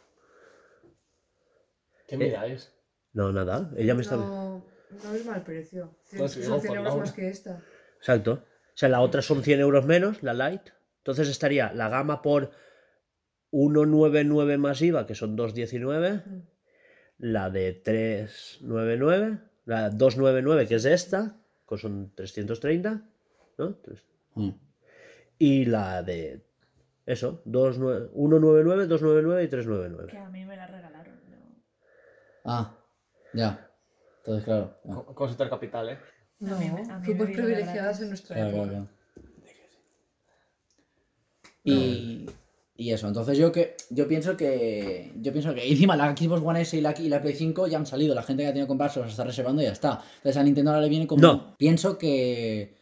¿Qué 2.07 2.19
mira 2.19 2.47
es? 2.47 2.74
No, 3.15 3.33
nada. 3.33 3.71
Ella 3.77 3.95
me 3.95 4.03
está. 4.03 4.17
No, 4.17 4.65
no 5.03 5.15
es 5.15 5.25
mal 5.25 5.43
precio. 5.43 5.97
No, 6.13 6.29
sí, 6.29 6.43
Son 6.43 6.55
no, 6.55 6.61
100 6.61 6.69
por 6.69 6.77
euros 6.77 6.95
la 6.95 7.01
más 7.01 7.13
que 7.13 7.29
esta. 7.29 7.63
Exacto. 7.99 8.33
O 8.33 8.77
sea, 8.77 8.89
la 8.89 9.01
otra 9.01 9.23
son 9.23 9.43
100 9.43 9.61
euros 9.61 9.87
menos, 9.87 10.23
la 10.23 10.35
Lite. 10.35 10.73
Entonces 10.99 11.29
estaría 11.29 11.73
la 11.73 11.89
gama 11.89 12.23
por 12.23 12.51
199 13.51 14.59
más 14.59 14.83
IVA, 14.83 15.07
que 15.07 15.15
son 15.15 15.37
219. 15.37 16.23
Mm. 16.27 16.43
La 17.19 17.51
de 17.51 17.73
399. 17.73 19.39
La 19.67 19.91
299, 19.91 20.67
que 20.67 20.75
es 20.75 20.85
esta, 20.85 21.41
que 21.69 21.79
son 21.79 22.13
330. 22.17 23.09
¿No? 23.59 23.79
Mm. 24.35 24.51
Y 25.39 25.65
la 25.67 26.03
de. 26.03 26.45
Eso, 27.07 27.43
29 27.45 28.09
199, 28.13 28.87
299 28.87 29.45
y 29.45 29.49
399. 29.49 30.11
Que 30.11 30.19
a 30.19 30.29
mí 30.31 30.45
me 30.45 30.57
la 30.57 30.67
regalaron. 30.67 31.15
¿no? 31.31 31.63
Ah, 32.45 32.84
ya. 33.35 33.71
Entonces, 34.19 34.45
claro. 34.45 34.79
ya. 34.85 34.95
Co- 34.95 35.15
Cosa 35.15 35.49
capital, 35.51 35.89
¿eh? 35.91 35.99
No, 36.41 36.57
fuimos 37.05 37.27
privilegiadas 37.31 38.01
en 38.01 38.09
nuestra 38.09 38.37
Claro, 38.37 38.51
época. 38.51 38.69
claro, 38.69 38.89
claro. 38.89 38.95
Y, 41.63 42.27
y 42.77 42.91
eso, 42.93 43.07
entonces 43.09 43.39
yo 43.39 43.51
que 43.53 43.77
yo 43.91 44.07
pienso 44.07 44.37
que 44.37 45.13
yo 45.17 45.33
pienso 45.33 45.55
que 45.55 45.67
encima 45.71 45.97
la 45.97 46.15
Xbox 46.15 46.43
One 46.45 46.61
S 46.61 46.77
y 46.77 46.81
la, 46.81 46.95
y 46.99 47.09
la 47.09 47.23
Play 47.23 47.35
5 47.35 47.67
ya 47.69 47.79
han 47.79 47.87
salido, 47.87 48.15
la 48.15 48.23
gente 48.23 48.43
que 48.43 48.49
ha 48.49 48.53
tenido 48.53 48.67
que 48.67 48.71
comprarse 48.71 49.01
los 49.01 49.11
está 49.11 49.25
reservando 49.25 49.63
y 49.63 49.67
ya 49.67 49.73
está. 49.73 50.03
Entonces 50.17 50.37
a 50.37 50.43
Nintendo 50.43 50.71
ahora 50.73 50.83
le 50.83 50.89
viene 50.91 51.07
como 51.07 51.23
No. 51.23 51.57
pienso 51.57 51.97
que 51.97 52.77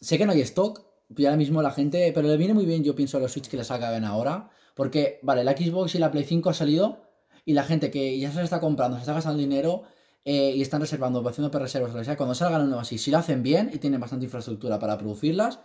sé 0.00 0.18
que 0.18 0.26
no 0.26 0.32
hay 0.32 0.40
stock, 0.40 0.82
y 1.16 1.24
ahora 1.26 1.36
mismo 1.36 1.62
la 1.62 1.70
gente, 1.70 2.10
pero 2.14 2.26
le 2.28 2.36
viene 2.36 2.54
muy 2.54 2.64
bien 2.66 2.82
yo 2.82 2.94
pienso 2.96 3.18
a 3.18 3.20
los 3.20 3.32
Switch 3.32 3.48
que 3.48 3.56
les 3.56 3.66
sacan 3.68 4.04
ahora, 4.04 4.50
porque 4.74 5.18
vale, 5.22 5.44
la 5.44 5.52
Xbox 5.56 5.94
y 5.94 5.98
la 5.98 6.10
Play 6.10 6.24
5 6.24 6.50
ha 6.50 6.54
salido 6.54 6.98
y 7.44 7.52
la 7.54 7.62
gente 7.64 7.90
que 7.90 8.18
ya 8.18 8.30
se 8.32 8.42
está 8.42 8.60
comprando, 8.60 8.96
se 8.96 9.02
está 9.02 9.12
gastando 9.14 9.38
dinero 9.38 9.82
eh, 10.24 10.52
y 10.54 10.62
están 10.62 10.80
reservando, 10.80 11.26
haciendo 11.28 11.56
reservas, 11.58 11.92
lo 11.92 11.98
que 11.98 12.04
sea, 12.04 12.16
cuando 12.16 12.34
salgan 12.34 12.66
nuevas 12.68 12.86
así, 12.86 12.98
si 12.98 13.10
lo 13.10 13.18
hacen 13.18 13.42
bien 13.42 13.70
y 13.72 13.78
tienen 13.78 14.00
bastante 14.00 14.26
infraestructura 14.26 14.78
para 14.78 14.98
producirlas, 14.98 15.60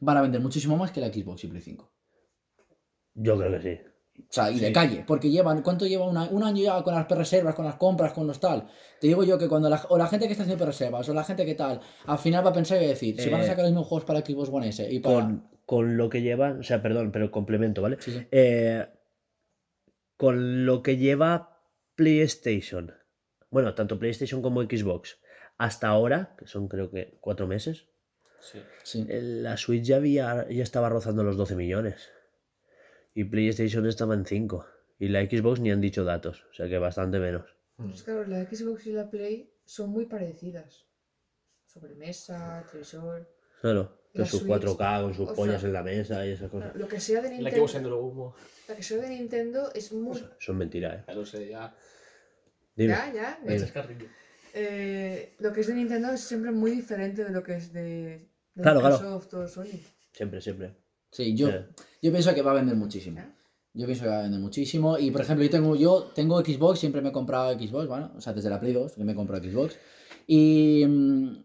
van 0.00 0.16
a 0.16 0.22
vender 0.22 0.40
muchísimo 0.40 0.76
más 0.76 0.90
que 0.90 1.00
la 1.00 1.12
Xbox 1.12 1.44
y 1.44 1.48
Play 1.48 1.62
5. 1.62 1.92
Yo 3.14 3.36
creo 3.38 3.52
que 3.52 3.60
sí. 3.62 3.80
O 4.18 4.24
sea, 4.28 4.50
y 4.50 4.58
de 4.60 4.72
calle, 4.72 5.04
porque 5.06 5.30
llevan, 5.30 5.62
¿cuánto 5.62 5.86
lleva 5.86 6.06
una- 6.06 6.28
un 6.28 6.42
año 6.42 6.62
ya 6.62 6.82
con 6.82 6.94
las 6.94 7.08
reservas, 7.08 7.54
con 7.54 7.64
las 7.64 7.76
compras, 7.76 8.12
con 8.12 8.26
los 8.26 8.38
tal? 8.40 8.68
Te 9.00 9.06
digo 9.06 9.24
yo 9.24 9.38
que 9.38 9.48
cuando 9.48 9.70
la, 9.70 9.82
o 9.88 9.96
la 9.96 10.06
gente 10.06 10.26
que 10.26 10.32
está 10.32 10.42
haciendo 10.44 10.66
reservas, 10.66 11.08
o 11.08 11.14
la 11.14 11.24
gente 11.24 11.46
que 11.46 11.54
tal, 11.54 11.80
al 12.06 12.18
final 12.18 12.44
va 12.44 12.50
a 12.50 12.52
pensar 12.52 12.76
y 12.76 12.80
va 12.80 12.86
a 12.86 12.90
decir, 12.90 13.18
si 13.20 13.30
van 13.30 13.40
a 13.40 13.44
Eh, 13.44 13.46
sacar 13.46 13.64
los 13.64 13.72
mismos 13.72 13.86
juegos 13.88 14.04
para 14.04 14.20
Xbox 14.20 14.50
One 14.50 14.68
S 14.68 14.86
y 14.92 15.00
para... 15.00 15.14
Con, 15.16 15.48
con 15.64 15.96
lo 15.96 16.10
que 16.10 16.20
lleva, 16.20 16.56
o 16.58 16.62
sea, 16.62 16.82
perdón, 16.82 17.10
pero 17.10 17.30
complemento, 17.30 17.80
¿vale? 17.80 17.96
Sí, 18.00 18.12
sí. 18.12 18.26
Eh, 18.30 18.86
con 20.22 20.66
lo 20.66 20.84
que 20.84 20.98
lleva 20.98 21.58
PlayStation, 21.96 22.94
bueno, 23.50 23.74
tanto 23.74 23.98
PlayStation 23.98 24.40
como 24.40 24.62
Xbox, 24.62 25.18
hasta 25.58 25.88
ahora, 25.88 26.36
que 26.38 26.46
son 26.46 26.68
creo 26.68 26.92
que 26.92 27.18
cuatro 27.20 27.48
meses, 27.48 27.88
Sí. 28.38 28.62
sí. 28.84 29.04
la 29.08 29.56
Switch 29.56 29.82
ya, 29.82 29.96
había, 29.96 30.48
ya 30.48 30.62
estaba 30.62 30.88
rozando 30.88 31.24
los 31.24 31.36
12 31.36 31.56
millones. 31.56 32.08
Y 33.14 33.24
PlayStation 33.24 33.84
estaba 33.88 34.14
en 34.14 34.24
5. 34.24 34.64
Y 35.00 35.08
la 35.08 35.22
Xbox 35.22 35.58
ni 35.58 35.72
han 35.72 35.80
dicho 35.80 36.04
datos, 36.04 36.44
o 36.52 36.54
sea 36.54 36.68
que 36.68 36.78
bastante 36.78 37.18
menos. 37.18 37.56
Pues 37.74 38.04
claro, 38.04 38.24
la 38.24 38.44
Xbox 38.44 38.86
y 38.86 38.92
la 38.92 39.10
Play 39.10 39.52
son 39.64 39.90
muy 39.90 40.06
parecidas. 40.06 40.86
Sobremesa, 41.66 42.64
televisor. 42.70 43.28
Claro, 43.60 43.98
con 44.12 44.22
La 44.22 44.26
sus 44.26 44.40
Switch, 44.40 44.62
4K, 44.62 45.02
con 45.02 45.14
sus 45.14 45.28
o 45.30 45.34
pollas 45.34 45.60
sea, 45.60 45.68
en 45.68 45.72
la 45.72 45.82
mesa 45.82 46.26
y 46.26 46.30
esas 46.30 46.50
cosas. 46.50 46.74
Lo 46.76 46.86
que 46.86 47.00
sea 47.00 47.22
de 47.22 47.28
La 47.28 47.34
Nintendo. 47.34 47.56
que 47.56 47.60
usando 47.62 47.90
lo 47.90 48.00
humo. 48.02 48.34
La 48.68 48.76
que 48.76 48.82
sea 48.82 48.98
de 48.98 49.08
Nintendo 49.08 49.72
es 49.74 49.92
muy. 49.92 50.22
Son 50.38 50.56
mentiras, 50.58 51.00
¿eh? 51.00 51.04
Ya 51.08 51.14
lo 51.14 51.24
sé, 51.24 51.48
ya. 51.48 51.74
Dime. 52.76 52.92
Ya, 52.92 53.12
ya. 53.12 53.40
Dime. 53.42 54.08
Eh, 54.54 55.34
lo 55.38 55.52
que 55.52 55.62
es 55.62 55.66
de 55.66 55.74
Nintendo 55.74 56.12
es 56.12 56.20
siempre 56.20 56.50
muy 56.50 56.72
diferente 56.72 57.24
de 57.24 57.30
lo 57.30 57.42
que 57.42 57.56
es 57.56 57.72
de, 57.72 58.28
de 58.54 58.62
Claro, 58.62 58.80
claro. 58.80 58.96
Microsoft 58.96 59.34
o 59.34 59.48
Sony. 59.48 59.80
Siempre, 60.12 60.40
siempre. 60.42 60.74
Sí, 61.10 61.34
yo, 61.34 61.48
Eh, 61.48 61.66
yo 62.02 62.10
pienso 62.10 62.34
que 62.34 62.42
va 62.42 62.52
a 62.52 62.54
vender 62.54 62.76
muchísimo. 62.76 63.18
¿Eh? 63.20 63.26
Yo 63.74 63.86
pienso 63.86 64.04
que 64.04 64.10
va 64.10 64.18
a 64.18 64.22
vender 64.22 64.40
muchísimo. 64.40 64.98
Y 64.98 65.10
por 65.10 65.22
ejemplo, 65.22 65.44
yo 65.44 65.50
tengo, 65.50 65.76
yo 65.76 66.10
tengo 66.14 66.44
Xbox, 66.44 66.78
siempre 66.80 67.00
me 67.00 67.08
he 67.08 67.12
comprado 67.12 67.58
Xbox, 67.58 67.86
bueno, 67.86 68.12
o 68.14 68.20
sea, 68.20 68.34
desde 68.34 68.50
la 68.50 68.60
Play 68.60 68.74
2, 68.74 68.92
que 68.92 69.04
me 69.04 69.12
he 69.12 69.14
comprado 69.14 69.42
Xbox. 69.42 69.78
Y 70.26 70.84
mm, 70.86 71.44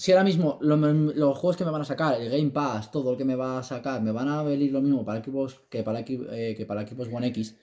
si 0.00 0.12
ahora 0.12 0.22
mismo 0.24 0.58
lo- 0.62 0.76
los 0.76 1.36
juegos 1.36 1.56
que 1.56 1.64
me 1.64 1.72
van 1.72 1.82
a 1.82 1.84
sacar, 1.84 2.20
el 2.20 2.30
Game 2.30 2.50
Pass, 2.50 2.90
todo 2.92 3.10
lo 3.12 3.16
que 3.18 3.24
me 3.24 3.34
va 3.34 3.58
a 3.58 3.62
sacar, 3.64 4.00
me 4.00 4.12
van 4.12 4.28
a 4.28 4.42
venir 4.44 4.70
lo 4.72 4.80
mismo 4.80 5.04
para 5.04 5.22
Xbox 5.22 5.60
que 5.68 5.82
para, 5.82 6.00
eh, 6.00 6.54
que 6.56 6.64
para 6.66 6.86
Xbox 6.86 7.12
One 7.12 7.26
X, 7.26 7.56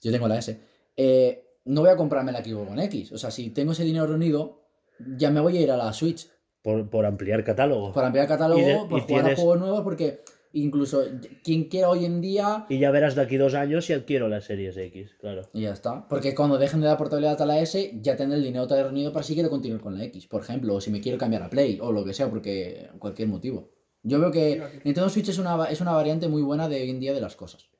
yo 0.00 0.12
tengo 0.12 0.28
la 0.28 0.38
S, 0.38 0.58
eh, 0.96 1.44
no 1.64 1.80
voy 1.80 1.90
a 1.90 1.96
comprarme 1.96 2.30
la 2.30 2.44
Xbox 2.44 2.70
One 2.70 2.84
X. 2.84 3.10
O 3.12 3.18
sea, 3.18 3.30
si 3.32 3.50
tengo 3.50 3.72
ese 3.72 3.82
dinero 3.84 4.06
reunido, 4.06 4.60
ya 5.16 5.30
me 5.32 5.40
voy 5.40 5.56
a 5.58 5.60
ir 5.62 5.70
a 5.72 5.76
la 5.76 5.92
Switch 5.92 6.28
por, 6.62 6.88
por 6.88 7.04
ampliar 7.06 7.42
catálogo. 7.42 7.92
para 7.92 8.06
ampliar 8.06 8.24
el 8.26 8.28
catálogo, 8.28 8.60
Y 8.60 8.64
de- 8.64 8.74
por 8.88 8.98
y 8.98 9.02
jugar 9.02 9.24
a 9.32 9.34
juegos 9.36 9.58
nuevos, 9.58 9.82
porque 9.82 10.20
incluso 10.54 11.04
quien 11.42 11.64
quiera 11.64 11.90
hoy 11.90 12.04
en 12.04 12.20
día 12.20 12.66
Y 12.68 12.78
ya 12.78 12.90
verás 12.90 13.14
de 13.14 13.22
aquí 13.22 13.36
dos 13.36 13.54
años 13.54 13.84
si 13.84 13.92
adquiero 13.92 14.28
las 14.28 14.44
series 14.44 14.76
X, 14.76 15.14
claro. 15.20 15.42
Y 15.52 15.62
ya 15.62 15.72
está. 15.72 16.08
Porque 16.08 16.34
cuando 16.34 16.58
dejen 16.58 16.80
de 16.80 16.86
dar 16.86 16.96
portabilidad 16.96 17.40
a 17.42 17.46
la 17.46 17.60
S, 17.60 17.92
ya 18.00 18.16
tendré 18.16 18.38
el 18.38 18.44
dinero 18.44 18.66
reunido 18.66 19.12
para 19.12 19.22
si 19.22 19.34
quiero 19.34 19.50
continuar 19.50 19.80
con 19.80 19.98
la 19.98 20.04
X. 20.04 20.26
Por 20.26 20.42
ejemplo, 20.42 20.74
o 20.74 20.80
si 20.80 20.90
me 20.90 21.00
quiero 21.00 21.18
cambiar 21.18 21.42
a 21.42 21.50
Play 21.50 21.78
o 21.80 21.92
lo 21.92 22.04
que 22.04 22.14
sea, 22.14 22.30
porque 22.30 22.88
cualquier 22.98 23.28
motivo. 23.28 23.70
Yo 24.02 24.20
veo 24.20 24.30
que 24.30 24.62
Nintendo 24.84 25.08
Switch 25.08 25.30
es 25.30 25.38
una, 25.38 25.64
es 25.66 25.80
una 25.80 25.92
variante 25.92 26.28
muy 26.28 26.42
buena 26.42 26.68
de 26.68 26.82
hoy 26.82 26.90
en 26.90 27.00
día 27.00 27.14
de 27.14 27.20
las 27.20 27.36
cosas. 27.36 27.70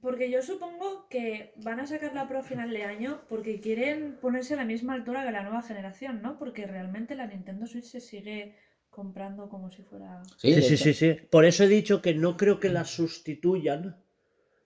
Porque 0.00 0.30
yo 0.30 0.42
supongo 0.42 1.08
que 1.08 1.54
van 1.56 1.80
a 1.80 1.86
sacar 1.86 2.14
la 2.14 2.28
Pro 2.28 2.40
a 2.40 2.42
final 2.42 2.70
de 2.70 2.84
año 2.84 3.22
porque 3.28 3.60
quieren 3.60 4.18
ponerse 4.20 4.54
a 4.54 4.58
la 4.58 4.64
misma 4.64 4.92
altura 4.92 5.24
que 5.24 5.32
la 5.32 5.42
nueva 5.42 5.62
generación, 5.62 6.20
¿no? 6.22 6.38
Porque 6.38 6.66
realmente 6.66 7.14
la 7.14 7.26
Nintendo 7.26 7.66
Switch 7.66 7.86
se 7.86 8.00
sigue 8.00 8.54
comprando 8.94 9.48
como 9.48 9.70
si 9.70 9.82
fuera... 9.82 10.22
Sí, 10.36 10.54
Sí, 10.54 10.62
sí, 10.62 10.76
sí, 10.76 10.94
sí. 10.94 11.16
Por 11.28 11.44
eso 11.44 11.64
he 11.64 11.68
dicho 11.68 12.00
que 12.00 12.14
no 12.14 12.36
creo 12.36 12.60
que 12.60 12.68
la 12.70 12.84
sustituyan, 12.84 13.96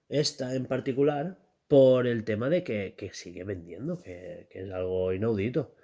esta 0.08 0.54
en 0.54 0.66
particular, 0.66 1.38
por 1.66 2.06
el 2.06 2.24
tema 2.24 2.50
de 2.50 2.62
que, 2.62 2.94
que 2.96 3.12
sigue 3.14 3.44
vendiendo, 3.44 4.02
que, 4.02 4.46
que 4.50 4.60
es 4.60 4.70
algo 4.70 5.12
inaudito. 5.12 5.74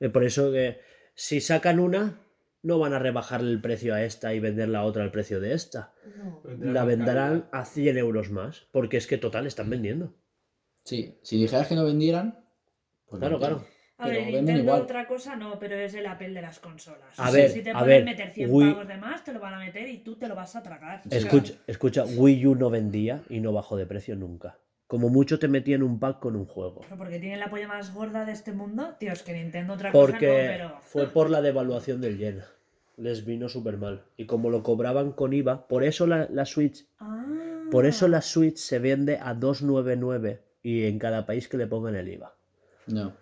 Eh, 0.00 0.08
Por 0.08 0.24
eso 0.24 0.50
que 0.50 0.80
si 1.14 1.40
sacan 1.40 1.78
una, 1.78 2.20
no 2.62 2.78
van 2.78 2.94
a 2.94 2.98
rebajarle 2.98 3.50
el 3.50 3.60
precio 3.60 3.94
a 3.94 4.02
esta 4.02 4.32
y 4.32 4.40
vender 4.40 4.70
la 4.70 4.84
otra 4.84 5.02
al 5.02 5.10
precio 5.10 5.38
de 5.40 5.52
esta. 5.52 5.92
No. 6.16 6.42
La 6.72 6.84
venderán 6.84 7.48
a 7.52 7.66
100 7.66 7.98
euros 7.98 8.30
más, 8.30 8.66
porque 8.72 8.96
es 8.96 9.06
que 9.06 9.18
total 9.18 9.46
están 9.46 9.68
vendiendo. 9.68 10.14
Sí, 10.84 11.18
si 11.22 11.38
dijeras 11.38 11.68
que 11.68 11.74
no 11.74 11.84
vendieran. 11.84 12.44
pues 13.06 13.20
Claro, 13.20 13.34
no 13.34 13.38
claro. 13.38 13.73
A 13.96 14.06
pero 14.06 14.18
ver, 14.24 14.32
Nintendo 14.34 14.62
igual. 14.62 14.82
otra 14.82 15.06
cosa 15.06 15.36
no, 15.36 15.58
pero 15.58 15.76
es 15.76 15.94
el 15.94 16.06
Apple 16.06 16.30
de 16.30 16.42
las 16.42 16.58
consolas. 16.58 17.16
A 17.18 17.28
O 17.28 17.32
sea, 17.32 17.42
ver, 17.42 17.50
si 17.50 17.62
te 17.62 17.70
a 17.70 17.78
pueden 17.78 17.88
ver, 17.88 18.04
meter 18.04 18.30
100 18.32 18.50
Wii- 18.50 18.72
pavos 18.72 18.88
de 18.88 18.96
más, 18.96 19.22
te 19.24 19.32
lo 19.32 19.38
van 19.40 19.54
a 19.54 19.58
meter 19.58 19.88
y 19.88 19.98
tú 19.98 20.16
te 20.16 20.26
lo 20.26 20.34
vas 20.34 20.56
a 20.56 20.62
tragar. 20.62 21.02
Escucha, 21.10 21.54
escucha, 21.66 22.04
Wii 22.04 22.46
U 22.48 22.54
no 22.56 22.70
vendía 22.70 23.22
y 23.28 23.40
no 23.40 23.52
bajó 23.52 23.76
de 23.76 23.86
precio 23.86 24.16
nunca. 24.16 24.58
Como 24.88 25.08
mucho 25.08 25.38
te 25.38 25.48
metían 25.48 25.82
un 25.82 25.98
pack 26.00 26.18
con 26.18 26.36
un 26.36 26.44
juego. 26.44 26.80
Pero 26.82 26.96
porque 26.96 27.18
tiene 27.18 27.36
la 27.36 27.48
polla 27.48 27.68
más 27.68 27.94
gorda 27.94 28.24
de 28.24 28.32
este 28.32 28.52
mundo, 28.52 28.94
tío, 28.98 29.12
es 29.12 29.22
que 29.22 29.32
Nintendo 29.32 29.74
otra 29.74 29.90
cosa 29.92 30.12
no, 30.12 30.18
pero... 30.18 30.78
fue 30.82 31.06
por 31.08 31.30
la 31.30 31.40
devaluación 31.40 32.00
del 32.00 32.18
yen. 32.18 32.42
Les 32.96 33.24
vino 33.24 33.48
súper 33.48 33.76
mal. 33.78 34.02
Y 34.16 34.26
como 34.26 34.50
lo 34.50 34.62
cobraban 34.62 35.12
con 35.12 35.32
IVA, 35.32 35.66
por 35.66 35.84
eso 35.84 36.06
la, 36.06 36.28
la 36.30 36.44
Switch, 36.44 36.84
Ah. 37.00 37.24
por 37.70 37.86
eso 37.86 38.08
la 38.08 38.20
Switch 38.22 38.56
se 38.56 38.78
vende 38.78 39.18
a 39.20 39.34
299 39.34 40.42
y 40.62 40.84
en 40.84 40.98
cada 40.98 41.26
país 41.26 41.48
que 41.48 41.56
le 41.56 41.66
pongan 41.66 41.94
el 41.96 42.08
IVA. 42.08 42.34
No. 42.86 43.12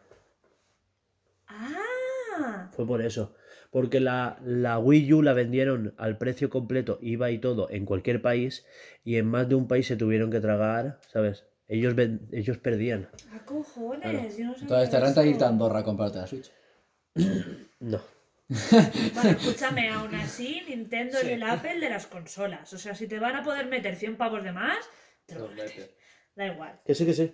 Ah. 2.73 2.75
Fue 2.77 2.87
por 2.87 3.03
eso. 3.03 3.35
Porque 3.71 4.01
la, 4.01 4.39
la 4.45 4.79
Wii 4.79 5.13
U 5.15 5.23
la 5.23 5.33
vendieron 5.33 5.95
al 5.97 6.19
precio 6.19 6.51
completo, 6.51 6.99
IVA 7.01 7.31
y 7.31 7.39
todo, 7.39 7.71
en 7.71 7.87
cualquier 7.87 8.21
país, 8.21 8.67
y 9.05 9.17
en 9.17 9.27
más 9.27 9.49
de 9.49 9.55
un 9.55 9.67
país 9.69 9.87
se 9.87 9.97
tuvieron 9.97 10.31
que 10.31 10.41
tragar, 10.41 10.99
¿sabes? 11.13 11.47
Ellos, 11.69 11.95
ven- 11.95 12.29
ellos 12.33 12.59
perdían. 12.59 13.09
¿A 13.35 13.45
cojones? 13.47 14.03
Claro. 14.03 14.29
Yo 14.39 14.45
no 14.45 14.55
Entonces 14.61 14.91
te 14.91 15.01
renta 15.01 15.25
irte 15.25 15.45
a 15.45 15.49
Andorra 15.49 15.79
a 15.79 15.85
comprarte 15.85 16.19
la 16.19 16.27
Switch. 16.27 16.51
No. 17.81 18.01
Bueno, 19.15 19.31
escúchame, 19.39 19.89
aún 19.89 20.15
así, 20.15 20.63
Nintendo 20.69 21.17
Sí. 21.19 21.27
es 21.29 21.33
el 21.33 21.43
Apple 21.43 21.81
de 21.81 21.89
las 21.89 22.07
consolas. 22.07 22.73
O 22.75 22.79
sea, 22.79 22.95
si 22.95 23.07
te 23.09 23.19
van 23.19 23.37
a 23.37 23.43
poder 23.43 23.67
meter 23.67 23.97
100 23.97 24.17
pavos 24.17 24.45
de 24.45 24.53
más, 24.53 24.77
te 25.27 25.35
lo 25.35 25.41
Los 25.47 25.55
metes. 25.55 25.77
mete. 25.79 25.95
Da 26.37 26.47
igual. 26.47 26.81
Que 26.85 26.95
sí, 26.95 27.07
que 27.07 27.13
sí. 27.15 27.33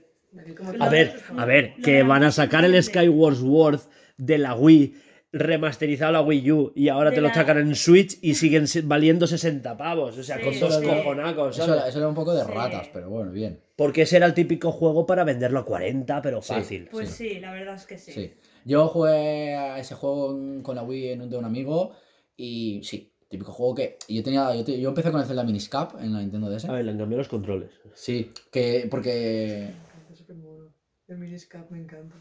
A 0.81 0.89
ver, 0.89 1.15
a 1.37 1.45
ver, 1.45 1.75
Lo 1.79 1.85
que 1.85 2.03
van 2.03 2.23
a 2.23 2.31
sacar 2.31 2.65
el. 2.65 2.81
Skyward 2.83 3.37
Sword 3.37 3.81
de 4.19 4.39
la 4.39 4.55
Wii 4.55 4.95
remasterizado 5.33 6.09
a 6.11 6.13
la 6.13 6.21
Wii 6.23 6.53
U 6.53 6.73
y 6.75 6.89
ahora 6.89 7.11
De 7.11 7.17
te 7.17 7.21
lo 7.23 7.29
sacan 7.33 7.59
en 7.59 7.75
Switch 7.75 8.19
y 8.23 8.35
siguen 8.35 8.67
si- 8.67 8.81
valiendo 8.81 9.27
60 9.27 9.77
pavos. 9.77 10.17
O 10.17 10.23
sea, 10.23 10.39
Sí, 10.39 10.43
con 10.45 10.59
dos 10.61 10.77
sí. 10.77 10.87
cojonacos, 10.87 11.59
Eso, 11.59 11.75
era- 11.75 11.89
eso 11.89 11.99
era 11.99 12.09
un 12.09 12.15
poco 12.15 12.35
de 12.35 12.45
Sí. 12.45 12.51
ratas, 12.51 12.89
pero 12.93 13.11
bueno, 13.11 13.31
bien. 13.31 13.61
Porque 13.77 14.03
ese 14.03 14.17
era 14.17 14.27
el 14.27 14.35
típico 14.35 14.73
juego 14.73 15.05
para 15.07 15.25
venderlo 15.25 15.61
a 15.61 15.65
40, 15.67 16.23
pero 16.23 16.41
Sí. 16.43 16.55
fácil. 16.55 16.89
Pues 16.91 17.11
sí, 17.11 17.39
la 17.41 17.53
verdad 17.53 17.75
es 17.75 17.85
que 17.87 17.99
sí. 17.99 18.13
Sí. 18.13 18.33
Yo 18.65 18.89
jugué 18.89 19.55
a 19.55 19.79
ese 19.79 19.95
juego 19.95 20.63
con 20.63 20.75
la 20.77 20.83
Wii 20.83 21.09
en 21.11 21.23
un 21.23 21.31
de 21.31 21.37
un 21.37 21.45
amigo 21.45 21.93
y 22.37 22.81
sí, 22.85 23.13
típico 23.29 23.53
juego 23.53 23.75
que 23.75 23.99
yo 24.09 24.23
tenía 24.23 24.55
yo, 24.55 24.65
te- 24.65 24.81
yo 24.81 24.89
empecé 24.89 25.11
con 25.11 25.21
el 25.21 25.27
Zelda 25.27 25.45
Miniscap 25.45 26.01
en 26.03 26.13
la 26.15 26.21
Nintendo 26.21 26.49
DS. 26.51 26.69
A 26.69 26.73
ver, 26.73 26.85
le 26.85 26.93
han 26.93 26.99
cambiado 26.99 27.19
los 27.19 27.29
controles. 27.29 27.71
Sí, 27.95 28.33
que 28.51 28.87
porque 28.91 29.69
Me 29.69 30.01
encanta, 30.01 30.15
súper 30.17 30.37
mono. 30.37 30.73
El 31.07 31.19
miniscap 31.19 31.71
me 31.71 31.79
encanta. 31.79 32.17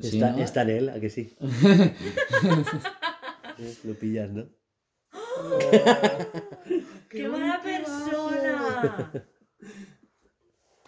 Sí, 0.00 0.16
está, 0.16 0.32
¿no? 0.32 0.38
está 0.38 0.62
en 0.62 0.70
él, 0.70 0.88
¿a 0.90 1.00
que 1.00 1.10
sí? 1.10 1.36
Lo 3.84 3.94
pillas, 3.94 4.30
¿no? 4.30 4.46
¡Qué 7.10 7.28
mala 7.28 7.60
persona! 7.62 9.12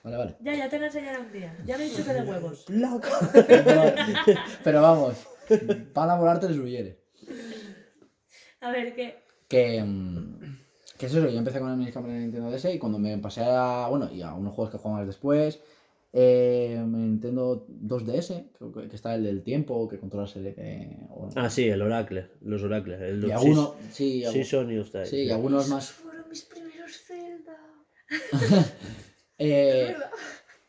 Vale, 0.02 0.16
vale. 0.16 0.34
ya, 0.40 0.54
ya 0.54 0.66
te 0.70 0.78
la 0.78 0.86
enseñaré 0.86 1.20
un 1.20 1.30
día. 1.30 1.54
Ya 1.66 1.76
me 1.76 1.84
he 1.84 1.90
dicho 1.90 2.02
que 2.02 2.14
de 2.14 2.22
huevos. 2.22 2.64
Pero, 2.66 2.98
pero 4.64 4.80
vamos, 4.80 5.26
para 5.92 6.06
enamorarte 6.06 6.48
les 6.48 6.56
huyere. 6.56 7.04
A 8.62 8.70
ver, 8.70 8.94
¿qué? 8.94 9.22
Que, 9.46 9.82
mm, 9.82 10.58
que 10.96 11.04
es 11.06 11.14
eso, 11.14 11.28
yo 11.28 11.38
empecé 11.38 11.60
con 11.60 11.70
el 11.70 11.76
Miniscap 11.76 12.02
en 12.06 12.12
la 12.12 12.18
Nintendo 12.18 12.50
DS 12.50 12.72
y 12.74 12.78
cuando 12.78 12.98
me 12.98 13.18
pasé 13.18 13.42
a, 13.44 13.88
bueno, 13.88 14.10
y 14.10 14.22
a 14.22 14.32
unos 14.32 14.54
juegos 14.54 14.72
que 14.72 14.78
jugamos 14.78 15.06
después, 15.06 15.60
eh, 16.12 16.74
en 16.76 16.92
Nintendo 16.92 17.66
2DS, 17.68 18.50
creo 18.58 18.72
que, 18.72 18.88
que 18.88 18.96
está 18.96 19.14
el 19.14 19.24
del 19.24 19.42
tiempo, 19.42 19.88
que 19.88 19.98
controlas 19.98 20.34
el... 20.36 20.48
eh, 20.56 21.06
o- 21.10 21.28
Ah, 21.36 21.48
sí, 21.50 21.68
el 21.68 21.82
Oracle. 21.82 22.30
Los 22.42 22.62
Oracles. 22.62 23.00
El 23.00 23.24
y 23.24 23.30
algunos, 23.30 23.74
sí, 23.92 24.24
Sí, 24.24 24.44
son 24.44 24.72
y 24.72 24.82
sí, 25.06 25.16
y 25.22 25.30
algunos 25.30 25.68
más... 25.68 25.90
Fueron 25.90 26.28
mis 26.28 26.42
primeros 26.42 26.92
Zelda. 27.02 27.58
Eh, 29.42 29.94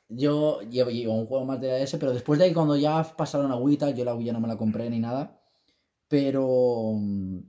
yo 0.08 0.62
llevo, 0.62 0.90
llevo 0.90 1.14
un 1.16 1.26
juego 1.26 1.44
más 1.44 1.60
de 1.60 1.68
DS, 1.68 1.98
pero 1.98 2.14
después 2.14 2.40
de 2.40 2.46
ahí 2.46 2.54
cuando 2.54 2.78
ya 2.78 3.04
pasaron 3.18 3.52
a 3.52 3.58
Wii 3.58 3.76
tal, 3.78 3.94
yo 3.96 4.06
la 4.06 4.16
Wii 4.16 4.28
ya 4.28 4.34
no 4.34 4.40
me 4.40 4.48
la 4.48 4.56
compré 4.58 4.90
ni 4.90 5.00
nada. 5.00 5.42
Pero 6.08 6.94
mm, 6.96 7.40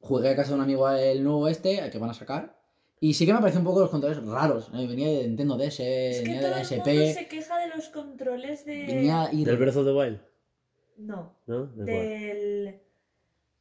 jugué 0.00 0.30
a 0.30 0.36
casa 0.36 0.50
de 0.50 0.54
un 0.56 0.62
amigo 0.62 0.88
el 0.90 1.22
nuevo 1.22 1.46
este, 1.48 1.88
que 1.90 1.98
van 1.98 2.10
a 2.10 2.14
sacar. 2.14 2.57
Y 3.00 3.14
sí 3.14 3.26
que 3.26 3.32
me 3.32 3.38
pareció 3.40 3.60
un 3.60 3.66
poco 3.66 3.80
los 3.80 3.90
controles 3.90 4.22
raros. 4.24 4.70
¿eh? 4.74 4.86
Venía 4.86 5.08
de 5.08 5.28
Nintendo 5.28 5.56
DS, 5.56 5.80
Es 5.80 6.18
que 6.20 6.22
venía 6.24 6.40
todo 6.40 6.48
de 6.50 6.54
la 6.56 6.60
el 6.60 6.66
SP, 6.66 6.94
mundo 6.94 7.12
se 7.14 7.28
queja 7.28 7.58
de 7.58 7.68
los 7.68 7.88
controles 7.90 8.64
de... 8.64 8.84
venía 8.86 9.28
Del 9.32 9.56
Breath 9.56 9.76
of 9.76 9.86
the 9.86 9.92
Wild, 9.92 10.20
No, 10.96 11.36
¿no? 11.46 11.66
Del... 11.76 12.80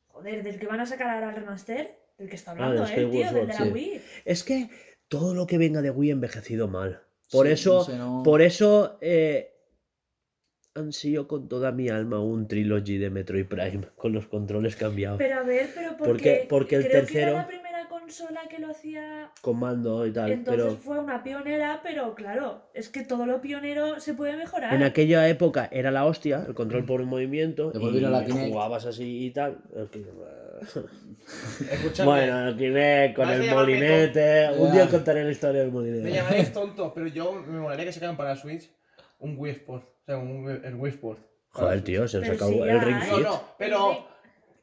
Joder, 0.07 0.43
del 0.43 0.59
que 0.59 0.65
van 0.65 0.79
a 0.79 0.85
sacar 0.87 1.09
ahora 1.09 1.29
el 1.29 1.35
remaster. 1.35 1.99
Del 2.17 2.29
que 2.29 2.35
está 2.35 2.51
Ah, 2.51 2.53
hablando, 2.55 2.83
del 2.87 2.91
eh, 2.99 3.09
tío, 3.11 3.25
del 3.33 3.47
de 3.47 3.53
la 3.53 3.63
sí. 3.65 3.69
Wii. 3.71 4.01
Es 4.25 4.43
que 4.43 4.69
todo 5.07 5.35
lo 5.35 5.45
que 5.45 5.59
venga 5.59 5.83
de 5.83 5.91
Wii 5.91 6.09
ha 6.09 6.13
envejecido 6.13 6.67
mal. 6.67 7.03
Por 7.31 7.45
Sí, 7.45 7.53
eso, 7.53 7.73
no 7.75 7.83
sé, 7.83 7.95
no- 7.97 8.23
por 8.23 8.41
eso 8.41 8.97
eh, 9.01 9.53
ansío 10.73 11.27
con 11.27 11.47
toda 11.47 11.71
mi 11.71 11.89
alma 11.89 12.19
un 12.19 12.47
trilogy 12.47 12.97
de 12.97 13.09
Metroid 13.11 13.45
Prime 13.45 13.87
con 13.95 14.13
los 14.13 14.27
controles 14.27 14.75
cambiados. 14.75 15.17
Pero 15.19 15.39
a 15.39 15.43
ver, 15.43 15.69
pero 15.75 15.89
porque, 15.97 16.07
Porque- 16.07 16.45
porque 16.49 16.75
el 16.77 16.81
creo 16.87 16.91
que 16.93 16.97
tercero- 17.13 17.29
era 17.31 17.37
la 17.41 17.47
primera 17.47 17.66
consola 18.07 18.41
que 18.49 18.59
lo 18.59 18.71
hacía. 18.71 19.29
Con 19.41 19.59
mando 19.59 20.05
y 20.07 20.13
tal. 20.13 20.31
Entonces 20.31 20.63
pero 20.65 20.77
fue 20.77 20.99
una 20.99 21.21
pionera, 21.23 21.81
pero 21.83 22.15
claro, 22.15 22.61
es 22.73 22.87
que 22.89 23.01
todo 23.03 23.25
lo 23.25 23.41
pionero 23.41 23.99
se 23.99 24.13
puede 24.13 24.35
mejorar. 24.37 24.73
en 24.73 24.83
aquella 24.83 25.27
época 25.27 25.67
era 25.71 25.91
la 25.91 26.05
hostia, 26.05 26.43
el 26.47 26.53
control 26.53 26.85
por 26.85 27.01
un 27.01 27.09
movimiento. 27.09 27.71
Y 27.75 27.91
vino 27.91 28.09
la 28.09 28.23
Kinect. 28.23 28.49
jugabas 28.49 28.85
así 28.85 29.25
y 29.25 29.31
tal. 29.31 29.57
Escuchadme, 31.69 32.11
Bueno, 32.11 32.47
el 32.47 32.55
Kinect 32.57 33.15
con 33.15 33.27
a 33.27 33.35
el 33.35 33.53
molinete. 33.53 34.49
Un 34.57 34.71
día 34.71 34.87
contaré 34.87 35.23
la 35.23 35.31
historia 35.31 35.61
del 35.61 35.69
me 35.71 35.73
molinete. 35.79 36.11
llamaréis 36.11 36.53
tonto, 36.53 36.93
pero 36.93 37.07
yo 37.07 37.33
me 37.33 37.59
molaría 37.59 37.85
que 37.85 37.91
sacaran 37.91 38.15
para 38.17 38.35
Switch 38.35 38.69
un 39.19 39.35
Wii 39.37 39.51
Sport. 39.53 39.83
O 39.83 40.05
sea, 40.05 40.17
un 40.17 40.49
el 40.63 40.75
Wii 40.75 40.93
Sport. 40.93 41.19
para 41.53 41.65
Joder, 41.65 41.79
Switch. 41.79 41.85
tío, 41.85 42.07
se 42.07 42.19
Pero 42.21 42.33
acabó 42.33 42.51
si 42.53 42.59
el 42.61 42.67
ya 42.67 42.83
Ring. 42.83 42.97
No, 42.97 43.03
Fit. 43.17 43.25
no, 43.25 43.41
pero 43.57 44.07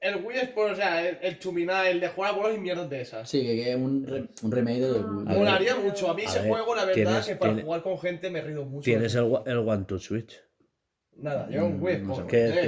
el 0.05 0.25
Wii 0.25 0.37
Sport, 0.39 0.73
o 0.73 0.77
sea, 0.77 1.09
el, 1.09 1.19
el 1.23 1.39
chuminá, 1.39 1.89
el 1.89 1.99
de 2.01 2.09
jugar 2.09 2.31
a 2.33 2.37
bolos 2.37 2.55
y 2.57 2.59
mierdas 2.61 2.89
de 2.91 3.01
esas. 3.01 3.29
Sí, 3.29 3.43
que, 3.43 3.65
que 3.65 3.75
un, 3.77 4.07
re- 4.07 4.29
un 4.43 4.53
remake 4.53 4.81
de... 4.81 4.99
Ah. 5.01 5.03
A 5.27 5.29
ver. 5.31 5.39
Molaría 5.39 5.75
mucho. 5.77 6.11
A 6.11 6.15
mí 6.15 6.23
A 6.23 6.27
ese 6.27 6.41
ver, 6.41 6.49
juego, 6.51 6.75
la 6.75 6.85
verdad, 6.85 6.95
tienes- 6.95 7.27
que 7.27 7.37
para 7.37 7.53
tiene- 7.53 7.63
jugar 7.65 7.83
con 7.83 7.99
gente 7.99 8.31
me 8.31 8.39
he 8.39 8.43
rido 8.43 8.65
mucho. 8.65 8.85
Tienes 8.85 9.15
el, 9.15 9.33
el 9.47 9.59
One 9.59 9.85
to 9.87 9.99
Switch. 9.99 10.41
Nada, 11.17 11.49
yo 11.49 11.67
un 11.67 11.79
Mm, 11.79 11.83
Wii 11.83 11.99
no 12.03 12.17
sé. 12.17 12.23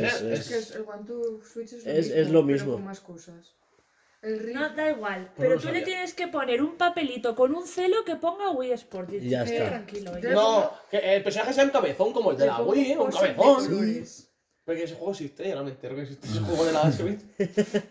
Es- 0.04 0.22
Es 0.22 0.48
que 0.48 0.54
es- 0.58 0.74
el 0.76 0.82
One 0.82 1.04
to 1.06 1.40
Switch 1.42 1.72
es 1.72 1.84
lo 1.84 1.90
Es- 1.92 1.96
mismo, 2.06 2.16
es 2.20 2.30
lo 2.30 2.40
pero 2.40 2.52
mismo. 2.52 2.72
con 2.74 2.84
más 2.84 3.00
cosas. 3.00 3.54
El 4.22 4.52
No, 4.54 4.68
da 4.74 4.90
igual. 4.90 5.30
Pues 5.36 5.48
Pero 5.48 5.54
no 5.56 5.60
tú 5.60 5.68
le 5.68 5.82
tienes 5.82 6.14
que 6.14 6.26
poner 6.28 6.62
un 6.62 6.76
papelito 6.76 7.36
con 7.36 7.54
un 7.54 7.66
celo 7.66 8.04
que 8.04 8.16
ponga 8.16 8.50
Wii 8.50 8.72
Sport. 8.72 9.12
Y 9.12 9.28
Ya 9.28 9.44
está. 9.44 9.66
Tranquilo. 9.68 10.18
Ya. 10.20 10.30
No, 10.30 10.70
que 10.90 10.96
el 11.16 11.22
personaje 11.22 11.52
sea 11.52 11.64
un 11.64 11.70
cabezón 11.70 12.12
como 12.12 12.30
el 12.32 12.36
de 12.38 12.46
la 12.46 12.60
Wii, 12.62 12.92
¿eh? 12.92 12.98
un 12.98 13.10
cabezón. 13.10 14.04
Porque 14.66 14.82
ese 14.82 14.96
juego 14.96 15.12
existe, 15.12 15.48
ya 15.48 15.54
entero 15.54 15.94
que 15.94 16.02
existe 16.02 16.26
ese 16.26 16.40
juego 16.40 16.64
de 16.64 16.72
la 16.72 16.90
Switch. 16.90 17.20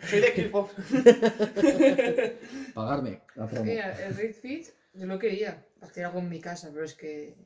Soy 0.09 0.19
de 0.19 0.49
Xbox. 0.49 0.73
Pagarme 2.73 3.21
la 3.35 3.47
promo. 3.47 3.63
Mira, 3.63 4.05
el 4.05 4.13
Ring 4.13 4.33
Fit 4.33 4.67
yo 4.93 5.05
lo 5.05 5.17
quería 5.17 5.65
hacer 5.79 6.03
algo 6.03 6.19
en 6.19 6.27
mi 6.27 6.41
casa, 6.41 6.69
pero 6.73 6.83
es 6.83 6.93
que 6.93 7.37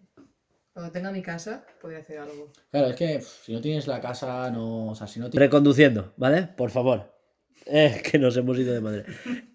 cuando 0.73 0.91
tenga 0.91 1.11
mi 1.11 1.21
casa 1.21 1.63
podría 1.79 1.99
hacer 1.99 2.17
algo. 2.17 2.51
Claro, 2.71 2.87
es 2.87 2.95
que 2.95 3.19
pff, 3.19 3.45
si 3.45 3.53
no 3.53 3.61
tienes 3.61 3.85
la 3.85 4.01
casa, 4.01 4.49
no... 4.49 4.87
O 4.87 4.95
sea, 4.95 5.05
si 5.05 5.19
no 5.19 5.29
tienes... 5.29 5.47
Reconduciendo, 5.47 6.11
¿vale? 6.17 6.43
Por 6.43 6.71
favor. 6.71 7.15
Eh, 7.65 8.01
que 8.09 8.17
nos 8.17 8.35
hemos 8.37 8.57
ido 8.57 8.73
de 8.73 8.79
madre. 8.79 9.03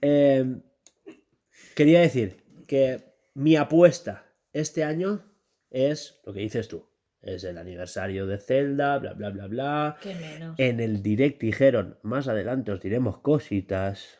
Eh, 0.03 0.61
quería 1.75 2.01
decir 2.01 2.45
que 2.69 3.03
mi 3.33 3.57
apuesta 3.57 4.31
este 4.53 4.85
año 4.85 5.25
es 5.71 6.21
lo 6.25 6.33
que 6.33 6.41
dices 6.41 6.69
tú. 6.69 6.87
Es 7.25 7.43
el 7.45 7.57
aniversario 7.57 8.27
de 8.27 8.39
Zelda, 8.39 8.99
bla, 8.99 9.15
bla, 9.15 9.31
bla, 9.31 9.47
bla. 9.47 9.97
Que 10.03 10.15
menos. 10.15 10.59
En 10.59 10.79
el 10.79 11.03
direct 11.03 11.41
dijeron, 11.41 11.99
más 12.03 12.29
adelante 12.29 12.71
os 12.71 12.81
diremos 12.81 13.19
cositas. 13.19 14.19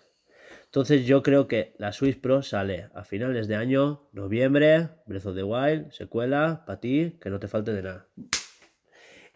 Entonces 0.65 1.07
yo 1.07 1.23
creo 1.23 1.47
que 1.47 1.75
la 1.79 1.93
Switch 1.93 2.21
Pro 2.21 2.43
sale 2.43 2.89
a 2.95 3.05
finales 3.05 3.47
de 3.47 3.57
año, 3.57 4.09
noviembre, 4.13 4.89
Breath 5.07 5.27
of 5.27 5.37
the 5.37 5.45
Wild, 5.45 5.93
secuela, 5.93 6.65
para 6.67 6.81
ti, 6.81 7.19
que 7.21 7.31
no 7.31 7.39
te 7.39 7.47
falte 7.47 7.73
de 7.75 7.83
nada. 7.83 8.09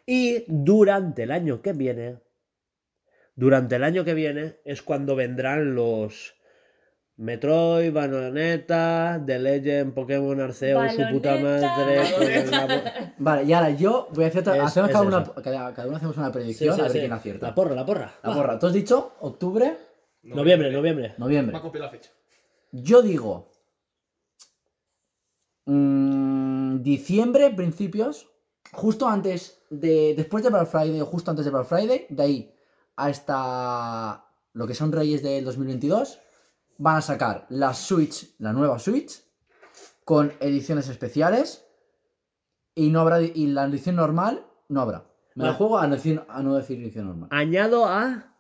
Y 0.06 0.44
durante 0.48 1.24
el 1.24 1.30
año 1.30 1.60
que 1.60 1.74
viene, 1.74 2.18
durante 3.36 3.76
el 3.76 3.84
año 3.84 4.04
que 4.04 4.14
viene 4.14 4.56
es 4.64 4.80
cuando 4.82 5.14
vendrán 5.14 5.74
los 5.74 6.37
Metroid, 7.18 7.92
Bayonetta, 7.92 9.20
The 9.26 9.38
Legend, 9.40 9.92
Pokémon 9.92 10.40
Arceus, 10.40 10.92
su 10.92 11.02
puta 11.12 11.36
madre. 11.36 11.98
Bayonetta. 11.98 13.14
Vale, 13.18 13.42
y 13.44 13.52
ahora 13.52 13.70
yo 13.70 14.08
voy 14.14 14.24
a 14.24 14.28
hacer... 14.28 14.40
otra- 14.42 14.56
Es- 14.56 14.62
hacemos 14.62 14.88
es 14.90 14.96
cada, 14.96 15.06
una, 15.06 15.22
eso. 15.22 15.34
cada, 15.42 15.74
cada 15.74 15.88
uno 15.88 15.96
hacemos 15.96 16.16
una 16.16 16.26
Sí, 16.28 16.32
predicción 16.32 16.74
sí, 16.76 16.80
a 16.80 16.84
ver 16.84 16.92
sí. 16.92 16.98
quién 17.00 17.12
acierta. 17.12 17.46
La 17.48 17.54
porra, 17.54 17.74
la 17.74 17.84
porra. 17.84 18.14
La 18.22 18.28
Va. 18.30 18.34
porra. 18.36 18.58
Tú 18.58 18.66
has 18.68 18.72
dicho 18.72 19.14
octubre, 19.20 19.76
Noviembre, 20.22 20.70
noviembre. 20.70 21.14
noviembre. 21.18 21.52
Me 21.52 21.58
ha 21.58 21.62
copiado 21.62 21.86
la 21.86 21.90
fecha. 21.90 22.10
Yo 22.72 23.02
digo. 23.02 23.50
mm, 25.66 26.82
diciembre, 26.82 27.50
principios. 27.50 28.28
justo 28.72 29.08
antes 29.08 29.60
de. 29.70 30.14
Después 30.16 30.44
de 30.44 30.50
Black 30.50 30.66
Friday 30.68 31.00
o 31.00 31.06
justo 31.06 31.30
antes 31.30 31.44
de 31.44 31.50
Black 31.50 31.66
Friday, 31.66 32.06
de 32.10 32.22
ahí 32.22 32.54
hasta 32.96 34.24
lo 34.52 34.66
que 34.66 34.74
son 34.74 34.92
Reyes 34.92 35.22
del 35.22 35.44
2022, 35.44 36.18
van 36.78 36.96
a 36.96 37.02
sacar 37.02 37.46
la 37.50 37.74
Switch, 37.74 38.34
la 38.38 38.52
nueva 38.52 38.78
Switch, 38.78 39.20
con 40.04 40.32
ediciones 40.40 40.88
especiales. 40.88 41.66
Y 42.74 42.90
no 42.90 43.00
habrá. 43.00 43.20
Y 43.20 43.48
la 43.48 43.64
edición 43.64 43.96
normal 43.96 44.46
no 44.68 44.80
habrá. 44.80 45.04
Me 45.34 45.44
la 45.44 45.50
Vale. 45.50 45.58
juego 45.58 45.78
a, 45.78 45.86
edición- 45.86 46.24
a 46.28 46.42
no 46.42 46.54
decir 46.56 46.80
edición 46.80 47.06
normal. 47.06 47.28
Añado 47.32 47.86
a 47.86 48.34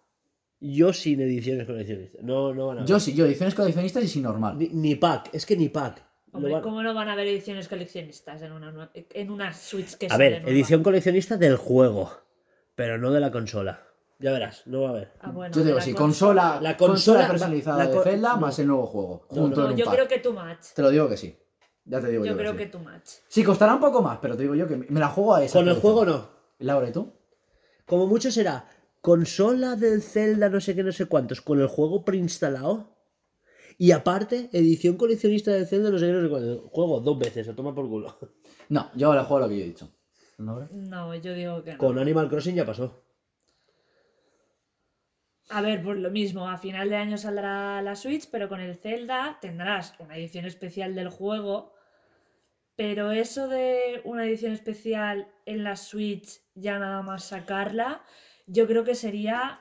yo 0.60 0.92
sin 0.92 1.20
ediciones 1.20 1.66
coleccionistas. 1.66 2.22
No, 2.24 2.52
no 2.54 2.68
van 2.68 2.78
a 2.80 2.84
Yo 2.84 2.98
sí, 2.98 3.14
yo 3.14 3.26
ediciones 3.26 3.54
coleccionistas 3.54 4.02
y 4.04 4.08
sin 4.08 4.22
normal. 4.22 4.56
Ni, 4.58 4.68
ni 4.68 4.94
pack, 4.96 5.30
es 5.32 5.44
que 5.46 5.56
ni 5.56 5.68
pack. 5.68 6.04
Hombre, 6.32 6.52
van- 6.52 6.62
¿cómo 6.62 6.82
no 6.82 6.92
van 6.94 7.08
a 7.08 7.12
haber 7.14 7.26
ediciones 7.28 7.68
coleccionistas 7.68 8.42
en 8.42 8.52
una, 8.52 8.90
en 8.94 9.30
una 9.30 9.52
Switch 9.52 9.94
que 9.96 10.08
A 10.10 10.16
ver, 10.16 10.32
nueva? 10.42 10.50
edición 10.50 10.82
coleccionista 10.82 11.36
del 11.36 11.56
juego, 11.56 12.10
pero 12.74 12.98
no 12.98 13.10
de 13.12 13.20
la 13.20 13.30
consola. 13.32 13.82
Ya 14.20 14.32
verás, 14.32 14.66
no 14.66 14.80
va 14.82 14.88
a 14.88 14.90
haber. 14.90 15.12
Ah, 15.20 15.30
bueno, 15.30 15.54
yo 15.54 15.60
de 15.60 15.66
digo, 15.66 15.78
la 15.78 15.84
sí, 15.84 15.94
consola. 15.94 16.58
La 16.60 16.76
consola, 16.76 17.18
consola- 17.20 17.28
personalizada 17.28 17.84
la 17.84 17.90
de 17.90 18.02
Zelda 18.02 18.34
no. 18.34 18.40
más 18.40 18.58
el 18.58 18.66
nuevo 18.66 18.86
juego. 18.86 19.26
No, 19.30 19.42
Junto 19.42 19.60
No, 19.60 19.66
en 19.66 19.72
un 19.72 19.76
yo 19.78 19.84
pack. 19.84 19.94
creo 19.94 20.08
que 20.08 20.18
too 20.18 20.32
much. 20.32 20.58
Te 20.74 20.82
lo 20.82 20.90
digo 20.90 21.08
que 21.08 21.16
sí. 21.16 21.38
Ya 21.84 22.00
te 22.00 22.08
digo 22.08 22.24
yo. 22.24 22.32
Yo 22.32 22.36
creo 22.36 22.52
que 22.52 22.58
que 22.58 22.64
sí. 22.64 22.70
too 22.72 22.80
much. 22.80 23.08
Sí, 23.28 23.44
costará 23.44 23.74
un 23.74 23.80
poco 23.80 24.02
más, 24.02 24.18
pero 24.20 24.36
te 24.36 24.42
digo 24.42 24.54
yo 24.56 24.66
que 24.66 24.76
me 24.76 24.98
la 25.00 25.08
juego 25.08 25.34
a 25.36 25.44
esa. 25.44 25.58
Con 25.58 25.68
el 25.68 25.76
juego 25.76 26.04
no. 26.04 26.28
Laura, 26.58 26.88
¿y 26.88 26.92
tú? 26.92 27.12
Como 27.86 28.06
mucho 28.08 28.30
será 28.32 28.68
consola 29.00 29.76
del 29.76 30.02
Zelda, 30.02 30.48
no 30.50 30.60
sé 30.60 30.74
qué, 30.74 30.82
no 30.82 30.90
sé 30.92 31.06
cuántos, 31.06 31.40
con 31.40 31.60
el 31.60 31.68
juego 31.68 32.04
preinstalado. 32.04 32.96
Y 33.78 33.92
aparte, 33.92 34.50
edición 34.52 34.96
coleccionista 34.96 35.52
del 35.52 35.66
Zelda, 35.68 35.90
no 35.90 35.98
sé 36.00 36.06
qué, 36.06 36.12
no 36.12 36.22
sé 36.22 36.28
cuántos. 36.28 36.70
Juego 36.72 36.98
dos 37.00 37.16
veces, 37.18 37.48
a 37.48 37.54
tomar 37.54 37.74
por 37.74 37.88
culo. 37.88 38.18
No, 38.68 38.90
yo 38.96 39.14
le 39.14 39.20
juego 39.22 39.38
lo 39.38 39.48
que 39.48 39.56
yo 39.58 39.62
he 39.62 39.68
dicho. 39.68 39.88
No, 40.38 41.14
yo 41.14 41.32
digo 41.32 41.62
que 41.62 41.72
no. 41.72 41.78
Con 41.78 41.98
Animal 41.98 42.28
Crossing 42.28 42.56
ya 42.56 42.66
pasó. 42.66 43.04
A 45.50 45.62
ver, 45.62 45.82
pues 45.82 45.98
lo 45.98 46.10
mismo, 46.10 46.48
a 46.48 46.58
final 46.58 46.90
de 46.90 46.96
año 46.96 47.16
saldrá 47.16 47.80
la 47.80 47.96
Switch, 47.96 48.28
pero 48.30 48.48
con 48.48 48.60
el 48.60 48.76
Zelda 48.76 49.38
tendrás 49.40 49.94
una 49.98 50.16
edición 50.16 50.44
especial 50.44 50.94
del 50.94 51.08
juego. 51.08 51.72
Pero 52.76 53.10
eso 53.10 53.48
de 53.48 54.02
una 54.04 54.24
edición 54.26 54.52
especial 54.52 55.28
en 55.46 55.64
la 55.64 55.76
Switch, 55.76 56.40
ya 56.54 56.78
nada 56.78 57.02
más 57.02 57.24
sacarla, 57.24 58.02
yo 58.46 58.66
creo 58.66 58.84
que 58.84 58.94
sería 58.94 59.60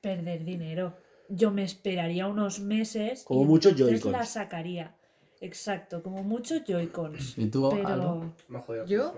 perder 0.00 0.44
dinero. 0.44 0.96
Yo 1.28 1.50
me 1.50 1.62
esperaría 1.62 2.26
unos 2.26 2.60
meses 2.60 3.24
Como 3.24 3.42
y 3.42 3.44
mucho 3.44 3.70
entonces 3.70 4.00
Joy-Cons. 4.00 4.12
la 4.18 4.24
sacaría. 4.24 4.96
Exacto, 5.40 6.02
como 6.02 6.22
muchos 6.22 6.64
Joy-Cons. 6.64 7.36
¿Y 7.36 7.50
tú, 7.50 7.68
Pero 7.70 7.88
Aldo? 7.88 8.34
Me 8.48 8.58
ha 8.58 8.62
jodido 8.62 8.86
¿Yo? 8.86 9.14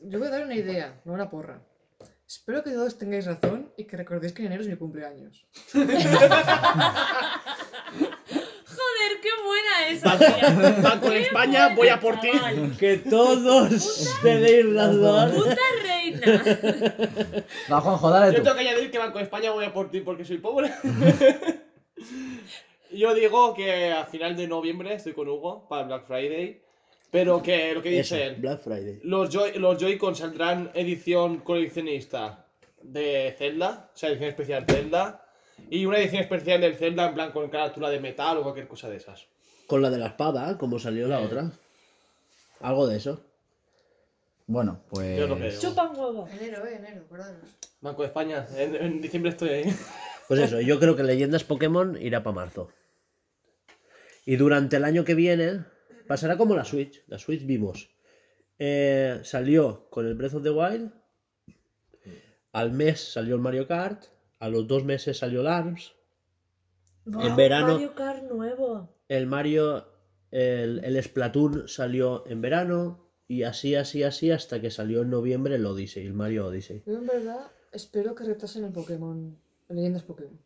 Yo 0.00 0.18
voy 0.18 0.28
a 0.28 0.30
dar 0.30 0.44
una 0.44 0.54
idea, 0.54 1.00
no 1.04 1.12
una 1.12 1.28
porra. 1.28 1.60
Espero 2.28 2.62
que 2.62 2.72
todos 2.72 2.98
tengáis 2.98 3.24
razón 3.24 3.72
y 3.78 3.86
que 3.86 3.96
recordéis 3.96 4.34
que 4.34 4.42
en 4.42 4.48
enero 4.48 4.60
es 4.60 4.68
mi 4.68 4.76
cumpleaños. 4.76 5.46
Joder, 5.72 5.88
qué 9.22 9.30
buena 9.46 9.88
esa, 9.88 10.18
tía. 10.18 10.82
Banco 10.82 11.08
de 11.08 11.22
España, 11.22 11.74
voy 11.74 11.88
a 11.88 11.98
por 11.98 12.20
ti. 12.20 12.28
Chaval. 12.30 12.76
Que 12.78 12.98
todos 12.98 14.10
tenéis 14.22 14.74
razón. 14.74 15.32
¡Puta 15.32 15.56
reina! 15.82 16.44
Va, 17.72 17.80
Juanjo, 17.80 18.10
dale 18.10 18.32
Yo 18.32 18.38
tú. 18.40 18.44
tengo 18.44 18.56
que 18.56 18.68
añadir 18.68 18.90
que 18.90 18.98
Banco 18.98 19.16
de 19.16 19.24
España 19.24 19.50
voy 19.52 19.64
a 19.64 19.72
por 19.72 19.90
ti 19.90 20.00
porque 20.00 20.26
soy 20.26 20.36
pobre. 20.36 20.70
Yo 22.92 23.14
digo 23.14 23.54
que 23.54 23.90
a 23.90 24.04
final 24.04 24.36
de 24.36 24.48
noviembre 24.48 24.92
estoy 24.92 25.14
con 25.14 25.28
Hugo 25.28 25.66
para 25.66 25.84
Black 25.84 26.06
Friday. 26.06 26.62
Pero 27.10 27.42
que 27.42 27.72
lo 27.74 27.80
que 27.82 27.98
Eso, 28.00 28.14
dice 28.16 28.26
él, 28.26 28.36
Black 28.36 28.60
Friday. 28.60 29.00
los 29.02 29.30
Joy- 29.30 29.58
los 29.58 29.78
Joy-Con 29.78 30.14
saldrán 30.14 30.70
edición 30.74 31.38
coleccionista 31.38 32.44
de 32.82 33.34
Zelda, 33.38 33.90
o 33.94 33.96
sea, 33.96 34.10
edición 34.10 34.28
especial 34.30 34.64
Zelda. 34.68 35.24
Y 35.70 35.86
una 35.86 35.98
edición 35.98 36.22
especial 36.22 36.60
del 36.60 36.76
Zelda 36.76 37.08
en 37.08 37.14
plan 37.14 37.32
con 37.32 37.48
carátula 37.50 37.90
de 37.90 37.98
metal 37.98 38.36
o 38.36 38.42
cualquier 38.42 38.68
cosa 38.68 38.88
de 38.88 38.96
esas. 38.96 39.26
Con 39.66 39.82
la 39.82 39.90
de 39.90 39.98
la 39.98 40.06
espada, 40.08 40.56
como 40.56 40.78
salió 40.78 41.08
la 41.08 41.20
otra. 41.20 41.50
Algo 42.60 42.86
de 42.86 42.96
eso. 42.98 43.20
Bueno, 44.46 44.80
Yo 44.92 45.26
lo 45.26 45.36
pues. 45.36 45.58
creo. 45.58 45.70
Chupa 45.70 45.88
un 45.90 45.98
huevo. 45.98 46.28
Enero, 46.28 46.64
eh, 46.66 46.76
enero, 46.76 47.02
acordaros. 47.06 47.36
Banco 47.80 48.02
de 48.02 48.08
España, 48.08 48.46
en, 48.56 48.74
en 48.76 49.00
diciembre 49.00 49.30
estoy 49.30 49.48
ahí. 49.50 49.76
Pues 50.28 50.40
eso, 50.40 50.60
yo 50.60 50.78
creo 50.78 50.94
que 50.96 51.02
Leyendas 51.02 51.44
Pokémon 51.44 51.96
irá 52.00 52.22
para 52.22 52.34
marzo. 52.36 52.68
Y 54.24 54.36
durante 54.36 54.76
el 54.76 54.84
año 54.84 55.04
que 55.04 55.14
viene 55.14 55.64
pasará 56.08 56.36
como 56.36 56.56
la 56.56 56.64
Switch. 56.64 57.02
La 57.06 57.18
Switch 57.18 57.44
vimos. 57.46 57.90
eh, 58.58 59.20
salió 59.22 59.88
con 59.90 60.06
el 60.06 60.14
Breath 60.14 60.34
of 60.34 60.42
the 60.42 60.50
Wild. 60.50 60.90
Al 62.52 62.72
mes 62.72 63.12
salió 63.12 63.34
el 63.36 63.40
Mario 63.40 63.66
Kart. 63.68 64.04
A 64.40 64.48
los 64.48 64.66
dos 64.66 64.84
meses 64.84 65.18
salió 65.18 65.40
el 65.42 65.46
ARMS. 65.48 65.94
Buah, 67.04 67.34
verano- 67.36 67.74
Mario 67.74 67.94
Kart 67.94 68.22
nuevo. 68.24 68.96
El 69.08 69.26
Mario. 69.26 69.86
El, 70.30 70.84
el 70.84 71.02
Splatoon 71.02 71.68
salió 71.68 72.24
en 72.26 72.40
verano. 72.40 73.06
Y 73.28 73.42
así, 73.42 73.74
así, 73.74 74.02
así, 74.02 74.30
hasta 74.30 74.60
que 74.60 74.70
salió 74.70 75.02
en 75.02 75.10
noviembre 75.10 75.56
el 75.56 75.66
Odyssey, 75.66 76.06
el 76.06 76.14
Mario 76.14 76.46
Odyssey. 76.46 76.82
Yo 76.86 76.96
en 76.96 77.06
verdad 77.06 77.50
espero 77.72 78.14
que 78.14 78.24
retrasen 78.24 78.64
el 78.64 78.72
Pokémon, 78.72 79.38
Leyendas 79.68 80.02
Pokémon. 80.02 80.38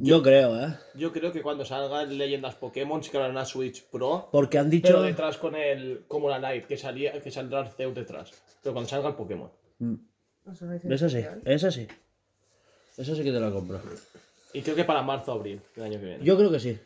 Yo 0.00 0.22
creo, 0.22 0.58
¿eh? 0.58 0.76
Yo 0.94 1.12
creo 1.12 1.32
que 1.32 1.42
cuando 1.42 1.64
salga 1.64 2.04
Leyendas 2.04 2.54
Pokémon 2.56 3.02
sí 3.02 3.10
que 3.10 3.18
harán 3.18 3.32
una 3.32 3.44
Switch 3.44 3.84
Pro. 3.84 4.28
Porque 4.32 4.58
han 4.58 4.70
dicho. 4.70 4.88
Pero 4.88 5.02
detrás 5.02 5.36
con 5.36 5.54
el. 5.54 6.04
como 6.08 6.28
la 6.30 6.38
Light, 6.38 6.64
que 6.66 6.76
salía, 6.76 7.20
que 7.20 7.30
saldrá 7.30 7.60
el 7.60 7.68
Zeus 7.68 7.94
detrás. 7.94 8.32
Pero 8.62 8.72
cuando 8.72 8.88
salga 8.88 9.10
el 9.10 9.14
Pokémon. 9.14 9.50
O 10.44 10.54
sea, 10.54 10.66
una 10.66 10.76
edición 10.76 10.92
Es 10.92 11.02
así, 11.02 11.18
especial. 11.18 11.42
es 11.44 11.64
así. 11.64 11.88
Eso 12.96 13.14
sí 13.14 13.22
que 13.22 13.32
te 13.32 13.40
la 13.40 13.50
compro. 13.50 13.80
Y 14.52 14.62
creo 14.62 14.76
que 14.76 14.84
para 14.84 15.02
marzo 15.02 15.32
o 15.32 15.38
abril 15.38 15.60
del 15.76 15.84
año 15.84 15.98
que 16.00 16.06
viene. 16.06 16.24
Yo 16.24 16.36
creo 16.36 16.50
que 16.50 16.60
sí. 16.60 16.78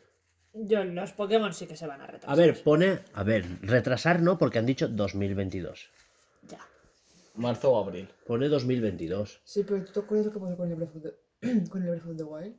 Yo, 0.54 0.84
los 0.84 1.12
Pokémon 1.12 1.52
sí 1.52 1.66
que 1.66 1.76
se 1.76 1.86
van 1.86 2.00
a 2.00 2.06
retrasar. 2.06 2.30
A 2.30 2.34
ver, 2.34 2.62
pone. 2.62 3.00
A 3.14 3.22
ver, 3.22 3.44
retrasar 3.62 4.22
no, 4.22 4.38
porque 4.38 4.58
han 4.58 4.66
dicho 4.66 4.88
2022. 4.88 5.88
Ya. 6.48 6.58
Marzo 7.34 7.72
o 7.72 7.82
abril. 7.84 8.08
Pone 8.26 8.48
2022. 8.48 9.40
Sí, 9.44 9.64
pero 9.64 9.84
¿tú 9.84 9.92
te 9.92 10.00
acuerdas 10.00 10.26
lo 10.26 10.32
que 10.32 10.38
pasó 10.38 10.56
con 10.56 10.70
el 10.70 10.76
Breath 10.76 10.96
of 10.96 11.02
the, 11.02 11.68
con 11.70 11.82
el 11.82 11.90
Breath 11.90 12.06
of 12.06 12.16
the 12.16 12.22
Wild? 12.24 12.54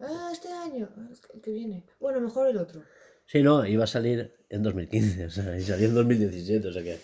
Ah, 0.00 0.30
este 0.32 0.48
año, 0.52 0.88
el 1.34 1.40
que- 1.42 1.50
viene. 1.52 1.84
Bueno, 2.00 2.20
mejor 2.20 2.48
el 2.48 2.56
otro. 2.58 2.82
Sí, 3.26 3.42
no, 3.42 3.64
iba 3.66 3.84
a 3.84 3.86
salir 3.86 4.34
en 4.48 4.62
2015, 4.62 5.26
o 5.26 5.30
sea, 5.30 5.56
y 5.56 5.62
salió 5.62 5.88
en 5.88 5.94
2017, 5.94 6.68
o 6.68 6.72
sea 6.72 6.82
que. 6.82 6.98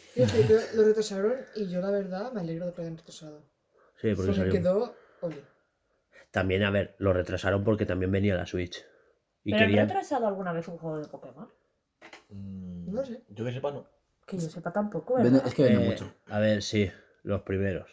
Lo 0.74 0.82
retrasaron 0.84 1.34
y 1.54 1.68
yo 1.68 1.80
la 1.80 1.90
verdad 1.90 2.32
me 2.32 2.40
alegro 2.40 2.66
de 2.66 2.72
que 2.72 2.78
lo 2.78 2.86
hayan 2.86 2.98
retrasado. 2.98 3.42
Sí, 4.00 4.12
porque 4.14 4.34
salió. 4.34 4.52
quedó... 4.52 4.94
Ole. 5.20 5.36
También, 6.30 6.64
a 6.64 6.70
ver, 6.70 6.96
lo 6.98 7.12
retrasaron 7.12 7.64
porque 7.64 7.86
también 7.86 8.10
venía 8.10 8.34
la 8.34 8.44
Switch. 8.46 8.84
Y 9.44 9.52
¿Pero 9.52 9.62
han 9.64 9.68
querían. 9.70 9.88
retrasado 9.88 10.26
alguna 10.26 10.52
vez 10.52 10.66
un 10.68 10.76
juego 10.78 10.98
de 10.98 11.06
Pokémon? 11.06 11.48
No 12.30 13.04
sé. 13.04 13.22
Yo 13.28 13.44
que 13.44 13.52
sepa, 13.52 13.70
no. 13.70 13.86
Que 14.26 14.36
yo 14.38 14.48
sepa 14.50 14.72
tampoco, 14.72 15.14
Vende- 15.16 15.30
¿verdad? 15.30 15.46
es 15.46 15.54
que 15.54 15.62
vende 15.62 15.84
Eh, 15.84 15.88
mucho. 15.90 16.12
A 16.26 16.40
ver, 16.40 16.62
sí, 16.62 16.90
los 17.22 17.42
primeros. 17.42 17.88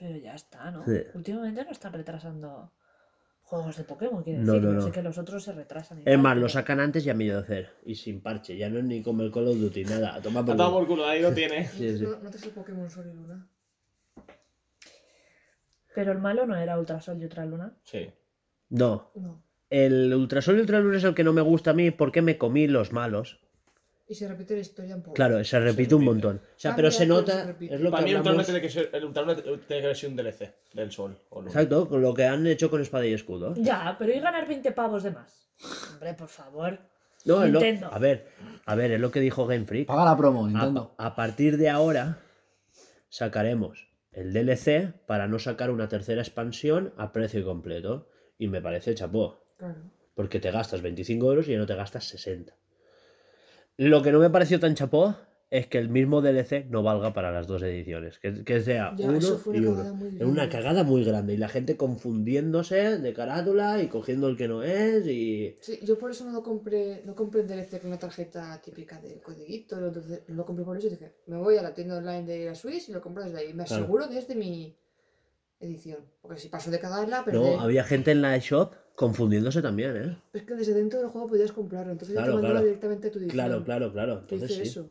Pero 0.00 0.16
ya 0.16 0.34
está, 0.34 0.70
¿no? 0.70 0.84
Sí. 0.86 0.96
Últimamente 1.14 1.62
no 1.64 1.70
están 1.72 1.92
retrasando 1.92 2.72
juegos 3.42 3.76
de 3.76 3.84
Pokémon, 3.84 4.22
quiero 4.24 4.40
No, 4.42 4.54
decir. 4.54 4.68
no, 4.68 4.72
no. 4.74 4.80
sé 4.80 4.90
que 4.92 5.02
los 5.02 5.18
otros 5.18 5.44
se 5.44 5.52
retrasan. 5.52 5.98
y 6.00 6.02
Es 6.06 6.18
más, 6.18 6.36
lo 6.38 6.48
sacan 6.48 6.80
antes 6.80 7.04
y 7.04 7.10
a 7.10 7.14
medio 7.14 7.34
de 7.36 7.40
hacer. 7.42 7.68
Y 7.84 7.94
sin 7.96 8.22
parche, 8.22 8.56
ya 8.56 8.70
no 8.70 8.78
es 8.78 8.84
ni 8.84 9.02
como 9.02 9.22
el 9.22 9.30
Call 9.30 9.48
of 9.48 9.58
Duty, 9.58 9.84
nada. 9.84 10.14
a 10.14 10.22
tomar 10.22 10.42
Ha 10.42 10.46
por 10.46 10.56
culo. 10.56 10.70
por 10.72 10.86
culo, 10.86 11.06
ahí 11.06 11.20
lo 11.20 11.32
tiene. 11.34 11.66
Sí, 11.68 11.98
sí. 11.98 12.04
¿No, 12.04 12.18
¿No 12.18 12.30
te 12.30 12.38
es 12.38 12.44
el 12.44 12.50
Pokémon 12.52 12.88
Sol 12.88 13.06
y 13.12 13.14
Luna? 13.14 13.46
Pero 15.94 16.12
el 16.12 16.18
malo 16.18 16.46
no 16.46 16.56
era 16.56 16.78
Ultrasol 16.78 17.20
y 17.20 17.24
Ultraluna. 17.24 17.74
Sí. 17.82 18.08
No, 18.70 19.10
No. 19.16 19.42
el 19.68 20.14
Ultrasol 20.14 20.56
y 20.56 20.60
Ultraluna 20.60 20.96
es 20.96 21.04
el 21.04 21.14
que 21.14 21.24
no 21.24 21.32
me 21.32 21.40
gusta 21.42 21.72
a 21.72 21.74
mí 21.74 21.90
porque 21.90 22.22
me 22.22 22.38
comí 22.38 22.68
los 22.68 22.92
malos. 22.92 23.40
Y 24.10 24.14
se 24.16 24.26
repite 24.26 24.54
la 24.54 24.60
historia 24.60 24.96
un 24.96 25.02
poco. 25.02 25.14
Claro, 25.14 25.42
se 25.44 25.60
repite 25.60 25.94
un 25.94 26.00
repite. 26.00 26.04
montón. 26.26 26.36
O 26.38 26.58
sea, 26.58 26.70
Cambia, 26.72 26.76
pero 26.76 26.90
se 26.90 27.06
pero 27.06 27.14
se 27.14 27.32
nota, 27.32 27.42
es 27.60 27.80
lo 27.80 27.90
que 27.90 27.90
Para 27.92 28.02
mí 28.04 28.12
hablamos... 28.14 28.44
tiene 28.44 28.60
que 28.60 28.68
ser, 28.68 28.90
el 28.92 29.04
Ultraluna 29.04 29.36
tiene 29.36 29.56
que 29.66 29.74
haber 29.84 29.96
sido 29.96 30.10
un 30.10 30.16
DLC 30.16 30.54
del 30.74 30.90
Sol. 30.90 31.16
O. 31.28 31.42
Exacto, 31.44 31.88
con 31.88 32.02
lo 32.02 32.12
que 32.12 32.24
han 32.24 32.44
hecho 32.48 32.68
con 32.70 32.80
Espada 32.82 33.06
y 33.06 33.12
Escudo. 33.14 33.54
Ya, 33.56 33.94
pero 33.98 34.12
y 34.12 34.18
ganar 34.18 34.48
20 34.48 34.72
pavos 34.72 35.04
de 35.04 35.12
más. 35.12 35.48
Hombre, 35.92 36.14
por 36.14 36.28
favor. 36.28 36.78
No, 37.24 37.46
lo- 37.46 37.60
a 37.60 37.98
ver, 38.00 38.26
a 38.66 38.74
ver, 38.74 38.90
es 38.92 39.00
lo 39.00 39.10
que 39.12 39.20
dijo 39.20 39.46
Game 39.46 39.64
Freak. 39.66 39.86
Paga 39.86 40.04
la 40.06 40.16
promo, 40.16 40.44
A, 40.44 40.48
Nintendo. 40.48 40.94
a 40.98 41.14
partir 41.14 41.56
de 41.56 41.68
ahora 41.70 42.18
sacaremos 43.08 43.88
el 44.12 44.32
DLC 44.32 44.92
para 45.06 45.28
no 45.28 45.38
sacar 45.38 45.70
una 45.70 45.88
tercera 45.88 46.20
expansión 46.22 46.92
a 46.96 47.12
precio 47.12 47.44
completo. 47.44 48.08
Y 48.38 48.48
me 48.48 48.60
parece 48.62 48.94
chapó. 48.94 49.44
Claro. 49.58 49.82
Porque 50.14 50.40
te 50.40 50.50
gastas 50.50 50.80
25 50.82 51.26
euros 51.28 51.46
y 51.48 51.52
ya 51.52 51.58
no 51.58 51.66
te 51.66 51.74
gastas 51.74 52.04
60. 52.06 52.54
Lo 53.80 54.02
que 54.02 54.12
no 54.12 54.18
me 54.18 54.28
pareció 54.28 54.60
tan 54.60 54.74
chapó 54.74 55.16
es 55.48 55.66
que 55.66 55.78
el 55.78 55.88
mismo 55.88 56.20
DLC 56.20 56.66
no 56.68 56.82
valga 56.82 57.14
para 57.14 57.32
las 57.32 57.46
dos 57.46 57.62
ediciones. 57.62 58.18
Que, 58.18 58.44
que 58.44 58.60
sea 58.60 58.94
Ya, 58.94 59.06
uno 59.08 59.16
eso 59.16 59.38
fue 59.38 59.58
una 59.58 59.62
y 59.62 59.66
uno. 59.66 60.16
Es 60.18 60.26
una 60.26 60.48
cagada 60.50 60.84
muy 60.84 61.02
grande. 61.02 61.32
Y 61.32 61.38
la 61.38 61.48
gente 61.48 61.78
confundiéndose 61.78 62.98
de 62.98 63.12
carátula 63.14 63.82
y 63.82 63.88
cogiendo 63.88 64.28
el 64.28 64.36
que 64.36 64.48
no 64.48 64.62
es. 64.62 65.06
Y. 65.06 65.56
Sí, 65.60 65.80
yo 65.82 65.98
por 65.98 66.10
eso 66.10 66.26
no 66.26 66.32
lo 66.32 66.42
compré, 66.42 67.02
no 67.06 67.14
compré 67.14 67.40
el 67.40 67.48
DLC 67.48 67.80
con 67.80 67.88
una 67.88 67.98
tarjeta 67.98 68.60
típica 68.62 69.00
de 69.00 69.20
codiguito, 69.22 69.80
no 69.80 69.90
lo 70.28 70.44
compré 70.44 70.64
por 70.64 70.76
eso 70.76 70.86
y 70.86 70.90
dije, 70.90 71.14
me 71.26 71.38
voy 71.38 71.56
a 71.56 71.62
la 71.62 71.72
tienda 71.72 71.96
online 71.96 72.24
de 72.26 72.44
la 72.46 72.54
Swiss 72.54 72.90
y 72.90 72.92
lo 72.92 73.00
compro 73.00 73.24
desde 73.24 73.38
ahí. 73.38 73.54
Me 73.54 73.64
Claro. 73.64 73.82
aseguro 73.84 74.10
que 74.10 74.18
es 74.18 74.28
de 74.28 74.34
mi 74.34 74.76
edición. 75.58 75.98
Porque 76.20 76.38
si 76.40 76.48
paso 76.48 76.70
de 76.70 76.78
cagarla, 76.78 77.22
pero 77.24 77.40
No, 77.42 77.60
había 77.60 77.84
gente 77.84 78.10
en 78.10 78.22
la 78.22 78.36
shop 78.38 78.74
confundiéndose 79.00 79.62
también, 79.62 79.96
¿eh? 79.96 80.16
es 80.34 80.42
que 80.42 80.54
desde 80.54 80.74
dentro 80.74 81.00
del 81.00 81.08
juego 81.08 81.26
podías 81.28 81.52
comprarlo, 81.52 81.90
entonces 81.92 82.14
ya 82.14 82.20
Claro, 82.20 82.32
te 82.32 82.34
mandaba 82.34 82.52
claro. 82.56 82.66
directamente 82.66 83.08
a 83.08 83.10
tu 83.10 83.18
edición. 83.18 83.32
Claro, 83.34 83.64
claro, 83.64 83.92
claro. 83.92 84.26
¿Qué 84.26 84.34
Entonces 84.34 84.50
hice 84.58 84.64
sí. 84.66 84.70
eso? 84.78 84.90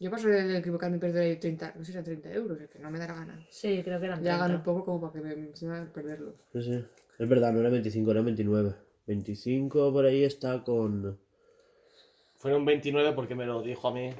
Yo 0.00 0.10
paso 0.10 0.28
de 0.28 0.56
equivocarme 0.56 0.96
y 0.96 1.00
perder 1.00 1.22
ahí 1.24 1.36
30, 1.36 1.74
no 1.76 1.80
sé 1.84 1.86
si 1.86 1.92
eran 1.92 2.04
30 2.04 2.32
euros, 2.32 2.58
es 2.58 2.70
que 2.70 2.78
no 2.78 2.90
me 2.90 2.98
da 2.98 3.06
la 3.08 3.14
gana. 3.16 3.46
Sí, 3.50 3.82
creo 3.84 4.00
que 4.00 4.06
eran 4.06 4.22
Ya 4.22 4.38
gano 4.38 4.54
30. 4.54 4.56
un 4.56 4.62
poco 4.64 4.84
como 4.86 5.00
para 5.00 5.12
que 5.12 5.20
me 5.36 5.48
encima 5.48 5.86
perderlo. 5.92 6.36
Sí, 6.54 6.62
sí. 6.62 6.84
Es 7.18 7.28
verdad, 7.28 7.52
no 7.52 7.60
era 7.60 7.68
25, 7.68 8.10
era 8.12 8.22
29. 8.22 8.74
25 9.06 9.92
por 9.92 10.06
ahí 10.06 10.24
está 10.24 10.64
con. 10.64 11.18
Fueron 12.38 12.64
29 12.64 13.12
porque 13.12 13.34
me 13.34 13.44
lo 13.44 13.60
dijo 13.60 13.88
a 13.88 13.92
mí. 13.92 14.10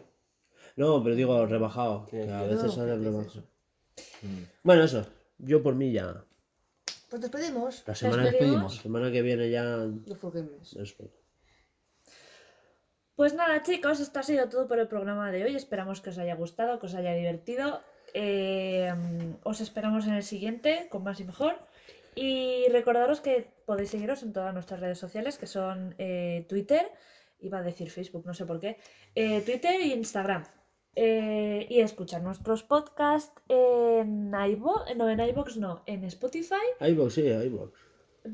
No, 0.76 1.02
pero 1.02 1.14
digo 1.16 1.46
rebajado. 1.46 2.04
Que 2.10 2.30
a 2.30 2.42
veces 2.42 2.64
No, 2.64 2.68
sale 2.72 2.90
¿qué 2.92 2.98
dices 2.98 3.12
rebajado. 3.14 3.28
eso? 3.30 3.44
Bueno, 4.62 4.82
eso. 4.84 5.06
Yo 5.38 5.62
por 5.62 5.74
mí 5.76 5.92
ya. 5.92 6.24
Pues 7.08 7.22
despedimos 7.22 7.84
La 7.86 7.94
semana, 7.94 8.24
despedimos. 8.24 8.76
la 8.76 8.82
semana 8.82 9.10
que 9.12 9.22
viene 9.22 9.50
ya. 9.50 9.86
Eso. 10.76 11.10
Pues 13.16 13.34
nada, 13.34 13.62
chicos, 13.62 13.98
esto 13.98 14.20
ha 14.20 14.22
sido 14.22 14.48
todo 14.48 14.68
por 14.68 14.78
el 14.78 14.86
programa 14.88 15.32
de 15.32 15.44
hoy. 15.44 15.56
Esperamos 15.56 16.00
que 16.00 16.10
os 16.10 16.18
haya 16.18 16.36
gustado, 16.36 16.78
que 16.78 16.86
os 16.86 16.94
haya 16.94 17.14
divertido. 17.14 17.80
Eh, 18.14 18.92
os 19.42 19.60
esperamos 19.60 20.06
en 20.06 20.14
el 20.14 20.22
siguiente, 20.22 20.86
con 20.90 21.02
más 21.02 21.18
y 21.20 21.24
mejor. 21.24 21.58
Y 22.14 22.66
recordaros 22.70 23.20
que 23.20 23.50
podéis 23.64 23.90
seguiros 23.90 24.22
en 24.22 24.32
todas 24.32 24.52
nuestras 24.54 24.80
redes 24.80 24.98
sociales, 24.98 25.38
que 25.38 25.46
son 25.46 25.94
eh, 25.98 26.46
Twitter, 26.48 26.90
iba 27.40 27.58
a 27.58 27.62
decir 27.62 27.90
Facebook, 27.90 28.26
no 28.26 28.34
sé 28.34 28.44
por 28.44 28.60
qué, 28.60 28.78
eh, 29.14 29.40
Twitter 29.42 29.80
e 29.80 29.86
Instagram. 29.88 30.44
Eh, 31.00 31.66
y 31.70 31.78
escuchar 31.80 32.22
nuestros 32.22 32.64
podcasts 32.64 33.30
en 33.48 34.32
iVoox, 34.34 34.96
no, 34.96 35.08
en 35.08 35.20
iVoox 35.20 35.56
no, 35.58 35.82
en 35.86 36.02
Spotify, 36.04 36.56
iVox, 36.80 37.14
sí, 37.14 37.22
iVox. 37.22 37.70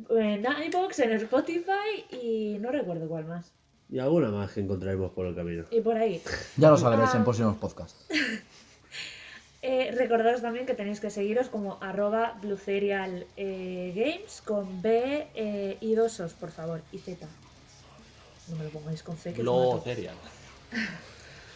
en 0.08 0.46
iVoox, 0.68 0.98
en 1.00 1.12
Spotify 1.12 2.06
y 2.10 2.56
no 2.60 2.70
recuerdo 2.70 3.06
cuál 3.06 3.26
más. 3.26 3.52
Y 3.90 3.98
alguna 3.98 4.30
más 4.30 4.50
que 4.52 4.60
encontraremos 4.60 5.10
por 5.12 5.26
el 5.26 5.34
camino. 5.34 5.64
Y 5.70 5.82
por 5.82 5.98
ahí. 5.98 6.22
Ya 6.56 6.70
lo 6.70 6.78
sabréis 6.78 7.10
Ah. 7.12 7.18
en 7.18 7.24
próximos 7.24 7.56
podcasts. 7.58 8.06
Eh, 9.66 9.92
recordaros 9.96 10.42
también 10.42 10.66
que 10.66 10.74
tenéis 10.74 11.00
que 11.00 11.08
seguiros 11.08 11.48
como 11.48 11.78
arroba 11.82 12.38
Blucerial 12.42 13.26
eh, 13.38 13.94
Games 13.96 14.42
con 14.42 14.82
B 14.82 15.26
eh, 15.34 15.78
y 15.80 15.94
dos 15.94 16.20
os, 16.20 16.34
por 16.34 16.50
favor, 16.50 16.82
y 16.92 16.98
Z. 16.98 17.26
No 18.48 18.56
me 18.56 18.64
lo 18.64 18.68
pongáis 18.70 19.02
con 19.02 19.16
C, 19.16 19.32
que 19.32 19.42
mato. 19.42 19.80
cereal. 19.82 20.16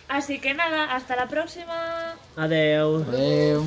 Así 0.08 0.38
que 0.40 0.54
nada, 0.54 0.94
hasta 0.94 1.16
la 1.16 1.28
próxima. 1.28 2.14
Adeu. 2.36 3.04
Adeu. 3.08 3.64